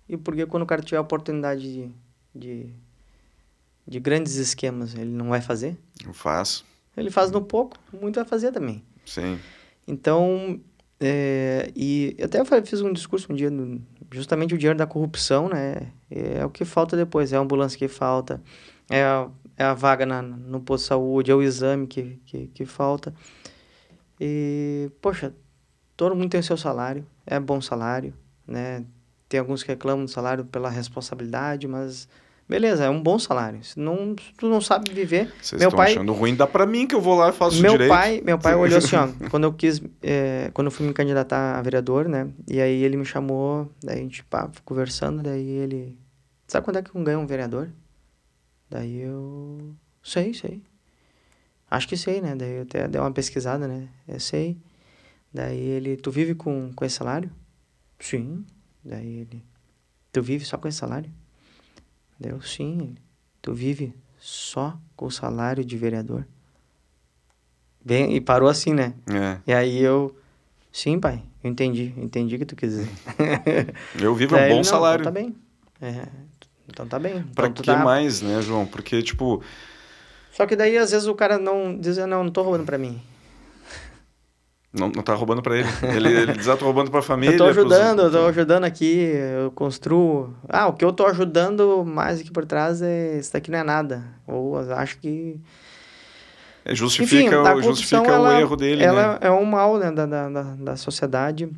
e 0.07 0.15
porque 0.15 0.45
quando 0.45 0.63
o 0.63 0.65
cara 0.65 0.81
tiver 0.81 0.97
a 0.97 1.01
oportunidade 1.01 1.61
de, 1.61 1.91
de 2.33 2.73
de 3.87 3.99
grandes 3.99 4.35
esquemas, 4.35 4.93
ele 4.95 5.11
não 5.11 5.29
vai 5.29 5.41
fazer? 5.41 5.77
Eu 6.05 6.13
faço. 6.13 6.65
Ele 6.95 7.09
faz 7.09 7.31
no 7.31 7.41
pouco, 7.41 7.77
muito 7.91 8.15
vai 8.15 8.25
fazer 8.25 8.51
também. 8.51 8.83
Sim. 9.05 9.39
Então, 9.87 10.59
é, 10.99 11.71
e 11.75 12.15
até 12.23 12.39
eu 12.39 12.45
fiz 12.65 12.81
um 12.81 12.93
discurso 12.93 13.31
um 13.31 13.35
dia, 13.35 13.49
justamente 14.11 14.53
o 14.53 14.57
dinheiro 14.57 14.77
da 14.77 14.87
corrupção, 14.87 15.49
né? 15.49 15.91
É 16.09 16.45
o 16.45 16.49
que 16.49 16.63
falta 16.63 16.95
depois, 16.95 17.33
é 17.33 17.37
a 17.37 17.39
ambulância 17.39 17.77
que 17.77 17.87
falta, 17.87 18.41
é 18.89 19.03
a, 19.03 19.29
é 19.57 19.63
a 19.63 19.73
vaga 19.73 20.05
na, 20.05 20.21
no 20.21 20.61
posto 20.61 20.83
de 20.83 20.87
saúde, 20.87 21.31
é 21.31 21.35
o 21.35 21.41
exame 21.41 21.87
que, 21.87 22.21
que, 22.25 22.47
que 22.47 22.65
falta. 22.65 23.13
E, 24.19 24.89
poxa, 25.01 25.33
todo 25.97 26.15
mundo 26.15 26.29
tem 26.29 26.39
o 26.39 26.43
seu 26.43 26.55
salário, 26.55 27.05
é 27.25 27.39
bom 27.39 27.59
salário, 27.59 28.13
né? 28.47 28.85
Tem 29.27 29.39
alguns 29.39 29.63
que 29.63 29.69
reclamam 29.69 30.05
do 30.05 30.11
salário 30.11 30.45
pela 30.45 30.69
responsabilidade, 30.69 31.67
mas 31.67 32.07
Beleza, 32.47 32.83
é 32.83 32.89
um 32.89 33.01
bom 33.01 33.17
salário. 33.17 33.63
Se, 33.63 33.79
não, 33.79 34.15
se 34.19 34.33
tu 34.37 34.49
não 34.49 34.59
sabe 34.59 34.91
viver. 34.91 35.33
Vocês 35.41 35.59
meu 35.59 35.69
estão 35.69 35.77
pai, 35.77 35.91
achando 35.91 36.13
ruim, 36.13 36.35
dá 36.35 36.45
para 36.45 36.65
mim 36.65 36.85
que 36.85 36.93
eu 36.93 37.01
vou 37.01 37.15
lá 37.15 37.29
e 37.29 37.31
faço 37.31 37.61
meu 37.61 37.71
direito. 37.71 37.89
Pai, 37.89 38.21
meu 38.23 38.37
pai 38.37 38.53
olhou 38.55 38.77
assim, 38.77 38.95
ó, 38.95 39.07
quando 39.29 39.45
eu 39.45 39.53
quis, 39.53 39.81
é, 40.01 40.51
quando 40.53 40.67
eu 40.67 40.71
fui 40.71 40.85
me 40.85 40.93
candidatar 40.93 41.57
a 41.57 41.61
vereador, 41.61 42.07
né? 42.07 42.29
E 42.47 42.61
aí 42.61 42.83
ele 42.83 42.97
me 42.97 43.05
chamou, 43.05 43.71
daí 43.81 43.99
a 43.99 44.01
gente 44.01 44.23
pá, 44.25 44.51
conversando, 44.65 45.23
daí 45.23 45.47
ele. 45.47 45.97
Sabe 46.47 46.65
quando 46.65 46.77
é 46.77 46.81
que 46.81 46.91
ganha 47.01 47.17
um 47.17 47.25
vereador? 47.25 47.69
Daí 48.69 49.01
eu. 49.01 49.73
Sei, 50.03 50.33
sei. 50.33 50.61
Acho 51.71 51.87
que 51.87 51.95
sei, 51.95 52.21
né? 52.21 52.35
Daí 52.35 52.57
eu 52.57 52.63
até 52.63 52.87
dei 52.87 52.99
uma 52.99 53.11
pesquisada, 53.11 53.67
né? 53.67 53.87
Eu 54.07 54.19
sei. 54.19 54.57
Daí 55.33 55.59
ele. 55.59 55.95
Tu 55.95 56.11
vive 56.11 56.35
com, 56.35 56.71
com 56.75 56.83
esse 56.83 56.95
salário? 56.95 57.31
Sim. 57.99 58.45
Daí 58.83 59.21
ele. 59.21 59.43
Tu 60.11 60.21
vive 60.21 60.43
só 60.43 60.57
com 60.57 60.67
esse 60.67 60.77
salário? 60.77 61.09
Deu 62.23 62.41
sim. 62.41 62.95
Tu 63.41 63.53
vive 63.53 63.93
só 64.17 64.77
com 64.95 65.07
o 65.07 65.11
salário 65.11 65.65
de 65.65 65.75
vereador? 65.75 66.25
Bem, 67.83 68.15
e 68.15 68.21
parou 68.21 68.47
assim, 68.47 68.73
né? 68.73 68.93
É. 69.13 69.39
E 69.45 69.53
aí 69.53 69.83
eu. 69.83 70.15
Sim, 70.71 71.01
pai, 71.01 71.21
eu 71.43 71.51
entendi, 71.51 71.93
entendi 71.97 72.37
o 72.37 72.39
que 72.39 72.45
tu 72.45 72.55
quis 72.55 72.69
dizer. 72.69 72.89
eu 74.01 74.15
vivo 74.15 74.37
um 74.37 74.47
bom 74.47 74.55
não, 74.55 74.63
salário. 74.63 75.01
Então 75.01 75.11
tá 75.11 75.19
bem. 75.19 75.35
É, 75.81 76.07
então 76.65 76.87
tá 76.87 76.97
bem. 76.97 77.23
Pra 77.35 77.47
então, 77.47 77.61
que 77.61 77.63
tá... 77.63 77.83
mais, 77.83 78.21
né, 78.21 78.41
João? 78.41 78.65
Porque, 78.65 79.03
tipo. 79.03 79.43
Só 80.31 80.45
que 80.45 80.55
daí, 80.55 80.77
às 80.77 80.91
vezes, 80.91 81.09
o 81.09 81.13
cara 81.13 81.37
não 81.37 81.77
diz, 81.77 81.97
não, 81.97 82.23
não 82.23 82.31
tô 82.31 82.41
roubando 82.41 82.65
pra 82.65 82.77
mim. 82.77 83.01
Não, 84.73 84.89
não 84.89 85.03
tá 85.03 85.13
roubando 85.13 85.43
para 85.43 85.59
ele. 85.59 85.67
Ele, 85.83 86.11
ele 86.11 86.33
diz, 86.33 86.47
ah, 86.47 86.57
tô 86.57 86.65
roubando 86.65 86.89
pra 86.89 87.03
família. 87.03 87.35
Eu 87.35 87.37
tô 87.37 87.45
ajudando, 87.45 87.99
pros... 87.99 88.13
eu 88.13 88.21
tô 88.21 88.27
ajudando 88.27 88.63
aqui, 88.63 89.13
eu 89.41 89.51
construo. 89.51 90.33
Ah, 90.49 90.67
o 90.67 90.73
que 90.73 90.83
eu 90.83 90.91
tô 90.91 91.05
ajudando 91.05 91.85
mais 91.85 92.19
aqui 92.19 92.31
por 92.31 92.43
trás 92.43 92.81
é 92.81 93.19
isso 93.19 93.31
daqui 93.31 93.51
não 93.51 93.59
é 93.59 93.63
nada. 93.63 94.03
Ou 94.25 94.57
acho 94.57 94.97
que. 94.97 95.39
É, 96.65 96.73
justifica, 96.73 97.35
Enfim, 97.35 97.59
o, 97.59 97.61
justifica 97.61 98.11
ela, 98.11 98.29
o 98.29 98.39
erro 98.39 98.55
dele. 98.55 98.83
Ela 98.83 99.13
né? 99.13 99.19
é 99.21 99.31
um 99.31 99.45
mal 99.45 99.77
né, 99.77 99.91
da, 99.91 100.07
da, 100.07 100.29
da 100.29 100.75
sociedade. 100.75 101.51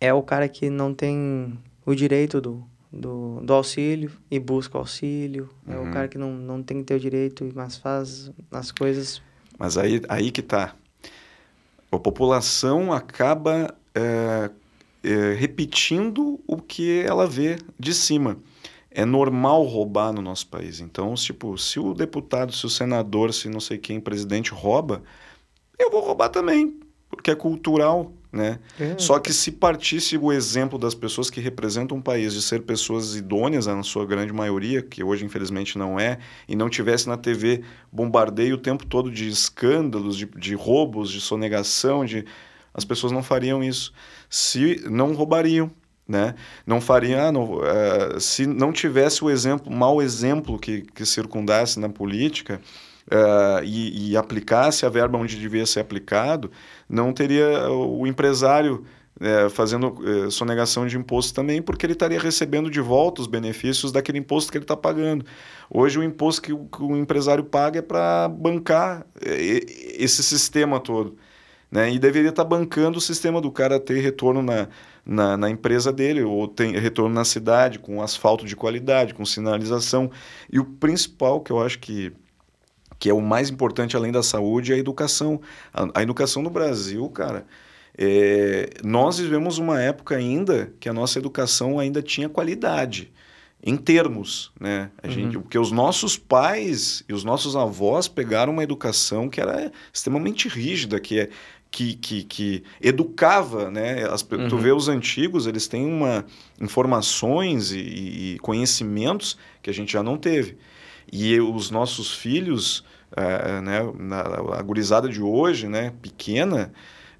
É 0.00 0.14
o 0.14 0.22
cara 0.22 0.48
que 0.48 0.70
não 0.70 0.94
tem 0.94 1.58
o 1.84 1.94
direito 1.94 2.40
do, 2.40 2.64
do, 2.90 3.40
do 3.42 3.52
auxílio 3.52 4.10
e 4.30 4.38
busca 4.38 4.78
auxílio. 4.78 5.50
Uhum. 5.66 5.74
É 5.74 5.76
o 5.76 5.82
uhum. 5.82 5.90
cara 5.90 6.08
que 6.08 6.16
não, 6.16 6.32
não 6.32 6.62
tem 6.62 6.78
que 6.78 6.84
ter 6.84 6.94
o 6.94 7.00
direito, 7.00 7.46
mas 7.54 7.76
faz 7.76 8.30
as 8.50 8.72
coisas. 8.72 9.20
Mas 9.58 9.76
aí, 9.76 10.00
aí 10.08 10.30
que 10.30 10.40
tá 10.40 10.74
a 11.96 12.00
população 12.00 12.92
acaba 12.92 13.74
é, 13.94 14.50
é, 15.02 15.32
repetindo 15.34 16.40
o 16.46 16.56
que 16.56 17.00
ela 17.00 17.26
vê 17.26 17.58
de 17.78 17.94
cima. 17.94 18.38
É 18.90 19.04
normal 19.04 19.62
roubar 19.64 20.12
no 20.12 20.22
nosso 20.22 20.46
país. 20.46 20.80
Então, 20.80 21.14
tipo, 21.14 21.58
se 21.58 21.78
o 21.78 21.92
deputado, 21.92 22.52
se 22.52 22.64
o 22.64 22.70
senador, 22.70 23.32
se 23.34 23.48
não 23.48 23.60
sei 23.60 23.76
quem, 23.78 24.00
presidente 24.00 24.52
rouba, 24.52 25.02
eu 25.78 25.90
vou 25.90 26.00
roubar 26.00 26.30
também, 26.30 26.80
porque 27.08 27.30
é 27.30 27.34
cultural, 27.34 28.12
né? 28.36 28.58
É. 28.78 28.94
Só 28.98 29.18
que 29.18 29.32
se 29.32 29.50
partisse 29.50 30.16
o 30.16 30.32
exemplo 30.32 30.78
das 30.78 30.94
pessoas 30.94 31.30
que 31.30 31.40
representam 31.40 31.96
um 31.96 32.02
país 32.02 32.34
de 32.34 32.42
ser 32.42 32.62
pessoas 32.62 33.16
idôneas, 33.16 33.66
na 33.66 33.82
sua 33.82 34.04
grande 34.04 34.32
maioria, 34.32 34.82
que 34.82 35.02
hoje 35.02 35.24
infelizmente 35.24 35.78
não 35.78 35.98
é, 35.98 36.18
e 36.46 36.54
não 36.54 36.68
tivesse 36.68 37.08
na 37.08 37.16
TV 37.16 37.62
bombardeio 37.90 38.56
o 38.56 38.58
tempo 38.58 38.84
todo 38.84 39.10
de 39.10 39.28
escândalos, 39.28 40.16
de, 40.16 40.26
de 40.26 40.54
roubos, 40.54 41.10
de 41.10 41.20
sonegação, 41.20 42.04
de 42.04 42.24
as 42.72 42.84
pessoas 42.84 43.10
não 43.10 43.22
fariam 43.22 43.64
isso. 43.64 43.92
Se 44.28 44.82
não 44.88 45.14
roubariam, 45.14 45.70
né? 46.06 46.34
Não 46.66 46.80
fariam, 46.80 47.20
ah, 47.20 47.32
não, 47.32 47.54
uh, 47.54 48.20
se 48.20 48.46
não 48.46 48.70
tivesse 48.70 49.24
o 49.24 49.30
exemplo, 49.30 49.72
mau 49.72 50.02
exemplo 50.02 50.58
que, 50.58 50.82
que 50.82 51.06
circundasse 51.06 51.80
na 51.80 51.88
política, 51.88 52.60
uh, 53.12 53.64
e, 53.64 54.10
e, 54.10 54.16
aplicasse 54.16 54.84
a 54.84 54.88
verba 54.88 55.18
onde 55.18 55.38
devia 55.38 55.66
ser 55.66 55.80
aplicado, 55.80 56.50
não 56.88 57.12
teria 57.12 57.70
o 57.70 58.06
empresário 58.06 58.84
uh, 59.20 59.50
fazendo 59.50 59.90
uh, 59.92 60.30
sonegação 60.30 60.86
de 60.86 60.96
imposto 60.96 61.34
também, 61.34 61.62
porque 61.62 61.86
ele 61.86 61.92
estaria 61.92 62.20
recebendo 62.20 62.70
de 62.70 62.80
volta 62.80 63.20
os 63.20 63.26
benefícios 63.26 63.92
daquele 63.92 64.18
imposto 64.18 64.50
que 64.50 64.58
ele 64.58 64.64
está 64.64 64.76
pagando. 64.76 65.24
Hoje 65.70 65.98
o 65.98 66.02
imposto 66.02 66.42
que 66.42 66.52
o, 66.52 66.66
que 66.66 66.82
o 66.82 66.96
empresário 66.96 67.44
paga 67.44 67.78
é 67.78 67.82
para 67.82 68.28
bancar 68.28 69.06
esse 69.20 70.22
sistema 70.22 70.80
todo. 70.80 71.16
Né? 71.70 71.92
E 71.92 71.98
deveria 71.98 72.30
estar 72.30 72.44
bancando 72.44 72.98
o 72.98 73.00
sistema 73.00 73.40
do 73.40 73.50
cara 73.50 73.80
ter 73.80 73.98
retorno 74.00 74.40
na, 74.40 74.68
na, 75.04 75.36
na, 75.36 75.50
empresa 75.50 75.92
dele, 75.92 76.22
ou 76.22 76.46
tem 76.46 76.72
retorno 76.78 77.12
na 77.12 77.24
cidade, 77.24 77.80
com 77.80 78.00
asfalto 78.00 78.46
de 78.46 78.54
qualidade, 78.54 79.14
com 79.14 79.24
sinalização. 79.24 80.08
E 80.50 80.60
o 80.60 80.64
principal 80.64 81.40
que 81.40 81.50
eu 81.50 81.60
acho 81.60 81.80
que 81.80 82.12
que 82.98 83.10
é 83.10 83.14
o 83.14 83.20
mais 83.20 83.50
importante 83.50 83.96
além 83.96 84.12
da 84.12 84.22
saúde, 84.22 84.72
é 84.72 84.76
a 84.76 84.78
educação. 84.78 85.40
A, 85.72 86.00
a 86.00 86.02
educação 86.02 86.42
no 86.42 86.50
Brasil, 86.50 87.08
cara, 87.10 87.46
é, 87.96 88.70
nós 88.84 89.18
vivemos 89.18 89.58
uma 89.58 89.80
época 89.80 90.16
ainda 90.16 90.72
que 90.78 90.88
a 90.88 90.92
nossa 90.92 91.18
educação 91.18 91.78
ainda 91.78 92.02
tinha 92.02 92.28
qualidade 92.28 93.10
em 93.62 93.76
termos, 93.76 94.52
né? 94.60 94.90
A 95.02 95.06
uhum. 95.06 95.12
gente, 95.12 95.38
porque 95.38 95.58
os 95.58 95.72
nossos 95.72 96.16
pais 96.16 97.02
e 97.08 97.12
os 97.12 97.24
nossos 97.24 97.56
avós 97.56 98.06
pegaram 98.06 98.52
uma 98.52 98.62
educação 98.62 99.28
que 99.28 99.40
era 99.40 99.72
extremamente 99.92 100.46
rígida, 100.48 101.00
que 101.00 101.20
é 101.20 101.30
que, 101.68 101.94
que, 101.94 102.22
que 102.22 102.64
educava, 102.80 103.70
né? 103.70 104.04
As, 104.08 104.22
uhum. 104.22 104.48
Tu 104.48 104.56
vê 104.56 104.72
os 104.72 104.88
antigos, 104.88 105.46
eles 105.46 105.66
têm 105.66 105.84
uma 105.84 106.24
informações 106.60 107.72
e, 107.72 107.78
e 108.34 108.38
conhecimentos 108.40 109.36
que 109.62 109.68
a 109.68 109.74
gente 109.74 109.92
já 109.92 110.02
não 110.02 110.16
teve. 110.16 110.56
E 111.12 111.40
os 111.40 111.70
nossos 111.70 112.12
filhos, 112.12 112.84
é, 113.16 113.60
né, 113.60 113.80
a 114.52 114.62
gurizada 114.62 115.08
de 115.08 115.22
hoje, 115.22 115.68
né, 115.68 115.92
pequena, 116.02 116.72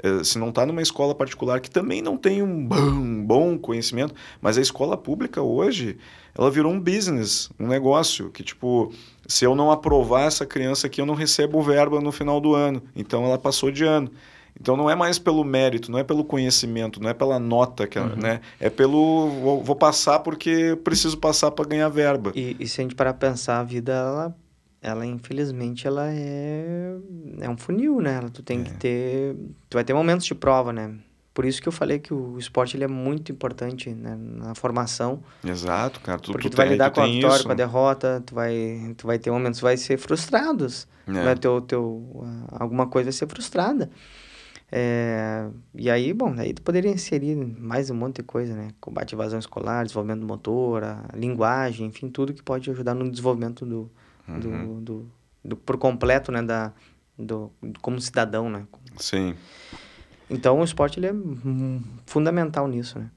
é, 0.03 0.23
se 0.23 0.39
não 0.39 0.51
está 0.51 0.67
numa 0.67 0.83
escola 0.83 1.15
particular 1.15 1.61
que 1.61 1.71
também 1.71 2.03
não 2.03 2.17
tem 2.17 2.43
um 2.43 2.67
bom, 2.67 3.25
bom 3.25 3.59
conhecimento, 3.59 4.15
mas 4.41 4.59
a 4.59 4.61
escola 4.61 4.97
pública 4.97 5.43
hoje, 5.43 5.97
ela 6.37 6.51
virou 6.51 6.73
um 6.73 6.81
business, 6.81 7.51
um 7.59 7.67
negócio, 7.67 8.31
que 8.31 8.43
tipo, 8.43 8.93
se 9.27 9.45
eu 9.45 9.55
não 9.55 9.71
aprovar 9.71 10.27
essa 10.27 10.45
criança 10.45 10.87
aqui, 10.87 11.01
eu 11.01 11.07
não 11.07 11.15
recebo 11.15 11.63
verba 11.63 12.01
no 12.01 12.13
final 12.13 12.41
do 12.41 12.55
ano. 12.55 12.83
Então 12.95 13.25
ela 13.25 13.39
passou 13.39 13.71
de 13.71 13.85
ano. 13.85 14.11
Então 14.61 14.77
não 14.77 14.89
é 14.89 14.95
mais 14.95 15.19
pelo 15.19 15.45
mérito, 15.45 15.91
não 15.91 15.99
é 15.99 16.05
pelo 16.05 16.25
conhecimento, 16.25 17.01
não 17.01 17.11
é 17.11 17.15
pela 17.15 17.39
nota, 17.39 17.87
que, 17.87 17.99
uhum. 17.99 18.17
né? 18.17 18.41
É 18.59 18.71
pelo 18.71 19.29
vou, 19.29 19.63
vou 19.63 19.77
passar 19.77 20.21
porque 20.21 20.79
preciso 20.83 21.19
passar 21.19 21.51
para 21.51 21.69
ganhar 21.69 21.89
verba. 21.89 22.33
E, 22.35 22.57
e 22.59 22.67
se 22.67 22.81
a 22.81 22.85
gente 22.85 22.95
parar 22.95 23.13
para 23.15 23.29
pensar, 23.31 23.61
a 23.61 23.63
vida 23.63 23.93
ela, 23.93 24.37
ela 24.81 25.07
infelizmente 25.07 25.87
ela 25.87 26.09
é 26.11 26.97
é 27.41 27.49
um 27.49 27.57
funil, 27.57 28.01
né? 28.01 28.21
Tu 28.33 28.43
tem 28.43 28.61
é. 28.61 28.65
que 28.65 28.75
ter, 28.75 29.37
tu 29.69 29.75
vai 29.75 29.85
ter 29.85 29.93
momentos 29.93 30.25
de 30.27 30.35
prova, 30.35 30.73
né? 30.73 30.95
Por 31.37 31.45
isso 31.45 31.61
que 31.61 31.69
eu 31.69 31.73
falei 31.73 31.99
que 31.99 32.15
o 32.15 32.39
esporte 32.39 32.79
ele 32.79 32.85
é 32.85 32.89
muito 32.89 33.31
importante 33.31 33.91
né, 33.91 34.17
na 34.19 34.55
formação. 34.55 35.23
Exato, 35.45 36.01
cara. 36.01 36.19
Tu, 36.19 36.33
porque 36.33 36.49
tu, 36.49 36.53
tu 36.53 36.57
vai 36.57 36.65
tem, 36.65 36.73
lidar 36.73 36.89
tu 36.89 36.95
com 36.95 37.03
a 37.03 37.07
vitória, 37.07 37.35
isso. 37.37 37.45
com 37.45 37.53
a 37.53 37.55
derrota, 37.55 38.23
tu 38.25 38.35
vai, 38.35 38.95
tu 38.97 39.07
vai 39.07 39.19
ter 39.19 39.31
momentos, 39.31 39.61
vai 39.61 39.77
ser 39.77 39.99
frustrados. 39.99 40.89
É. 41.07 41.11
Né? 41.11 41.35
Teu, 41.35 41.61
teu, 41.61 42.25
alguma 42.53 42.87
coisa 42.87 43.11
vai 43.11 43.13
ser 43.13 43.29
frustrada. 43.29 43.91
É, 44.71 45.49
e 45.75 45.89
aí, 45.89 46.13
bom, 46.13 46.35
aí 46.39 46.53
tu 46.53 46.61
poderia 46.63 46.91
inserir 46.91 47.37
mais 47.37 47.89
um 47.89 47.95
monte 47.95 48.17
de 48.17 48.23
coisa, 48.25 48.55
né? 48.55 48.71
Combate 48.81 49.15
à 49.15 49.17
evasão 49.17 49.39
escolar, 49.39 49.85
desenvolvimento 49.85 50.21
do 50.21 50.27
motor, 50.27 50.83
a 50.83 51.05
linguagem, 51.15 51.87
enfim, 51.87 52.09
tudo 52.09 52.35
que 52.35 52.43
pode 52.43 52.71
ajudar 52.71 52.95
no 52.95 53.11
desenvolvimento 53.11 53.65
do, 53.65 53.91
Uhum. 54.29 54.41
do, 54.41 54.81
do, 54.81 55.11
do, 55.45 55.57
por 55.57 55.79
completo, 55.79 56.33
né? 56.33 56.43
Da, 56.43 56.73
do, 57.17 57.53
como 57.81 58.01
cidadão, 58.01 58.51
né? 58.51 58.67
Sim. 58.99 59.35
Então 60.29 60.59
o 60.61 60.65
esporte 60.65 60.99
ele 60.99 61.07
é 61.07 61.15
fundamental 62.05 62.67
nisso, 62.67 62.99
né? 62.99 63.09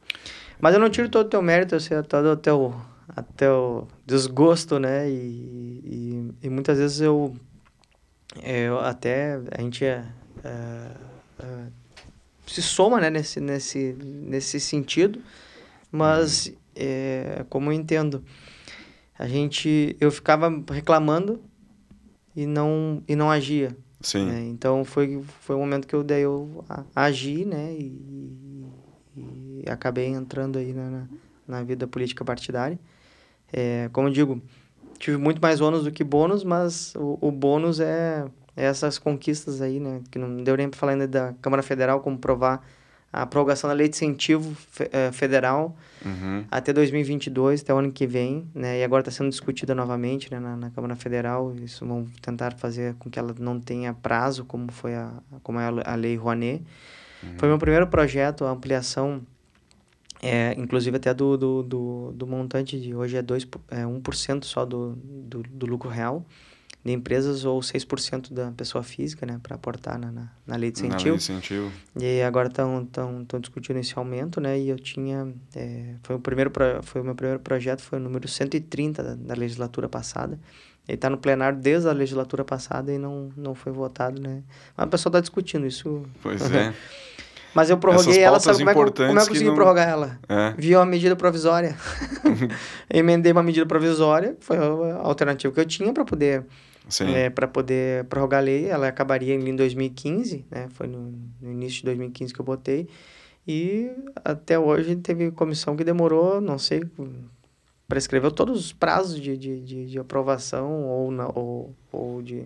Mas 0.61 0.73
eu 0.73 0.79
não 0.79 0.89
tiro 0.89 1.09
todo 1.09 1.25
o 1.25 1.29
teu 1.29 1.41
mérito, 1.41 1.73
eu 1.73 1.79
sei 1.79 2.01
todo 2.03 2.27
o 2.27 2.37
teu, 2.37 2.75
até 3.07 3.51
o 3.51 3.87
desgosto, 4.05 4.77
né? 4.77 5.09
E, 5.09 6.31
e, 6.43 6.45
e 6.45 6.49
muitas 6.49 6.77
vezes 6.77 7.01
eu, 7.01 7.35
eu 8.43 8.79
até 8.79 9.39
a 9.57 9.61
gente 9.61 9.83
é, 9.83 10.05
é, 10.43 10.91
é, 11.39 11.67
se 12.45 12.61
soma, 12.61 12.99
né? 12.99 13.09
Nesse, 13.09 13.39
nesse, 13.39 13.95
nesse 14.01 14.59
sentido, 14.59 15.21
mas 15.91 16.51
é, 16.75 17.45
como 17.49 17.69
eu 17.69 17.73
entendo, 17.73 18.23
a 19.17 19.27
gente 19.27 19.95
eu 19.99 20.11
ficava 20.11 20.49
reclamando 20.71 21.41
e 22.35 22.45
não 22.45 23.03
e 23.07 23.15
não 23.15 23.29
agia. 23.29 23.75
Sim. 24.01 24.25
né? 24.25 24.45
Então 24.45 24.85
foi 24.85 25.21
foi 25.41 25.55
o 25.55 25.59
momento 25.59 25.87
que 25.87 25.95
eu 25.95 26.03
daí 26.03 26.21
eu 26.21 26.63
agi, 26.95 27.45
né? 27.45 27.73
E, 27.73 28.65
e 29.15 29.63
acabei 29.67 30.07
entrando 30.07 30.57
aí 30.57 30.73
na, 30.73 30.89
na, 30.89 31.07
na 31.47 31.63
vida 31.63 31.85
política 31.87 32.23
partidária. 32.23 32.79
É, 33.51 33.89
como 33.91 34.07
eu 34.07 34.13
digo, 34.13 34.41
tive 34.97 35.17
muito 35.17 35.41
mais 35.41 35.59
ônus 35.59 35.83
do 35.83 35.91
que 35.91 36.03
bônus, 36.03 36.43
mas 36.43 36.93
o, 36.95 37.17
o 37.19 37.31
bônus 37.31 37.79
é 37.79 38.25
essas 38.63 38.97
conquistas 38.99 39.61
aí, 39.61 39.79
né? 39.79 40.01
Que 40.11 40.17
não 40.19 40.43
deu 40.43 40.55
nem 40.57 40.69
para 40.69 40.79
falar 40.79 40.91
ainda 40.93 41.07
da 41.07 41.33
Câmara 41.41 41.63
Federal, 41.63 41.99
como 42.01 42.17
provar 42.17 42.65
a 43.11 43.25
prorrogação 43.25 43.67
da 43.67 43.73
lei 43.73 43.89
de 43.89 43.95
incentivo 43.95 44.53
fe- 44.55 44.89
eh, 44.91 45.11
federal 45.11 45.75
Uhum. 46.05 46.45
até 46.51 46.71
2022, 46.71 47.61
até 47.61 47.73
o 47.73 47.77
ano 47.77 47.91
que 47.91 48.05
vem, 48.07 48.47
né? 48.55 48.79
E 48.79 48.83
agora 48.83 49.01
está 49.01 49.11
sendo 49.11 49.29
discutida 49.29 49.73
novamente 49.75 50.31
né, 50.31 50.39
na, 50.39 50.55
na 50.55 50.69
Câmara 50.69 50.95
Federal. 50.95 51.53
Isso 51.61 51.85
vão 51.85 52.05
tentar 52.21 52.53
fazer 52.53 52.93
com 52.99 53.09
que 53.09 53.17
ela 53.19 53.35
não 53.39 53.59
tenha 53.59 53.93
prazo, 53.93 54.45
como 54.45 54.71
foi 54.71 54.93
a, 54.95 55.11
como 55.43 55.59
é 55.59 55.67
a, 55.85 55.95
Lei 55.95 56.15
Rouanet. 56.15 56.63
Foi 57.37 57.49
meu 57.49 57.57
primeiro 57.57 57.85
projeto, 57.87 58.45
a 58.45 58.51
ampliação, 58.51 59.21
é, 60.21 60.53
inclusive 60.57 60.95
até 60.97 61.13
do, 61.13 61.37
do, 61.37 61.63
do, 61.63 62.11
do 62.13 62.27
montante 62.27 62.79
de 62.79 62.93
hoje 62.93 63.17
é, 63.17 63.21
2, 63.21 63.45
po- 63.45 63.59
é 63.69 63.83
1% 63.85 64.43
só 64.45 64.65
do, 64.65 64.95
do, 65.03 65.43
do 65.43 65.65
lucro 65.65 65.89
real 65.89 66.25
de 66.83 66.93
empresas 66.93 67.43
ou 67.43 67.59
6% 67.59 68.31
da 68.31 68.51
pessoa 68.51 68.83
física, 68.83 69.25
né? 69.25 69.39
Para 69.43 69.55
aportar 69.55 69.99
na, 69.99 70.11
na, 70.11 70.29
na 70.47 70.55
lei 70.55 70.71
de 70.71 70.81
Na 70.81 70.87
lei 70.87 70.95
incentivo. 70.95 71.17
de 71.17 71.23
incentivo. 71.23 71.71
E 71.99 72.21
agora 72.21 72.47
estão 72.47 72.85
tão, 72.85 73.25
tão 73.25 73.39
discutindo 73.39 73.77
esse 73.79 73.93
aumento, 73.97 74.39
né? 74.39 74.57
E 74.57 74.69
eu 74.69 74.77
tinha... 74.77 75.27
é, 75.55 75.95
foi, 76.03 76.15
o 76.15 76.19
primeiro 76.19 76.49
pro, 76.49 76.81
foi 76.83 77.01
o 77.01 77.03
meu 77.03 77.15
primeiro 77.15 77.39
projeto, 77.41 77.81
foi 77.81 77.99
o 77.99 78.01
número 78.01 78.27
130 78.27 79.03
da, 79.03 79.15
da 79.15 79.33
legislatura 79.33 79.89
passada. 79.89 80.39
Ele 80.87 80.95
está 80.95 81.09
no 81.09 81.17
plenário 81.17 81.59
desde 81.59 81.87
a 81.87 81.91
legislatura 81.91 82.43
passada 82.45 82.91
e 82.93 82.97
não, 82.97 83.29
não 83.37 83.53
foi 83.53 83.71
votado, 83.71 84.19
né? 84.21 84.41
Mas 84.75 84.87
o 84.87 84.89
pessoal 84.89 85.11
está 85.11 85.19
discutindo 85.19 85.67
isso. 85.67 86.03
Pois 86.23 86.49
é. 86.51 86.73
Mas 87.53 87.69
eu 87.69 87.77
prorroguei 87.79 88.19
ela, 88.19 88.39
sabe 88.39 88.59
como 88.59 88.69
é 88.69 88.73
que, 88.73 88.79
eu- 88.79 88.93
como 88.93 89.03
é 89.07 89.07
que 89.07 89.17
eu 89.17 89.21
que 89.23 89.27
consegui 89.29 89.45
não- 89.49 89.55
prorrogar 89.55 89.89
ela? 89.89 90.19
É. 90.29 90.53
Vi 90.55 90.75
uma 90.75 90.85
medida 90.85 91.15
provisória. 91.15 91.75
Emendei 92.89 93.31
uma 93.31 93.43
medida 93.43 93.65
provisória, 93.65 94.37
foi 94.39 94.57
a 94.57 94.97
alternativa 95.01 95.53
que 95.53 95.59
eu 95.59 95.65
tinha 95.65 95.91
para 95.93 96.05
poder. 96.05 96.45
É, 97.15 97.29
para 97.29 97.47
poder 97.47 98.05
prorrogar 98.05 98.39
a 98.39 98.43
lei. 98.43 98.65
Ela 98.65 98.87
acabaria 98.87 99.35
em 99.35 99.55
2015, 99.55 100.45
né? 100.49 100.67
Foi 100.71 100.87
no, 100.87 101.13
no 101.41 101.51
início 101.51 101.79
de 101.79 101.85
2015 101.85 102.33
que 102.33 102.39
eu 102.39 102.45
botei. 102.45 102.87
E 103.47 103.89
até 104.23 104.59
hoje 104.59 104.95
teve 104.95 105.31
comissão 105.31 105.75
que 105.75 105.83
demorou, 105.83 106.39
não 106.39 106.59
sei, 106.59 106.83
prescreveu 107.87 108.29
todos 108.29 108.59
os 108.59 108.71
prazos 108.71 109.19
de, 109.19 109.35
de, 109.35 109.59
de, 109.61 109.85
de 109.87 109.99
aprovação 109.99 110.83
ou, 110.83 111.09
na, 111.09 111.27
ou, 111.27 111.75
ou 111.91 112.21
de 112.21 112.45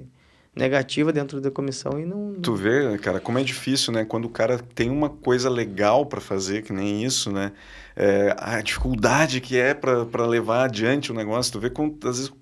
negativa 0.55 1.11
dentro 1.11 1.41
da 1.41 1.49
comissão 1.49 1.99
e 1.99 2.05
não... 2.05 2.35
Tu 2.41 2.55
vê, 2.55 2.97
cara, 2.99 3.19
como 3.19 3.39
é 3.39 3.43
difícil, 3.43 3.91
né? 3.91 4.05
Quando 4.05 4.25
o 4.25 4.29
cara 4.29 4.59
tem 4.75 4.89
uma 4.89 5.09
coisa 5.09 5.49
legal 5.49 6.05
para 6.05 6.21
fazer, 6.21 6.61
que 6.61 6.71
nem 6.71 7.03
isso, 7.03 7.31
né? 7.31 7.51
É, 7.95 8.35
a 8.37 8.61
dificuldade 8.61 9.41
que 9.41 9.57
é 9.57 9.73
para 9.73 10.25
levar 10.25 10.65
adiante 10.65 11.11
o 11.11 11.15
negócio. 11.15 11.51
Tu 11.51 11.59
vê 11.59 11.71
às 12.07 12.17
vezes, 12.17 12.33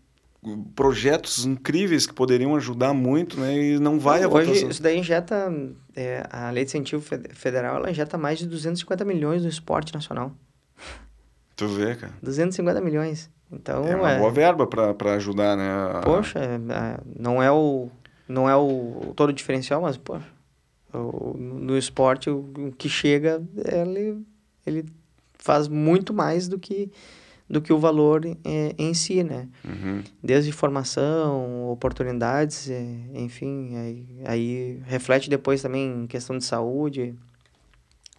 projetos 0.75 1.45
incríveis 1.45 2.07
que 2.07 2.13
poderiam 2.13 2.55
ajudar 2.55 2.93
muito, 2.93 3.39
né? 3.39 3.55
E 3.57 3.79
não 3.79 3.99
vai 3.99 4.23
a 4.23 4.27
Hoje, 4.27 4.47
votação. 4.47 4.69
isso 4.69 4.81
daí 4.81 4.97
injeta... 4.97 5.51
é, 5.95 6.25
a 6.31 6.49
lei 6.49 6.63
de 6.63 6.69
incentivo 6.69 7.01
fe- 7.01 7.21
federal, 7.33 7.75
ela 7.77 7.91
injeta 7.91 8.17
mais 8.17 8.39
de 8.39 8.47
250 8.47 9.05
milhões 9.05 9.43
no 9.43 9.49
esporte 9.49 9.93
nacional. 9.93 10.31
Tu 11.55 11.67
vê, 11.67 11.95
cara. 11.95 12.13
250 12.23 12.81
milhões. 12.81 13.29
Então, 13.51 13.85
É 13.85 13.95
uma 13.95 14.15
boa 14.15 14.31
verba 14.31 14.65
para 14.65 15.13
ajudar, 15.15 15.55
né? 15.57 15.69
a- 15.69 16.01
Poxa, 16.03 16.39
é, 16.39 16.55
é, 16.55 16.99
não 17.19 17.41
é 17.43 17.51
o 17.51 17.89
não 18.27 18.49
é 18.49 18.55
o 18.55 19.13
todo 19.15 19.29
o 19.29 19.33
diferencial, 19.33 19.81
mas 19.81 19.97
poxa, 19.97 20.25
o, 20.93 21.35
no 21.37 21.77
esporte 21.77 22.29
o, 22.29 22.49
o 22.57 22.71
que 22.71 22.87
chega 22.87 23.43
ele 23.65 24.23
ele 24.65 24.85
faz 25.37 25.67
muito 25.67 26.13
mais 26.13 26.47
do 26.47 26.57
que 26.57 26.89
do 27.51 27.61
que 27.61 27.73
o 27.73 27.77
valor 27.77 28.25
é, 28.25 28.73
em 28.77 28.93
si, 28.93 29.23
né? 29.23 29.47
Uhum. 29.65 30.01
Desde 30.23 30.51
formação, 30.53 31.69
oportunidades, 31.69 32.69
é, 32.69 32.81
enfim, 33.13 33.75
aí, 33.75 34.05
aí 34.25 34.81
reflete 34.85 35.29
depois 35.29 35.61
também 35.61 36.03
em 36.03 36.07
questão 36.07 36.37
de 36.37 36.45
saúde, 36.45 37.13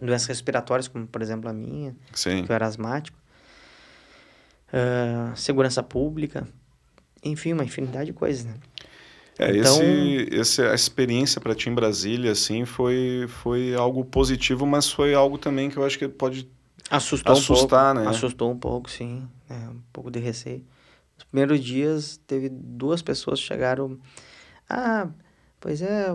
doenças 0.00 0.26
respiratórias, 0.28 0.86
como 0.86 1.06
por 1.06 1.22
exemplo 1.22 1.48
a 1.48 1.52
minha, 1.52 1.96
Sim. 2.12 2.44
que 2.44 2.52
eu 2.52 2.54
era 2.54 2.66
asmático, 2.66 3.16
ah, 4.72 5.32
segurança 5.34 5.82
pública, 5.82 6.46
enfim, 7.24 7.52
uma 7.54 7.64
infinidade 7.64 8.06
de 8.06 8.12
coisas, 8.12 8.44
né? 8.44 8.54
É, 9.38 9.56
Então- 9.56 9.80
esse, 9.82 10.28
esse, 10.30 10.62
a 10.62 10.74
experiência 10.74 11.40
para 11.40 11.54
ti 11.54 11.70
em 11.70 11.74
Brasília, 11.74 12.32
assim, 12.32 12.66
foi, 12.66 13.24
foi 13.28 13.74
algo 13.74 14.04
positivo, 14.04 14.66
mas 14.66 14.90
foi 14.90 15.14
algo 15.14 15.38
também 15.38 15.70
que 15.70 15.76
eu 15.78 15.84
acho 15.84 15.98
que 15.98 16.06
pode 16.06 16.48
Assustou 16.96 17.32
Assustar, 17.36 17.92
um 17.92 17.94
pouco. 17.94 18.10
né? 18.10 18.16
Assustou 18.16 18.50
um 18.52 18.58
pouco, 18.58 18.90
sim. 18.90 19.26
É, 19.48 19.54
um 19.70 19.80
pouco 19.92 20.10
de 20.10 20.18
receio. 20.18 20.64
Nos 21.16 21.24
primeiros 21.24 21.60
dias, 21.60 22.20
teve 22.26 22.48
duas 22.48 23.00
pessoas 23.02 23.40
que 23.40 23.46
chegaram. 23.46 23.98
Ah, 24.68 25.08
pois 25.60 25.80
é, 25.82 26.12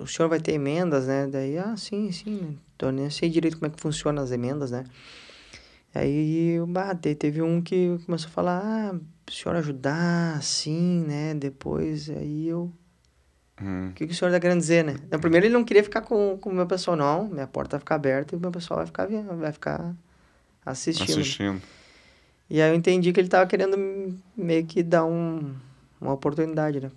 o 0.00 0.06
senhor 0.06 0.28
vai 0.28 0.40
ter 0.40 0.52
emendas, 0.52 1.06
né? 1.06 1.26
Daí, 1.26 1.58
ah, 1.58 1.76
sim, 1.76 2.10
sim. 2.12 2.58
Então, 2.74 2.90
nem 2.90 3.10
sei 3.10 3.28
direito 3.28 3.58
como 3.58 3.66
é 3.66 3.74
que 3.74 3.80
funciona 3.80 4.22
as 4.22 4.30
emendas, 4.30 4.70
né? 4.70 4.84
Aí, 5.94 6.58
bah, 6.68 6.94
te- 6.94 7.14
teve 7.14 7.40
um 7.40 7.60
que 7.62 7.98
começou 8.04 8.28
a 8.28 8.32
falar, 8.32 8.62
ah, 8.64 8.94
o 9.28 9.32
senhor 9.32 9.54
ajudar, 9.56 10.42
sim, 10.42 11.04
né? 11.06 11.34
Depois, 11.34 12.10
aí 12.10 12.48
eu... 12.48 12.72
Hum, 13.62 13.90
O 13.90 13.92
que, 13.92 14.06
que 14.06 14.12
o 14.12 14.16
senhor 14.16 14.32
tá 14.32 14.40
querendo 14.40 14.58
dizer, 14.58 14.82
né? 14.84 14.96
Primeiro 15.20 15.46
ele 15.46 15.52
não 15.54 15.62
queria 15.64 15.84
ficar 15.84 16.00
com, 16.00 16.36
com 16.40 16.50
o 16.50 16.52
meu 16.54 16.66
pessoal, 16.66 16.96
não. 16.96 17.28
Minha 17.28 17.46
porta 17.46 17.76
vai 17.76 17.80
ficar 17.80 17.94
aberta 17.94 18.34
e 18.34 18.38
o 18.38 18.40
meu 18.40 18.50
pessoal 18.50 18.78
vai 18.78 18.86
ficar, 18.86 19.06
vai 19.06 19.52
ficar 19.52 19.94
assistindo. 20.64 21.20
assistindo. 21.20 21.62
E 22.48 22.60
aí 22.60 22.70
eu 22.70 22.74
entendi 22.74 23.12
que 23.12 23.20
ele 23.20 23.28
tava 23.28 23.46
querendo 23.46 23.76
meio 24.36 24.64
que 24.66 24.82
dar 24.82 25.04
um, 25.04 25.54
uma 26.00 26.12
oportunidade, 26.12 26.80
né? 26.80 26.90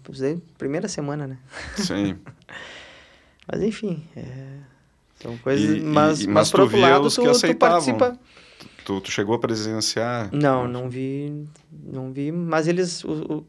Primeira 0.58 0.88
semana, 0.88 1.26
né? 1.28 1.38
Sim. 1.76 2.18
Mas 3.52 3.62
enfim, 3.64 4.04
é, 4.16 4.58
são 5.22 5.38
coisas... 5.38 5.78
E- 5.78 5.82
mas, 5.82 6.22
e- 6.22 6.28
mas, 6.28 6.34
mas 6.34 6.52
por 6.52 6.62
outro 6.62 6.78
lado, 6.80 7.10
tu, 7.10 7.16
que 7.16 7.22
tu 7.22 7.30
aceitavam. 7.30 7.98
participa... 7.98 8.20
Tu, 8.84 9.02
tu 9.02 9.12
chegou 9.12 9.36
a 9.36 9.40
presenciar? 9.40 10.30
Não, 10.34 10.68
não 10.68 10.90
vi, 10.90 11.46
não 11.72 12.12
vi, 12.12 12.32
mas 12.32 12.68
eles... 12.68 13.04
O, 13.04 13.12
o, 13.12 13.46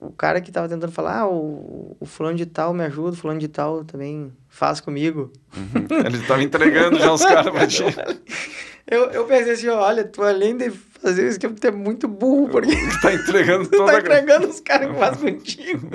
o- 0.00 0.10
cara 0.12 0.40
que 0.40 0.50
tava 0.50 0.68
tentando 0.68 0.92
falar, 0.92 1.20
ah, 1.20 1.28
o, 1.28 1.96
o 2.00 2.06
fulano 2.06 2.36
de 2.36 2.46
tal 2.46 2.72
me 2.72 2.84
ajuda, 2.84 3.10
o 3.10 3.16
fulano 3.16 3.38
de 3.40 3.48
tal 3.48 3.84
também 3.84 4.32
faz 4.48 4.80
comigo. 4.80 5.32
Uhum. 5.56 5.86
Ele 6.04 6.18
tava 6.26 6.42
entregando 6.42 6.98
já 6.98 7.12
os 7.12 7.24
caras 7.24 7.50
pra 7.52 7.66
ti. 7.66 7.84
Eu, 8.90 9.04
eu 9.10 9.24
pensei 9.24 9.52
assim, 9.52 9.68
olha, 9.68 10.02
tu 10.02 10.20
além 10.20 10.56
de 10.56 10.68
fazer 10.70 11.28
isso, 11.28 11.38
tu 11.38 11.66
é 11.66 11.70
muito 11.70 12.08
burro, 12.08 12.48
porque 12.48 12.74
tá 13.00 13.14
entregando 13.14 13.66
tu 13.70 13.76
toda 13.76 13.92
tá 13.92 13.98
entregando 14.00 14.48
os 14.48 14.58
caras 14.58 14.90
que 14.90 14.98
fazem 14.98 15.34
contigo. 15.34 15.88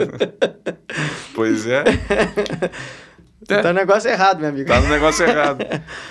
Pois 1.34 1.68
é. 1.68 1.84
É. 3.50 3.62
Tá 3.62 3.74
no 3.74 3.80
negócio 3.80 4.10
errado, 4.10 4.40
meu 4.40 4.50
amigo. 4.50 4.68
Tá 4.68 4.80
no 4.80 4.88
negócio 4.88 5.26
errado. 5.26 5.60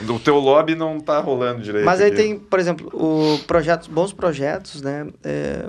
o 0.09 0.19
teu 0.21 0.37
lobby 0.37 0.75
não 0.75 1.01
tá 1.01 1.19
rolando 1.21 1.63
direito. 1.63 1.87
Mas 1.87 2.01
aí 2.01 2.09
aqui. 2.09 2.17
tem, 2.17 2.39
por 2.39 2.61
exemplo, 2.61 2.89
o 2.93 3.39
projetos, 3.47 3.89
bons 3.89 4.13
projetos, 4.13 4.83
né? 4.83 5.07
É, 5.25 5.65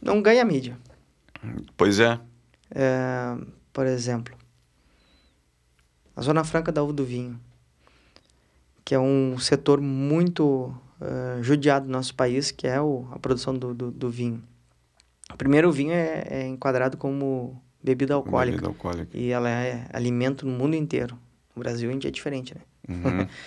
não 0.00 0.22
ganha 0.22 0.44
mídia. 0.44 0.76
Pois 1.76 2.00
é. 2.00 2.18
é. 2.74 3.36
Por 3.72 3.86
exemplo, 3.86 4.36
a 6.16 6.22
Zona 6.22 6.42
Franca 6.42 6.72
da 6.72 6.82
Uva 6.82 6.92
do 6.92 7.04
Vinho, 7.04 7.38
que 8.84 8.94
é 8.94 8.98
um 8.98 9.38
setor 9.38 9.80
muito 9.80 10.74
uh, 11.00 11.42
judiado 11.42 11.86
no 11.86 11.92
nosso 11.92 12.14
país, 12.14 12.50
que 12.50 12.66
é 12.66 12.80
o, 12.80 13.06
a 13.12 13.18
produção 13.18 13.54
do, 13.54 13.74
do, 13.74 13.90
do 13.90 14.10
vinho. 14.10 14.42
O 15.32 15.36
primeiro 15.36 15.70
vinho 15.70 15.92
é, 15.92 16.24
é 16.28 16.46
enquadrado 16.46 16.96
como 16.96 17.62
bebida 17.82 18.14
alcoólica. 18.14 18.56
Bebida 18.56 18.68
alcoólica. 18.68 19.16
E 19.16 19.30
ela 19.30 19.48
é 19.48 19.86
alimento 19.92 20.46
no 20.46 20.52
mundo 20.52 20.74
inteiro. 20.74 21.18
No 21.54 21.60
Brasil 21.60 21.88
a 21.88 21.92
gente 21.92 22.08
é 22.08 22.10
diferente, 22.10 22.54
né? 22.54 22.62
Uhum. 22.88 23.28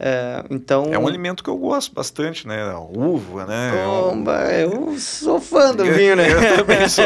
uh, 0.00 0.46
então... 0.50 0.92
É 0.92 0.98
um 0.98 1.06
alimento 1.06 1.42
que 1.42 1.50
eu 1.50 1.56
gosto 1.56 1.94
bastante, 1.94 2.46
né? 2.46 2.74
Uva, 2.74 3.46
né? 3.46 3.86
Oba, 3.86 4.52
eu 4.52 4.98
sou 4.98 5.40
fã 5.40 5.74
do 5.74 5.84
vinho, 5.84 6.16
né? 6.16 6.26
eu 6.32 6.56
também 6.56 6.88
sou. 6.88 7.04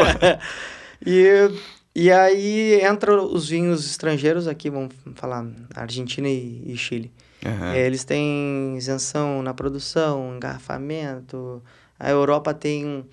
e, 1.05 1.51
e 1.95 2.11
aí 2.11 2.81
entra 2.81 3.21
os 3.21 3.49
vinhos 3.49 3.85
estrangeiros 3.85 4.47
aqui, 4.47 4.69
vamos 4.69 4.93
falar 5.15 5.45
Argentina 5.75 6.27
e, 6.27 6.63
e 6.65 6.77
Chile. 6.77 7.11
Uhum. 7.45 7.73
Eles 7.73 8.03
têm 8.03 8.75
isenção 8.77 9.41
na 9.41 9.53
produção, 9.53 10.35
engarrafamento. 10.35 11.63
A 11.97 12.09
Europa 12.09 12.53
tem 12.53 13.05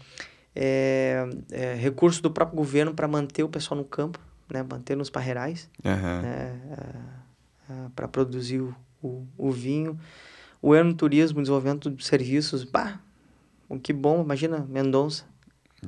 é, 0.54 1.28
é, 1.50 1.74
recurso 1.74 2.22
do 2.22 2.30
próprio 2.30 2.56
governo 2.56 2.94
para 2.94 3.06
manter 3.06 3.42
o 3.42 3.48
pessoal 3.48 3.78
no 3.78 3.84
campo, 3.84 4.18
né? 4.50 4.64
manter 4.68 4.96
nos 4.96 5.10
parreirais, 5.10 5.68
uhum. 5.84 6.22
né? 6.22 6.60
para 7.94 8.06
produzir 8.08 8.60
o, 8.60 8.74
o, 9.02 9.26
o, 9.36 9.50
vinho. 9.50 9.98
O 10.60 10.74
enoturismo, 10.74 11.40
desenvolvimento 11.40 11.90
de 11.90 12.04
serviços, 12.04 12.64
pá, 12.64 13.00
que 13.82 13.92
bom, 13.92 14.22
imagina, 14.22 14.66
Mendonça. 14.68 15.24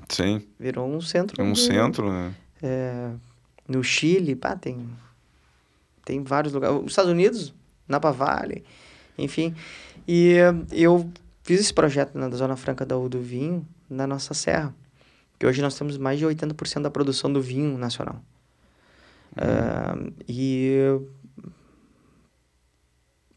Sim. 0.08 0.42
Virou 0.58 0.88
um 0.88 1.00
centro. 1.00 1.42
Um 1.42 1.54
centro, 1.54 2.12
né? 2.12 2.34
É, 2.62 3.10
no 3.66 3.82
Chile, 3.82 4.34
pá, 4.36 4.56
tem, 4.56 4.88
tem 6.04 6.22
vários 6.22 6.52
lugares. 6.52 6.78
Os 6.80 6.92
Estados 6.92 7.10
Unidos, 7.10 7.54
Napa 7.86 8.10
Valley, 8.10 8.64
enfim. 9.16 9.54
E 10.06 10.36
eu 10.70 11.10
fiz 11.42 11.60
esse 11.60 11.74
projeto 11.74 12.16
né, 12.18 12.28
da 12.28 12.36
Zona 12.36 12.56
Franca 12.56 12.84
da 12.84 12.96
U 12.96 13.08
do 13.08 13.20
Vinho, 13.20 13.66
na 13.88 14.06
nossa 14.06 14.34
serra. 14.34 14.74
Que 15.38 15.46
hoje 15.46 15.62
nós 15.62 15.78
temos 15.78 15.96
mais 15.96 16.18
de 16.18 16.26
80% 16.26 16.82
da 16.82 16.90
produção 16.90 17.32
do 17.32 17.40
vinho 17.40 17.78
nacional. 17.78 18.20
Uhum. 19.36 20.08
Uh, 20.08 20.12
e 20.28 20.78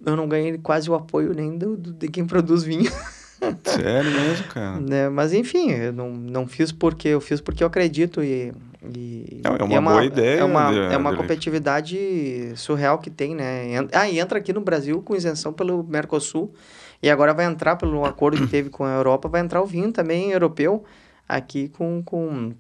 eu 0.06 0.15
não 0.15 0.28
ganhei 0.28 0.57
quase 0.57 0.90
o 0.90 0.95
apoio 0.95 1.34
nem 1.34 1.57
do, 1.57 1.78
do 1.78 1.94
de 1.94 2.07
quem 2.07 2.26
produz 2.26 2.64
vinho. 2.64 2.91
Sério 3.64 4.11
mesmo, 4.11 4.48
cara? 4.48 4.80
Né? 4.80 5.10
Mas 5.10 5.34
enfim, 5.34 5.72
eu 5.72 5.94
não, 5.94 6.11
não 6.11 6.48
fiz 6.48 6.72
porque 6.72 7.07
eu 7.07 7.22
fiz 7.22 7.41
porque 7.41 7.64
eu 7.64 7.68
acredito 7.68 8.23
e. 8.23 8.53
e 8.84 9.41
não, 9.44 9.56
é 9.56 9.64
uma, 9.64 9.76
é 9.76 9.80
uma 9.80 9.91
boa 9.91 10.06
ideia. 10.06 10.40
É 10.40 10.44
uma, 10.44 10.76
é 10.76 10.98
uma 10.98 11.15
competitividade 11.15 12.53
surreal 12.56 12.99
que 12.99 13.10
tem, 13.10 13.34
né? 13.36 13.88
Ah, 13.94 14.07
e 14.07 14.19
entra 14.19 14.38
aqui 14.38 14.53
no 14.53 14.61
Brasil 14.61 15.02
com 15.02 15.15
isenção 15.15 15.52
pelo 15.52 15.84
Mercosul. 15.84 16.53
E 17.02 17.10
agora 17.10 17.34
vai 17.34 17.45
entrar, 17.45 17.78
pelo 17.78 18.06
acordo 18.06 18.38
que 18.38 18.45
teve 18.45 18.69
com 18.69 18.84
a 18.84 18.94
Europa, 18.94 19.28
vai 19.28 19.41
entrar 19.41 19.60
o 19.60 19.65
vinho 19.65 19.91
também 19.91 20.32
europeu 20.32 20.84
aqui 21.28 21.69
com, 21.69 22.03
com 22.03 22.53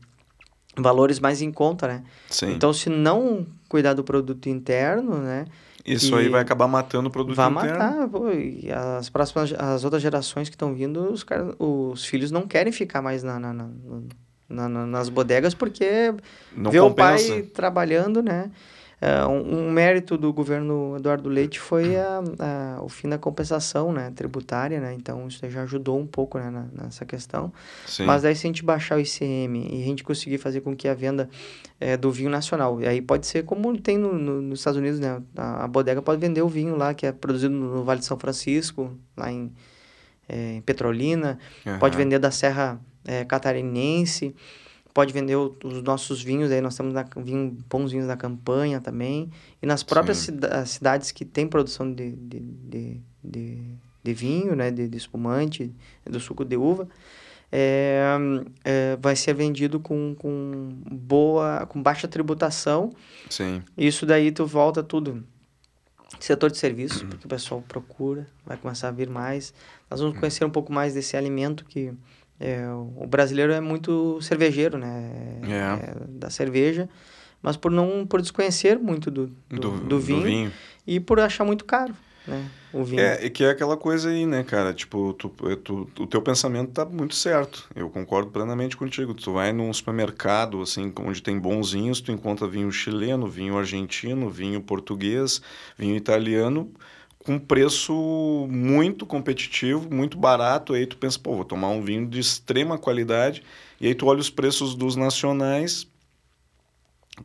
valores 0.77 1.19
mais 1.19 1.41
em 1.41 1.51
conta, 1.51 1.87
né? 1.87 2.03
Sim. 2.29 2.51
Então, 2.53 2.71
se 2.73 2.89
não 2.89 3.45
cuidar 3.67 3.93
do 3.93 4.03
produto 4.03 4.47
interno, 4.47 5.17
né? 5.17 5.45
Isso 5.85 6.15
aí 6.15 6.29
vai 6.29 6.41
acabar 6.41 6.67
matando 6.67 7.09
o 7.09 7.11
produto 7.11 7.35
vai 7.35 7.49
interno. 7.49 7.77
Vai 7.77 7.89
matar, 7.89 8.07
pô, 8.07 8.29
e 8.29 8.71
as 8.71 9.09
próximas, 9.09 9.51
as 9.53 9.83
outras 9.83 10.01
gerações 10.01 10.47
que 10.47 10.55
estão 10.55 10.73
vindo, 10.73 11.11
os, 11.11 11.23
cara, 11.23 11.55
os 11.57 12.05
filhos 12.05 12.29
não 12.29 12.47
querem 12.47 12.71
ficar 12.71 13.01
mais 13.01 13.23
na, 13.23 13.39
na, 13.39 13.51
na, 13.51 14.69
na 14.69 14.85
nas 14.85 15.09
bodegas 15.09 15.55
porque 15.55 16.13
não 16.55 16.69
vê 16.69 16.79
compensa. 16.79 17.33
o 17.33 17.37
pai 17.37 17.41
trabalhando, 17.43 18.21
né? 18.21 18.51
Uh, 19.01 19.27
um, 19.27 19.57
um, 19.57 19.71
mérito 19.71 20.15
do 20.15 20.31
governo 20.31 20.95
Eduardo 20.95 21.27
Leite 21.27 21.59
foi 21.59 21.95
a, 21.95 22.21
a, 22.37 22.83
o 22.83 22.87
fim 22.87 23.09
da 23.09 23.17
compensação 23.17 23.91
né, 23.91 24.11
tributária, 24.15 24.79
né? 24.79 24.93
Então, 24.93 25.27
isso 25.27 25.49
já 25.49 25.63
ajudou 25.63 25.97
um 25.99 26.05
pouco 26.05 26.37
né, 26.37 26.51
na, 26.51 26.67
nessa 26.83 27.03
questão. 27.03 27.51
Sim. 27.87 28.05
Mas 28.05 28.23
aí, 28.23 28.35
se 28.35 28.45
a 28.45 28.49
gente 28.49 28.63
baixar 28.63 28.97
o 28.97 29.01
ICM 29.01 29.69
e 29.71 29.81
a 29.81 29.85
gente 29.85 30.03
conseguir 30.03 30.37
fazer 30.37 30.61
com 30.61 30.75
que 30.75 30.87
a 30.87 30.93
venda 30.93 31.27
é, 31.79 31.97
do 31.97 32.11
vinho 32.11 32.29
nacional, 32.29 32.79
e 32.79 32.87
aí 32.87 33.01
pode 33.01 33.25
ser 33.25 33.43
como 33.43 33.75
tem 33.75 33.97
no, 33.97 34.13
no, 34.13 34.39
nos 34.39 34.59
Estados 34.59 34.77
Unidos, 34.77 34.99
né? 34.99 35.19
A, 35.35 35.63
a, 35.63 35.67
bodega 35.67 35.99
pode 35.99 36.21
vender 36.21 36.43
o 36.43 36.47
vinho 36.47 36.75
lá, 36.75 36.93
que 36.93 37.07
é 37.07 37.11
produzido 37.11 37.55
no 37.55 37.83
Vale 37.83 38.01
de 38.01 38.05
São 38.05 38.19
Francisco, 38.19 38.95
lá 39.17 39.31
em, 39.31 39.51
é, 40.29 40.57
em 40.57 40.61
Petrolina, 40.61 41.39
uhum. 41.65 41.79
pode 41.79 41.97
vender 41.97 42.19
da 42.19 42.29
Serra 42.29 42.79
é, 43.03 43.25
Catarinense, 43.25 44.35
pode 44.93 45.13
vender 45.13 45.35
os 45.35 45.81
nossos 45.83 46.21
vinhos, 46.21 46.51
aí 46.51 46.61
nós 46.61 46.75
temos 46.75 46.93
na, 46.93 47.05
vinho, 47.17 47.57
bons 47.69 47.91
vinhos 47.91 48.07
da 48.07 48.17
campanha 48.17 48.79
também. 48.79 49.29
E 49.61 49.65
nas 49.65 49.83
próprias 49.83 50.17
cida 50.17 50.65
cidades 50.65 51.11
que 51.11 51.23
tem 51.23 51.47
produção 51.47 51.91
de, 51.91 52.11
de, 52.11 52.39
de, 52.39 53.01
de, 53.23 53.57
de 54.03 54.13
vinho, 54.13 54.55
né, 54.55 54.71
de, 54.71 54.87
de, 54.87 54.97
espumante, 54.97 55.73
do 56.05 56.19
suco 56.19 56.43
de 56.43 56.57
uva, 56.57 56.87
é, 57.51 58.03
é, 58.63 58.97
vai 59.01 59.15
ser 59.15 59.33
vendido 59.33 59.79
com, 59.79 60.15
com 60.17 60.69
boa, 60.89 61.65
com 61.67 61.81
baixa 61.81 62.07
tributação. 62.07 62.91
Sim. 63.29 63.61
Isso 63.77 64.05
daí 64.05 64.31
tu 64.31 64.45
volta 64.45 64.83
tudo 64.83 65.23
setor 66.19 66.51
de 66.51 66.57
serviço, 66.57 67.05
porque 67.07 67.25
o 67.25 67.29
pessoal 67.29 67.63
procura, 67.67 68.27
vai 68.45 68.57
começar 68.57 68.89
a 68.89 68.91
vir 68.91 69.09
mais. 69.09 69.53
Nós 69.89 69.99
vamos 69.99 70.19
conhecer 70.19 70.43
um 70.45 70.49
pouco 70.49 70.71
mais 70.71 70.93
desse 70.93 71.15
alimento 71.15 71.65
que 71.65 71.93
é, 72.41 72.67
o 72.73 73.05
brasileiro 73.05 73.53
é 73.53 73.61
muito 73.61 74.19
cervejeiro, 74.19 74.75
né? 74.75 75.11
É. 75.43 75.91
É, 75.91 75.95
da 76.09 76.31
cerveja, 76.31 76.89
mas 77.39 77.55
por 77.55 77.69
não 77.69 78.03
por 78.05 78.19
desconhecer 78.19 78.79
muito 78.79 79.11
do, 79.11 79.27
do, 79.47 79.59
do, 79.59 79.79
do, 79.79 79.99
vinho, 79.99 80.19
do 80.19 80.25
vinho, 80.25 80.51
e 80.87 80.99
por 80.99 81.19
achar 81.19 81.43
muito 81.43 81.63
caro, 81.65 81.93
né? 82.27 82.43
O 82.73 82.83
vinho. 82.83 82.99
É, 82.99 83.29
que 83.29 83.43
é 83.43 83.51
aquela 83.51 83.77
coisa 83.77 84.09
aí, 84.09 84.25
né, 84.25 84.43
cara? 84.43 84.73
Tipo, 84.73 85.13
tu, 85.13 85.29
tu, 85.63 85.87
o 85.99 86.07
teu 86.07 86.21
pensamento 86.21 86.71
tá 86.71 86.83
muito 86.83 87.13
certo. 87.13 87.69
Eu 87.75 87.89
concordo 87.89 88.31
plenamente 88.31 88.75
contigo. 88.75 89.13
Tu 89.13 89.33
vai 89.33 89.51
num 89.51 89.71
supermercado, 89.71 90.61
assim, 90.61 90.91
onde 90.99 91.21
tem 91.21 91.37
bons 91.37 91.73
vinhos, 91.73 92.01
tu 92.01 92.11
encontra 92.11 92.47
vinho 92.47 92.71
chileno, 92.71 93.27
vinho 93.27 93.57
argentino, 93.57 94.29
vinho 94.29 94.61
português, 94.61 95.41
vinho 95.77 95.95
italiano 95.95 96.71
com 97.23 97.37
preço 97.37 98.47
muito 98.49 99.05
competitivo, 99.05 99.87
muito 99.93 100.17
barato. 100.17 100.73
Aí 100.73 100.85
tu 100.85 100.97
pensa, 100.97 101.19
pô, 101.19 101.35
vou 101.35 101.45
tomar 101.45 101.69
um 101.69 101.81
vinho 101.81 102.07
de 102.07 102.19
extrema 102.19 102.77
qualidade. 102.77 103.43
E 103.79 103.87
aí 103.87 103.95
tu 103.95 104.07
olha 104.07 104.19
os 104.19 104.29
preços 104.29 104.75
dos 104.75 104.95
nacionais, 104.95 105.87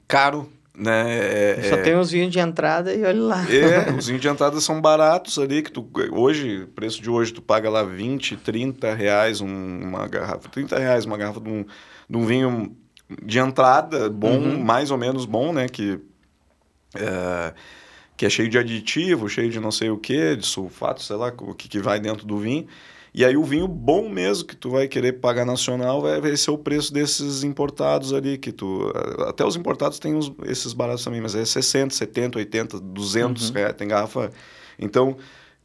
caro, 0.06 0.50
né? 0.74 1.56
É, 1.58 1.62
Só 1.68 1.76
é... 1.76 1.82
tem 1.82 1.96
os 1.96 2.10
vinhos 2.10 2.30
de 2.30 2.38
entrada 2.38 2.94
e 2.94 3.02
olha 3.04 3.22
lá. 3.22 3.46
É, 3.50 3.92
os 3.96 4.06
vinhos 4.06 4.20
de 4.20 4.28
entrada 4.28 4.60
são 4.60 4.80
baratos 4.80 5.38
ali, 5.38 5.62
que 5.62 5.72
tu, 5.72 5.88
hoje, 6.12 6.66
preço 6.74 7.00
de 7.00 7.10
hoje, 7.10 7.32
tu 7.32 7.40
paga 7.40 7.70
lá 7.70 7.82
20, 7.82 8.36
30 8.36 8.94
reais 8.94 9.40
uma 9.40 10.06
garrafa, 10.06 10.48
30 10.48 10.78
reais 10.78 11.04
uma 11.04 11.16
garrafa 11.16 11.40
de 11.40 11.48
um, 11.48 11.64
de 12.08 12.16
um 12.16 12.26
vinho 12.26 12.76
de 13.24 13.38
entrada 13.38 14.10
bom, 14.10 14.38
uhum. 14.38 14.62
mais 14.62 14.90
ou 14.90 14.98
menos 14.98 15.24
bom, 15.24 15.52
né? 15.52 15.68
Que... 15.68 15.98
É, 16.94 17.54
que 18.16 18.24
é 18.24 18.30
cheio 18.30 18.48
de 18.48 18.58
aditivo, 18.58 19.28
cheio 19.28 19.50
de 19.50 19.60
não 19.60 19.70
sei 19.70 19.90
o 19.90 19.98
que, 19.98 20.36
de 20.36 20.46
sulfato, 20.46 21.02
sei 21.02 21.16
lá, 21.16 21.32
o 21.40 21.54
que, 21.54 21.68
que 21.68 21.78
vai 21.78 22.00
dentro 22.00 22.26
do 22.26 22.38
vinho. 22.38 22.66
E 23.12 23.24
aí 23.24 23.36
o 23.36 23.44
vinho 23.44 23.66
bom 23.66 24.08
mesmo 24.08 24.46
que 24.46 24.54
tu 24.54 24.70
vai 24.70 24.86
querer 24.88 25.14
pagar 25.14 25.46
nacional 25.46 26.02
vai, 26.02 26.20
vai 26.20 26.36
ser 26.36 26.50
o 26.50 26.58
preço 26.58 26.92
desses 26.92 27.42
importados 27.44 28.12
ali, 28.12 28.36
que 28.36 28.52
tu... 28.52 28.92
Até 29.26 29.44
os 29.44 29.56
importados 29.56 29.98
têm 29.98 30.14
os, 30.14 30.30
esses 30.44 30.72
baratos 30.72 31.02
também, 31.02 31.20
mas 31.20 31.34
é 31.34 31.44
60, 31.44 31.94
70, 31.94 32.38
80, 32.38 32.80
200 32.80 33.48
uhum. 33.48 33.54
reais, 33.54 33.74
tem 33.74 33.88
garrafa... 33.88 34.30
Então, 34.78 35.16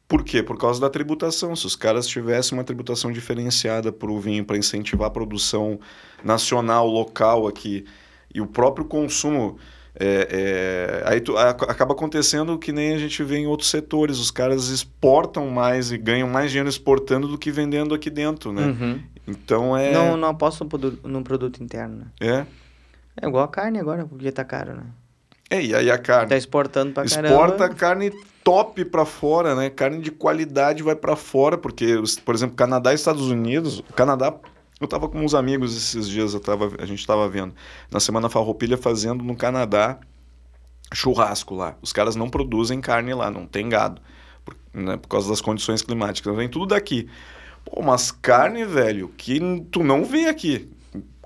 por 0.08 0.24
quê? 0.24 0.44
Por 0.44 0.58
causa 0.58 0.80
da 0.80 0.90
tributação. 0.90 1.56
Se 1.56 1.66
os 1.66 1.76
caras 1.76 2.08
tivessem 2.08 2.58
uma 2.58 2.64
tributação 2.64 3.12
diferenciada 3.12 3.92
para 3.92 4.12
o 4.12 4.20
vinho, 4.20 4.44
para 4.46 4.58
incentivar 4.58 5.08
a 5.08 5.12
produção 5.12 5.80
nacional, 6.24 6.88
local 6.88 7.48
aqui, 7.48 7.86
e 8.34 8.42
o 8.42 8.48
próprio 8.48 8.86
consumo 8.86 9.58
é, 9.94 11.04
é, 11.04 11.04
aí 11.06 11.20
tu, 11.20 11.38
a, 11.38 11.50
acaba 11.50 11.94
acontecendo 11.94 12.58
que 12.58 12.72
nem 12.72 12.94
a 12.94 12.98
gente 12.98 13.24
vê 13.24 13.38
em 13.38 13.48
outros 13.48 13.70
setores, 13.70 14.20
os 14.20 14.32
caras 14.32 14.70
exportam 14.70 15.50
mais 15.50 15.92
e 15.92 15.98
ganham 15.98 16.30
mais 16.30 16.50
dinheiro 16.52 16.70
exportando 16.70 17.28
do 17.28 17.38
que 17.38 17.52
vendendo 17.52 17.94
aqui 17.94 18.10
dentro, 18.10 18.54
né? 18.54 18.68
Uhum. 18.68 19.02
Então 19.28 19.76
é... 19.76 19.92
Não, 19.92 20.16
não 20.16 20.30
aposto 20.30 20.68
no 21.04 21.24
produto 21.24 21.62
interno, 21.62 21.98
né? 21.98 22.06
É? 22.20 22.46
É 23.22 23.28
igual 23.28 23.44
a 23.44 23.48
carne 23.48 23.80
agora, 23.80 24.06
porque 24.06 24.32
tá 24.32 24.46
caro, 24.46 24.76
né? 24.76 24.84
É, 25.50 25.62
e 25.62 25.76
aí 25.76 25.92
a 25.92 25.98
carne... 25.98 26.30
Tá 26.30 26.38
exportando 26.38 26.94
pra 26.94 27.04
Exporta 27.04 27.28
caramba. 27.30 27.54
Exporta 27.54 27.76
carne 27.76 28.12
top 28.42 28.86
para 28.86 29.06
fora, 29.06 29.54
né? 29.54 29.70
Carne 29.70 30.00
de 30.00 30.10
qualidade 30.10 30.82
vai 30.82 30.96
para 30.96 31.18
fora, 31.18 31.58
porque, 31.58 32.02
por 32.24 32.34
exemplo, 32.34 32.56
Canadá 32.56 32.94
e 32.94 32.96
Estados 32.96 33.30
Unidos... 33.30 33.80
O 33.80 33.94
Canadá 33.94 34.34
eu 34.82 34.86
estava 34.86 35.08
com 35.08 35.24
uns 35.24 35.36
amigos 35.36 35.78
esses 35.78 36.10
dias, 36.10 36.34
tava, 36.40 36.72
a 36.80 36.86
gente 36.88 37.00
estava 37.00 37.30
vendo, 37.30 37.54
na 37.92 38.00
Semana 38.00 38.30
Farroupilha 38.30 38.76
fazendo 38.76 39.24
no 39.24 39.36
Canadá 39.36 40.00
churrasco 40.92 41.54
lá. 41.54 41.78
Os 41.84 41.94
caras 41.94 42.16
não 42.16 42.28
produzem 42.28 42.82
carne 42.82 43.14
lá, 43.14 43.30
não 43.30 43.46
tem 43.46 43.70
gado, 43.70 44.02
por, 44.44 44.58
né, 44.74 44.98
por 44.98 45.08
causa 45.08 45.30
das 45.30 45.40
condições 45.40 45.84
climáticas. 45.84 46.36
Vem 46.36 46.50
tudo 46.50 46.66
daqui. 46.66 47.08
Pô, 47.64 47.84
mas 47.84 48.12
carne, 48.12 48.66
velho, 48.66 49.10
que 49.16 49.40
tu 49.72 49.84
não 49.84 50.04
vê 50.04 50.28
aqui. 50.28 50.68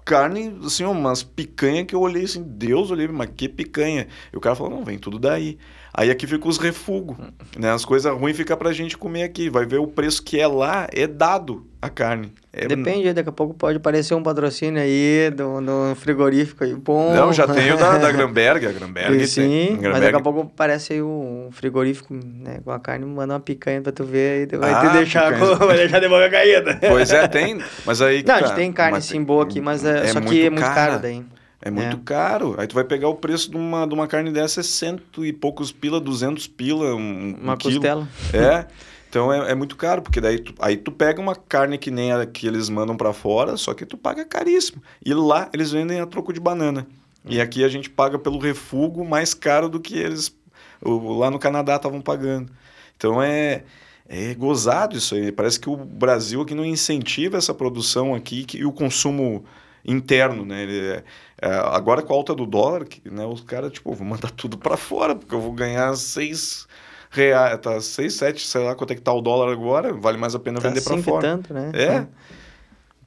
Carne, 0.04 0.60
assim, 0.64 0.84
umas 0.84 1.24
picanha 1.24 1.86
que 1.86 1.96
eu 1.96 2.02
olhei 2.02 2.26
assim, 2.26 2.44
Deus, 2.44 2.92
olhei, 2.92 3.08
mas 3.08 3.30
que 3.36 3.48
picanha. 3.48 4.08
E 4.34 4.38
o 4.38 4.42
cara 4.42 4.56
falou, 4.56 4.72
não, 4.72 4.84
vem 4.84 5.00
tudo 5.00 5.18
daí. 5.18 5.58
Aí 5.98 6.12
aqui 6.12 6.28
fica 6.28 6.46
os 6.48 6.58
refugos, 6.58 7.16
né? 7.58 7.72
As 7.72 7.86
coisas 7.86 8.12
ruins 8.14 8.36
fica 8.36 8.58
pra 8.58 8.74
gente 8.74 8.98
comer 8.98 9.24
aqui. 9.24 9.50
Vai 9.50 9.66
ver 9.66 9.78
o 9.78 9.88
preço 9.88 10.22
que 10.22 10.38
é 10.38 10.46
lá, 10.46 10.88
é 10.92 11.08
dado 11.08 11.66
a 11.82 11.88
carne. 11.90 12.34
É... 12.52 12.68
Depende, 12.68 13.14
daqui 13.14 13.30
a 13.30 13.32
pouco 13.32 13.54
pode 13.54 13.78
aparecer 13.78 14.14
um 14.14 14.22
patrocínio 14.22 14.82
aí 14.82 15.30
do, 15.30 15.62
do 15.62 15.96
frigorífico 15.96 16.66
aí. 16.66 16.76
Bom. 16.76 17.14
Não, 17.16 17.32
já 17.32 17.48
tem 17.48 17.72
o 17.72 17.78
da, 17.78 17.98
da 17.98 18.12
Gramberg, 18.12 18.68
a 18.68 18.72
Gramberg 18.74 19.26
Sim, 19.26 19.78
tem. 19.80 19.90
mas 19.90 20.02
daqui 20.02 20.16
a 20.18 20.20
pouco 20.20 20.42
aparece 20.42 20.94
aí 20.94 21.02
um 21.02 21.48
frigorífico 21.52 22.14
né, 22.14 22.60
com 22.64 22.72
a 22.72 22.80
carne, 22.80 23.06
manda 23.06 23.34
uma 23.34 23.40
picanha 23.40 23.82
pra 23.82 23.94
tu 23.94 24.04
ver 24.04 24.50
e 24.52 24.58
vai 24.58 24.74
Ah, 24.74 24.82
te 24.90 24.98
deixar, 24.98 25.40
com- 25.40 25.56
vai 25.66 25.78
deixar 25.78 26.00
de 26.02 26.10
boca 26.10 26.30
caída. 26.30 26.78
Pois 26.90 27.10
é, 27.12 27.26
tem. 27.30 27.58
Mas 27.86 28.02
aí. 28.02 28.22
Não, 28.22 28.36
a 28.36 28.42
gente 28.42 28.56
tem 28.56 28.70
carne 28.74 29.02
sim 29.02 29.24
boa 29.24 29.44
aqui, 29.46 29.62
mas 29.62 29.86
é, 29.86 30.08
só 30.08 30.20
que 30.20 30.46
é 30.46 30.50
muito 30.50 30.62
cara. 30.62 30.76
caro 30.92 31.02
daí. 31.02 31.24
É 31.66 31.72
muito 31.72 31.98
É. 31.98 32.00
caro. 32.06 32.56
Aí 32.60 32.68
tu 32.68 32.76
vai 32.76 32.84
pegar 32.84 33.10
o 33.10 33.16
preço 33.16 33.50
de 33.50 33.58
uma, 33.58 33.88
de 33.88 33.94
uma 33.96 34.08
carne 34.08 34.32
dessa, 34.32 34.60
é 34.60 34.64
cento 34.64 35.26
e 35.26 35.34
poucos 35.34 35.72
pila, 35.72 36.00
duzentos 36.00 36.46
pila, 36.48 36.94
um, 36.96 37.36
Uma 37.42 37.54
um 37.54 37.58
costela. 37.58 38.08
É. 38.32 38.68
Então 39.10 39.34
é, 39.34 39.52
é 39.52 39.56
muito 39.56 39.76
caro, 39.76 40.02
porque 40.02 40.22
daí 40.22 40.40
tu, 40.40 40.54
aí 40.60 40.78
tu 40.78 40.92
pega 40.92 41.20
uma 41.20 41.36
carne 41.36 41.78
que 41.78 41.90
nem 41.90 42.12
a 42.12 42.26
que 42.26 42.46
eles 42.46 42.70
mandam 42.70 42.96
pra 42.96 43.14
fora, 43.14 43.58
só 43.58 43.74
que 43.74 43.86
tu 43.86 43.98
paga 43.98 44.24
caríssimo. 44.26 44.82
E 45.04 45.14
lá 45.14 45.50
eles 45.54 45.72
vendem 45.72 46.00
a 46.00 46.06
troco 46.06 46.32
de 46.32 46.40
banana. 46.40 46.86
E 47.28 47.42
aqui 47.42 47.64
a 47.64 47.68
gente 47.68 47.90
paga 47.90 48.20
pelo 48.20 48.38
refugo 48.38 49.04
mais 49.04 49.34
caro 49.34 49.68
do 49.68 49.80
que 49.80 49.98
eles 49.98 50.36
o- 50.84 51.18
lá 51.18 51.32
no 51.32 51.40
Canadá 51.40 51.78
estavam 51.78 52.00
pagando. 52.02 52.52
Então 52.96 53.24
é, 53.24 53.64
é 54.08 54.36
gozado 54.36 54.96
isso 54.96 55.16
aí. 55.16 55.32
Parece 55.32 55.60
que 55.60 55.68
o 55.70 55.76
Brasil 55.76 56.42
aqui 56.42 56.54
não 56.54 56.64
incentiva 56.66 57.38
essa 57.38 57.54
produção 57.56 58.14
aqui 58.14 58.44
que- 58.44 58.60
e 58.60 58.66
o 58.66 58.72
consumo 58.72 59.44
interno, 59.86 60.46
né? 60.46 60.64
Ele 60.64 60.88
é- 60.88 61.04
é, 61.42 61.50
agora 61.72 62.02
com 62.02 62.14
a 62.14 62.16
alta 62.18 62.34
do 62.34 62.46
dólar, 62.46 62.86
que, 62.86 63.10
né, 63.10 63.26
os 63.26 63.42
caras, 63.42 63.72
tipo, 63.72 63.94
vou 63.94 64.08
mandar 64.08 64.32
tudo 64.32 64.58
para 64.58 64.78
fora, 64.78 65.16
porque 65.16 65.34
eu 65.34 65.42
vou 65.42 65.52
ganhar 65.54 65.96
seis 65.96 66.68
reais, 67.10 67.60
tá, 67.60 67.80
seis, 67.82 68.14
sete, 68.16 68.46
sei 68.46 68.64
lá 68.64 68.76
quanto 68.76 68.92
é 68.92 68.96
que 68.96 69.02
tá 69.02 69.14
o 69.14 69.22
dólar 69.22 69.52
agora, 69.52 69.94
vale 69.94 70.18
mais 70.18 70.36
a 70.36 70.40
pena 70.40 70.60
Tá 70.60 70.70
vender 70.70 70.82
para 70.82 70.98
fora. 70.98 71.22
tanto, 71.22 71.54
né? 71.54 71.72
É. 71.74 72.08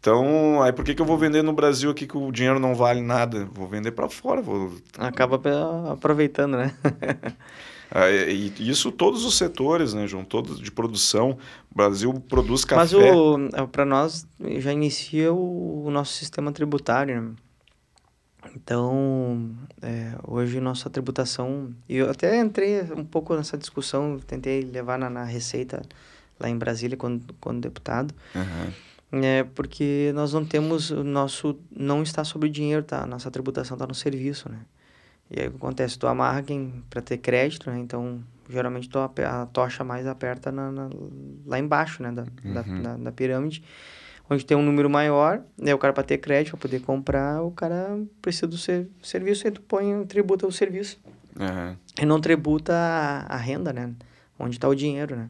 Então, 0.01 0.63
aí 0.63 0.73
por 0.73 0.85
que, 0.85 0.95
que 0.95 1.03
eu 1.03 1.07
vou 1.07 1.19
vender 1.19 1.43
no 1.43 1.53
Brasil 1.53 1.91
aqui 1.91 2.07
que 2.07 2.17
o 2.17 2.31
dinheiro 2.31 2.61
não 2.61 2.75
vale 2.75 3.03
nada? 3.03 3.47
Vou 3.53 3.67
vender 3.67 3.91
para 3.91 4.09
fora, 4.09 4.41
vou 4.41 4.73
Acaba 4.97 5.41
aproveitando, 5.93 6.57
né? 6.57 6.73
Ah, 7.90 8.10
e 8.10 8.52
isso 8.59 8.93
todos 8.93 9.24
os 9.24 9.36
setores, 9.36 9.94
né, 9.94 10.06
João? 10.06 10.24
Todos 10.24 10.60
de 10.60 10.70
produção. 10.70 11.39
O 11.70 11.74
Brasil 11.74 12.12
produz 12.28 12.65
café. 12.65 12.81
Mas 12.81 12.93
o 12.93 13.69
para 13.73 13.85
nós 13.85 14.27
já 14.59 14.73
inicia 14.73 15.32
o, 15.32 15.86
o 15.86 15.90
nosso 15.90 16.12
sistema 16.12 16.52
tributário. 16.52 17.23
né? 17.23 17.32
Então, 18.55 19.51
é, 19.82 20.15
hoje 20.27 20.60
nossa 20.60 20.89
tributação, 20.89 21.74
e 21.89 21.97
eu 21.97 22.10
até 22.10 22.39
entrei 22.40 22.82
um 22.97 23.05
pouco 23.05 23.35
nessa 23.35 23.59
discussão, 23.59 24.19
tentei 24.27 24.62
levar 24.62 24.98
na, 24.98 25.10
na 25.10 25.24
Receita 25.24 25.82
lá 26.39 26.48
em 26.48 26.56
Brasília 26.56 26.97
quando, 26.97 27.35
quando 27.40 27.60
deputado, 27.60 28.15
é 29.10 29.43
porque 29.43 30.12
nós 30.15 30.32
não 30.32 30.44
temos 30.44 30.90
o 30.90 31.02
nosso 31.02 31.59
não 31.70 32.02
está 32.02 32.24
sobre 32.24 32.48
o 32.48 32.51
dinheiro, 32.51 32.82
tá? 32.82 33.06
Nossa 33.06 33.31
tributação 33.31 33.74
está 33.74 33.86
no 33.86 33.94
serviço, 33.94 34.48
né? 34.48 34.60
E 35.31 35.41
aí 35.41 35.49
o 35.49 35.51
que 35.51 35.57
acontece? 35.57 35.99
Tu 35.99 36.07
amarra 36.07 36.43
quem 36.43 36.83
para 36.89 37.03
ter 37.03 37.19
crédito, 37.19 37.71
né? 37.71 37.79
Então, 37.79 38.21
geralmente 38.49 38.89
tu, 38.89 38.99
a 38.99 39.47
tocha 39.53 39.85
mais 39.85 40.07
aperta 40.07 40.51
na, 40.51 40.71
na- 40.73 40.91
lá 41.47 41.59
embaixo, 41.59 42.03
né? 42.03 42.11
Da, 42.13 42.25
da, 42.45 42.63
Uhum. 42.63 42.83
da, 42.83 42.97
da 42.97 43.13
pirâmide, 43.13 43.63
onde 44.31 44.45
tem 44.47 44.57
um 44.57 44.63
número 44.63 44.89
maior, 44.89 45.43
né? 45.57 45.75
O 45.75 45.79
cara 45.79 45.93
para 45.93 46.03
ter 46.03 46.19
crédito, 46.19 46.53
para 46.57 46.61
poder 46.63 46.81
comprar, 46.81 47.43
o 47.43 47.51
cara 47.51 47.99
precisa 48.23 48.47
do 48.47 48.57
ser, 48.57 48.89
serviço, 49.03 49.47
aí 49.47 49.51
tu 49.53 49.61
põe, 49.63 50.05
tributa 50.07 50.47
o 50.47 50.53
serviço. 50.53 50.99
Aham. 51.39 51.77
E 52.01 52.07
não 52.07 52.21
tributa 52.21 52.73
a, 52.75 53.35
a 53.35 53.37
renda, 53.37 53.73
né? 53.73 53.93
Onde 54.39 54.57
está 54.57 54.69
o 54.69 54.75
dinheiro, 54.75 55.15
né? 55.17 55.29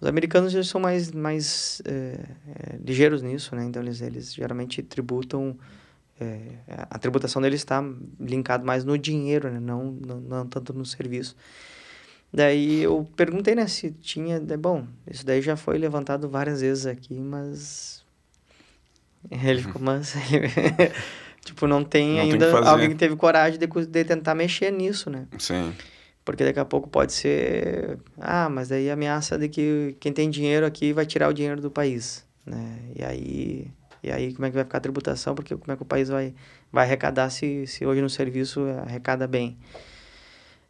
Os 0.00 0.06
americanos 0.06 0.52
já 0.52 0.62
são 0.62 0.80
mais, 0.80 1.10
mais 1.10 1.82
eh, 1.84 2.20
eh, 2.46 2.78
ligeiros 2.84 3.20
nisso, 3.20 3.56
né? 3.56 3.64
Então, 3.64 3.82
eles, 3.82 4.00
eles 4.00 4.32
geralmente 4.32 4.80
tributam... 4.80 5.56
eh, 6.20 6.58
a 6.90 6.98
tributação 6.98 7.40
deles 7.40 7.60
está 7.60 7.82
linkado 8.18 8.64
mais 8.64 8.84
no 8.84 8.98
dinheiro, 8.98 9.50
né? 9.50 9.60
Não, 9.60 9.92
não, 9.92 10.20
não 10.20 10.46
tanto 10.46 10.72
no 10.72 10.84
serviço. 10.84 11.36
Daí 12.32 12.82
eu 12.82 13.08
perguntei, 13.16 13.54
né, 13.54 13.66
se 13.66 13.90
tinha... 13.90 14.36
é, 14.36 14.56
Bom, 14.56 14.86
isso 15.10 15.24
daí 15.24 15.40
já 15.40 15.56
foi 15.56 15.78
levantado 15.78 16.28
várias 16.28 16.60
vezes 16.60 16.86
aqui, 16.86 17.14
mas... 17.14 18.04
Ele 19.30 19.62
ficou, 19.62 19.80
mas... 19.80 20.14
tipo, 21.44 21.66
não 21.66 21.82
tem 21.82 22.16
Não 22.16 22.22
tem 22.22 22.32
ainda 22.32 22.50
fazer. 22.50 22.68
alguém 22.68 22.88
que 22.90 22.96
teve 22.96 23.16
coragem 23.16 23.58
de, 23.58 23.66
de 23.66 24.04
tentar 24.04 24.34
mexer 24.34 24.70
nisso, 24.70 25.08
né? 25.08 25.26
Sim. 25.38 25.72
Porque 26.24 26.44
daqui 26.44 26.60
a 26.60 26.64
pouco 26.64 26.90
pode 26.90 27.14
ser, 27.14 27.98
ah, 28.20 28.50
mas 28.50 28.68
daí 28.68 28.90
ameaça 28.90 29.38
de 29.38 29.48
que 29.48 29.96
quem 29.98 30.12
tem 30.12 30.28
dinheiro 30.28 30.66
aqui 30.66 30.92
vai 30.92 31.06
tirar 31.06 31.30
o 31.30 31.32
dinheiro 31.32 31.58
do 31.62 31.70
país, 31.70 32.22
né? 32.44 32.78
E 32.94 33.02
aí, 33.02 33.70
e 34.02 34.10
aí 34.10 34.32
como 34.34 34.46
é 34.46 34.50
que 34.50 34.54
vai 34.54 34.64
ficar 34.64 34.78
a 34.78 34.80
tributação? 34.80 35.34
Porque 35.34 35.56
como 35.56 35.72
é 35.72 35.76
que 35.76 35.82
o 35.82 35.86
país 35.86 36.08
vai, 36.08 36.34
vai 36.72 36.84
arrecadar 36.84 37.30
se, 37.30 37.66
se 37.66 37.84
hoje 37.86 38.00
no 38.00 38.10
serviço 38.10 38.60
arrecada 38.86 39.26
bem? 39.26 39.56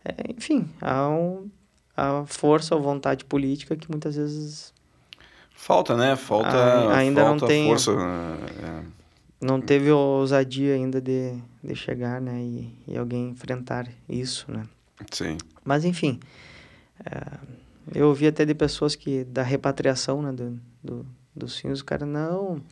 É, 0.04 0.32
enfim, 0.36 0.68
há 0.80 1.08
um, 1.08 1.50
há 1.96 2.24
força 2.26 2.74
ou 2.74 2.82
vontade 2.82 3.24
política 3.24 3.76
que 3.76 3.90
muitas 3.90 4.16
vezes 4.16 4.72
Falta, 5.52 5.96
né? 5.96 6.14
Falta, 6.14 6.94
ainda 6.94 7.22
não 7.24 7.30
falta 7.38 7.46
tem- 7.48 7.66
força. 7.68 7.90
é, 7.90 8.84
não 9.40 9.60
teve 9.60 9.90
ousadia 9.90 10.74
ainda 10.74 11.00
de, 11.00 11.34
de 11.62 11.74
chegar, 11.74 12.20
né? 12.20 12.40
E, 12.40 12.72
e 12.86 12.96
alguém 12.96 13.30
enfrentar 13.30 13.88
isso, 14.08 14.50
né? 14.50 14.64
sim. 15.10 15.36
Mas 15.64 15.84
enfim, 15.84 16.20
é, 17.04 17.38
eu 17.94 18.08
ouvi 18.08 18.26
até 18.26 18.44
de 18.44 18.54
pessoas 18.54 18.94
que 18.94 19.24
da 19.24 19.42
repatriação 19.42 20.22
né, 20.22 20.32
do, 20.32 20.60
do, 20.82 21.06
dos 21.34 21.58
filhos, 21.58 21.80
o 21.80 21.84
cara, 21.84 22.06
não, 22.06 22.62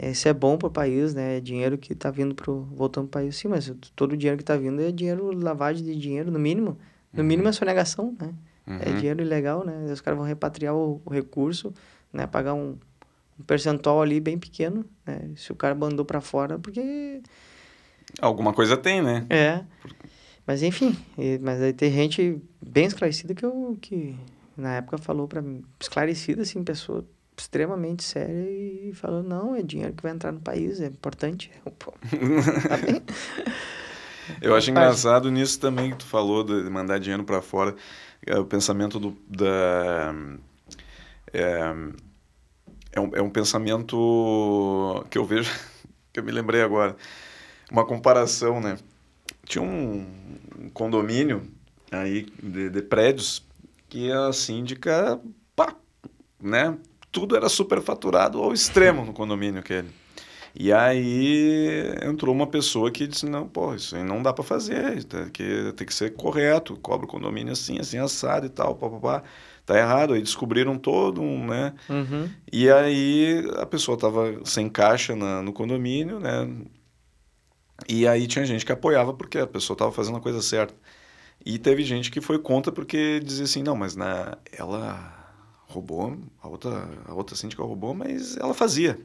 isso 0.00 0.26
é 0.28 0.32
bom 0.32 0.56
pro 0.56 0.70
país, 0.70 1.14
né? 1.14 1.36
É 1.36 1.40
dinheiro 1.40 1.76
que 1.76 1.94
tá 1.94 2.10
vindo 2.10 2.34
pro. 2.34 2.62
voltando 2.72 3.08
pro 3.08 3.20
país. 3.20 3.36
Sim, 3.36 3.48
mas 3.48 3.72
todo 3.94 4.12
o 4.12 4.16
dinheiro 4.16 4.38
que 4.38 4.44
tá 4.44 4.56
vindo 4.56 4.80
é 4.80 4.90
dinheiro, 4.90 5.30
lavagem 5.32 5.84
de 5.84 5.94
dinheiro, 5.96 6.30
no 6.30 6.38
mínimo. 6.38 6.78
No 7.12 7.22
mínimo 7.22 7.48
é 7.48 7.52
sonegação, 7.52 8.16
né? 8.18 8.34
É 8.78 8.88
Uhum. 8.90 8.96
dinheiro 8.96 9.22
ilegal, 9.22 9.64
né? 9.66 9.92
Os 9.92 10.00
caras 10.00 10.16
vão 10.18 10.26
repatriar 10.26 10.74
o, 10.74 11.02
o 11.04 11.10
recurso, 11.10 11.74
né? 12.12 12.26
Pagar 12.26 12.54
um, 12.54 12.78
um 13.38 13.42
percentual 13.46 14.00
ali 14.00 14.18
bem 14.18 14.38
pequeno, 14.38 14.84
né? 15.06 15.30
Se 15.36 15.52
o 15.52 15.54
cara 15.54 15.74
mandou 15.74 16.04
para 16.06 16.20
fora, 16.22 16.58
porque 16.58 17.20
Alguma 18.20 18.52
coisa 18.52 18.76
tem, 18.76 19.02
né? 19.02 19.26
é. 19.30 19.62
Mas 20.46 20.62
enfim, 20.62 20.96
e- 21.16 21.38
mas 21.38 21.60
aí 21.62 21.72
tem 21.72 21.90
gente 21.92 22.40
bem 22.60 22.86
esclarecida 22.86 23.34
que 23.34 23.44
eu 23.44 23.76
que 23.80 24.16
na 24.56 24.74
época 24.76 24.98
falou 24.98 25.28
para 25.28 25.40
mim, 25.40 25.62
esclarecida 25.80 26.42
assim, 26.42 26.64
pessoa 26.64 27.04
extremamente 27.36 28.02
séria 28.02 28.50
e 28.50 28.92
falou: 28.94 29.22
"Não, 29.22 29.54
é 29.54 29.62
dinheiro 29.62 29.92
que 29.92 30.02
vai 30.02 30.12
entrar 30.12 30.32
no 30.32 30.40
país, 30.40 30.80
é 30.80 30.86
importante". 30.86 31.50
Eu, 31.64 31.72
pô, 31.72 31.92
tá 32.68 32.76
bem. 32.76 33.02
Eu 34.40 34.54
acho 34.54 34.70
engraçado 34.70 35.30
nisso 35.30 35.58
também 35.58 35.90
que 35.90 35.98
tu 35.98 36.06
falou 36.06 36.44
de 36.44 36.68
mandar 36.70 36.98
dinheiro 36.98 37.24
para 37.24 37.42
fora. 37.42 37.74
É 38.24 38.38
o 38.38 38.44
pensamento 38.44 38.98
do, 38.98 39.16
da. 39.28 40.14
É, 41.32 41.74
é, 42.92 43.00
um, 43.00 43.16
é 43.16 43.22
um 43.22 43.30
pensamento 43.30 45.04
que 45.10 45.18
eu 45.18 45.24
vejo, 45.24 45.50
que 46.12 46.20
eu 46.20 46.24
me 46.24 46.30
lembrei 46.30 46.62
agora. 46.62 46.96
Uma 47.70 47.84
comparação, 47.84 48.60
né? 48.60 48.78
Tinha 49.44 49.62
um, 49.62 50.06
um 50.58 50.70
condomínio 50.70 51.42
aí 51.90 52.26
de, 52.42 52.70
de 52.70 52.82
prédios 52.82 53.44
que 53.88 54.10
a 54.10 54.32
síndica, 54.32 55.20
pá, 55.56 55.74
né? 56.40 56.76
Tudo 57.12 57.36
era 57.36 57.48
superfaturado 57.48 58.42
ao 58.42 58.52
extremo 58.52 59.04
no 59.04 59.12
condomínio 59.12 59.60
aquele. 59.60 59.90
E 60.54 60.70
aí 60.72 61.94
entrou 62.02 62.34
uma 62.34 62.46
pessoa 62.46 62.90
que 62.90 63.06
disse, 63.06 63.24
não, 63.24 63.48
pô, 63.48 63.74
isso 63.74 63.96
aí 63.96 64.02
não 64.02 64.22
dá 64.22 64.32
para 64.32 64.44
fazer, 64.44 65.02
tem 65.04 65.28
que, 65.30 65.72
tem 65.74 65.86
que 65.86 65.94
ser 65.94 66.14
correto, 66.14 66.76
cobra 66.76 67.06
o 67.06 67.08
condomínio 67.08 67.52
assim, 67.52 67.78
assim, 67.78 67.98
assado 67.98 68.46
e 68.46 68.50
tal, 68.50 68.74
papapá. 68.74 69.22
Tá 69.64 69.78
errado, 69.78 70.12
aí 70.12 70.20
descobriram 70.20 70.76
todo 70.76 71.22
um, 71.22 71.46
né? 71.46 71.72
Uhum. 71.88 72.28
E 72.52 72.68
aí 72.68 73.48
a 73.56 73.64
pessoa 73.64 73.96
tava 73.96 74.40
sem 74.44 74.68
caixa 74.68 75.14
na, 75.14 75.40
no 75.40 75.52
condomínio, 75.52 76.18
né? 76.18 76.48
E 77.88 78.06
aí 78.06 78.26
tinha 78.26 78.44
gente 78.44 78.66
que 78.66 78.72
apoiava 78.72 79.14
porque 79.14 79.38
a 79.38 79.46
pessoa 79.46 79.76
tava 79.76 79.92
fazendo 79.92 80.18
a 80.18 80.20
coisa 80.20 80.42
certa. 80.42 80.74
E 81.44 81.58
teve 81.58 81.82
gente 81.84 82.10
que 82.10 82.20
foi 82.20 82.38
contra 82.38 82.72
porque 82.72 83.20
dizia 83.20 83.44
assim, 83.44 83.62
não, 83.62 83.76
mas 83.76 83.96
na, 83.96 84.36
ela 84.52 85.21
roubou, 85.72 86.16
a 86.42 86.48
outra, 86.48 86.88
a 87.06 87.14
outra 87.14 87.34
síndica 87.36 87.62
roubou, 87.62 87.94
mas 87.94 88.36
ela 88.36 88.54
fazia. 88.54 88.98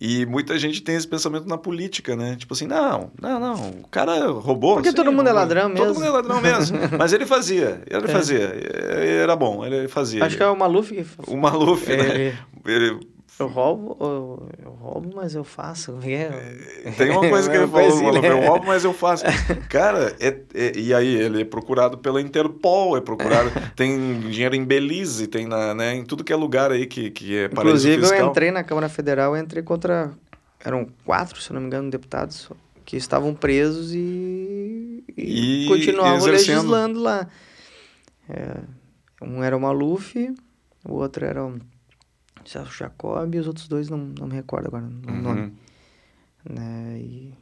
E 0.00 0.24
muita 0.24 0.58
gente 0.58 0.80
tem 0.82 0.94
esse 0.94 1.06
pensamento 1.06 1.46
na 1.46 1.58
política, 1.58 2.16
né? 2.16 2.34
Tipo 2.36 2.54
assim, 2.54 2.66
não, 2.66 3.10
não, 3.20 3.38
não, 3.40 3.70
o 3.82 3.88
cara 3.90 4.28
roubou. 4.30 4.74
Porque 4.76 4.92
todo 4.92 5.12
mundo 5.12 5.28
é 5.28 5.32
roubou. 5.32 5.34
ladrão 5.34 5.68
mesmo. 5.68 5.84
Todo 5.84 5.94
mundo 5.94 6.06
é 6.06 6.10
ladrão 6.10 6.40
mesmo. 6.40 6.78
Mas 6.98 7.12
ele 7.12 7.26
fazia, 7.26 7.82
ele 7.86 8.04
É. 8.06 8.08
fazia. 8.08 8.38
Era 8.40 9.36
bom, 9.36 9.64
ele 9.66 9.88
fazia. 9.88 10.24
Acho 10.24 10.36
que 10.36 10.42
é 10.42 10.46
o 10.48 10.56
Maluf 10.56 10.94
que 10.94 11.04
O 11.30 11.36
Maluf, 11.36 11.86
né? 11.88 12.14
Ele- 12.14 12.34
Ele- 12.64 13.00
Eu 13.40 13.48
roubo, 13.48 13.96
eu, 14.00 14.48
eu 14.64 14.70
roubo, 14.72 15.10
mas 15.14 15.34
eu 15.34 15.42
faço. 15.44 15.98
É, 16.04 16.90
Tem 16.96 17.10
uma 17.10 17.28
coisa 17.28 17.50
que 17.50 17.56
ele 17.56 17.64
Uma 17.64 17.90
falou, 17.90 18.14
eu 18.16 18.20
né? 18.22 18.46
roubo, 18.48 18.66
mas 18.66 18.84
eu 18.84 18.92
faço. 18.92 19.24
Cara, 19.68 20.14
é- 20.20 20.40
é- 20.54 20.72
e 20.78 20.92
aí 20.94 21.14
ele 21.14 21.42
é 21.42 21.44
procurado 21.44 21.98
pela 21.98 22.20
Interpol, 22.20 22.96
é 22.96 23.00
procurado, 23.00 23.50
tem 23.76 24.20
dinheiro 24.20 24.54
em 24.54 24.64
Belize, 24.64 25.26
tem 25.26 25.46
na, 25.46 25.74
né, 25.74 25.94
em 25.94 26.04
tudo 26.04 26.22
que 26.24 26.32
é 26.32 26.36
lugar 26.36 26.70
aí 26.70 26.86
que, 26.86 27.10
que 27.10 27.36
é 27.36 27.48
paraíso 27.48 27.86
Inclusive, 27.88 28.00
fiscal. 28.02 28.18
eu 28.20 28.26
entrei 28.30 28.50
na 28.50 28.62
Câmara 28.62 28.88
Federal, 28.88 29.36
entrei 29.36 29.62
contra. 29.62 30.10
Eram 30.64 30.86
quatro, 31.04 31.40
se 31.40 31.52
não 31.52 31.60
me 31.60 31.66
engano, 31.68 31.90
deputados 31.90 32.50
que 32.84 32.96
estavam 32.96 33.34
presos 33.34 33.94
e, 33.94 35.02
e, 35.16 35.64
E 35.64 35.68
continuavam 35.68 36.18
exercendo. 36.28 36.56
legislando 36.56 37.00
lá. 37.00 37.26
É, 38.28 38.56
um 39.22 39.42
era 39.42 39.56
o 39.56 39.60
Maluf, 39.60 40.14
o 40.84 40.94
outro 40.94 41.24
era 41.24 41.44
o 41.44 41.58
Celso 42.50 42.72
Jacob 42.76 43.34
e 43.34 43.38
os 43.38 43.46
outros 43.46 43.68
dois 43.68 43.88
não, 43.88 43.98
não 44.18 44.26
me 44.26 44.34
recordo 44.34 44.66
agora 44.68 44.84
o 44.84 45.10
Uhum. 45.10 45.20
nome. 45.22 45.52
Né? 46.48 46.98
E 46.98 47.34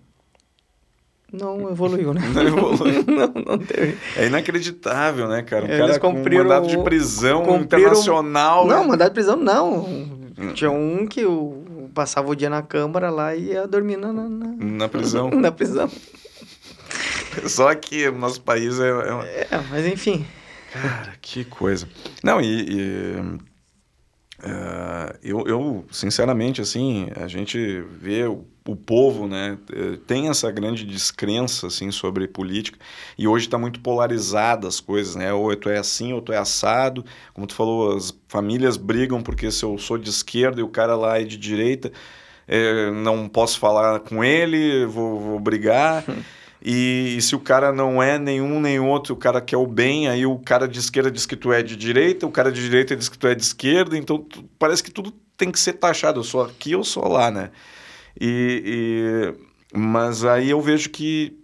não 1.32 1.70
evoluiu, 1.70 2.12
né? 2.14 2.20
Não 2.34 2.42
evoluiu. 2.42 3.04
não, 3.06 3.42
não 3.44 3.58
teve. 3.58 3.96
É 4.16 4.26
inacreditável, 4.26 5.28
né, 5.28 5.42
cara? 5.42 5.64
Um 5.66 5.68
Eles 5.68 5.78
cara 5.86 6.00
com 6.00 6.08
um 6.08 6.14
cumpriram 6.16 6.44
mandado 6.44 6.66
de 6.68 6.76
o- 6.78 6.82
prisão 6.84 7.44
cumpriram- 7.44 7.80
internacional. 7.90 8.66
Não, 8.66 8.80
né? 8.82 8.86
mandado 8.88 9.08
de 9.10 9.14
prisão 9.14 9.36
não. 9.36 9.86
Tinha 10.54 10.70
um 10.70 11.06
que 11.06 11.24
o, 11.26 11.90
passava 11.94 12.30
o 12.30 12.34
dia 12.34 12.48
na 12.48 12.62
Câmara 12.62 13.10
lá 13.10 13.34
e 13.36 13.48
ia 13.52 13.66
dormir 13.66 13.96
na, 13.98 14.12
na, 14.12 14.28
na- 14.28 14.54
Na 14.58 14.88
prisão. 14.88 15.30
na 15.38 15.52
prisão. 15.52 15.90
Só 17.46 17.74
que 17.74 18.08
o 18.08 18.18
nosso 18.18 18.40
país 18.40 18.78
é, 18.80 18.88
é 18.88 19.48
É, 19.50 19.60
mas 19.70 19.86
enfim. 19.86 20.24
Cara, 20.72 21.12
que 21.20 21.44
coisa. 21.44 21.86
Não, 22.22 22.40
e. 22.40 22.46
e, 22.68 23.38
eh, 24.42 25.16
eu, 25.22 25.46
eu, 25.46 25.84
sinceramente, 25.90 26.60
assim, 26.60 27.08
a 27.16 27.26
gente 27.26 27.82
vê 28.00 28.24
o, 28.24 28.44
o 28.66 28.76
povo, 28.76 29.26
né, 29.26 29.58
eh, 29.72 29.98
tem 30.06 30.28
essa 30.28 30.50
grande 30.50 30.84
descrença, 30.84 31.66
assim, 31.66 31.90
sobre 31.90 32.28
política, 32.28 32.78
e 33.16 33.26
hoje 33.26 33.46
está 33.46 33.58
muito 33.58 33.80
polarizada 33.80 34.68
as 34.68 34.78
coisas, 34.78 35.16
né, 35.16 35.32
ou 35.32 35.54
tu 35.56 35.68
é 35.68 35.78
assim, 35.78 36.12
ou 36.12 36.22
tu 36.22 36.32
é 36.32 36.38
assado, 36.38 37.04
como 37.34 37.46
tu 37.46 37.54
falou, 37.54 37.96
as 37.96 38.16
famílias 38.28 38.76
brigam 38.76 39.22
porque 39.22 39.50
se 39.50 39.64
eu 39.64 39.76
sou 39.78 39.98
de 39.98 40.08
esquerda 40.10 40.60
e 40.60 40.64
o 40.64 40.68
cara 40.68 40.94
lá 40.94 41.20
é 41.20 41.24
de 41.24 41.36
direita, 41.36 41.90
eh, 42.46 42.90
não 42.92 43.28
posso 43.28 43.58
falar 43.58 44.00
com 44.00 44.22
ele, 44.22 44.86
vou, 44.86 45.18
vou 45.18 45.40
brigar, 45.40 46.04
e, 46.62 47.18
se 47.20 47.34
o 47.36 47.40
cara 47.40 47.72
não 47.72 48.02
é 48.02 48.18
nenhum 48.18 48.60
nem 48.60 48.80
outro, 48.80 49.14
o 49.14 49.16
cara 49.16 49.40
quer 49.40 49.56
o 49.56 49.66
bem, 49.66 50.08
aí 50.08 50.26
o 50.26 50.38
cara 50.38 50.66
de 50.66 50.78
esquerda 50.78 51.10
diz 51.10 51.24
que 51.26 51.36
tu 51.36 51.52
é 51.52 51.62
de 51.62 51.76
direita, 51.76 52.26
o 52.26 52.30
cara 52.32 52.50
de 52.50 52.60
direita 52.60 52.96
diz 52.96 53.08
que 53.08 53.18
tu 53.18 53.26
é 53.26 53.34
de 53.34 53.42
esquerda, 53.42 53.96
então 53.96 54.18
tu- 54.18 54.44
parece 54.58 54.82
que 54.82 54.90
tudo 54.90 55.12
tem 55.36 55.50
que 55.52 55.60
ser 55.60 55.74
taxado, 55.74 56.20
eu 56.20 56.24
sou 56.24 56.42
aqui, 56.42 56.72
eu 56.72 56.82
sou 56.82 57.06
lá, 57.08 57.30
né? 57.30 57.50
E, 58.20 59.34
e- 59.34 59.78
mas 59.78 60.24
aí 60.24 60.50
eu 60.50 60.60
vejo 60.60 60.90
que, 60.90 61.38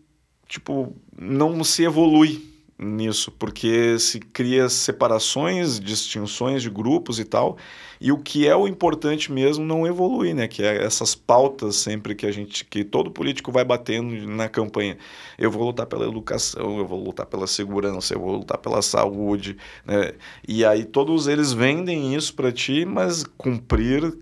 tipo, 0.49 0.95
não 1.17 1.63
se 1.63 1.85
evolui 1.85 2.54
nisso, 2.79 3.31
porque 3.33 3.99
se 3.99 4.19
cria 4.19 4.69
separações, 4.69 5.79
distinções 5.79 6.63
de 6.63 6.69
grupos 6.69 7.21
e 7.21 7.25
tal, 7.25 7.57
e 8.01 8.11
o 8.11 8.19
que 8.19 8.47
é 8.47 8.55
o 8.55 8.67
importante 8.67 9.31
mesmo 9.33 9.65
não 9.65 9.87
evolui, 9.87 10.35
né? 10.35 10.49
Que 10.49 10.63
é 10.63 10.85
essas 10.85 11.15
pautas 11.15 11.77
sempre 11.77 12.15
que 12.15 12.27
a 12.27 12.33
gente, 12.33 12.65
que 12.65 12.85
todo 12.85 13.11
político 13.11 13.53
vai 13.53 13.65
batendo 13.65 14.27
na 14.27 14.49
campanha. 14.49 14.99
Eu 15.39 15.51
vou 15.51 15.65
lutar 15.65 15.87
pela 15.87 16.07
educação, 16.07 16.79
eu 16.79 16.87
vou 16.87 17.03
lutar 17.03 17.27
pela 17.27 17.47
segurança, 17.47 18.15
eu 18.15 18.21
vou 18.21 18.37
lutar 18.39 18.59
pela 18.59 18.83
saúde, 18.83 19.57
né? 19.85 20.13
E 20.47 20.65
aí 20.65 20.85
todos 20.85 21.29
eles 21.29 21.53
vendem 21.53 22.15
isso 22.15 22.35
para 22.35 22.53
ti, 22.53 22.85
mas 22.85 23.25
cumprir 23.39 24.19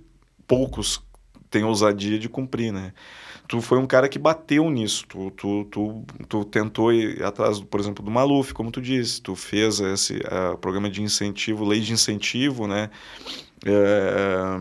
poucos 0.46 1.02
têm 1.50 1.64
ousadia 1.64 2.18
de 2.18 2.28
cumprir, 2.28 2.72
né? 2.72 2.92
Tu 3.52 3.60
foi 3.60 3.76
um 3.76 3.86
cara 3.86 4.08
que 4.08 4.18
bateu 4.18 4.70
nisso, 4.70 5.04
tu, 5.06 5.30
tu, 5.32 5.64
tu, 5.66 6.06
tu 6.26 6.42
tentou 6.46 6.90
ir 6.90 7.22
atrás, 7.22 7.60
por 7.60 7.78
exemplo, 7.78 8.02
do 8.02 8.10
Maluf, 8.10 8.54
como 8.54 8.70
tu 8.70 8.80
disse, 8.80 9.20
tu 9.20 9.36
fez 9.36 9.78
esse 9.78 10.22
ah, 10.24 10.56
programa 10.58 10.88
de 10.88 11.02
incentivo, 11.02 11.62
lei 11.62 11.78
de 11.80 11.92
incentivo, 11.92 12.66
né? 12.66 12.88
É, 13.66 14.56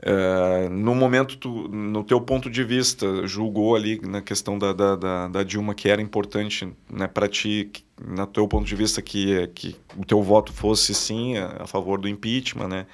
é, 0.00 0.68
no 0.68 0.94
momento, 0.94 1.36
tu, 1.36 1.66
no 1.66 2.04
teu 2.04 2.20
ponto 2.20 2.48
de 2.48 2.62
vista, 2.62 3.26
julgou 3.26 3.74
ali 3.74 4.00
na 4.06 4.22
questão 4.22 4.56
da, 4.56 4.72
da, 4.72 4.94
da, 4.94 5.26
da 5.26 5.42
Dilma 5.42 5.74
que 5.74 5.88
era 5.88 6.00
importante 6.00 6.72
né, 6.88 7.08
para 7.08 7.26
ti, 7.26 7.68
que, 7.72 7.82
no 8.00 8.28
teu 8.28 8.46
ponto 8.46 8.64
de 8.64 8.76
vista, 8.76 9.02
que, 9.02 9.48
que 9.48 9.74
o 9.96 10.04
teu 10.04 10.22
voto 10.22 10.52
fosse 10.52 10.94
sim 10.94 11.36
a, 11.36 11.64
a 11.64 11.66
favor 11.66 12.00
do 12.00 12.06
impeachment, 12.06 12.68
né? 12.68 12.86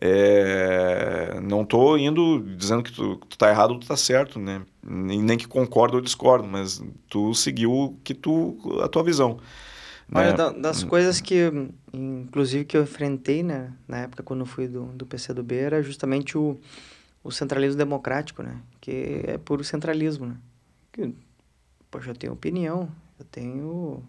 É, 0.00 1.40
não 1.40 1.64
tô 1.64 1.96
indo 1.96 2.40
dizendo 2.56 2.82
que 2.82 2.92
tu, 2.92 3.18
que 3.18 3.26
tu 3.28 3.38
tá 3.38 3.48
errado 3.50 3.72
ou 3.72 3.80
tu 3.80 3.86
tá 3.86 3.96
certo, 3.96 4.38
né? 4.38 4.62
Nem, 4.82 5.22
nem 5.22 5.38
que 5.38 5.48
concordo 5.48 5.96
ou 5.96 6.02
discordo, 6.02 6.46
mas 6.46 6.82
tu 7.08 7.34
seguiu 7.34 7.98
que 8.04 8.14
tu, 8.14 8.56
a 8.82 8.88
tua 8.88 9.02
visão. 9.02 9.38
Olha, 10.14 10.28
né? 10.28 10.32
da- 10.34 10.50
das 10.50 10.84
coisas 10.84 11.20
que, 11.20 11.50
inclusive, 11.92 12.64
que 12.64 12.76
eu 12.76 12.82
enfrentei, 12.82 13.42
né, 13.42 13.72
na 13.88 13.98
época 13.98 14.22
quando 14.22 14.40
eu 14.40 14.46
fui 14.46 14.68
do, 14.68 14.84
do 14.86 15.06
PCdoB, 15.06 15.54
era 15.56 15.82
justamente 15.82 16.36
o, 16.38 16.58
o 17.24 17.30
centralismo 17.32 17.78
democrático, 17.78 18.42
né? 18.42 18.60
Que 18.80 19.22
é 19.26 19.38
puro 19.38 19.64
centralismo, 19.64 20.26
né? 20.26 20.36
Que, 20.92 21.14
poxa, 21.90 22.10
eu 22.10 22.16
tenho 22.16 22.32
opinião, 22.32 22.88
eu 23.18 23.24
tenho... 23.26 24.02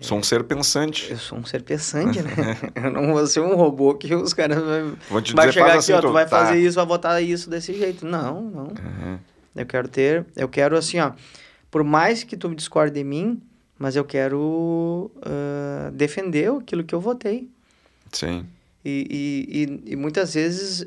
Sou 0.00 0.18
um 0.18 0.22
ser 0.22 0.44
pensante. 0.44 1.10
Eu 1.10 1.18
sou 1.18 1.38
um 1.38 1.44
ser 1.44 1.62
pensante, 1.62 2.22
né? 2.22 2.32
eu 2.74 2.90
não 2.90 3.12
vou 3.12 3.26
ser 3.26 3.40
um 3.40 3.56
robô 3.56 3.94
que 3.94 4.14
os 4.14 4.32
caras 4.32 4.58
Vou 5.08 5.20
te 5.20 5.34
vai 5.34 5.48
dizer, 5.48 5.60
chegar 5.60 5.70
aqui, 5.70 5.78
assim, 5.78 5.92
ó, 5.92 6.00
tu 6.00 6.12
vai 6.12 6.24
tá. 6.24 6.30
fazer 6.30 6.60
isso, 6.60 6.76
vai 6.76 6.86
votar 6.86 7.22
isso 7.22 7.50
desse 7.50 7.74
jeito. 7.74 8.06
Não, 8.06 8.42
não. 8.42 8.64
Uhum. 8.64 9.18
Eu 9.56 9.66
quero 9.66 9.88
ter, 9.88 10.24
eu 10.36 10.48
quero 10.48 10.76
assim, 10.76 11.00
ó, 11.00 11.12
por 11.70 11.82
mais 11.82 12.22
que 12.22 12.36
tu 12.36 12.54
discorde 12.54 12.94
de 12.94 13.02
mim, 13.02 13.42
mas 13.78 13.96
eu 13.96 14.04
quero 14.04 15.10
ah, 15.22 15.90
defender 15.92 16.50
aquilo 16.50 16.84
que 16.84 16.94
eu 16.94 17.00
votei. 17.00 17.50
Sim. 18.12 18.46
E, 18.84 19.06
e, 19.10 19.62
e, 19.62 19.92
e 19.92 19.96
muitas 19.96 20.34
vezes, 20.34 20.86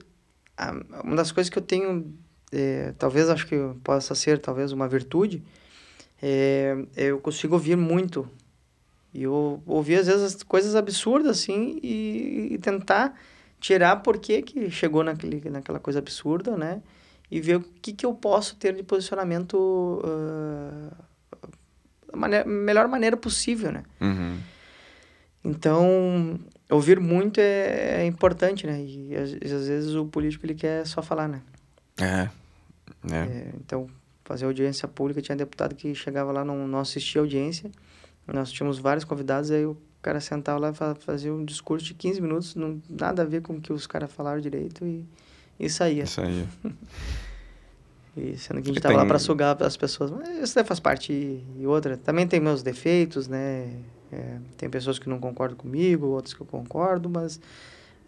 uma 1.03 1.15
das 1.15 1.31
coisas 1.31 1.49
que 1.49 1.57
eu 1.57 1.61
tenho, 1.61 2.13
é, 2.51 2.93
talvez 2.97 3.29
acho 3.29 3.45
que 3.45 3.57
possa 3.83 4.15
ser 4.15 4.39
talvez 4.39 4.71
uma 4.71 4.87
virtude, 4.87 5.43
é, 6.21 6.77
eu 6.95 7.19
consigo 7.19 7.55
ouvir 7.55 7.75
muito. 7.75 8.27
E 9.13 9.23
eu 9.23 9.61
ouvi 9.65 9.95
às 9.95 10.07
vezes 10.07 10.23
as 10.23 10.43
coisas 10.43 10.75
absurdas 10.75 11.39
assim 11.39 11.79
e, 11.83 12.53
e 12.53 12.57
tentar 12.57 13.19
tirar 13.59 13.97
por 13.97 14.17
que 14.17 14.41
que 14.41 14.71
chegou 14.71 15.03
naquele, 15.03 15.49
naquela 15.49 15.79
coisa 15.79 15.99
absurda, 15.99 16.57
né? 16.57 16.81
E 17.29 17.39
ver 17.39 17.57
o 17.57 17.61
que 17.61 17.93
que 17.93 18.05
eu 18.05 18.13
posso 18.13 18.55
ter 18.55 18.73
de 18.73 18.83
posicionamento 18.83 20.01
ah, 20.03 20.93
da 22.11 22.17
maneira, 22.17 22.45
melhor 22.45 22.87
maneira 22.87 23.15
possível, 23.15 23.71
né? 23.71 23.83
Uhum. 23.99 24.37
Então, 25.43 26.39
ouvir 26.69 26.99
muito 26.99 27.39
é, 27.39 28.01
é 28.01 28.05
importante, 28.05 28.67
né? 28.67 28.81
E 28.81 29.15
às, 29.15 29.33
às 29.51 29.67
vezes 29.67 29.95
o 29.95 30.05
político 30.05 30.45
ele 30.45 30.55
quer 30.55 30.85
só 30.85 31.01
falar, 31.01 31.27
né? 31.27 31.41
É. 31.99 32.29
É. 33.09 33.15
É, 33.15 33.51
então, 33.55 33.87
fazer 34.23 34.45
audiência 34.45 34.87
pública, 34.87 35.21
tinha 35.21 35.35
deputado 35.35 35.75
que 35.75 35.95
chegava 35.95 36.31
lá, 36.31 36.45
não, 36.45 36.67
não 36.67 36.79
assistia 36.79 37.21
a 37.21 37.23
audiência. 37.23 37.71
Nós 38.27 38.51
tínhamos 38.51 38.77
vários 38.79 39.03
convidados, 39.03 39.51
aí 39.51 39.65
o 39.65 39.75
cara 40.01 40.19
sentava 40.21 40.59
lá 40.59 40.69
e 40.69 40.73
fa- 40.73 40.95
fazia 40.95 41.33
um 41.33 41.43
discurso 41.43 41.85
de 41.85 41.93
15 41.93 42.21
minutos, 42.21 42.55
não, 42.55 42.81
nada 42.89 43.21
a 43.23 43.25
ver 43.25 43.41
com 43.41 43.53
o 43.53 43.61
que 43.61 43.73
os 43.73 43.85
caras 43.87 44.11
falaram 44.11 44.39
direito 44.39 44.85
e, 44.85 45.05
e 45.59 45.69
saía. 45.69 46.05
E 48.15 48.37
sendo 48.37 48.61
que 48.61 48.69
a 48.69 48.73
gente 48.73 48.77
E 48.77 48.81
tava 48.81 48.95
lá 48.95 49.01
tem- 49.01 49.07
para 49.09 49.19
sugar 49.19 49.61
as 49.63 49.77
pessoas. 49.77 50.11
Mas 50.11 50.29
isso 50.49 50.63
faz 50.65 50.79
parte. 50.79 51.11
E, 51.13 51.43
e 51.59 51.67
outra, 51.67 51.97
também 51.97 52.27
tem 52.27 52.39
meus 52.39 52.61
defeitos, 52.61 53.27
né? 53.27 53.73
É, 54.11 54.37
tem 54.57 54.69
pessoas 54.69 54.99
que 54.99 55.07
não 55.07 55.19
concordam 55.19 55.57
comigo, 55.57 56.07
outras 56.07 56.33
que 56.33 56.41
eu 56.41 56.45
concordo, 56.45 57.09
mas 57.09 57.39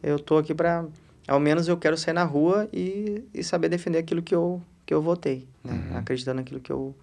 eu 0.02 0.20
tô 0.20 0.38
aqui 0.38 0.54
para 0.54 0.86
Ao 1.26 1.40
menos 1.40 1.68
eu 1.70 1.78
quero 1.78 1.98
sair 1.98 2.14
na 2.14 2.26
rua 2.26 2.68
e, 2.74 3.24
e 3.34 3.42
saber 3.44 3.70
defender 3.70 4.00
aquilo 4.00 4.22
que 4.22 4.36
eu, 4.36 4.62
que 4.86 4.94
eu 4.94 5.02
votei, 5.02 5.48
né? 5.64 5.72
Uhum. 5.92 5.98
Acreditando 5.98 6.38
naquilo 6.42 6.60
que 6.60 6.72
eu, 6.72 6.94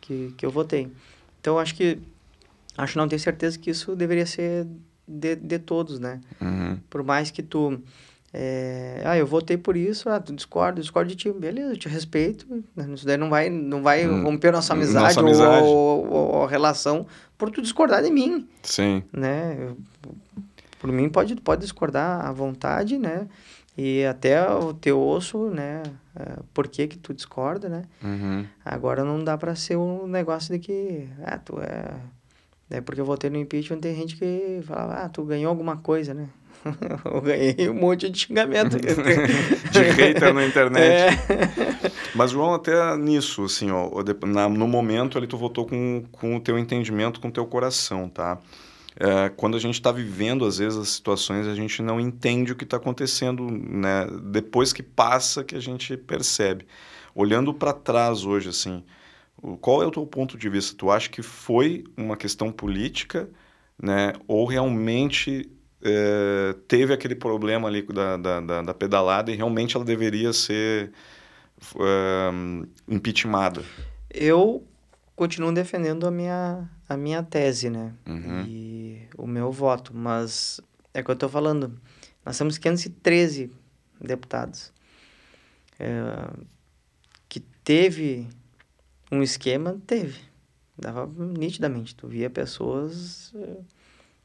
que, 0.00 0.34
que 0.36 0.44
eu 0.44 0.50
votei. 0.50 0.90
Então, 1.40 1.58
acho 1.58 1.74
que... 1.76 1.98
Acho 2.82 2.98
não 2.98 3.08
tenho 3.08 3.20
certeza 3.20 3.58
que 3.58 3.70
isso 3.70 3.94
deveria 3.94 4.26
ser 4.26 4.66
de, 5.06 5.36
de 5.36 5.58
todos, 5.58 5.98
né? 5.98 6.20
Uhum. 6.40 6.78
Por 6.88 7.02
mais 7.02 7.30
que 7.30 7.42
tu... 7.42 7.80
é, 8.32 9.02
ah, 9.04 9.16
eu 9.18 9.26
votei 9.26 9.56
por 9.56 9.76
isso, 9.76 10.08
ah, 10.08 10.20
tu 10.20 10.32
discorda, 10.32 10.80
discorda 10.80 11.10
de 11.10 11.16
ti, 11.16 11.30
beleza, 11.32 11.72
eu 11.72 11.76
te 11.76 11.88
respeito, 11.88 12.46
né? 12.76 12.88
isso 12.94 13.04
daí 13.04 13.16
não 13.16 13.28
vai, 13.28 13.50
não 13.50 13.82
vai 13.82 14.08
Hum, 14.08 14.22
romper 14.22 14.52
nossa 14.52 14.74
nossa 14.74 14.84
amizade, 14.94 15.18
amizade. 15.18 15.66
Ou, 15.66 16.06
ou, 16.10 16.34
ou 16.36 16.46
relação 16.46 17.06
por 17.36 17.50
tu 17.50 17.60
discordar 17.60 18.02
de 18.02 18.10
mim, 18.10 18.48
Sim. 18.62 19.02
né? 19.12 19.56
Eu- 19.58 19.76
por 20.78 20.90
mim 20.90 21.08
pode, 21.10 21.36
pode 21.36 21.60
discordar 21.62 22.24
à 22.24 22.32
vontade, 22.32 22.96
né? 22.98 23.26
E 23.76 24.04
até 24.06 24.48
o 24.50 24.72
teu 24.74 25.00
osso, 25.00 25.50
né? 25.50 25.82
Uh, 26.16 26.42
por 26.54 26.68
que 26.68 26.86
que 26.88 26.96
tu 26.98 27.12
discorda, 27.14 27.68
né? 27.68 27.82
Uhum. 28.02 28.46
Agora 28.64 29.04
não 29.04 29.22
dá 29.22 29.36
para 29.36 29.54
ser 29.54 29.76
um 29.76 30.06
negócio 30.06 30.52
de 30.52 30.58
que, 30.58 31.06
ah, 31.24 31.38
tu 31.38 31.58
é... 31.60 31.94
É 32.70 32.80
porque 32.80 33.00
eu 33.00 33.04
votei 33.04 33.28
no 33.28 33.36
impeachment, 33.36 33.80
tem 33.80 33.94
gente 33.96 34.16
que 34.16 34.60
fala, 34.64 35.04
ah, 35.04 35.08
tu 35.08 35.24
ganhou 35.24 35.50
alguma 35.50 35.76
coisa, 35.76 36.14
né? 36.14 36.28
eu 37.04 37.20
ganhei 37.20 37.68
um 37.68 37.74
monte 37.74 38.08
de 38.08 38.18
xingamento. 38.18 38.76
de 38.78 39.80
hater 39.80 40.32
na 40.32 40.46
internet. 40.46 40.84
É. 40.84 41.90
Mas, 42.14 42.30
João, 42.30 42.54
até 42.54 42.96
nisso, 42.96 43.44
assim, 43.44 43.70
ó, 43.70 43.90
na, 44.26 44.48
no 44.48 44.68
momento 44.68 45.18
ali 45.18 45.26
tu 45.26 45.36
votou 45.36 45.66
com, 45.66 46.04
com 46.12 46.36
o 46.36 46.40
teu 46.40 46.58
entendimento, 46.58 47.20
com 47.20 47.28
o 47.28 47.32
teu 47.32 47.46
coração, 47.46 48.08
tá? 48.08 48.38
É, 48.96 49.30
quando 49.30 49.56
a 49.56 49.60
gente 49.60 49.74
está 49.74 49.90
vivendo, 49.90 50.44
às 50.44 50.58
vezes, 50.58 50.78
as 50.78 50.90
situações, 50.90 51.46
a 51.46 51.54
gente 51.54 51.80
não 51.82 51.98
entende 51.98 52.52
o 52.52 52.56
que 52.56 52.64
está 52.64 52.76
acontecendo, 52.76 53.50
né? 53.50 54.06
Depois 54.24 54.72
que 54.72 54.82
passa, 54.82 55.42
que 55.42 55.56
a 55.56 55.60
gente 55.60 55.96
percebe. 55.96 56.66
Olhando 57.14 57.54
para 57.54 57.72
trás 57.72 58.24
hoje, 58.24 58.50
assim, 58.50 58.84
qual 59.60 59.82
é 59.82 59.86
o 59.86 59.90
teu 59.90 60.06
ponto 60.06 60.36
de 60.36 60.48
vista? 60.48 60.76
Tu 60.76 60.90
acha 60.90 61.08
que 61.08 61.22
foi 61.22 61.84
uma 61.96 62.16
questão 62.16 62.52
política, 62.52 63.28
né? 63.80 64.12
Ou 64.26 64.44
realmente 64.44 65.50
é, 65.82 66.54
teve 66.68 66.92
aquele 66.92 67.14
problema 67.14 67.68
ali 67.68 67.82
da, 67.82 68.16
da, 68.16 68.40
da, 68.40 68.62
da, 68.62 68.74
pedalada 68.74 69.30
e 69.30 69.36
realmente 69.36 69.76
ela 69.76 69.84
deveria 69.84 70.32
ser 70.32 70.92
é, 71.76 72.30
impeachmentada? 72.88 73.62
Eu 74.10 74.66
continuo 75.16 75.52
defendendo 75.52 76.06
a 76.06 76.10
minha, 76.10 76.68
a 76.88 76.96
minha 76.96 77.22
tese, 77.22 77.70
né? 77.70 77.94
Uhum. 78.06 78.44
E 78.46 79.08
o 79.16 79.26
meu 79.26 79.50
voto, 79.50 79.92
mas 79.94 80.60
é 80.92 81.00
o 81.00 81.04
que 81.04 81.10
eu 81.10 81.14
estou 81.14 81.28
falando. 81.28 81.78
Nós 82.24 82.36
temos 82.36 82.58
513 82.58 83.50
deputados. 84.00 84.72
É, 85.78 86.30
que 87.28 87.40
teve 87.40 88.28
um 89.10 89.22
esquema, 89.22 89.80
teve. 89.86 90.20
Dava 90.78 91.06
nitidamente. 91.06 91.94
Tu 91.94 92.06
via 92.08 92.30
pessoas 92.30 93.32
é, 93.34 93.56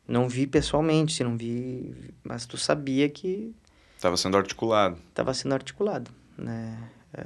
não 0.07 0.30
vi 0.30 0.45
pessoalmente, 0.45 1.14
se 1.14 1.24
não 1.24 1.36
vi, 1.36 2.14
mas 2.24 2.45
tu 2.45 2.57
sabia 2.57 3.10
que 3.10 3.56
estava 3.95 4.16
sendo 4.16 4.38
articulado. 4.38 4.98
Estava 5.10 5.34
sendo 5.34 5.53
articulado, 5.53 6.12
né? 6.38 6.78
É, 7.14 7.24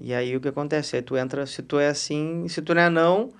e 0.00 0.14
aí 0.14 0.36
o 0.36 0.40
que 0.40 0.48
acontece? 0.48 0.96
Aí 0.96 1.02
tu 1.02 1.16
entra, 1.16 1.44
se 1.46 1.62
tu 1.62 1.78
é 1.78 1.88
assim, 1.88 2.46
se 2.48 2.62
tu 2.62 2.74
não 2.74 2.82
é 2.82 2.90
não, 2.90 3.32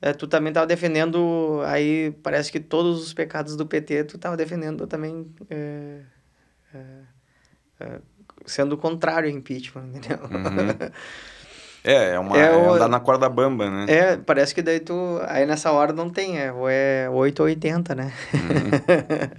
é, 0.00 0.12
tu 0.12 0.26
também 0.26 0.50
estava 0.50 0.66
defendendo, 0.66 1.62
aí 1.64 2.10
parece 2.22 2.52
que 2.52 2.60
todos 2.60 3.02
os 3.02 3.14
pecados 3.14 3.56
do 3.56 3.64
PT 3.64 4.04
tu 4.04 4.16
estava 4.16 4.36
defendendo 4.36 4.86
também, 4.86 5.26
é, 5.48 6.00
é, 6.74 6.80
é 7.80 8.00
sendo 8.44 8.74
o 8.74 8.78
contrário 8.78 9.30
ao 9.30 9.36
impeachment, 9.36 9.86
entendeu? 9.94 10.18
Uhum. 10.24 10.90
É, 11.84 12.12
é, 12.12 12.18
uma, 12.18 12.36
é, 12.36 12.42
é 12.42 12.68
andar 12.68 12.88
na 12.88 13.00
corda 13.00 13.28
bamba, 13.28 13.68
né? 13.68 13.86
É, 13.88 14.16
parece 14.16 14.54
que 14.54 14.62
daí 14.62 14.78
tu. 14.78 15.20
Aí 15.26 15.44
nessa 15.44 15.72
hora 15.72 15.92
não 15.92 16.08
tem, 16.08 16.38
é, 16.38 16.52
ou 16.52 16.68
é 16.68 17.10
8 17.10 17.40
ou 17.40 17.46
80, 17.46 17.94
né? 17.94 18.12
Uhum. 18.32 19.30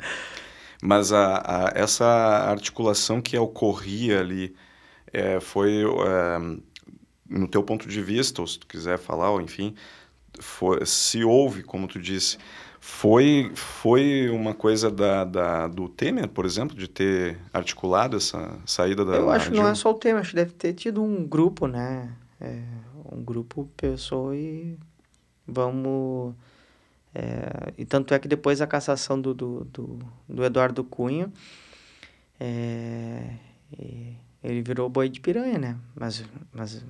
Mas 0.83 1.13
a, 1.13 1.37
a, 1.37 1.71
essa 1.73 2.05
articulação 2.05 3.21
que 3.21 3.37
ocorria 3.37 4.19
ali 4.19 4.53
é, 5.13 5.39
foi, 5.39 5.83
é, 5.83 6.39
no 7.29 7.47
teu 7.47 7.63
ponto 7.63 7.87
de 7.87 8.01
vista, 8.01 8.41
ou 8.41 8.47
se 8.47 8.59
tu 8.59 8.67
quiser 8.67 8.97
falar, 8.97 9.31
ou 9.31 9.39
enfim, 9.39 9.73
foi, 10.37 10.85
se 10.85 11.23
houve, 11.23 11.63
como 11.63 11.87
tu 11.87 11.97
disse, 11.97 12.37
foi, 12.81 13.49
foi 13.55 14.29
uma 14.29 14.53
coisa 14.53 14.91
da, 14.91 15.23
da, 15.23 15.67
do 15.67 15.87
Temer, 15.87 16.27
por 16.27 16.45
exemplo, 16.45 16.75
de 16.75 16.89
ter 16.89 17.39
articulado 17.53 18.17
essa 18.17 18.59
saída 18.65 19.05
da. 19.05 19.15
Eu 19.15 19.29
acho 19.29 19.51
que 19.51 19.55
não 19.55 19.69
é 19.69 19.73
só 19.73 19.91
o 19.91 19.93
Temer, 19.93 20.19
acho 20.19 20.31
que 20.31 20.35
deve 20.35 20.51
ter 20.51 20.73
tido 20.73 21.01
um 21.01 21.25
grupo, 21.25 21.65
né? 21.65 22.09
É, 22.43 22.61
um 23.11 23.23
grupo 23.23 23.69
pensou 23.77 24.35
e 24.35 24.77
vamos. 25.47 26.35
É, 27.15 27.73
e 27.77 27.85
tanto 27.85 28.13
é 28.13 28.19
que 28.19 28.27
depois 28.27 28.59
da 28.59 28.67
cassação 28.67 29.19
do, 29.19 29.33
do, 29.33 29.63
do, 29.65 29.99
do 30.27 30.43
Eduardo 30.43 30.83
Cunha, 30.83 31.31
é, 32.39 33.35
ele 34.43 34.61
virou 34.61 34.89
boi 34.89 35.07
de 35.07 35.21
piranha, 35.21 35.57
né? 35.57 35.77
Mas, 35.95 36.25
mas 36.51 36.83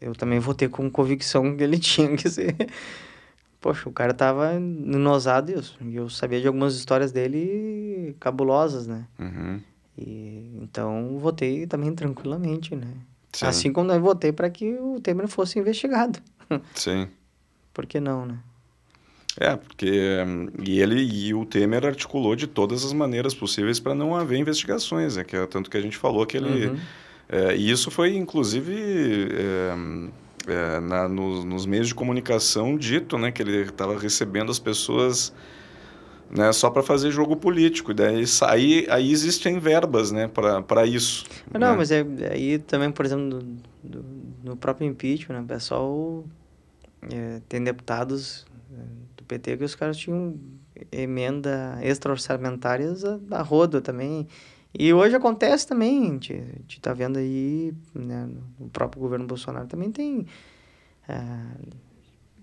eu 0.00 0.14
também 0.14 0.38
votei 0.38 0.68
com 0.68 0.90
convicção 0.90 1.56
que 1.56 1.62
ele 1.62 1.76
tinha 1.80 2.16
que 2.16 2.30
ser. 2.30 2.56
Poxa, 3.60 3.86
o 3.86 3.92
cara 3.92 4.14
tava 4.14 4.54
inosado 4.54 5.52
e 5.82 5.94
eu 5.94 6.08
sabia 6.08 6.40
de 6.40 6.46
algumas 6.46 6.74
histórias 6.76 7.12
dele 7.12 8.16
cabulosas, 8.18 8.86
né? 8.86 9.06
Uhum. 9.18 9.60
E, 9.98 10.58
então, 10.62 11.18
votei 11.18 11.66
também 11.66 11.94
tranquilamente, 11.94 12.74
né? 12.74 12.94
Sim. 13.32 13.46
Assim 13.46 13.72
como 13.72 13.86
nós 13.86 14.00
votei 14.00 14.32
para 14.32 14.50
que 14.50 14.74
o 14.74 15.00
Temer 15.00 15.28
fosse 15.28 15.58
investigado. 15.58 16.18
Sim. 16.74 17.08
Por 17.72 17.86
que 17.86 18.00
não, 18.00 18.26
né? 18.26 18.38
É, 19.38 19.56
porque 19.56 20.18
e 20.62 20.80
ele 20.80 21.00
e 21.00 21.32
o 21.32 21.46
Temer 21.46 21.86
articulou 21.86 22.34
de 22.34 22.46
todas 22.46 22.84
as 22.84 22.92
maneiras 22.92 23.32
possíveis 23.32 23.78
para 23.78 23.94
não 23.94 24.14
haver 24.14 24.38
investigações, 24.38 25.16
é 25.16 25.22
que 25.22 25.36
é 25.36 25.46
tanto 25.46 25.70
que 25.70 25.76
a 25.76 25.80
gente 25.80 25.96
falou 25.96 26.26
que 26.26 26.36
ele 26.36 26.66
uhum. 26.66 26.78
é, 27.28 27.56
e 27.56 27.70
isso 27.70 27.92
foi 27.92 28.16
inclusive 28.16 29.28
é, 29.32 29.74
é, 30.48 30.80
na, 30.80 31.08
nos, 31.08 31.44
nos 31.44 31.64
meios 31.64 31.88
de 31.88 31.94
comunicação 31.94 32.76
dito, 32.76 33.16
né, 33.16 33.30
que 33.30 33.40
ele 33.40 33.62
estava 33.62 33.98
recebendo 33.98 34.50
as 34.50 34.58
pessoas 34.58 35.32
né, 36.30 36.52
só 36.52 36.70
para 36.70 36.82
fazer 36.82 37.10
jogo 37.10 37.36
político. 37.36 37.92
Daí 37.92 38.24
aí, 38.46 38.86
aí 38.88 39.10
existem 39.10 39.58
verbas 39.58 40.12
né, 40.12 40.28
para 40.28 40.86
isso. 40.86 41.24
Não, 41.52 41.72
né? 41.72 41.76
mas 41.76 41.90
é, 41.90 42.04
aí 42.30 42.58
também, 42.58 42.90
por 42.90 43.04
exemplo, 43.04 43.24
no, 43.24 43.42
do, 43.82 44.04
no 44.44 44.56
próprio 44.56 44.86
impeachment, 44.86 45.36
né, 45.36 45.42
o 45.42 45.46
pessoal 45.46 46.24
é, 47.12 47.40
tem 47.48 47.62
deputados 47.62 48.46
é, 48.72 48.82
do 49.16 49.24
PT 49.24 49.56
que 49.56 49.64
os 49.64 49.74
caras 49.74 49.96
tinham 49.96 50.38
emenda 50.92 51.78
extra-orçamentárias 51.82 53.04
a, 53.04 53.18
a 53.32 53.42
rodo 53.42 53.80
também. 53.80 54.28
E 54.72 54.92
hoje 54.94 55.16
acontece 55.16 55.66
também, 55.66 56.02
a 56.02 56.12
gente, 56.12 56.32
a 56.32 56.58
gente 56.60 56.80
tá 56.80 56.92
vendo 56.92 57.18
aí, 57.18 57.74
né, 57.92 58.28
no 58.58 58.68
próprio 58.68 59.02
governo 59.02 59.26
Bolsonaro 59.26 59.66
também 59.66 59.90
tem... 59.90 60.26
É, 61.08 61.16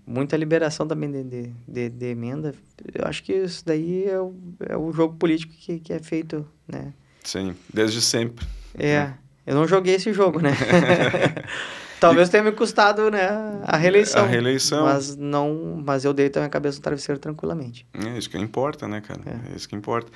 muita 0.08 0.36
liberação 0.36 0.88
também 0.88 1.10
de, 1.10 1.22
de, 1.22 1.52
de, 1.68 1.88
de, 1.90 2.06
emenda. 2.06 2.54
Eu 2.94 3.06
acho 3.06 3.22
que 3.22 3.32
isso 3.32 3.62
daí 3.64 4.06
é 4.06 4.18
o, 4.18 4.34
é 4.66 4.76
o 4.76 4.90
jogo 4.92 5.14
político 5.16 5.52
que, 5.52 5.78
que 5.78 5.92
é 5.92 5.98
feito, 5.98 6.46
né? 6.66 6.94
Sim, 7.22 7.54
desde 7.72 8.00
sempre. 8.00 8.46
É, 8.74 9.00
né? 9.00 9.18
eu 9.46 9.54
não 9.54 9.68
joguei 9.68 9.94
esse 9.94 10.12
jogo, 10.12 10.40
né? 10.40 10.50
Talvez 12.00 12.28
tenha 12.28 12.44
me 12.44 12.52
custado, 12.52 13.10
né, 13.10 13.28
a 13.64 13.76
reeleição. 13.76 14.22
A 14.22 14.26
reeleição. 14.26 14.84
Mas 14.84 15.16
não, 15.16 15.82
mas 15.84 16.04
eu 16.04 16.14
dei 16.14 16.30
a 16.32 16.48
cabeça 16.48 16.78
no 16.78 16.82
travesseiro 16.82 17.20
tranquilamente. 17.20 17.84
É 17.92 18.16
isso 18.16 18.30
que 18.30 18.38
importa, 18.38 18.86
né, 18.86 19.00
cara? 19.00 19.20
É. 19.26 19.52
é 19.52 19.56
isso 19.56 19.68
que 19.68 19.74
importa. 19.74 20.10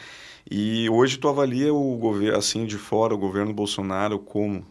E 0.49 0.89
hoje 0.91 1.19
tu 1.19 1.29
avalia 1.29 1.75
o 1.75 1.97
governo 1.97 2.39
assim 2.39 2.67
de 2.67 2.79
fora, 2.79 3.15
o 3.15 3.19
governo 3.19 3.53
Bolsonaro 3.53 4.19
como 4.19 4.65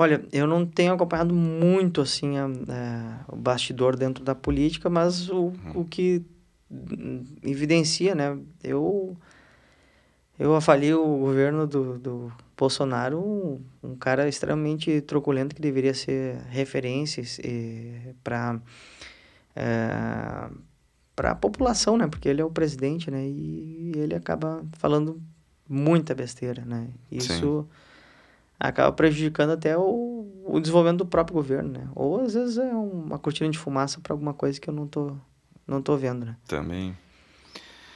Olha, 0.00 0.24
eu 0.32 0.46
não 0.46 0.64
tenho 0.64 0.94
acompanhado 0.94 1.34
muito 1.34 2.00
assim 2.00 2.38
a, 2.38 2.46
a, 2.46 2.48
é, 2.48 3.20
o 3.28 3.36
bastidor 3.36 3.96
dentro 3.96 4.24
da 4.24 4.34
política, 4.34 4.88
mas 4.88 5.28
o, 5.28 5.48
uhum. 5.48 5.52
o 5.74 5.84
que 5.84 6.24
evidencia, 7.42 8.14
né? 8.14 8.38
Eu 8.64 9.14
eu 10.38 10.54
avalio 10.56 11.04
o 11.04 11.18
governo 11.18 11.66
do, 11.66 11.98
do 11.98 12.32
Bolsonaro 12.56 13.20
um, 13.20 13.60
um 13.82 13.94
cara 13.94 14.26
extremamente 14.26 15.02
truculento 15.02 15.54
que 15.54 15.60
deveria 15.60 15.92
ser 15.92 16.36
referência 16.48 17.22
para 18.24 18.58
é, 19.54 20.48
para 21.14 21.32
a 21.32 21.34
população, 21.34 21.98
né? 21.98 22.06
Porque 22.06 22.26
ele 22.26 22.40
é 22.40 22.44
o 22.44 22.50
presidente, 22.50 23.10
né? 23.10 23.22
E 23.22 23.92
ele 23.94 24.14
acaba 24.14 24.64
falando 24.78 25.20
muita 25.68 26.14
besteira, 26.14 26.64
né? 26.64 26.88
Isso 27.12 27.68
Sim 27.68 27.89
acaba 28.60 28.92
prejudicando 28.92 29.50
até 29.50 29.76
o, 29.76 30.30
o 30.44 30.60
desenvolvimento 30.60 30.98
do 30.98 31.06
próprio 31.06 31.34
governo, 31.34 31.72
né? 31.72 31.88
Ou 31.96 32.20
às 32.20 32.34
vezes 32.34 32.58
é 32.58 32.70
uma 32.70 33.18
cortina 33.18 33.50
de 33.50 33.58
fumaça 33.58 33.98
para 34.00 34.12
alguma 34.12 34.34
coisa 34.34 34.60
que 34.60 34.68
eu 34.68 34.74
não 34.74 34.86
tô, 34.86 35.16
não 35.66 35.80
tô 35.80 35.96
vendo, 35.96 36.26
né? 36.26 36.36
Também. 36.46 36.94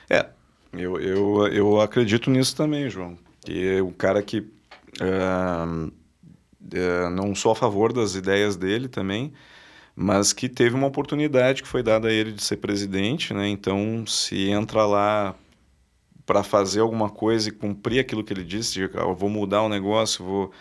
É, 0.08 0.26
eu, 0.72 0.98
eu, 0.98 1.46
eu 1.48 1.80
acredito 1.80 2.30
nisso 2.30 2.56
também, 2.56 2.88
João. 2.88 3.18
E 3.46 3.78
o 3.82 3.92
cara 3.92 4.22
que 4.22 4.38
uh, 4.38 5.86
uh, 5.86 7.10
não 7.10 7.34
sou 7.34 7.52
a 7.52 7.56
favor 7.56 7.92
das 7.92 8.14
ideias 8.14 8.56
dele 8.56 8.88
também, 8.88 9.34
mas 9.94 10.32
que 10.32 10.48
teve 10.48 10.74
uma 10.74 10.86
oportunidade 10.86 11.62
que 11.62 11.68
foi 11.68 11.82
dada 11.82 12.08
a 12.08 12.12
ele 12.12 12.32
de 12.32 12.42
ser 12.42 12.56
presidente, 12.56 13.34
né? 13.34 13.48
Então, 13.48 14.04
se 14.06 14.48
entra 14.48 14.86
lá 14.86 15.34
para 16.26 16.42
fazer 16.42 16.80
alguma 16.80 17.10
coisa 17.10 17.48
e 17.48 17.52
cumprir 17.52 18.00
aquilo 18.00 18.24
que 18.24 18.32
ele 18.32 18.44
disse, 18.44 18.74
de, 18.74 18.98
ah, 18.98 19.12
vou 19.12 19.28
mudar 19.28 19.62
o 19.62 19.68
negócio, 19.68 20.24
vou, 20.24 20.52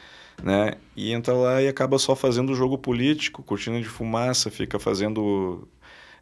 né? 0.42 0.74
E 0.96 1.12
entra 1.12 1.34
lá 1.34 1.62
e 1.62 1.68
acaba 1.68 1.98
só 1.98 2.16
fazendo 2.16 2.52
o 2.52 2.56
jogo 2.56 2.78
político, 2.78 3.44
cortina 3.44 3.80
de 3.80 3.88
fumaça, 3.88 4.50
fica 4.52 4.80
fazendo 4.80 5.68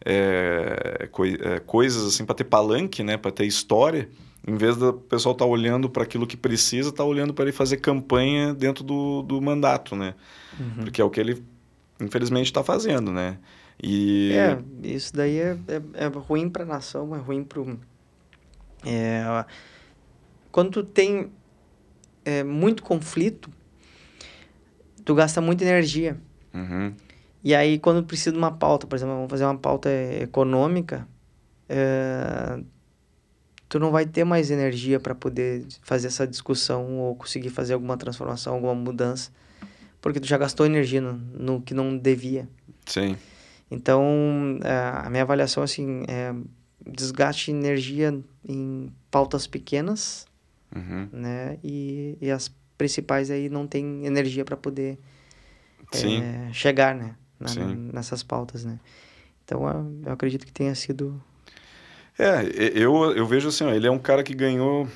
é, 0.05 1.07
coi 1.11 1.38
é, 1.41 1.59
coisas 1.59 2.05
assim 2.05 2.26
para 2.26 2.35
ter 2.35 2.43
palanque, 2.43 3.03
né? 3.03 3.18
Para 3.18 3.31
ter 3.31 3.45
história. 3.45 4.09
em 4.47 4.55
vez 4.55 4.76
do 4.77 4.93
pessoal 4.93 5.34
estar 5.34 5.45
tá 5.45 5.51
olhando 5.51 5.89
para 5.89 6.03
aquilo 6.03 6.27
que 6.27 6.38
precisa, 6.38 6.89
está 6.89 7.03
olhando 7.03 7.34
para 7.34 7.45
ele 7.45 7.51
fazer 7.51 7.77
campanha 7.77 8.53
dentro 8.53 8.84
do, 8.84 9.22
do 9.22 9.41
mandato, 9.41 9.95
né? 9.95 10.15
Uhum. 10.59 10.84
Porque 10.84 11.01
é 11.01 11.03
o 11.03 11.09
que 11.09 11.19
ele, 11.19 11.43
infelizmente, 11.99 12.47
está 12.47 12.63
fazendo, 12.63 13.11
né? 13.11 13.38
E... 13.81 14.34
É, 14.34 14.59
isso 14.84 15.13
daí 15.15 15.39
é, 15.39 15.57
é, 15.68 16.05
é 16.05 16.07
ruim 16.07 16.49
para 16.49 16.63
a 16.63 16.65
nação, 16.65 17.15
é 17.15 17.19
ruim 17.19 17.43
para 17.43 17.61
o... 17.61 17.80
É, 18.86 19.45
quando 20.52 20.72
tu 20.72 20.84
tem 20.84 21.32
é, 22.26 22.44
muito 22.44 22.84
conflito, 22.84 23.49
tu 25.03 25.16
gasta 25.16 25.41
muita 25.41 25.64
energia. 25.64 26.18
Uhum. 26.53 26.94
E 27.44 27.56
aí, 27.56 27.80
quando 27.80 28.03
precisa 28.03 28.32
de 28.32 28.38
uma 28.38 28.52
pauta, 28.52 28.86
por 28.86 28.95
exemplo, 28.95 29.16
vamos 29.16 29.30
fazer 29.30 29.45
uma 29.45 29.58
pauta 29.58 29.90
econômica, 29.90 31.08
é, 31.68 32.62
tu 33.68 33.80
não 33.80 33.90
vai 33.90 34.06
ter 34.06 34.24
mais 34.24 34.52
energia 34.52 34.99
para 34.99 35.16
poder 35.16 35.66
fazer 35.82 36.08
essa 36.08 36.28
discussão 36.28 36.99
ou 36.99 37.16
conseguir 37.16 37.49
fazer 37.49 37.74
alguma 37.74 37.98
transformação, 37.98 38.53
alguma 38.53 38.76
mudança, 38.76 39.32
porque 39.99 40.20
tu 40.20 40.28
já 40.28 40.38
gastou 40.38 40.66
energia 40.66 41.02
no, 41.02 41.14
no 41.14 41.62
que 41.62 41.74
não 41.74 41.98
devia. 41.98 42.48
Sim. 42.86 43.18
Então, 43.72 44.60
é, 44.64 45.06
a 45.06 45.10
minha 45.10 45.24
avaliação, 45.24 45.64
assim, 45.64 46.03
é 46.08 46.36
desgaste 46.86 47.52
de 47.52 47.58
energia 47.58 48.20
em 48.47 48.91
pautas 49.09 49.47
pequenas, 49.47 50.26
uhum. 50.76 51.09
né? 51.11 51.57
E, 51.63 52.18
e 52.22 52.31
as 52.31 52.51
principais 52.77 53.30
aí 53.30 53.49
não 53.49 53.68
tem 53.68 54.05
energia 54.05 54.43
para 54.43 54.57
poder 54.57 54.97
é, 55.93 56.51
chegar, 56.53 56.95
né? 56.95 57.15
Na, 57.39 57.65
nessas 57.93 58.22
pautas, 58.22 58.63
né? 58.63 58.80
Então, 59.43 59.63
eu 60.05 60.13
acredito 60.13 60.45
que 60.45 60.51
tenha 60.51 60.76
sido 60.76 61.19
é, 62.18 62.43
eu, 62.76 63.11
eu 63.15 63.26
vejo 63.26 63.47
assim, 63.47 63.63
ó, 63.63 63.72
ele 63.72 63.88
é 63.88 63.91
um 63.91 63.97
cara 63.97 64.22
que 64.22 64.34
ganhou 64.34 64.88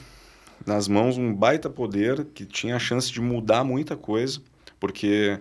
nas 0.64 0.88
mãos 0.88 1.18
um 1.18 1.34
baita 1.34 1.70
poder, 1.70 2.26
que 2.26 2.46
tinha 2.46 2.76
a 2.76 2.80
chance 2.80 3.12
de 3.12 3.22
mudar 3.22 3.64
muita 3.64 3.96
coisa, 3.96 4.40
porque 4.80 5.40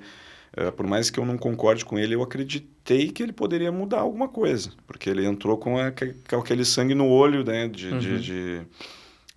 é, 0.56 0.70
por 0.70 0.86
mais 0.86 1.10
que 1.10 1.18
eu 1.18 1.26
não 1.26 1.36
concorde 1.36 1.84
com 1.84 1.98
ele, 1.98 2.14
eu 2.14 2.22
acreditei 2.22 3.10
que 3.10 3.22
ele 3.22 3.32
poderia 3.32 3.72
mudar 3.72 4.00
alguma 4.00 4.28
coisa, 4.28 4.70
porque 4.86 5.10
ele 5.10 5.24
entrou 5.26 5.58
com, 5.58 5.78
a, 5.78 5.90
com 5.90 6.36
aquele 6.36 6.64
sangue 6.64 6.94
no 6.94 7.08
olho, 7.08 7.44
né, 7.44 7.66
de, 7.66 7.88
uhum. 7.88 7.98
de, 7.98 8.20
de, 8.20 8.62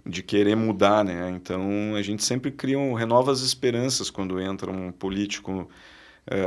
de, 0.05 0.23
querer 0.23 0.55
mudar, 0.55 1.03
né, 1.03 1.31
então 1.31 1.95
a 1.95 2.01
gente 2.01 2.23
sempre 2.23 2.51
cria, 2.51 2.77
um, 2.77 2.93
renova 2.93 3.31
as 3.31 3.41
esperanças 3.41 4.09
quando 4.11 4.39
entra 4.39 4.69
um 4.69 4.91
político 4.91 5.67
é, 6.29 6.37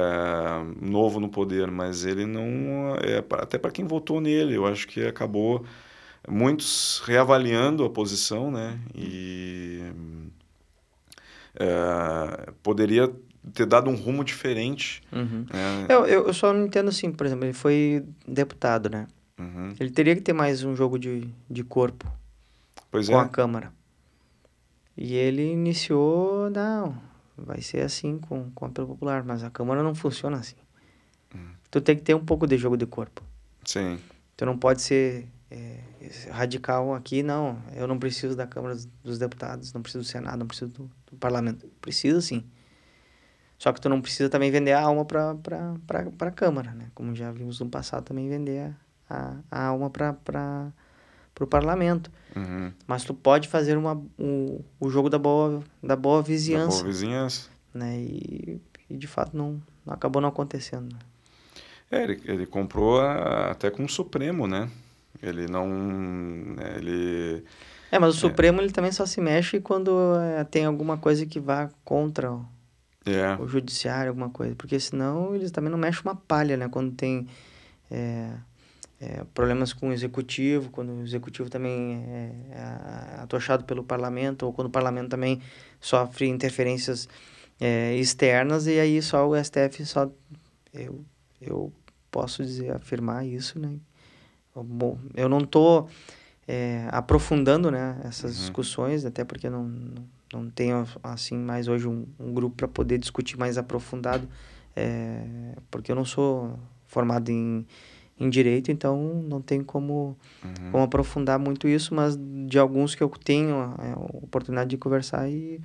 novo 0.80 1.18
no 1.18 1.28
poder, 1.28 1.70
mas 1.70 2.04
ele 2.04 2.26
não. 2.26 2.94
É, 2.96 3.24
até 3.40 3.58
para 3.58 3.70
quem 3.70 3.86
votou 3.86 4.20
nele, 4.20 4.54
eu 4.54 4.66
acho 4.66 4.86
que 4.86 5.06
acabou 5.06 5.64
muitos 6.28 7.02
reavaliando 7.06 7.84
a 7.84 7.90
posição, 7.90 8.50
né? 8.50 8.78
E 8.94 9.80
é, 11.58 12.52
poderia 12.62 13.10
ter 13.54 13.66
dado 13.66 13.90
um 13.90 13.94
rumo 13.94 14.24
diferente. 14.24 15.02
Uhum. 15.12 15.46
Né? 15.52 15.86
Eu, 15.88 16.06
eu 16.06 16.34
só 16.34 16.52
não 16.52 16.66
entendo 16.66 16.88
assim, 16.88 17.10
por 17.10 17.26
exemplo, 17.26 17.44
ele 17.44 17.52
foi 17.52 18.04
deputado, 18.26 18.88
né? 18.88 19.06
Uhum. 19.38 19.74
Ele 19.80 19.90
teria 19.90 20.14
que 20.14 20.20
ter 20.20 20.32
mais 20.32 20.62
um 20.62 20.76
jogo 20.76 20.98
de, 20.98 21.26
de 21.48 21.64
corpo 21.64 22.06
pois 22.90 23.08
com 23.08 23.20
é. 23.20 23.24
a 23.24 23.28
Câmara. 23.28 23.72
E 24.96 25.14
ele 25.14 25.52
iniciou, 25.52 26.50
não, 26.50 27.00
vai 27.36 27.62
ser 27.62 27.80
assim 27.80 28.18
com, 28.18 28.50
com 28.50 28.64
a 28.66 28.68
apelo 28.68 28.88
popular, 28.88 29.24
mas 29.24 29.42
a 29.42 29.50
Câmara 29.50 29.82
não 29.82 29.94
funciona 29.94 30.36
assim. 30.36 30.56
Uhum. 31.34 31.50
Tu 31.70 31.80
tem 31.80 31.96
que 31.96 32.02
ter 32.02 32.14
um 32.14 32.24
pouco 32.24 32.46
de 32.46 32.58
jogo 32.58 32.76
de 32.76 32.86
corpo. 32.86 33.22
Sim. 33.64 33.98
Tu 34.36 34.44
não 34.44 34.58
pode 34.58 34.82
ser 34.82 35.26
é, 35.50 35.78
radical 36.30 36.94
aqui, 36.94 37.22
não. 37.22 37.62
Eu 37.74 37.86
não 37.86 37.98
preciso 37.98 38.36
da 38.36 38.46
Câmara 38.46 38.76
dos 39.02 39.18
Deputados, 39.18 39.72
não 39.72 39.80
preciso 39.80 40.04
do 40.04 40.06
Senado, 40.06 40.38
não 40.38 40.46
preciso 40.46 40.70
do, 40.70 40.90
do 41.10 41.16
Parlamento. 41.16 41.66
Precisa 41.80 42.20
sim. 42.20 42.44
Só 43.60 43.74
que 43.74 43.80
tu 43.80 43.90
não 43.90 44.00
precisa 44.00 44.30
também 44.30 44.50
vender 44.50 44.72
a 44.72 44.80
alma 44.80 45.04
para 45.04 45.36
a 46.18 46.30
Câmara, 46.30 46.72
né? 46.72 46.86
Como 46.94 47.14
já 47.14 47.30
vimos 47.30 47.60
no 47.60 47.68
passado 47.68 48.04
também 48.04 48.26
vender 48.26 48.72
a, 49.08 49.36
a 49.50 49.66
alma 49.66 49.90
para 49.90 50.72
o 51.38 51.46
Parlamento. 51.46 52.10
Uhum. 52.34 52.72
Mas 52.86 53.04
tu 53.04 53.12
pode 53.12 53.48
fazer 53.48 53.76
uma, 53.76 54.02
o, 54.18 54.64
o 54.80 54.88
jogo 54.88 55.10
da 55.10 55.18
boa, 55.18 55.62
da 55.82 55.94
boa 55.94 56.22
vizinhança. 56.22 56.78
Da 56.78 56.82
boa 56.84 56.84
vizinhança. 56.86 57.50
Né? 57.74 57.98
E, 57.98 58.62
e 58.88 58.96
de 58.96 59.06
fato 59.06 59.36
não, 59.36 59.62
não 59.84 59.92
acabou 59.92 60.22
não 60.22 60.30
acontecendo. 60.30 60.94
Né? 60.94 60.98
É, 61.90 62.02
ele, 62.04 62.22
ele 62.24 62.46
comprou 62.46 62.98
a, 62.98 63.50
até 63.50 63.70
com 63.70 63.84
o 63.84 63.88
Supremo, 63.90 64.46
né? 64.46 64.70
Ele 65.22 65.46
não. 65.46 65.68
Né, 65.68 66.76
ele. 66.78 67.44
É, 67.92 67.98
mas 67.98 68.14
o 68.14 68.16
é. 68.16 68.20
Supremo 68.20 68.62
ele 68.62 68.72
também 68.72 68.90
só 68.90 69.04
se 69.04 69.20
mexe 69.20 69.60
quando 69.60 70.16
é, 70.18 70.44
tem 70.44 70.64
alguma 70.64 70.96
coisa 70.96 71.26
que 71.26 71.38
vá 71.38 71.68
contra 71.84 72.32
o, 72.32 72.42
é. 73.14 73.36
o 73.36 73.46
judiciário, 73.46 74.10
alguma 74.10 74.30
coisa. 74.30 74.54
Porque 74.54 74.78
senão 74.78 75.34
eles 75.34 75.50
também 75.50 75.70
não 75.70 75.78
mexem 75.78 76.02
uma 76.02 76.16
palha, 76.16 76.56
né? 76.56 76.68
Quando 76.68 76.92
tem 76.92 77.26
é, 77.90 78.30
é, 79.00 79.24
problemas 79.34 79.72
com 79.72 79.88
o 79.88 79.92
executivo, 79.92 80.70
quando 80.70 80.92
o 80.92 81.02
executivo 81.02 81.48
também 81.48 82.04
é, 82.06 82.32
é 82.50 83.20
atochado 83.20 83.64
pelo 83.64 83.84
parlamento, 83.84 84.46
ou 84.46 84.52
quando 84.52 84.68
o 84.68 84.70
parlamento 84.70 85.10
também 85.10 85.40
sofre 85.80 86.26
interferências 86.26 87.08
externas, 87.98 88.66
e 88.66 88.80
aí 88.80 89.02
só 89.02 89.28
o 89.28 89.36
STF 89.36 89.84
só. 89.84 90.10
Eu, 90.72 91.04
eu 91.42 91.70
posso 92.10 92.42
dizer, 92.42 92.74
afirmar 92.74 93.26
isso, 93.26 93.58
né? 93.58 93.76
Bom, 94.54 94.98
eu 95.14 95.28
não 95.28 95.40
estou 95.40 95.88
é, 96.46 96.88
aprofundando 96.90 97.70
né, 97.70 98.00
essas 98.04 98.32
uhum. 98.32 98.40
discussões, 98.40 99.04
até 99.04 99.24
porque 99.24 99.48
não, 99.48 99.64
não 99.64 100.04
tenho 100.54 100.86
assim 101.02 101.36
mais 101.36 101.66
hoje 101.66 101.88
um, 101.88 102.06
um 102.18 102.32
grupo 102.32 102.56
para 102.56 102.68
poder 102.68 102.98
discutir 102.98 103.36
mais 103.36 103.58
aprofundado, 103.58 104.28
é, 104.76 105.24
porque 105.70 105.90
eu 105.90 105.96
não 105.96 106.04
sou 106.04 106.58
formado 106.86 107.30
em, 107.30 107.66
em 108.18 108.30
direito, 108.30 108.70
então 108.70 109.22
não 109.26 109.40
tem 109.40 109.62
como, 109.62 110.16
uhum. 110.44 110.70
como 110.70 110.84
aprofundar 110.84 111.38
muito 111.38 111.66
isso, 111.66 111.94
mas 111.94 112.16
de 112.46 112.58
alguns 112.58 112.94
que 112.94 113.02
eu 113.02 113.08
tenho 113.08 113.56
a 113.56 113.98
oportunidade 114.22 114.70
de 114.70 114.76
conversar 114.76 115.28
e, 115.28 115.60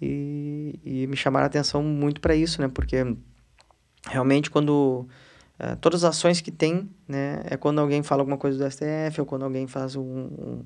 e, 0.00 0.78
e 0.84 1.06
me 1.06 1.16
chamaram 1.16 1.44
a 1.44 1.46
atenção 1.46 1.82
muito 1.82 2.20
para 2.20 2.36
isso, 2.36 2.60
né? 2.60 2.68
Porque 2.68 2.96
realmente 4.06 4.50
quando 4.50 5.08
Uh, 5.54 5.76
todas 5.76 6.02
as 6.02 6.16
ações 6.16 6.40
que 6.40 6.50
tem, 6.50 6.90
né, 7.06 7.44
é 7.44 7.56
quando 7.56 7.80
alguém 7.80 8.02
fala 8.02 8.22
alguma 8.22 8.36
coisa 8.36 8.58
do 8.58 8.68
STF 8.68 9.20
ou 9.20 9.24
quando 9.24 9.44
alguém 9.44 9.68
faz 9.68 9.94
um, 9.94 10.02
um 10.02 10.64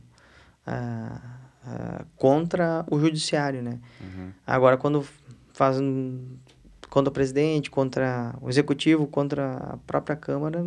uh, 0.67 1.48
uh, 1.69 2.07
contra 2.17 2.85
o 2.91 2.99
judiciário, 2.99 3.63
né. 3.63 3.79
Uhum. 4.01 4.31
Agora, 4.47 4.77
quando 4.77 5.07
faz 5.53 5.81
um, 5.81 6.37
contra 6.89 7.11
o 7.11 7.13
presidente, 7.13 7.71
contra 7.71 8.35
o 8.41 8.49
executivo, 8.49 9.07
contra 9.07 9.57
a 9.57 9.77
própria 9.87 10.17
Câmara, 10.17 10.65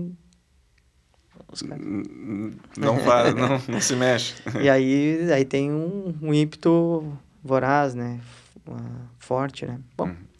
não 2.77 2.97
faz, 2.99 3.33
não, 3.35 3.61
não 3.67 3.81
se 3.81 3.95
mexe. 3.95 4.35
E 4.61 4.69
aí, 4.69 5.31
aí 5.31 5.45
tem 5.45 5.71
um, 5.71 6.15
um 6.21 6.33
ímpeto 6.33 7.17
voraz, 7.43 7.95
né, 7.95 8.19
forte, 9.19 9.65
né. 9.65 9.79
Bom, 9.97 10.07
uhum. 10.07 10.31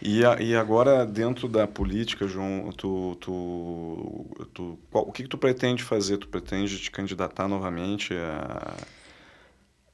E, 0.00 0.24
a, 0.24 0.40
e 0.40 0.54
agora, 0.54 1.04
dentro 1.04 1.48
da 1.48 1.66
política, 1.66 2.26
João, 2.28 2.70
tu, 2.76 3.16
tu, 3.20 4.26
tu, 4.54 4.78
qual, 4.90 5.08
o 5.08 5.12
que, 5.12 5.24
que 5.24 5.28
tu 5.28 5.36
pretende 5.36 5.82
fazer? 5.82 6.18
Tu 6.18 6.28
pretende 6.28 6.78
te 6.78 6.90
candidatar 6.90 7.48
novamente 7.48 8.14
a... 8.14 8.76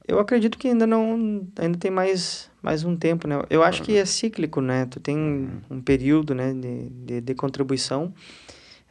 Eu 0.07 0.19
acredito 0.19 0.57
que 0.57 0.67
ainda 0.67 0.85
não 0.85 1.47
ainda 1.57 1.77
tem 1.77 1.89
mais, 1.89 2.49
mais 2.61 2.83
um 2.83 2.95
tempo, 2.95 3.27
né? 3.27 3.41
Eu 3.49 3.63
acho 3.63 3.81
que 3.81 3.97
é 3.97 4.05
cíclico, 4.05 4.61
né? 4.61 4.85
Tu 4.85 4.99
tem 4.99 5.17
uhum. 5.17 5.61
um 5.69 5.81
período 5.81 6.35
né, 6.35 6.53
de, 6.53 6.89
de, 6.89 7.21
de 7.21 7.35
contribuição. 7.35 8.13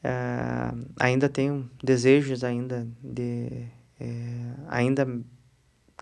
Uh, 0.04 0.86
ainda 0.98 1.28
tenho 1.28 1.70
desejos 1.82 2.44
ainda 2.44 2.86
de 3.02 3.66
é, 3.98 4.06
ainda 4.68 5.06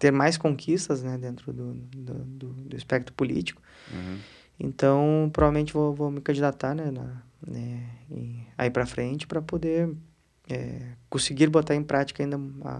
ter 0.00 0.10
mais 0.10 0.36
conquistas 0.36 1.02
né, 1.02 1.16
dentro 1.16 1.52
do, 1.52 1.74
do, 1.74 2.14
do, 2.14 2.48
do 2.48 2.76
espectro 2.76 3.14
político. 3.14 3.62
Uhum. 3.92 4.18
Então, 4.58 5.30
provavelmente 5.32 5.72
vou, 5.72 5.94
vou 5.94 6.10
me 6.10 6.20
candidatar, 6.20 6.74
né, 6.74 6.90
na, 6.90 7.22
né 7.46 7.84
aí 8.56 8.70
para 8.70 8.86
frente 8.86 9.26
para 9.26 9.40
poder 9.40 9.90
é, 10.48 10.80
conseguir 11.08 11.48
botar 11.48 11.74
em 11.74 11.82
prática 11.82 12.22
ainda 12.22 12.38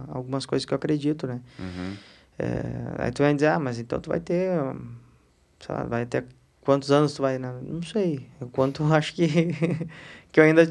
algumas 0.09 0.45
coisas 0.45 0.65
que 0.65 0.73
eu 0.73 0.75
acredito, 0.75 1.27
né? 1.27 1.41
Uhum. 1.59 1.95
É, 2.37 2.61
aí 2.97 3.11
tu 3.11 3.23
vai 3.23 3.33
dizer, 3.33 3.47
ah, 3.47 3.59
mas 3.59 3.79
então 3.79 3.99
tu 3.99 4.09
vai 4.09 4.19
ter, 4.19 4.51
sei 5.59 5.75
lá, 5.75 5.83
vai 5.83 6.05
ter 6.05 6.25
quantos 6.61 6.91
anos 6.91 7.13
tu 7.13 7.21
vai, 7.21 7.37
não 7.37 7.81
sei, 7.83 8.27
quanto 8.51 8.83
acho 8.93 9.13
que 9.13 9.27
que 10.31 10.39
eu 10.39 10.43
ainda 10.43 10.65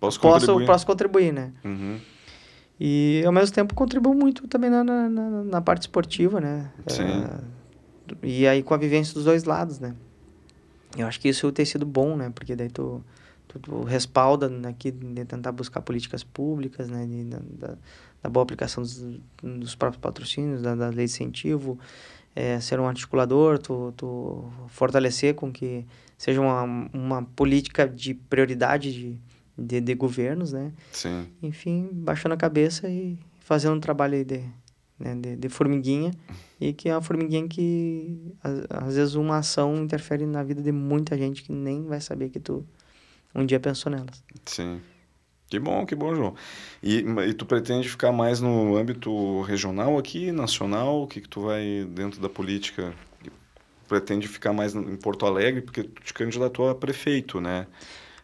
posso 0.00 0.18
posso 0.18 0.20
contribuir, 0.20 0.66
posso 0.66 0.86
contribuir 0.86 1.32
né? 1.32 1.52
Uhum. 1.64 2.00
E 2.78 3.22
ao 3.26 3.32
mesmo 3.32 3.54
tempo 3.54 3.74
contribuo 3.74 4.14
muito 4.14 4.48
também 4.48 4.70
na, 4.70 4.82
na, 4.82 5.08
na 5.08 5.60
parte 5.60 5.82
esportiva, 5.82 6.40
né? 6.40 6.72
Sim. 6.86 7.02
É, 7.02 8.26
e 8.26 8.48
aí 8.48 8.62
com 8.62 8.72
a 8.72 8.78
vivência 8.78 9.12
dos 9.14 9.24
dois 9.24 9.44
lados, 9.44 9.78
né? 9.78 9.94
Eu 10.96 11.06
acho 11.06 11.20
que 11.20 11.28
isso 11.28 11.52
tem 11.52 11.64
sido 11.64 11.86
bom, 11.86 12.16
né? 12.16 12.30
Porque 12.34 12.56
daí 12.56 12.68
tu, 12.68 13.04
tu, 13.46 13.58
tu 13.58 13.84
respalda 13.84 14.50
aqui 14.68 14.90
de 14.90 15.24
tentar 15.24 15.52
buscar 15.52 15.82
políticas 15.82 16.24
públicas, 16.24 16.88
né, 16.88 17.06
de, 17.06 17.24
da, 17.24 17.76
da 18.22 18.28
boa 18.28 18.42
aplicação 18.42 18.82
dos, 18.82 19.04
dos 19.42 19.74
próprios 19.74 20.00
patrocínios, 20.00 20.62
da, 20.62 20.74
da 20.74 20.88
lei 20.88 21.06
de 21.06 21.12
incentivo, 21.12 21.78
é, 22.34 22.60
ser 22.60 22.78
um 22.78 22.86
articulador, 22.86 23.58
tu, 23.58 23.92
tu 23.96 24.50
fortalecer 24.68 25.34
com 25.34 25.50
que 25.50 25.84
seja 26.16 26.40
uma, 26.40 26.62
uma 26.92 27.22
política 27.22 27.88
de 27.88 28.14
prioridade 28.14 28.92
de, 28.92 29.18
de, 29.56 29.80
de 29.80 29.94
governos, 29.94 30.52
né? 30.52 30.72
Sim. 30.92 31.26
Enfim, 31.42 31.88
baixando 31.92 32.34
a 32.34 32.38
cabeça 32.38 32.88
e 32.88 33.18
fazendo 33.40 33.76
um 33.76 33.80
trabalho 33.80 34.24
de, 34.24 34.44
né, 34.98 35.14
de, 35.14 35.36
de 35.36 35.48
formiguinha 35.48 36.12
e 36.60 36.72
que 36.72 36.88
é 36.88 36.94
uma 36.94 37.02
formiguinha 37.02 37.48
que 37.48 38.34
às, 38.44 38.86
às 38.86 38.96
vezes 38.96 39.14
uma 39.14 39.38
ação 39.38 39.76
interfere 39.82 40.26
na 40.26 40.42
vida 40.42 40.62
de 40.62 40.70
muita 40.70 41.16
gente 41.16 41.42
que 41.42 41.52
nem 41.52 41.84
vai 41.86 42.00
saber 42.00 42.28
que 42.28 42.38
tu 42.38 42.64
um 43.34 43.46
dia 43.46 43.60
pensou 43.60 43.90
nelas. 43.90 44.22
Sim. 44.44 44.80
Que 45.50 45.58
bom, 45.58 45.84
que 45.84 45.96
bom, 45.96 46.14
João. 46.14 46.34
E, 46.80 47.04
e 47.28 47.34
tu 47.34 47.44
pretende 47.44 47.88
ficar 47.88 48.12
mais 48.12 48.40
no 48.40 48.76
âmbito 48.76 49.42
regional 49.42 49.98
aqui, 49.98 50.30
nacional? 50.30 51.02
O 51.02 51.08
que, 51.08 51.20
que 51.20 51.28
tu 51.28 51.42
vai 51.42 51.84
dentro 51.90 52.20
da 52.20 52.28
política? 52.28 52.94
Pretende 53.88 54.28
ficar 54.28 54.52
mais 54.52 54.76
em 54.76 54.96
Porto 54.96 55.26
Alegre, 55.26 55.60
porque 55.60 55.82
tu 55.82 56.02
te 56.02 56.14
candidatou 56.14 56.70
a 56.70 56.74
prefeito, 56.76 57.40
né? 57.40 57.66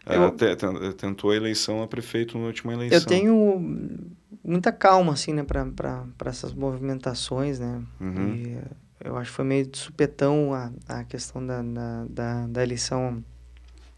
Eu, 0.05 0.29
uh, 0.29 0.93
tentou 0.93 1.31
a 1.31 1.35
eleição 1.35 1.83
a 1.83 1.87
prefeito 1.87 2.37
na 2.37 2.45
última 2.45 2.71
eleição. 2.71 2.97
Eu 2.97 3.05
tenho 3.05 4.07
muita 4.41 4.71
calma, 4.71 5.11
assim, 5.11 5.33
né, 5.33 5.43
para 5.43 6.05
essas 6.25 6.53
movimentações, 6.53 7.59
né? 7.59 7.83
Uhum. 7.99 8.35
E 8.35 8.57
eu 9.03 9.17
acho 9.17 9.31
que 9.31 9.35
foi 9.35 9.43
meio 9.43 9.67
de 9.67 9.77
supetão 9.77 10.53
a, 10.53 10.71
a 10.87 11.03
questão 11.03 11.45
da, 11.45 11.61
da, 11.61 12.05
da, 12.09 12.47
da 12.47 12.63
eleição 12.63 13.21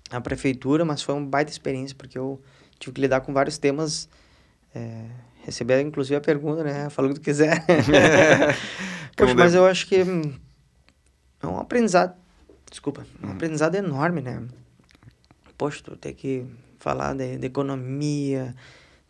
à 0.09 0.19
prefeitura, 0.19 0.83
mas 0.83 1.03
foi 1.03 1.13
uma 1.13 1.27
baita 1.27 1.51
experiência, 1.51 1.95
porque 1.95 2.17
eu 2.17 2.41
tive 2.79 2.93
que 2.93 3.01
lidar 3.01 3.21
com 3.21 3.33
vários 3.33 3.57
temas. 3.57 4.09
É, 4.73 5.05
receber, 5.43 5.81
inclusive, 5.81 6.15
a 6.15 6.21
pergunta, 6.21 6.63
né? 6.63 6.89
Fala 6.89 7.07
o 7.07 7.13
que 7.13 7.19
tu 7.19 7.23
quiser. 7.23 7.65
Poxa, 9.15 9.35
mas 9.35 9.53
eu 9.53 9.65
acho 9.65 9.85
que 9.85 9.97
é 11.41 11.47
um 11.47 11.57
aprendizado, 11.57 12.15
desculpa, 12.69 13.05
um 13.21 13.27
uhum. 13.27 13.33
aprendizado 13.33 13.75
enorme, 13.75 14.21
né? 14.21 14.41
Poxa, 15.57 15.81
tu 15.83 15.95
tem 15.97 16.13
que 16.13 16.45
falar 16.77 17.13
de, 17.15 17.37
de, 17.37 17.45
economia, 17.45 18.55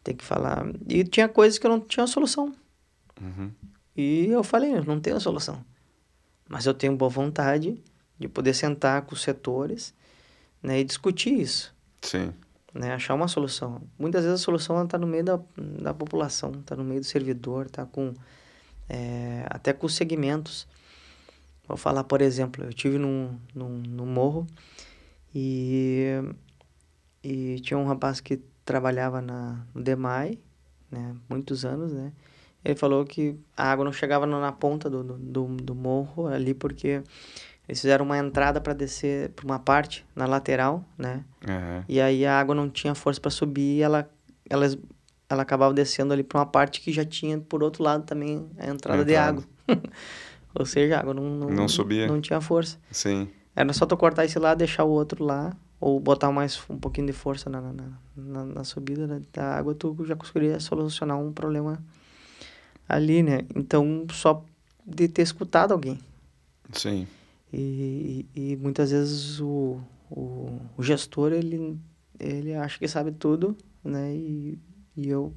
tem 0.03 0.15
que 0.15 0.23
falar... 0.23 0.65
E 0.87 1.03
tinha 1.03 1.29
coisas 1.29 1.59
que 1.59 1.67
eu 1.67 1.69
não 1.69 1.79
tinha 1.79 2.07
solução. 2.07 2.55
Uhum. 3.21 3.51
E 3.95 4.27
eu 4.27 4.43
falei, 4.43 4.73
eu 4.73 4.83
não 4.83 4.99
tenho 4.99 5.19
solução. 5.19 5.63
Mas 6.47 6.65
eu 6.65 6.73
tenho 6.73 6.95
boa 6.95 7.09
vontade 7.09 7.79
de 8.17 8.27
poder 8.27 8.55
sentar 8.55 9.03
com 9.03 9.13
os 9.13 9.21
setores 9.21 9.93
né, 10.63 10.79
e 10.79 10.83
discutir 10.83 11.39
isso. 11.39 11.75
Sim 12.01 12.33
né? 12.73 12.93
Achar 12.93 13.13
uma 13.13 13.27
solução. 13.27 13.81
Muitas 13.97 14.23
vezes 14.23 14.41
a 14.41 14.43
solução 14.43 14.83
está 14.83 14.97
no 14.97 15.07
meio 15.07 15.23
da, 15.23 15.39
da 15.57 15.93
população, 15.93 16.51
está 16.51 16.75
no 16.75 16.83
meio 16.83 17.01
do 17.01 17.05
servidor, 17.05 17.65
está 17.65 17.85
com 17.85 18.13
é, 18.87 19.45
até 19.49 19.71
com 19.73 19.85
os 19.85 19.95
segmentos. 19.95 20.67
Vou 21.67 21.77
falar, 21.77 22.03
por 22.03 22.21
exemplo, 22.21 22.65
eu 22.65 22.73
tive 22.73 22.97
num, 22.97 23.37
num, 23.53 23.69
num 23.69 24.05
morro 24.05 24.47
e, 25.33 26.15
e 27.23 27.59
tinha 27.59 27.77
um 27.77 27.85
rapaz 27.85 28.19
que 28.19 28.41
trabalhava 28.65 29.21
na, 29.21 29.63
no 29.73 29.81
DEMAI, 29.81 30.39
né? 30.89 31.15
Muitos 31.29 31.65
anos, 31.65 31.93
né? 31.93 32.11
Ele 32.65 32.75
falou 32.75 33.05
que 33.05 33.37
a 33.55 33.71
água 33.71 33.85
não 33.85 33.93
chegava 33.93 34.25
na 34.25 34.51
ponta 34.51 34.89
do, 34.89 35.03
do, 35.03 35.47
do 35.47 35.75
morro 35.75 36.27
ali 36.27 36.53
porque 36.53 37.01
eles 37.69 37.79
fizeram 37.81 38.03
uma 38.03 38.17
entrada 38.17 38.59
para 38.59 38.73
descer 38.73 39.29
para 39.29 39.45
uma 39.45 39.59
parte 39.59 40.03
na 40.15 40.25
lateral, 40.25 40.83
né? 40.97 41.23
Uhum. 41.47 41.83
E 41.87 42.01
aí 42.01 42.25
a 42.25 42.39
água 42.39 42.55
não 42.55 42.67
tinha 42.67 42.95
força 42.95 43.21
para 43.21 43.29
subir 43.29 43.77
e 43.77 43.81
ela, 43.83 44.09
ela, 44.49 44.65
ela 45.29 45.43
acabava 45.43 45.71
descendo 45.71 46.11
ali 46.11 46.23
para 46.23 46.39
uma 46.39 46.47
parte 46.47 46.81
que 46.81 46.91
já 46.91 47.05
tinha 47.05 47.37
por 47.37 47.61
outro 47.61 47.83
lado 47.83 48.05
também 48.05 48.49
a 48.57 48.65
entrada, 48.65 49.05
de 49.05 49.15
água. 49.15 49.43
Ou 50.55 50.65
seja, 50.65 50.97
a 50.97 51.01
água 51.01 51.13
não, 51.13 51.23
não, 51.23 51.47
não 51.47 51.67
subia. 51.67 52.07
Não 52.07 52.19
tinha 52.19 52.41
força. 52.41 52.79
Sim. 52.89 53.29
Era 53.55 53.71
só 53.71 53.85
tu 53.85 53.95
cortar 53.95 54.25
esse 54.25 54.39
lado, 54.39 54.57
deixar 54.57 54.83
o 54.83 54.89
outro 54.89 55.23
lá, 55.23 55.55
ou 55.79 55.99
botar 55.99 56.31
mais 56.31 56.59
um 56.71 56.77
pouquinho 56.77 57.05
de 57.05 57.13
força 57.13 57.51
na, 57.51 57.61
na, 57.61 57.73
na, 58.17 58.45
na 58.45 58.63
subida 58.63 59.21
da 59.31 59.55
água, 59.55 59.75
tu 59.75 59.95
já 60.05 60.15
conseguiria 60.15 60.59
solucionar 60.59 61.19
um 61.19 61.31
problema 61.31 61.77
ali, 62.87 63.21
né? 63.21 63.41
Então, 63.55 64.07
só 64.11 64.43
de 64.83 65.07
ter 65.07 65.21
escutado 65.21 65.71
alguém. 65.71 65.99
Sim. 66.73 67.07
E, 67.51 68.25
e, 68.35 68.55
muitas 68.57 68.91
vezes 68.91 69.39
o, 69.39 69.79
o, 70.09 70.59
o, 70.77 70.83
gestor, 70.83 71.31
ele, 71.33 71.77
ele 72.19 72.53
acha 72.53 72.77
que 72.77 72.87
sabe 72.87 73.11
tudo, 73.11 73.57
né? 73.83 74.13
E, 74.13 74.59
e 74.95 75.09
eu 75.09 75.33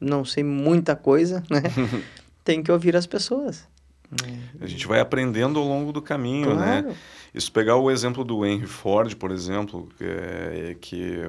não 0.00 0.24
sei 0.24 0.42
muita 0.42 0.96
coisa, 0.96 1.42
né? 1.50 1.62
Tem 2.42 2.62
que 2.62 2.72
ouvir 2.72 2.96
as 2.96 3.06
pessoas. 3.06 3.68
Né? 4.10 4.40
A 4.60 4.66
gente 4.66 4.86
vai 4.86 5.00
aprendendo 5.00 5.58
ao 5.58 5.66
longo 5.66 5.92
do 5.92 6.02
caminho, 6.02 6.54
né? 6.54 6.82
claro. 6.82 6.88
né? 6.88 6.96
Isso 7.34 7.52
pegar 7.52 7.76
o 7.76 7.90
exemplo 7.90 8.24
do 8.24 8.46
Henry 8.46 8.66
Ford, 8.66 9.14
por 9.14 9.30
exemplo, 9.30 9.88
que, 9.98 10.04
é, 10.04 10.76
que 10.80 11.22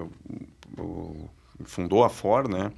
fundou 1.66 2.04
a 2.04 2.10
Ford, 2.10 2.50
né? 2.50 2.72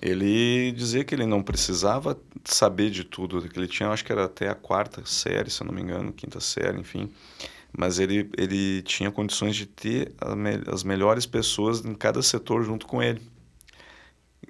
Ele 0.00 0.72
dizia 0.72 1.04
que 1.04 1.14
ele 1.14 1.26
não 1.26 1.42
precisava 1.42 2.18
saber 2.44 2.90
de 2.90 3.04
tudo, 3.04 3.46
que 3.48 3.58
ele 3.58 3.68
tinha, 3.68 3.88
acho 3.90 4.04
que 4.04 4.12
era 4.12 4.24
até 4.24 4.48
a 4.48 4.54
quarta 4.54 5.04
série, 5.04 5.50
se 5.50 5.62
eu 5.62 5.66
não 5.66 5.74
me 5.74 5.82
engano, 5.82 6.12
quinta 6.12 6.40
série, 6.40 6.78
enfim. 6.78 7.10
Mas 7.76 7.98
ele, 7.98 8.30
ele 8.36 8.82
tinha 8.82 9.10
condições 9.10 9.56
de 9.56 9.66
ter 9.66 10.12
as 10.66 10.82
melhores 10.82 11.26
pessoas 11.26 11.84
em 11.84 11.94
cada 11.94 12.22
setor 12.22 12.64
junto 12.64 12.86
com 12.86 13.02
ele. 13.02 13.20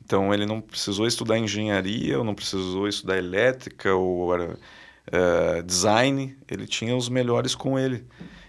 Então 0.02 0.32
ele 0.32 0.46
não 0.46 0.60
precisou 0.60 1.06
estudar 1.06 1.38
engenharia, 1.38 2.18
ou 2.18 2.24
não 2.24 2.34
precisou 2.34 2.88
estudar 2.88 3.18
elétrica, 3.18 3.94
ou 3.94 4.34
uh, 4.34 5.62
design, 5.64 6.36
ele 6.48 6.66
tinha 6.66 6.96
os 6.96 7.08
melhores 7.08 7.54
com 7.54 7.78
ele. 7.78 8.06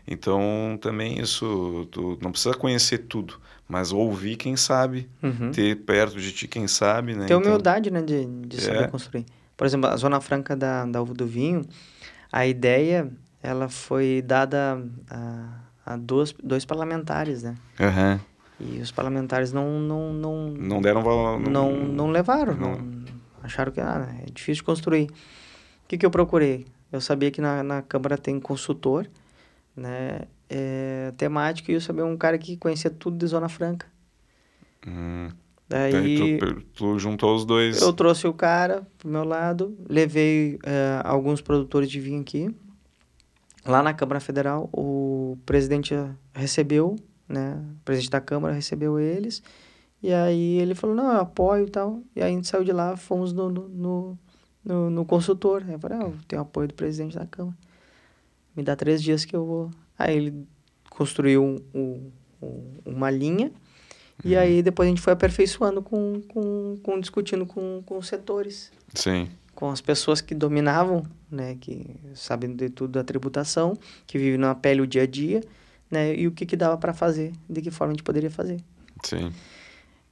Então 0.08 0.78
também 0.82 1.20
isso, 1.20 1.88
tu 1.92 2.18
não 2.22 2.32
precisa 2.32 2.56
conhecer 2.56 3.00
tudo, 3.00 3.40
mas 3.70 3.92
ouvir 3.92 4.36
quem 4.36 4.56
sabe, 4.56 5.08
uhum. 5.22 5.52
ter 5.52 5.76
perto 5.76 6.20
de 6.20 6.32
ti 6.32 6.48
quem 6.48 6.68
sabe, 6.68 7.14
né? 7.14 7.28
Ter 7.28 7.36
então, 7.36 7.40
humildade, 7.40 7.92
né, 7.92 8.02
de, 8.02 8.26
de 8.26 8.60
saber 8.60 8.86
é. 8.86 8.88
construir. 8.88 9.26
Por 9.56 9.68
exemplo, 9.68 9.88
a 9.88 9.96
Zona 9.96 10.20
Franca 10.20 10.56
da, 10.56 10.86
da 10.86 11.00
Uva 11.00 11.14
do 11.14 11.28
Vinho, 11.28 11.64
a 12.32 12.48
ideia, 12.48 13.12
ela 13.44 13.70
foi 13.70 14.24
dada 14.26 14.84
a, 15.08 15.60
a 15.86 15.98
dois, 15.98 16.34
dois 16.44 16.66
parlamentares, 16.66 17.44
né? 17.44 17.56
Uhum. 17.80 18.20
E 18.60 18.82
os 18.82 18.92
parlamentares 18.92 19.54
não... 19.54 19.80
Não, 19.80 20.14
não, 20.14 20.48
não 20.50 20.82
deram 20.82 21.04
valor... 21.04 21.40
Não, 21.40 21.72
não, 21.72 21.86
não 21.86 22.08
levaram, 22.10 22.56
não. 22.56 22.76
não. 22.76 23.04
acharam 23.44 23.72
que 23.72 23.80
ah, 23.80 24.10
é 24.26 24.32
difícil 24.32 24.62
de 24.62 24.64
construir. 24.64 25.04
O 25.04 25.88
que, 25.88 25.98
que 25.98 26.06
eu 26.06 26.12
procurei? 26.12 26.66
Eu 26.92 27.00
sabia 27.00 27.30
que 27.30 27.40
na, 27.40 27.62
na 27.62 27.82
Câmara 27.84 28.18
tem 28.18 28.40
consultor, 28.40 29.08
né? 29.76 30.22
É, 30.50 31.14
temática 31.16 31.72
e 31.72 31.76
eu 31.76 31.82
sabia 31.82 32.06
um 32.06 32.18
cara 32.18 32.38
que 32.38 32.58
conhecia 32.58 32.90
tudo 32.90 33.18
de 33.18 33.28
Zona 33.28 33.48
Franca. 33.48 33.86
Hum. 34.88 35.30
Daí 35.68 36.40
tu, 36.40 36.62
tu, 36.74 37.00
juntou 37.00 37.36
os 37.36 37.46
dois. 37.46 37.80
Eu 37.80 37.94
trouxe 37.94 38.28
o 38.28 38.34
cara 38.34 38.88
pro 38.98 39.08
meu 39.08 39.24
lado, 39.24 39.78
levei 39.88 40.58
é, 40.64 41.00
alguns 41.04 41.42
produtores 41.42 41.92
de 41.92 42.00
vinho 42.00 42.22
aqui. 42.22 42.50
Lá 43.64 43.84
na 43.84 43.94
Câmara 43.94 44.20
Federal, 44.20 44.68
o 44.74 45.38
presidente 45.46 45.94
recebeu, 46.34 46.96
né? 47.28 47.64
O 47.82 47.86
presidente 47.86 48.10
da 48.10 48.20
Câmara 48.20 48.56
recebeu 48.56 49.00
eles. 49.00 49.44
E 50.02 50.12
aí 50.12 50.58
ele 50.58 50.74
falou, 50.74 50.96
não, 50.96 51.12
eu 51.12 51.20
apoio 51.20 51.68
e 51.68 51.70
tal. 51.70 52.02
E 52.16 52.22
aí 52.24 52.32
a 52.32 52.36
gente 52.36 52.48
saiu 52.48 52.64
de 52.64 52.72
lá, 52.72 52.98
fomos 52.98 53.32
no, 53.32 53.50
no, 53.52 54.18
no, 54.66 54.90
no 54.90 55.06
consultor. 55.06 55.64
Aí 55.68 55.74
eu 55.74 55.80
falei, 55.80 56.00
ah, 56.00 56.06
eu 56.06 56.16
tenho 56.28 56.42
apoio 56.42 56.68
do 56.70 56.74
presidente 56.74 57.16
da 57.16 57.28
Câmara. 57.28 57.58
Me 58.56 58.64
dá 58.64 58.76
três 58.76 59.04
dias 59.04 59.24
que 59.24 59.36
eu 59.36 59.46
vou 59.46 59.72
Aí 60.00 60.16
ele 60.16 60.48
construiu 60.90 61.44
um, 61.44 61.58
um, 61.74 62.12
um, 62.42 62.64
uma 62.86 63.12
linha 63.12 63.52
e 64.24 64.36
aí 64.36 64.62
depois 64.62 64.88
a 64.88 64.90
gente 64.90 65.02
foi 65.02 65.14
aperfeiçoando 65.14 65.82
com, 65.82 66.22
com, 66.28 66.78
com 66.82 67.00
discutindo 67.00 67.46
com, 67.46 67.84
com 67.86 67.98
os 67.98 68.08
setores. 68.08 68.72
Sim. 68.94 69.30
Com 69.54 69.70
as 69.70 69.82
pessoas 69.82 70.22
que 70.22 70.34
dominavam, 70.34 71.06
né, 71.30 71.58
que 71.60 71.86
sabem 72.16 72.56
de 72.56 72.70
tudo 72.70 72.94
da 72.94 73.04
tributação, 73.04 73.78
que 74.08 74.18
vivem 74.18 74.38
na 74.38 74.56
pele 74.56 74.82
o 74.82 74.88
dia 74.88 75.04
a 75.04 75.06
dia, 75.06 75.42
né, 75.92 76.16
e 76.16 76.28
o 76.28 76.32
que 76.32 76.46
que 76.46 76.56
dava 76.56 76.78
para 76.78 76.94
fazer, 76.94 77.34
de 77.50 77.62
que 77.62 77.72
forma 77.72 77.92
a 77.92 77.96
gente 77.96 78.04
poderia 78.04 78.32
fazer. 78.32 78.62
Sim. 79.04 79.34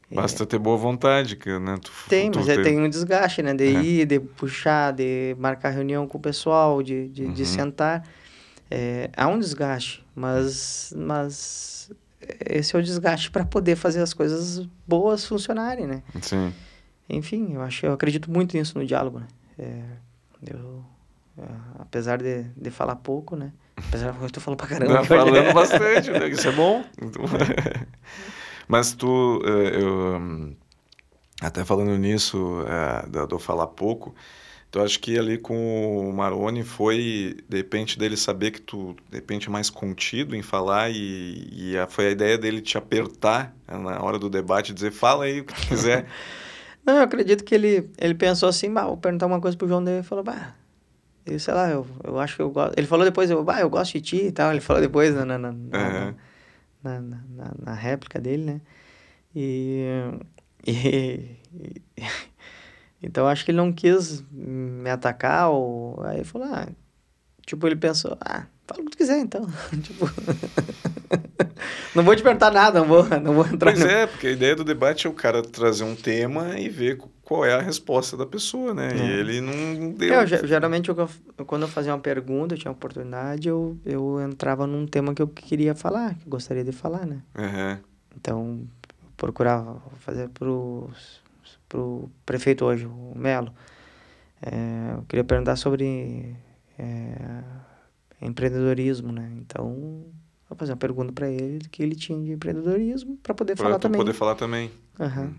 É. 0.09 0.15
Basta 0.15 0.43
é. 0.43 0.45
ter 0.45 0.57
boa 0.57 0.77
vontade, 0.77 1.37
né? 1.59 1.77
Tu, 1.81 1.91
tem, 2.07 2.31
tu 2.31 2.39
mas 2.39 2.47
é, 2.47 2.61
tem 2.61 2.79
um 2.79 2.89
desgaste, 2.89 3.41
né? 3.41 3.53
De 3.53 3.65
é. 3.65 3.81
ir, 3.81 4.05
de 4.05 4.19
puxar, 4.19 4.93
de 4.93 5.35
marcar 5.37 5.69
reunião 5.69 6.07
com 6.07 6.17
o 6.17 6.21
pessoal, 6.21 6.81
de, 6.81 7.09
de, 7.09 7.25
uhum. 7.25 7.33
de 7.33 7.45
sentar. 7.45 8.07
É, 8.69 9.09
há 9.15 9.27
um 9.27 9.39
desgaste, 9.39 10.05
mas, 10.15 10.93
mas 10.95 11.91
esse 12.45 12.75
é 12.75 12.79
o 12.79 12.83
desgaste 12.83 13.31
para 13.31 13.45
poder 13.45 13.75
fazer 13.75 14.01
as 14.01 14.13
coisas 14.13 14.67
boas 14.85 15.25
funcionarem, 15.25 15.87
né? 15.87 16.03
Sim. 16.21 16.53
Enfim, 17.09 17.53
eu 17.53 17.61
acho, 17.61 17.85
eu 17.85 17.93
acredito 17.93 18.29
muito 18.29 18.57
nisso 18.57 18.77
no 18.77 18.85
diálogo, 18.85 19.19
né? 19.19 19.27
É, 19.57 19.83
eu, 20.51 20.83
é, 21.37 21.43
apesar 21.79 22.17
de, 22.17 22.43
de 22.55 22.69
falar 22.69 22.97
pouco, 22.97 23.35
né? 23.35 23.53
Apesar 23.77 24.13
que 24.13 24.23
eu 24.23 24.29
tô 24.29 24.41
falando 24.41 24.57
pra 24.57 24.67
caramba. 24.67 24.93
Tá 24.95 25.03
falando 25.03 25.53
bastante, 25.53 26.11
né? 26.11 26.27
Isso 26.27 26.47
é 26.47 26.51
bom. 26.51 26.83
Mas 28.67 28.93
tu, 28.93 29.41
eh, 29.45 29.81
eu, 29.81 30.55
até 31.41 31.63
falando 31.63 31.95
nisso, 31.97 32.65
é, 32.67 33.07
eu 33.31 33.39
falar 33.39 33.67
pouco, 33.67 34.13
então 34.69 34.83
acho 34.83 34.99
que 34.99 35.17
ali 35.17 35.37
com 35.37 36.09
o 36.09 36.13
Maroni 36.13 36.63
foi, 36.63 37.37
de 37.47 37.57
repente, 37.57 37.97
dele 37.97 38.17
saber 38.17 38.51
que 38.51 38.61
tu, 38.61 38.95
de 39.09 39.15
repente, 39.15 39.47
é 39.47 39.51
mais 39.51 39.69
contido 39.69 40.35
em 40.35 40.41
falar 40.41 40.89
e, 40.89 41.47
e 41.51 41.77
a, 41.77 41.87
foi 41.87 42.07
a 42.07 42.11
ideia 42.11 42.37
dele 42.37 42.61
te 42.61 42.77
apertar 42.77 43.55
né, 43.67 43.77
na 43.77 44.03
hora 44.03 44.19
do 44.19 44.29
debate, 44.29 44.73
dizer, 44.73 44.91
fala 44.91 45.25
aí 45.25 45.39
o 45.39 45.45
que 45.45 45.53
tu 45.53 45.67
quiser. 45.67 46.05
Não, 46.85 46.97
eu 46.97 47.01
acredito 47.01 47.43
que 47.43 47.55
ele, 47.55 47.89
ele 47.97 48.13
pensou 48.13 48.47
assim, 48.47 48.73
bah, 48.73 48.85
vou 48.85 48.97
perguntar 48.97 49.25
uma 49.25 49.41
coisa 49.41 49.57
pro 49.57 49.67
João 49.67 49.83
dele 49.83 49.99
e 49.99 50.03
falou, 50.03 50.23
bah, 50.23 50.53
eu 51.25 51.39
sei 51.39 51.53
lá, 51.53 51.69
eu, 51.69 51.85
eu 52.03 52.19
acho 52.19 52.35
que 52.35 52.41
eu 52.41 52.49
gosto. 52.49 52.77
Ele 52.77 52.87
falou 52.87 53.03
depois, 53.05 53.29
eu, 53.29 53.43
bah, 53.43 53.59
eu 53.59 53.69
gosto 53.69 53.93
de 53.93 54.01
ti 54.01 54.25
e 54.27 54.31
tal. 54.31 54.51
Ele 54.51 54.61
falou 54.61 54.81
depois 54.81 55.13
na, 55.13 55.25
na, 55.25 55.37
na, 55.37 55.49
uhum. 55.49 56.13
na, 56.81 57.01
na, 57.01 57.23
na, 57.29 57.53
na, 57.59 57.73
réplica 57.73 58.19
dele, 58.19 58.43
né? 58.43 58.61
E, 59.35 59.83
e, 60.65 61.37
e 61.97 62.11
então 63.01 63.27
acho 63.27 63.45
que 63.45 63.51
ele 63.51 63.57
não 63.57 63.71
quis 63.71 64.23
me 64.31 64.89
atacar, 64.89 65.49
ou 65.49 66.01
aí 66.03 66.23
falou, 66.23 66.47
ah, 66.51 66.67
tipo, 67.45 67.65
ele 67.67 67.75
pensou, 67.75 68.17
ah, 68.19 68.45
fala 68.65 68.81
o 68.81 68.85
que 68.85 68.91
tu 68.91 68.97
quiser 68.97 69.19
então. 69.19 69.47
tipo, 69.81 70.05
não 71.95 72.03
vou 72.03 72.15
te 72.15 72.23
perguntar 72.23 72.51
nada, 72.51 72.79
não 72.79 72.87
vou, 72.87 73.03
não 73.19 73.33
vou 73.33 73.45
entrar 73.45 73.71
Pois 73.71 73.83
no... 73.83 73.89
é, 73.89 74.07
porque 74.07 74.27
a 74.27 74.31
ideia 74.31 74.55
do 74.55 74.63
debate 74.63 75.07
é 75.07 75.09
o 75.09 75.13
cara 75.13 75.41
trazer 75.41 75.83
um 75.83 75.95
tema 75.95 76.59
e 76.59 76.67
ver 76.69 76.97
qual 77.21 77.45
é 77.45 77.53
a 77.53 77.61
resposta 77.61 78.17
da 78.17 78.25
pessoa, 78.25 78.73
né? 78.73 78.89
É. 78.93 78.95
E 78.95 79.11
ele 79.11 79.41
não 79.41 79.91
deu. 79.91 80.13
É, 80.13 80.23
eu, 80.23 80.47
geralmente, 80.47 80.89
eu, 80.89 81.09
quando 81.45 81.63
eu 81.63 81.67
fazia 81.67 81.93
uma 81.93 81.99
pergunta, 81.99 82.55
eu 82.55 82.59
tinha 82.59 82.71
uma 82.71 82.77
oportunidade, 82.77 83.47
eu, 83.47 83.77
eu 83.85 84.19
entrava 84.21 84.65
num 84.65 84.87
tema 84.87 85.13
que 85.13 85.21
eu 85.21 85.27
queria 85.27 85.75
falar, 85.75 86.15
que 86.15 86.25
eu 86.25 86.29
gostaria 86.29 86.63
de 86.63 86.71
falar, 86.71 87.05
né? 87.05 87.21
Uhum. 87.37 87.77
Então, 88.15 88.67
procurava 89.15 89.81
fazer 89.99 90.29
pros 90.29 91.21
para 91.67 91.79
o 91.79 92.09
prefeito 92.25 92.65
hoje, 92.65 92.85
o 92.85 93.13
Melo. 93.15 93.53
É, 94.41 94.95
eu 94.95 95.03
queria 95.03 95.23
perguntar 95.23 95.55
sobre 95.55 96.35
é, 96.77 97.43
empreendedorismo, 98.21 99.11
né? 99.11 99.31
Então, 99.37 100.05
vou 100.49 100.57
fazer 100.57 100.71
uma 100.71 100.77
pergunta 100.77 101.11
para 101.11 101.29
ele 101.29 101.67
que 101.69 101.81
ele 101.81 101.95
tinha 101.95 102.21
de 102.21 102.31
empreendedorismo 102.31 103.17
para 103.17 103.33
poder 103.33 103.55
pra 103.55 103.65
falar 103.65 103.79
também. 103.79 103.97
Para 103.97 104.05
poder 104.05 104.17
falar 104.17 104.35
também. 104.35 104.71
Uhum. 104.99 105.23
Hum. 105.23 105.33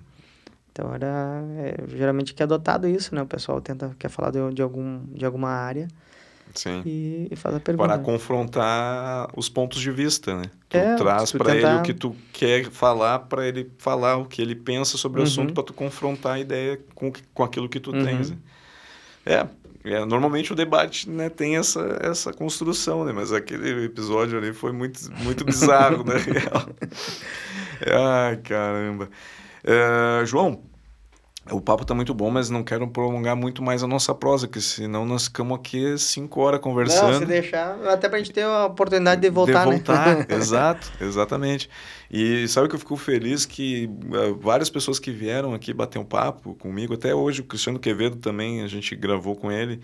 Então, 0.73 0.95
era 0.95 1.43
é, 1.57 1.97
geralmente 1.97 2.35
que 2.35 2.43
é 2.43 2.45
adotado 2.45 2.87
isso, 2.87 3.15
né? 3.15 3.23
O 3.23 3.27
pessoal 3.27 3.61
tenta 3.61 3.95
quer 3.99 4.09
falar 4.09 4.31
de, 4.31 4.55
de, 4.55 4.63
algum, 4.63 5.05
de 5.07 5.25
alguma 5.25 5.49
área 5.49 5.89
Sim. 6.59 6.83
E, 6.85 7.29
e 7.31 7.37
faz 7.37 7.55
a 7.55 7.61
pergunta. 7.61 7.89
Para 7.89 8.03
confrontar 8.03 9.31
os 9.37 9.49
pontos 9.49 9.81
de 9.81 9.93
vista, 9.93 10.37
né? 10.37 10.43
Tu 10.69 10.77
é, 10.77 10.97
traz 10.97 11.31
para 11.31 11.53
tentar... 11.53 11.71
ele 11.71 11.79
o 11.79 11.83
que 11.83 11.95
tu 11.95 12.17
quer 12.33 12.65
falar, 12.65 13.21
para 13.21 13.47
ele 13.47 13.71
falar 13.79 14.17
o 14.17 14.25
que 14.25 14.43
ele 14.43 14.57
pensa 14.57 14.99
sobre 14.99 15.21
o 15.21 15.23
uhum. 15.23 15.29
assunto, 15.29 15.55
para 15.55 15.63
tu 15.63 15.73
confrontar 15.73 16.35
a 16.35 16.41
ideia 16.41 16.81
com, 16.97 17.13
com 17.33 17.45
aquilo 17.45 17.69
que 17.69 17.79
tu 17.79 17.93
uhum. 17.93 18.05
tens. 18.05 18.31
Né? 18.31 18.37
É, 19.25 19.47
é, 19.85 20.05
normalmente 20.05 20.53
o 20.53 20.57
debate 20.57 21.09
né, 21.09 21.29
tem 21.29 21.57
essa, 21.57 21.97
essa 22.03 22.33
construção, 22.33 23.05
né? 23.05 23.13
Mas 23.13 23.33
aquele 23.33 23.85
episódio 23.85 24.37
ali 24.37 24.53
foi 24.53 24.73
muito, 24.73 24.99
muito 25.23 25.45
bizarro, 25.45 26.03
né? 26.03 26.15
Ai, 27.87 28.37
caramba. 28.39 29.09
É, 29.63 30.27
João, 30.27 30.61
o 31.51 31.61
papo 31.61 31.85
tá 31.85 31.95
muito 31.95 32.13
bom, 32.15 32.31
mas 32.31 32.51
não 32.51 32.63
quero 32.63 32.87
prolongar 32.89 33.37
muito 33.37 33.63
mais 33.63 33.83
a 33.83 33.87
nossa 33.87 34.15
prosa, 34.15 34.47
que 34.49 34.61
senão 34.61 35.05
nós 35.05 35.25
ficamos 35.25 35.59
aqui 35.59 35.97
cinco 35.99 36.41
horas 36.41 36.61
conversando. 36.61 37.13
Não, 37.13 37.19
se 37.21 37.27
deixar, 37.27 37.79
até 37.87 38.09
pra 38.09 38.19
gente 38.19 38.33
ter 38.33 38.43
a 38.43 38.67
oportunidade 38.67 39.21
de 39.21 39.31
voltar, 39.31 39.65
de 39.65 39.73
voltar, 39.73 40.17
né? 40.17 40.27
exato, 40.37 40.91
exatamente. 41.01 41.69
E 42.11 42.49
sabe 42.49 42.69
que 42.69 42.75
eu 42.75 42.79
fico 42.79 42.97
feliz 42.97 43.45
que 43.45 43.87
uh, 43.87 44.35
várias 44.37 44.71
pessoas 44.71 44.99
que 44.99 45.11
vieram 45.11 45.53
aqui 45.53 45.75
bater 45.75 45.99
um 45.99 46.05
papo 46.05 46.55
comigo, 46.55 46.95
até 46.95 47.15
hoje 47.15 47.43
o 47.43 47.45
Cristiano 47.45 47.79
Quevedo 47.79 48.17
também, 48.17 48.63
a 48.63 48.67
gente 48.67 48.97
gravou 48.97 49.37
com 49.37 49.53
ele, 49.53 49.81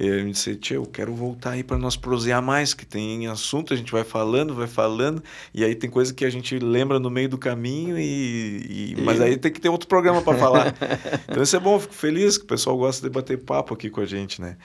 e 0.00 0.06
ele 0.06 0.24
me 0.24 0.30
disse, 0.30 0.54
tia, 0.54 0.76
eu 0.76 0.86
quero 0.86 1.12
voltar 1.12 1.52
aí 1.52 1.64
para 1.64 1.76
nós 1.76 1.96
prosear 1.96 2.40
mais, 2.40 2.72
que 2.72 2.86
tem 2.86 3.26
assunto, 3.26 3.74
a 3.74 3.76
gente 3.76 3.90
vai 3.90 4.04
falando, 4.04 4.54
vai 4.54 4.68
falando, 4.68 5.22
e 5.52 5.64
aí 5.64 5.74
tem 5.74 5.90
coisa 5.90 6.14
que 6.14 6.24
a 6.24 6.30
gente 6.30 6.56
lembra 6.58 7.00
no 7.00 7.10
meio 7.10 7.28
do 7.28 7.36
caminho, 7.36 7.98
e, 7.98 8.94
e... 8.96 9.02
mas 9.02 9.20
aí 9.20 9.36
tem 9.36 9.50
que 9.50 9.60
ter 9.60 9.68
outro 9.68 9.88
programa 9.88 10.22
para 10.22 10.38
falar. 10.38 10.74
então 11.28 11.42
isso 11.42 11.56
é 11.56 11.58
bom, 11.58 11.80
fico 11.80 11.94
feliz 11.94 12.38
que 12.38 12.44
o 12.44 12.46
pessoal 12.46 12.76
gosta 12.76 13.08
de 13.08 13.12
bater 13.12 13.38
papo 13.38 13.74
aqui 13.74 13.90
com 13.90 14.00
a 14.00 14.06
gente, 14.06 14.40
né? 14.40 14.56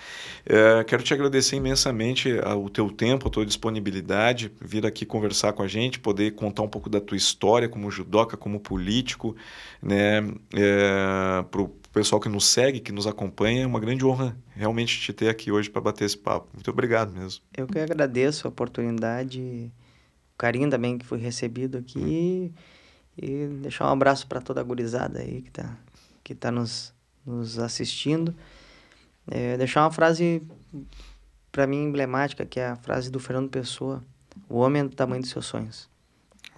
É, 0.46 0.84
quero 0.84 1.02
te 1.02 1.14
agradecer 1.14 1.56
imensamente 1.56 2.30
o 2.56 2.70
teu 2.70 2.92
tempo, 2.92 3.28
a 3.28 3.32
tua 3.32 3.46
disponibilidade, 3.46 4.52
vir 4.62 4.86
aqui 4.86 5.04
conversar 5.04 5.54
com 5.54 5.64
a 5.64 5.68
gente, 5.68 6.00
poder 6.00 6.36
contar 6.36 6.62
um 6.62 6.70
pouco 6.70 6.90
da 6.90 7.02
tua 7.02 7.18
história 7.18 7.68
como 7.68 7.90
judoca, 7.90 8.38
como 8.38 8.60
político, 8.60 9.36
né? 9.82 10.24
É, 10.54 11.44
para 11.50 11.62
o 11.62 11.83
pessoal 11.94 12.20
que 12.20 12.28
nos 12.28 12.46
segue, 12.46 12.80
que 12.80 12.92
nos 12.92 13.06
acompanha, 13.06 13.64
é 13.64 13.68
uma 13.68 13.80
grande 13.80 14.04
honra 14.04 14.36
realmente 14.56 15.00
te 15.00 15.14
ter 15.14 15.30
aqui 15.30 15.52
hoje 15.52 15.70
para 15.70 15.82
bater 15.82 16.06
esse 16.06 16.18
papo. 16.18 16.50
Muito 16.54 16.70
obrigado 16.72 17.14
mesmo. 17.14 17.42
Eu 17.56 17.68
que 17.68 17.78
agradeço 17.78 18.48
a 18.48 18.50
oportunidade, 18.50 19.72
o 20.34 20.38
carinho 20.38 20.70
também 20.70 20.98
que 20.98 21.06
fui 21.06 21.20
recebido 21.20 21.78
aqui 21.78 22.00
hum. 22.00 22.52
e 23.16 23.48
deixar 23.62 23.86
um 23.86 23.94
abraço 23.94 24.26
para 24.28 24.42
toda 24.42 24.60
a 24.60 24.64
gurizada 24.64 25.20
aí 25.20 25.44
que 25.44 25.50
está 25.50 25.78
que 26.24 26.34
tá 26.34 26.52
nos, 26.52 26.94
nos 27.26 27.60
assistindo. 27.60 28.34
É, 29.30 29.56
deixar 29.58 29.82
uma 29.84 29.92
frase 29.92 30.42
para 31.52 31.68
mim 31.68 31.84
emblemática, 31.84 32.46
que 32.46 32.60
é 32.60 32.68
a 32.68 32.76
frase 32.76 33.12
do 33.12 33.20
Fernando 33.20 33.50
Pessoa: 33.50 34.04
O 34.50 34.58
homem 34.58 34.82
é 34.82 34.86
do 34.86 34.96
tamanho 34.96 35.22
dos 35.22 35.30
seus 35.30 35.46
sonhos. 35.46 35.90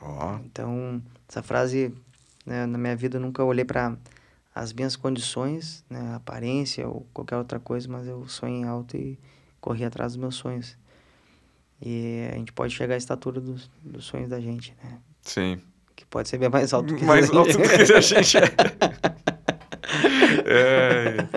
Oh. 0.02 0.38
Então, 0.46 1.02
essa 1.28 1.42
frase, 1.42 1.94
né, 2.46 2.66
na 2.66 2.78
minha 2.78 2.96
vida, 2.96 3.18
eu 3.18 3.22
nunca 3.22 3.44
olhei 3.44 3.66
para 3.66 3.98
as 4.56 4.72
minhas 4.72 4.96
condições, 4.96 5.84
né, 5.90 6.16
aparência 6.16 6.88
ou 6.88 7.06
qualquer 7.14 7.36
outra 7.36 7.60
coisa, 7.60 7.90
mas 7.90 8.08
eu 8.08 8.26
sonhei 8.26 8.64
alto 8.64 8.96
e 8.96 9.20
corri 9.60 9.84
atrás 9.84 10.14
dos 10.14 10.22
meus 10.22 10.36
sonhos. 10.36 10.78
E 11.82 12.26
a 12.32 12.36
gente 12.36 12.54
pode 12.54 12.74
chegar 12.74 12.96
à 12.96 12.98
estatura 12.98 13.42
dos, 13.42 13.70
dos 13.84 14.06
sonhos 14.06 14.30
da 14.30 14.40
gente, 14.40 14.74
né? 14.82 14.98
Sim. 15.22 15.62
Que 15.94 16.06
pode 16.06 16.30
ser 16.30 16.38
bem 16.38 16.48
mais 16.48 16.74
alto 16.74 16.96
que 16.96 17.04
mais 17.04 17.30
alto 17.30 17.52
do 17.52 17.58
que 17.58 17.94
a 17.94 18.02
gente 18.02 18.38
é. 18.38 18.42
é. 20.46 21.28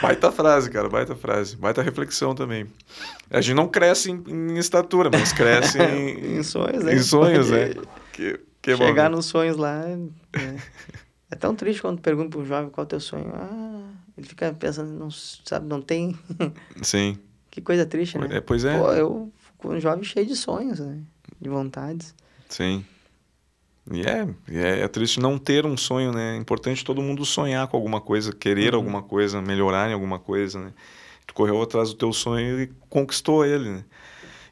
Baita 0.00 0.30
frase, 0.30 0.70
cara, 0.70 0.88
baita 0.88 1.16
frase. 1.16 1.56
Baita 1.56 1.82
reflexão 1.82 2.34
também. 2.34 2.66
A 3.28 3.40
gente 3.40 3.54
não 3.54 3.66
cresce 3.66 4.12
em, 4.12 4.22
em 4.28 4.58
estatura, 4.58 5.10
mas 5.12 5.32
cresce 5.32 5.78
em, 5.82 6.38
em 6.38 6.42
sonhos, 6.42 6.84
né? 6.84 6.94
Em 6.94 6.98
sonhos, 7.00 7.50
né? 7.50 7.74
Que, 8.12 8.38
que 8.60 8.76
Chegar 8.76 9.08
bom. 9.08 9.16
nos 9.16 9.26
sonhos 9.26 9.56
lá. 9.56 9.82
É, 10.34 10.56
é 11.30 11.36
tão 11.36 11.54
triste 11.54 11.80
quando 11.80 12.00
pergunta 12.00 12.30
para 12.30 12.40
um 12.40 12.44
jovem 12.44 12.70
qual 12.70 12.84
é 12.84 12.86
o 12.86 12.88
teu 12.88 13.00
sonho. 13.00 13.30
Ah, 13.34 13.88
ele 14.18 14.26
fica 14.26 14.52
pensando, 14.52 14.90
não 14.90 15.10
sabe, 15.10 15.66
não 15.66 15.80
tem. 15.80 16.18
Sim. 16.82 17.18
que 17.50 17.60
coisa 17.60 17.86
triste, 17.86 18.18
né? 18.18 18.28
É, 18.30 18.40
pois 18.40 18.64
é. 18.64 18.76
Pô, 18.76 18.92
eu 18.92 19.32
fui 19.60 19.76
um 19.76 19.80
jovem 19.80 20.02
cheio 20.02 20.26
de 20.26 20.34
sonhos, 20.34 20.80
né? 20.80 21.00
De 21.40 21.48
vontades. 21.48 22.14
Sim. 22.48 22.84
E 23.92 24.02
é, 24.02 24.28
é, 24.48 24.80
é, 24.80 24.88
triste 24.88 25.20
não 25.20 25.38
ter 25.38 25.64
um 25.64 25.76
sonho, 25.76 26.12
né? 26.12 26.34
É 26.34 26.36
importante 26.36 26.84
todo 26.84 27.00
mundo 27.00 27.24
sonhar 27.24 27.66
com 27.68 27.76
alguma 27.76 28.00
coisa, 28.00 28.32
querer 28.32 28.72
uhum. 28.72 28.80
alguma 28.80 29.02
coisa, 29.02 29.40
melhorar 29.40 29.88
em 29.88 29.92
alguma 29.92 30.18
coisa, 30.18 30.60
né? 30.60 30.72
Tu 31.26 31.32
correu 31.32 31.62
atrás 31.62 31.90
do 31.90 31.94
teu 31.94 32.12
sonho 32.12 32.60
e 32.60 32.66
conquistou 32.88 33.44
ele, 33.44 33.70
né? 33.70 33.84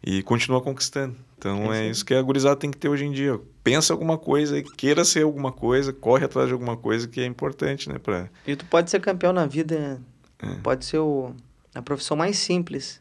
E 0.02 0.22
continua 0.22 0.60
conquistando. 0.60 1.16
Então 1.38 1.72
é, 1.72 1.86
é 1.86 1.90
isso 1.90 2.04
que 2.04 2.12
a 2.12 2.20
gurizada 2.20 2.56
tem 2.56 2.70
que 2.70 2.76
ter 2.76 2.88
hoje 2.88 3.04
em 3.04 3.12
dia. 3.12 3.40
Pensa 3.62 3.92
alguma 3.92 4.18
coisa, 4.18 4.60
queira 4.60 5.04
ser 5.04 5.22
alguma 5.22 5.52
coisa, 5.52 5.92
corre 5.92 6.24
atrás 6.24 6.48
de 6.48 6.52
alguma 6.52 6.76
coisa 6.76 7.06
que 7.06 7.20
é 7.20 7.26
importante, 7.26 7.88
né? 7.88 7.98
Pra... 7.98 8.28
E 8.46 8.56
tu 8.56 8.66
pode 8.66 8.90
ser 8.90 9.00
campeão 9.00 9.32
na 9.32 9.46
vida, 9.46 10.00
é. 10.40 10.54
pode 10.56 10.84
ser 10.84 10.98
o, 10.98 11.32
a 11.74 11.80
profissão 11.80 12.16
mais 12.16 12.36
simples 12.38 13.00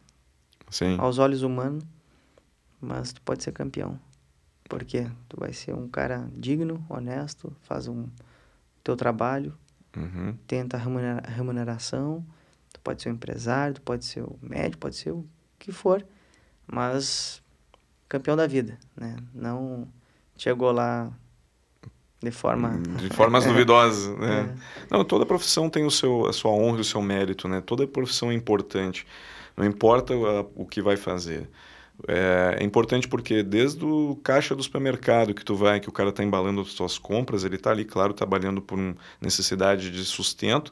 Sim. 0.70 0.98
aos 1.00 1.18
olhos 1.18 1.42
humanos, 1.42 1.84
mas 2.80 3.12
tu 3.12 3.22
pode 3.22 3.44
ser 3.44 3.52
campeão. 3.52 4.00
Porque 4.70 5.08
tu 5.28 5.40
vai 5.40 5.52
ser 5.52 5.74
um 5.74 5.88
cara 5.88 6.30
digno, 6.34 6.86
honesto, 6.90 7.52
faz 7.62 7.88
um 7.88 8.06
teu 8.84 8.96
trabalho, 8.96 9.58
uhum. 9.96 10.36
tenta 10.46 10.78
a 10.78 11.30
remuneração, 11.32 12.24
tu 12.72 12.80
pode 12.82 13.02
ser 13.02 13.10
um 13.10 13.14
empresário, 13.14 13.76
tu 13.76 13.82
pode 13.82 14.06
ser 14.06 14.22
o 14.22 14.38
médico, 14.42 14.82
pode 14.82 14.96
ser 14.96 15.12
o 15.12 15.26
que 15.58 15.72
for, 15.72 16.06
mas 16.68 17.42
campeão 18.08 18.36
da 18.36 18.48
vida, 18.48 18.78
né? 18.96 19.16
Não 19.34 19.88
chegou 20.38 20.72
lá 20.72 21.12
de 22.22 22.32
forma 22.32 22.80
de 22.98 23.10
formas 23.10 23.46
duvidosas, 23.48 24.18
né? 24.18 24.56
É. 24.90 24.96
Não, 24.96 25.04
toda 25.04 25.26
profissão 25.26 25.70
tem 25.70 25.86
o 25.86 25.92
seu 25.92 26.28
a 26.28 26.34
sua 26.34 26.52
honra 26.52 26.78
e 26.78 26.82
o 26.82 26.86
seu 26.86 27.02
mérito, 27.02 27.48
né? 27.48 27.62
Toda 27.62 27.86
profissão 27.88 28.32
é 28.32 28.34
importante. 28.34 29.06
Não 29.56 29.66
importa 29.66 30.14
o 30.16 30.66
que 30.66 30.82
vai 30.82 30.96
fazer. 30.98 31.50
É, 32.08 32.58
é, 32.60 32.64
importante 32.64 33.08
porque 33.08 33.42
desde 33.42 33.84
o 33.84 34.16
caixa 34.24 34.56
do 34.56 34.62
supermercado 34.62 35.34
que 35.34 35.44
tu 35.44 35.56
vai, 35.56 35.80
que 35.80 35.90
o 35.90 35.92
cara 35.92 36.10
está 36.10 36.24
embalando 36.24 36.62
as 36.62 36.68
suas 36.68 37.00
compras, 37.00 37.44
ele 37.44 37.56
está 37.56 37.72
ali, 37.72 37.86
claro, 37.86 38.14
trabalhando 38.14 38.62
por 38.62 38.78
necessidade 39.20 39.90
de 39.90 40.06
sustento, 40.06 40.72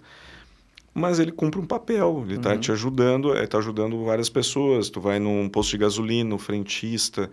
mas 0.98 1.20
ele 1.20 1.32
cumpre 1.34 1.60
um 1.60 1.66
papel, 1.66 2.24
ele 2.26 2.38
está 2.38 2.54
Uhum. 2.54 2.60
te 2.60 2.72
ajudando, 2.72 3.36
está 3.36 3.58
ajudando 3.58 4.04
várias 4.06 4.30
pessoas. 4.30 4.90
Tu 4.90 5.02
vai 5.02 5.20
num 5.20 5.50
posto 5.50 5.72
de 5.72 5.78
gasolina, 5.80 6.34
o 6.34 6.40
frentista 6.40 7.30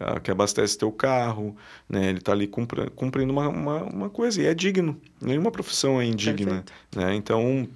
ah, 0.00 0.18
que 0.18 0.30
abastece 0.30 0.78
teu 0.78 0.90
carro, 0.90 1.54
né? 1.86 2.08
Ele 2.08 2.18
está 2.18 2.32
ali 2.32 2.46
cumpri- 2.46 2.88
cumprindo 2.96 3.30
uma, 3.30 3.48
uma, 3.48 3.82
uma 3.84 4.08
coisa 4.10 4.40
e 4.40 4.46
é 4.46 4.54
digno. 4.54 4.98
Nenhuma 5.20 5.50
profissão 5.50 6.00
é 6.00 6.06
indigna, 6.06 6.64
né? 6.96 7.14
Então, 7.14 7.68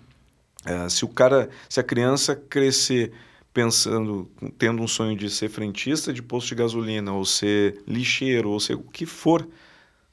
ah, 0.64 0.88
se 0.88 1.04
o 1.04 1.08
cara, 1.08 1.50
se 1.68 1.78
a 1.78 1.82
criança 1.82 2.34
crescer 2.34 3.12
pensando, 3.52 4.30
tendo 4.58 4.82
um 4.82 4.88
sonho 4.88 5.16
de 5.16 5.28
ser 5.30 5.50
frentista 5.50 6.12
de 6.12 6.22
posto 6.22 6.48
de 6.48 6.54
gasolina, 6.54 7.12
ou 7.12 7.24
ser 7.26 7.82
lixeiro, 7.86 8.50
ou 8.50 8.58
ser 8.58 8.74
o 8.74 8.82
que 8.82 9.04
for, 9.04 9.46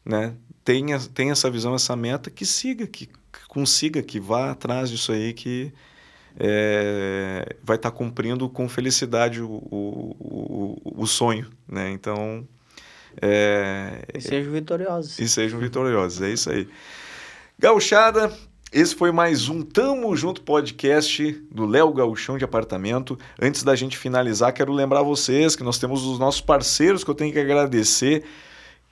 né? 0.06 0.34
Essa 1.30 1.50
visão, 1.50 1.76
essa 1.76 1.96
meta, 1.96 2.30
que 2.30 2.46
siga, 2.46 2.88
que 2.88 3.10
consiga, 3.54 4.02
que 4.02 4.20
vá 4.20 4.52
atrás 4.52 4.90
disso 4.90 5.12
aí, 5.12 5.32
que 5.34 5.72
é, 6.40 7.56
vai 7.64 7.76
estar 7.76 7.92
cumprindo 7.92 8.50
com 8.50 8.68
felicidade 8.68 9.42
o, 9.42 9.48
o, 9.50 10.16
o, 10.20 11.04
o 11.04 11.08
sonho, 11.08 11.48
né? 11.68 11.92
Então, 11.92 12.48
é, 13.22 14.02
E 14.14 14.20
sejam 14.20 14.52
vitoriosos. 14.52 15.20
e 15.20 15.30
sejam 15.30 15.60
vitoriosos, 15.60 16.22
é 16.22 16.30
isso 16.30 16.50
aí. 16.50 16.68
Gauchada, 17.60 18.34
esse 18.72 18.96
foi 18.96 19.12
mais 19.12 19.48
um 19.50 19.62
Tamo 19.62 20.16
Junto 20.16 20.42
podcast 20.42 21.32
do 21.52 21.68
Léo 21.68 21.94
Gauchão 21.94 22.40
de 22.40 22.44
Apartamento. 22.44 23.18
Antes 23.40 23.62
da 23.62 23.76
gente 23.76 23.96
finalizar, 23.98 24.52
quero 24.52 24.74
lembrar 24.74 25.04
vocês 25.04 25.56
que 25.56 25.64
nós 25.64 25.78
temos 25.78 26.04
os 26.04 26.18
nossos 26.18 26.42
parceiros 26.42 27.04
que 27.04 27.10
eu 27.12 27.16
tenho 27.16 27.32
que 27.32 27.40
agradecer, 27.40 28.24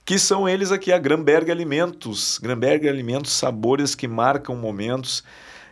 que 0.06 0.18
são 0.18 0.48
eles 0.48 0.72
aqui, 0.72 0.92
a 0.92 0.98
Gramberg 0.98 1.52
Alimentos. 1.52 2.38
Gramberg 2.38 2.88
Alimentos, 2.88 3.32
sabores 3.32 3.96
que 3.96 4.08
marcam 4.08 4.56
momentos. 4.56 5.24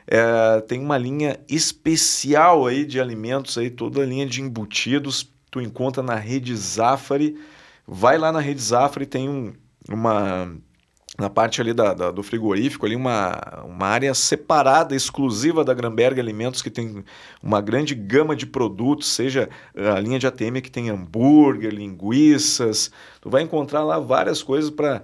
É, 0.07 0.61
tem 0.61 0.79
uma 0.79 0.97
linha 0.97 1.39
especial 1.47 2.65
aí 2.65 2.85
de 2.85 2.99
alimentos, 2.99 3.57
aí, 3.57 3.69
toda 3.69 4.01
a 4.01 4.05
linha 4.05 4.25
de 4.25 4.41
embutidos. 4.41 5.31
Tu 5.51 5.61
encontra 5.61 6.01
na 6.03 6.15
Rede 6.15 6.55
Zafari. 6.55 7.37
Vai 7.87 8.17
lá 8.17 8.31
na 8.31 8.39
Rede 8.39 8.61
Zafari, 8.61 9.05
tem 9.05 9.27
um, 9.27 9.53
uma 9.89 10.55
na 11.19 11.29
parte 11.29 11.59
ali 11.59 11.73
da, 11.73 11.93
da- 11.93 12.11
do 12.11 12.23
frigorífico, 12.23 12.85
ali 12.85 12.95
uma, 12.95 13.37
uma 13.65 13.85
área 13.87 14.13
separada, 14.13 14.95
exclusiva 14.95 15.65
da 15.65 15.73
Gramberg 15.73 16.19
Alimentos, 16.19 16.61
que 16.61 16.69
tem 16.69 17.03
uma 17.43 17.59
grande 17.59 17.93
gama 17.93 18.35
de 18.35 18.45
produtos, 18.45 19.09
seja 19.09 19.49
a 19.75 19.99
linha 19.99 20.17
de 20.17 20.25
ATM 20.25 20.61
que 20.61 20.71
tem 20.71 20.89
hambúrguer, 20.89 21.73
linguiças, 21.73 22.89
tu 23.21 23.29
vai 23.29 23.41
encontrar 23.41 23.83
lá 23.83 23.99
várias 23.99 24.41
coisas 24.41 24.69
para 24.69 25.01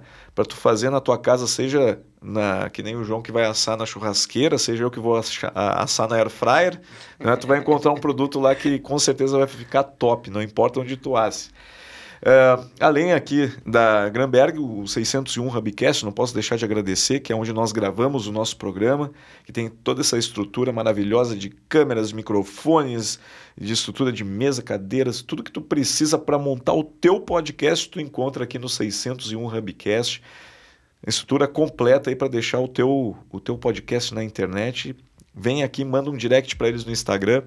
tu 0.48 0.56
fazer 0.56 0.88
na 0.90 1.00
tua 1.00 1.18
casa, 1.18 1.46
seja 1.46 2.00
na, 2.22 2.70
que 2.70 2.82
nem 2.82 2.96
o 2.96 3.04
João 3.04 3.20
que 3.20 3.30
vai 3.30 3.44
assar 3.44 3.76
na 3.76 3.84
churrasqueira, 3.86 4.56
seja 4.58 4.84
eu 4.84 4.90
que 4.90 4.98
vou 4.98 5.16
acha- 5.16 5.52
a- 5.54 5.82
assar 5.82 6.08
na 6.08 6.16
air 6.16 6.30
fryer, 6.30 6.80
né? 7.20 7.36
tu 7.36 7.46
vai 7.46 7.58
encontrar 7.58 7.92
um 7.92 8.00
produto 8.00 8.40
lá 8.40 8.54
que 8.54 8.78
com 8.78 8.98
certeza 8.98 9.36
vai 9.38 9.46
ficar 9.46 9.82
top, 9.82 10.30
não 10.30 10.42
importa 10.42 10.80
onde 10.80 10.96
tu 10.96 11.14
asse. 11.16 11.50
É, 12.22 12.58
além 12.80 13.12
aqui 13.12 13.52
da 13.64 14.08
Gramberg, 14.08 14.58
o 14.58 14.86
601 14.86 15.56
Hubcast, 15.56 16.04
não 16.04 16.12
posso 16.12 16.32
deixar 16.32 16.56
de 16.56 16.64
agradecer, 16.64 17.20
que 17.20 17.32
é 17.32 17.36
onde 17.36 17.52
nós 17.52 17.72
gravamos 17.72 18.26
o 18.26 18.32
nosso 18.32 18.56
programa, 18.56 19.10
que 19.44 19.52
tem 19.52 19.68
toda 19.68 20.00
essa 20.00 20.16
estrutura 20.16 20.72
maravilhosa 20.72 21.36
de 21.36 21.50
câmeras, 21.50 22.12
microfones, 22.12 23.18
de 23.58 23.72
estrutura 23.72 24.12
de 24.12 24.24
mesa, 24.24 24.62
cadeiras, 24.62 25.22
tudo 25.22 25.42
que 25.42 25.52
tu 25.52 25.60
precisa 25.60 26.18
para 26.18 26.38
montar 26.38 26.72
o 26.72 26.84
teu 26.84 27.20
podcast, 27.20 27.88
tu 27.88 28.00
encontra 28.00 28.44
aqui 28.44 28.58
no 28.58 28.68
601 28.68 29.56
Hubcast. 29.56 30.22
Estrutura 31.06 31.46
completa 31.46 32.10
aí 32.10 32.16
para 32.16 32.28
deixar 32.28 32.58
o 32.58 32.66
teu, 32.66 33.16
o 33.30 33.40
teu 33.40 33.56
podcast 33.56 34.12
na 34.12 34.24
internet. 34.24 34.96
Vem 35.32 35.62
aqui, 35.62 35.84
manda 35.84 36.10
um 36.10 36.16
direct 36.16 36.56
para 36.56 36.68
eles 36.68 36.84
no 36.84 36.90
Instagram. 36.90 37.42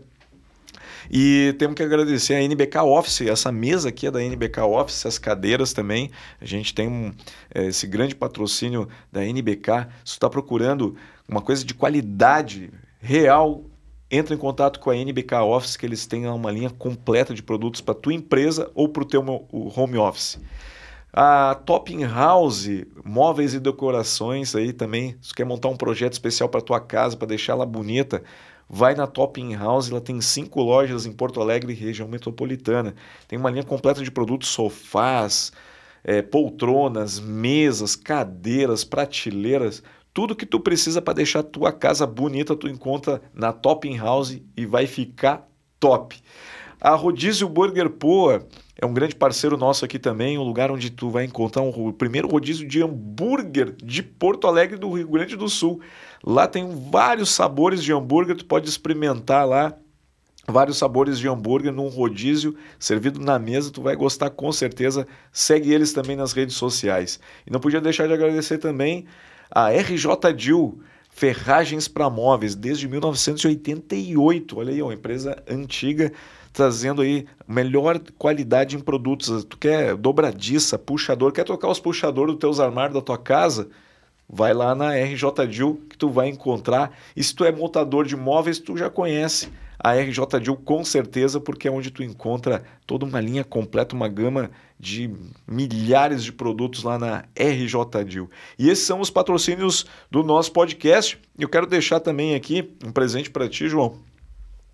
E 1.10 1.54
temos 1.60 1.76
que 1.76 1.84
agradecer 1.84 2.34
a 2.34 2.42
NBK 2.42 2.80
Office, 2.80 3.22
essa 3.22 3.52
mesa 3.52 3.90
aqui 3.90 4.08
é 4.08 4.12
da 4.12 4.24
NBK 4.24 4.62
Office, 4.62 5.06
as 5.06 5.18
cadeiras 5.18 5.74
também. 5.74 6.10
A 6.42 6.46
gente 6.46 6.74
tem 6.74 6.88
um, 6.88 7.12
eh, 7.54 7.68
esse 7.68 7.86
grande 7.86 8.16
patrocínio 8.16 8.88
da 9.12 9.24
NBK. 9.24 9.88
Se 10.04 10.14
está 10.14 10.30
procurando 10.30 10.96
uma 11.28 11.42
coisa 11.42 11.64
de 11.64 11.74
qualidade 11.74 12.72
real, 13.00 13.64
entra 14.10 14.34
em 14.34 14.38
contato 14.38 14.80
com 14.80 14.90
a 14.90 14.96
NBK 14.96 15.36
Office, 15.36 15.78
que 15.78 15.86
eles 15.86 16.06
têm 16.06 16.28
uma 16.28 16.52
linha 16.52 16.70
completa 16.70 17.34
de 17.34 17.44
produtos 17.44 17.82
para 17.82 17.94
tua 17.94 18.14
empresa 18.14 18.72
ou 18.74 18.90
para 18.90 19.04
o 19.04 19.06
teu 19.06 19.24
home 19.52 19.98
office. 19.98 20.40
A 21.12 21.56
Topping 21.66 22.04
House, 22.04 22.68
móveis 23.04 23.54
e 23.54 23.60
decorações 23.60 24.56
aí 24.56 24.72
também. 24.72 25.16
Se 25.22 25.34
quer 25.34 25.44
montar 25.44 25.70
um 25.70 25.76
projeto 25.76 26.14
especial 26.14 26.48
para 26.50 26.62
tua 26.62 26.80
casa, 26.80 27.18
para 27.18 27.28
deixar 27.28 27.54
ela 27.54 27.66
bonita, 27.66 28.24
vai 28.70 28.94
na 28.94 29.08
Topping 29.08 29.56
House. 29.56 29.90
Ela 29.90 30.00
tem 30.00 30.22
cinco 30.22 30.62
lojas 30.62 31.06
em 31.06 31.12
Porto 31.12 31.41
Alegre, 31.41 31.74
região 31.74 32.08
metropolitana. 32.08 32.94
Tem 33.28 33.40
uma 33.40 33.50
linha 33.50 33.64
completa 33.64 34.04
de 34.04 34.12
produtos, 34.12 34.50
sofás, 34.50 35.52
eh, 36.04 36.22
poltronas, 36.22 37.20
mesas, 37.20 37.96
cadeiras, 37.96 38.84
prateleiras. 38.84 39.82
Tudo 40.14 40.36
que 40.36 40.46
tu 40.46 40.60
precisa 40.60 41.02
para 41.02 41.16
deixar 41.16 41.44
tua 41.44 41.72
casa 41.72 42.06
bonita, 42.06 42.56
tu 42.56 42.68
encontra 42.68 43.22
na 43.34 43.52
Topping 43.52 43.98
House 43.98 44.40
e 44.56 44.66
vai 44.66 44.86
ficar 44.86 45.48
top. 45.80 46.16
A 46.80 46.96
Rodízio 46.96 47.50
Burger 47.50 47.90
Poa 47.90 48.48
é 48.82 48.86
um 48.86 48.94
grande 48.94 49.14
parceiro 49.14 49.58
nosso 49.58 49.84
aqui 49.84 50.00
também, 50.00 50.38
um 50.38 50.44
lugar 50.44 50.72
onde 50.72 50.90
tu 50.90 51.10
vai 51.10 51.26
encontrar 51.26 51.62
um, 51.62 51.70
o 51.70 51.92
primeiro 51.92 52.30
rodízio 52.30 52.66
de 52.66 52.82
hambúrguer 52.82 53.76
de 53.76 54.02
Porto 54.02 54.48
Alegre 54.48 54.78
do 54.78 54.90
Rio 54.94 55.10
Grande 55.10 55.36
do 55.36 55.50
Sul. 55.50 55.82
Lá 56.24 56.48
tem 56.48 56.66
vários 56.90 57.30
sabores 57.30 57.84
de 57.84 57.92
hambúrguer, 57.92 58.38
tu 58.38 58.46
pode 58.46 58.70
experimentar 58.70 59.46
lá 59.46 59.76
vários 60.48 60.78
sabores 60.78 61.20
de 61.20 61.28
hambúrguer 61.28 61.74
num 61.74 61.90
rodízio 61.90 62.56
servido 62.80 63.20
na 63.20 63.38
mesa, 63.38 63.70
tu 63.70 63.82
vai 63.82 63.98
gostar 63.98 64.30
com 64.30 64.50
certeza. 64.52 65.06
Segue 65.32 65.74
eles 65.74 65.92
também 65.92 66.16
nas 66.16 66.32
redes 66.32 66.56
sociais. 66.56 67.20
E 67.46 67.52
não 67.52 67.60
podia 67.60 67.82
deixar 67.82 68.08
de 68.08 68.14
agradecer 68.14 68.60
também 68.60 69.06
a 69.52 69.70
RJ 69.72 70.34
Dil, 70.36 70.80
Ferragens 71.10 71.90
para 71.90 72.10
Móveis, 72.10 72.56
desde 72.56 72.88
1988. 72.88 74.58
Olha 74.58 74.72
aí, 74.72 74.82
uma 74.82 74.94
empresa 74.94 75.44
antiga 75.50 76.14
trazendo 76.52 77.02
aí 77.02 77.26
melhor 77.48 78.00
qualidade 78.18 78.76
em 78.76 78.80
produtos. 78.80 79.44
Tu 79.44 79.58
quer 79.58 79.96
dobradiça, 79.96 80.78
puxador, 80.78 81.32
quer 81.32 81.44
trocar 81.44 81.70
os 81.70 81.80
puxadores 81.80 82.34
dos 82.34 82.40
teus 82.40 82.60
armários 82.60 82.94
da 82.94 83.02
tua 83.02 83.18
casa? 83.18 83.70
Vai 84.28 84.54
lá 84.54 84.76
na 84.76 84.94
RJ 84.94 85.48
Dil 85.50 85.82
que 85.90 85.98
tu 85.98 86.10
vai 86.10 86.30
encontrar. 86.30 86.96
E 87.16 87.24
se 87.24 87.34
tu 87.34 87.44
é 87.44 87.52
montador 87.52 88.06
de 88.06 88.16
móveis, 88.16 88.60
tu 88.60 88.78
já 88.78 88.90
conhece 88.90 89.50
a 89.80 89.94
RJ 89.94 90.40
Dil 90.42 90.56
com 90.58 90.84
certeza, 90.84 91.40
porque 91.40 91.68
é 91.68 91.72
onde 91.72 91.90
tu 91.90 92.04
encontra 92.04 92.64
toda 92.86 93.06
uma 93.06 93.22
linha 93.22 93.44
completa, 93.44 93.96
uma 93.96 94.10
gama 94.10 94.52
de 94.80 95.10
milhares 95.48 96.24
de 96.24 96.34
produtos 96.34 96.84
lá 96.84 97.00
na 97.00 97.26
RJ 97.36 98.04
Dil. 98.06 98.30
E 98.58 98.70
esses 98.70 98.86
são 98.86 99.00
os 99.00 99.10
patrocínios 99.10 99.86
do 100.12 100.22
nosso 100.22 100.52
podcast. 100.52 101.18
Eu 101.38 101.50
quero 101.50 101.66
deixar 101.66 102.00
também 102.00 102.36
aqui 102.36 102.72
um 102.86 102.92
presente 102.92 103.30
para 103.30 103.48
ti, 103.48 103.68
João. 103.70 104.09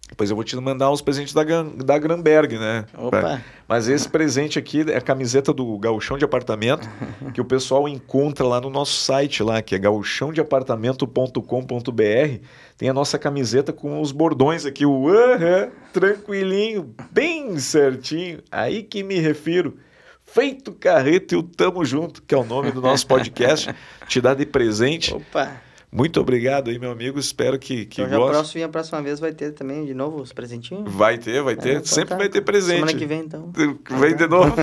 Depois 0.08 0.30
eu 0.30 0.36
vou 0.36 0.46
te 0.46 0.56
mandar 0.56 0.92
uns 0.92 1.02
presentes 1.02 1.34
da, 1.34 1.44
da 1.44 1.98
Granberg, 1.98 2.60
né? 2.60 2.86
Opa. 2.96 3.42
Mas 3.68 3.88
esse 3.88 4.08
presente 4.08 4.60
aqui 4.60 4.86
é 4.90 4.98
a 4.98 5.02
camiseta 5.02 5.52
do 5.52 5.80
Gauchão 5.80 6.16
de 6.16 6.24
Apartamento, 6.24 6.88
que 7.34 7.42
o 7.42 7.46
pessoal 7.46 7.90
encontra 7.90 8.46
lá 8.46 8.62
no 8.62 8.70
nosso 8.70 8.94
site, 8.94 9.42
lá, 9.42 9.64
que 9.64 9.74
é 9.74 9.80
gauchãodeapartamento.com.br. 9.80 12.40
Tem 12.78 12.88
a 12.88 12.94
nossa 12.94 13.18
camiseta 13.18 13.74
com 13.74 14.00
os 14.00 14.12
bordões 14.12 14.64
aqui, 14.64 14.86
o 14.86 15.10
aham, 15.10 15.72
tranquilinho, 15.92 16.94
bem 17.12 17.58
certinho. 17.58 18.44
Aí 18.52 18.84
que 18.84 19.02
me 19.04 19.18
refiro. 19.20 19.76
Feito 20.24 20.72
Carreto 20.74 21.34
e 21.36 21.38
o 21.38 21.44
Tamo 21.44 21.86
Junto, 21.86 22.22
que 22.22 22.36
é 22.36 22.38
o 22.38 22.44
nome 22.44 22.72
do 22.72 22.82
nosso 22.82 23.08
podcast. 23.08 23.74
te 24.08 24.22
dá 24.22 24.34
de 24.34 24.46
presente. 24.46 25.14
Opa! 25.14 25.62
Muito 25.92 26.20
obrigado 26.20 26.70
aí, 26.70 26.78
meu 26.78 26.92
amigo. 26.92 27.18
Espero 27.18 27.58
que, 27.58 27.86
que 27.86 28.02
Então 28.02 28.18
goste. 28.18 28.34
próximo, 28.34 28.66
a 28.66 28.70
próxima 28.70 29.02
vez 29.02 29.20
vai 29.20 29.34
ter 29.34 29.52
também 29.52 29.86
de 29.86 29.94
novo 29.94 30.22
os 30.22 30.34
presentinhos? 30.34 30.92
Vai 30.94 31.18
ter, 31.18 31.42
vai 31.42 31.56
ter. 31.56 31.78
É, 31.78 31.84
Sempre 31.84 32.10
tá. 32.10 32.18
vai 32.18 32.30
ter 32.30 32.42
presente. 32.42 32.80
Semana 32.80 32.94
que 32.94 33.06
vem, 33.06 33.22
então. 33.22 33.52
Vem 33.54 34.16
de 34.16 34.28
novo. 34.28 34.54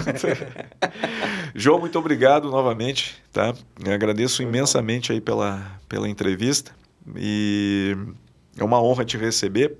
João, 1.54 1.78
muito 1.80 1.98
obrigado 1.98 2.50
novamente, 2.50 3.22
tá? 3.32 3.54
Eu 3.84 3.92
agradeço 3.92 4.42
imensamente 4.42 5.12
aí 5.12 5.20
pela, 5.20 5.80
pela 5.88 6.08
entrevista 6.08 6.72
e 7.16 7.96
é 8.56 8.64
uma 8.64 8.82
honra 8.82 9.04
te 9.04 9.16
receber. 9.16 9.76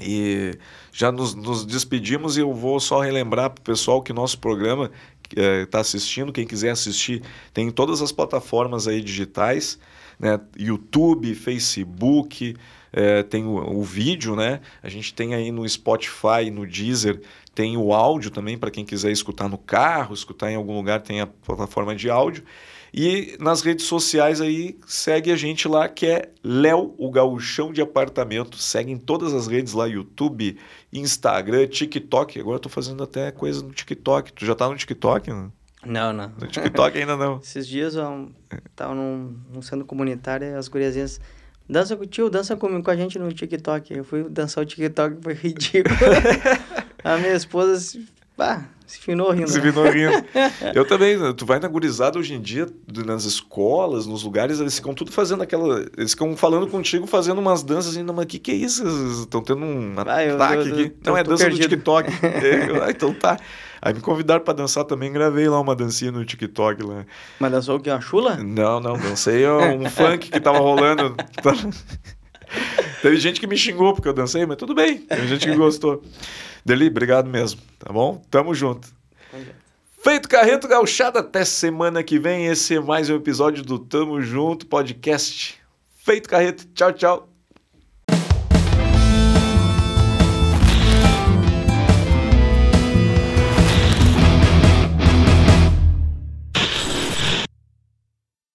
E 0.00 0.56
já 0.92 1.10
nos, 1.10 1.34
nos 1.34 1.66
despedimos 1.66 2.36
e 2.36 2.40
eu 2.40 2.54
vou 2.54 2.78
só 2.78 3.00
relembrar 3.00 3.50
para 3.50 3.60
o 3.60 3.64
pessoal 3.64 4.00
que 4.02 4.12
nosso 4.12 4.38
programa 4.38 4.90
está 5.36 5.80
assistindo, 5.80 6.32
quem 6.32 6.46
quiser 6.46 6.70
assistir, 6.70 7.22
tem 7.52 7.68
em 7.68 7.70
todas 7.70 8.02
as 8.02 8.10
plataformas 8.10 8.88
aí 8.88 9.00
digitais, 9.00 9.78
né? 10.20 10.38
YouTube, 10.56 11.34
Facebook, 11.34 12.54
eh, 12.92 13.22
tem 13.22 13.44
o, 13.44 13.78
o 13.78 13.82
vídeo, 13.82 14.36
né? 14.36 14.60
A 14.82 14.88
gente 14.88 15.14
tem 15.14 15.34
aí 15.34 15.50
no 15.50 15.68
Spotify, 15.68 16.50
no 16.52 16.66
Deezer, 16.66 17.20
tem 17.54 17.76
o 17.76 17.92
áudio 17.92 18.30
também 18.30 18.58
para 18.58 18.70
quem 18.70 18.84
quiser 18.84 19.10
escutar 19.10 19.48
no 19.48 19.58
carro, 19.58 20.14
escutar 20.14 20.50
em 20.52 20.56
algum 20.56 20.76
lugar, 20.76 21.00
tem 21.00 21.20
a 21.20 21.26
plataforma 21.26 21.96
de 21.96 22.10
áudio. 22.10 22.44
E 22.92 23.36
nas 23.38 23.62
redes 23.62 23.86
sociais 23.86 24.40
aí, 24.40 24.76
segue 24.84 25.30
a 25.30 25.36
gente 25.36 25.68
lá, 25.68 25.88
que 25.88 26.06
é 26.06 26.30
Léo, 26.42 26.94
o 26.98 27.10
Gauchão 27.10 27.72
de 27.72 27.80
Apartamento. 27.80 28.58
Segue 28.58 28.90
em 28.90 28.98
todas 28.98 29.32
as 29.32 29.46
redes 29.46 29.72
lá, 29.74 29.86
YouTube, 29.86 30.58
Instagram, 30.92 31.68
TikTok. 31.68 32.40
Agora 32.40 32.56
eu 32.56 32.60
tô 32.60 32.68
fazendo 32.68 33.02
até 33.02 33.30
coisa 33.30 33.62
no 33.62 33.72
TikTok. 33.72 34.32
Tu 34.32 34.44
já 34.44 34.56
tá 34.56 34.68
no 34.68 34.76
TikTok? 34.76 35.30
Não, 35.30 35.52
não. 35.84 36.12
não. 36.12 36.32
No 36.40 36.46
TikTok 36.46 36.98
ainda 36.98 37.16
não. 37.16 37.40
Esses 37.44 37.66
dias 37.66 37.94
eu 37.94 38.30
tava 38.76 38.94
num, 38.94 39.36
num 39.52 39.62
centro 39.62 39.84
comunitário 39.84 40.46
e 40.46 40.54
as 40.54 40.68
guriazinhas... 40.68 41.20
Dança 41.68 41.96
com 41.96 42.02
o 42.02 42.06
tio, 42.06 42.28
dança 42.28 42.56
com, 42.56 42.82
com 42.82 42.90
a 42.90 42.96
gente 42.96 43.16
no 43.16 43.32
TikTok. 43.32 43.96
Eu 43.96 44.02
fui 44.02 44.24
dançar 44.24 44.64
o 44.64 44.66
TikTok, 44.66 45.22
foi 45.22 45.34
ridículo. 45.34 45.96
a 47.04 47.16
minha 47.16 47.34
esposa... 47.34 48.00
Ah, 48.36 48.64
se 48.90 48.98
finou 48.98 49.30
rindo. 49.30 49.48
Se 49.48 49.60
finou 49.60 49.84
rindo. 49.84 50.24
Eu 50.74 50.84
também, 50.84 51.16
tu 51.34 51.44
vai 51.44 51.60
na 51.60 51.68
gurizada 51.68 52.18
hoje 52.18 52.34
em 52.34 52.40
dia, 52.40 52.66
nas 53.06 53.24
escolas, 53.24 54.06
nos 54.06 54.24
lugares, 54.24 54.58
eles 54.58 54.74
ficam 54.74 54.94
tudo 54.94 55.12
fazendo 55.12 55.42
aquela. 55.42 55.86
Eles 55.96 56.12
ficam 56.12 56.36
falando 56.36 56.66
contigo, 56.66 57.06
fazendo 57.06 57.38
umas 57.38 57.62
danças 57.62 57.96
ainda, 57.96 58.12
mas 58.12 58.24
o 58.24 58.26
que, 58.26 58.38
que 58.38 58.50
é 58.50 58.54
isso? 58.54 58.82
Estão 59.22 59.42
tendo 59.42 59.64
um 59.64 59.94
ah, 59.98 60.24
eu, 60.24 60.34
ataque 60.34 60.54
eu, 60.54 60.66
eu, 60.66 60.74
aqui. 60.74 60.96
Não, 61.04 61.16
é 61.16 61.22
dança 61.22 61.44
perdido. 61.44 61.68
do 61.68 61.68
TikTok. 61.68 62.10
é, 62.26 62.90
então 62.90 63.14
tá. 63.14 63.38
Aí 63.82 63.94
me 63.94 64.00
convidaram 64.00 64.44
para 64.44 64.54
dançar 64.54 64.84
também, 64.84 65.12
gravei 65.12 65.48
lá 65.48 65.58
uma 65.58 65.74
dancinha 65.74 66.12
no 66.12 66.24
TikTok 66.24 66.82
lá. 66.82 67.06
Mas 67.38 67.52
dançou 67.52 67.76
o 67.76 67.80
que? 67.80 67.90
Uma 67.90 68.00
chula? 68.00 68.36
Não, 68.36 68.78
não, 68.80 68.98
dancei 68.98 69.48
um 69.48 69.88
funk 69.90 70.30
que 70.30 70.40
tava 70.40 70.58
rolando. 70.58 71.16
Teve 73.00 73.16
gente 73.16 73.40
que 73.40 73.46
me 73.46 73.56
xingou 73.56 73.94
porque 73.94 74.08
eu 74.08 74.12
dancei, 74.12 74.44
mas 74.44 74.56
tudo 74.56 74.74
bem. 74.74 74.98
Teve 74.98 75.26
gente 75.28 75.46
que 75.46 75.56
gostou. 75.56 76.02
Deli, 76.64 76.88
obrigado 76.88 77.28
mesmo, 77.28 77.60
tá 77.78 77.92
bom? 77.92 78.22
Tamo 78.30 78.54
junto. 78.54 78.88
Feito 80.02 80.28
Carreto 80.28 80.66
Gauchada, 80.66 81.20
até 81.20 81.44
semana 81.44 82.02
que 82.02 82.18
vem. 82.18 82.46
Esse 82.46 82.76
é 82.76 82.80
mais 82.80 83.08
um 83.08 83.16
episódio 83.16 83.62
do 83.62 83.78
Tamo 83.78 84.20
Junto 84.20 84.66
Podcast. 84.66 85.60
Feito 85.96 86.28
Carreto, 86.28 86.66
tchau, 86.74 86.92
tchau. 86.92 87.29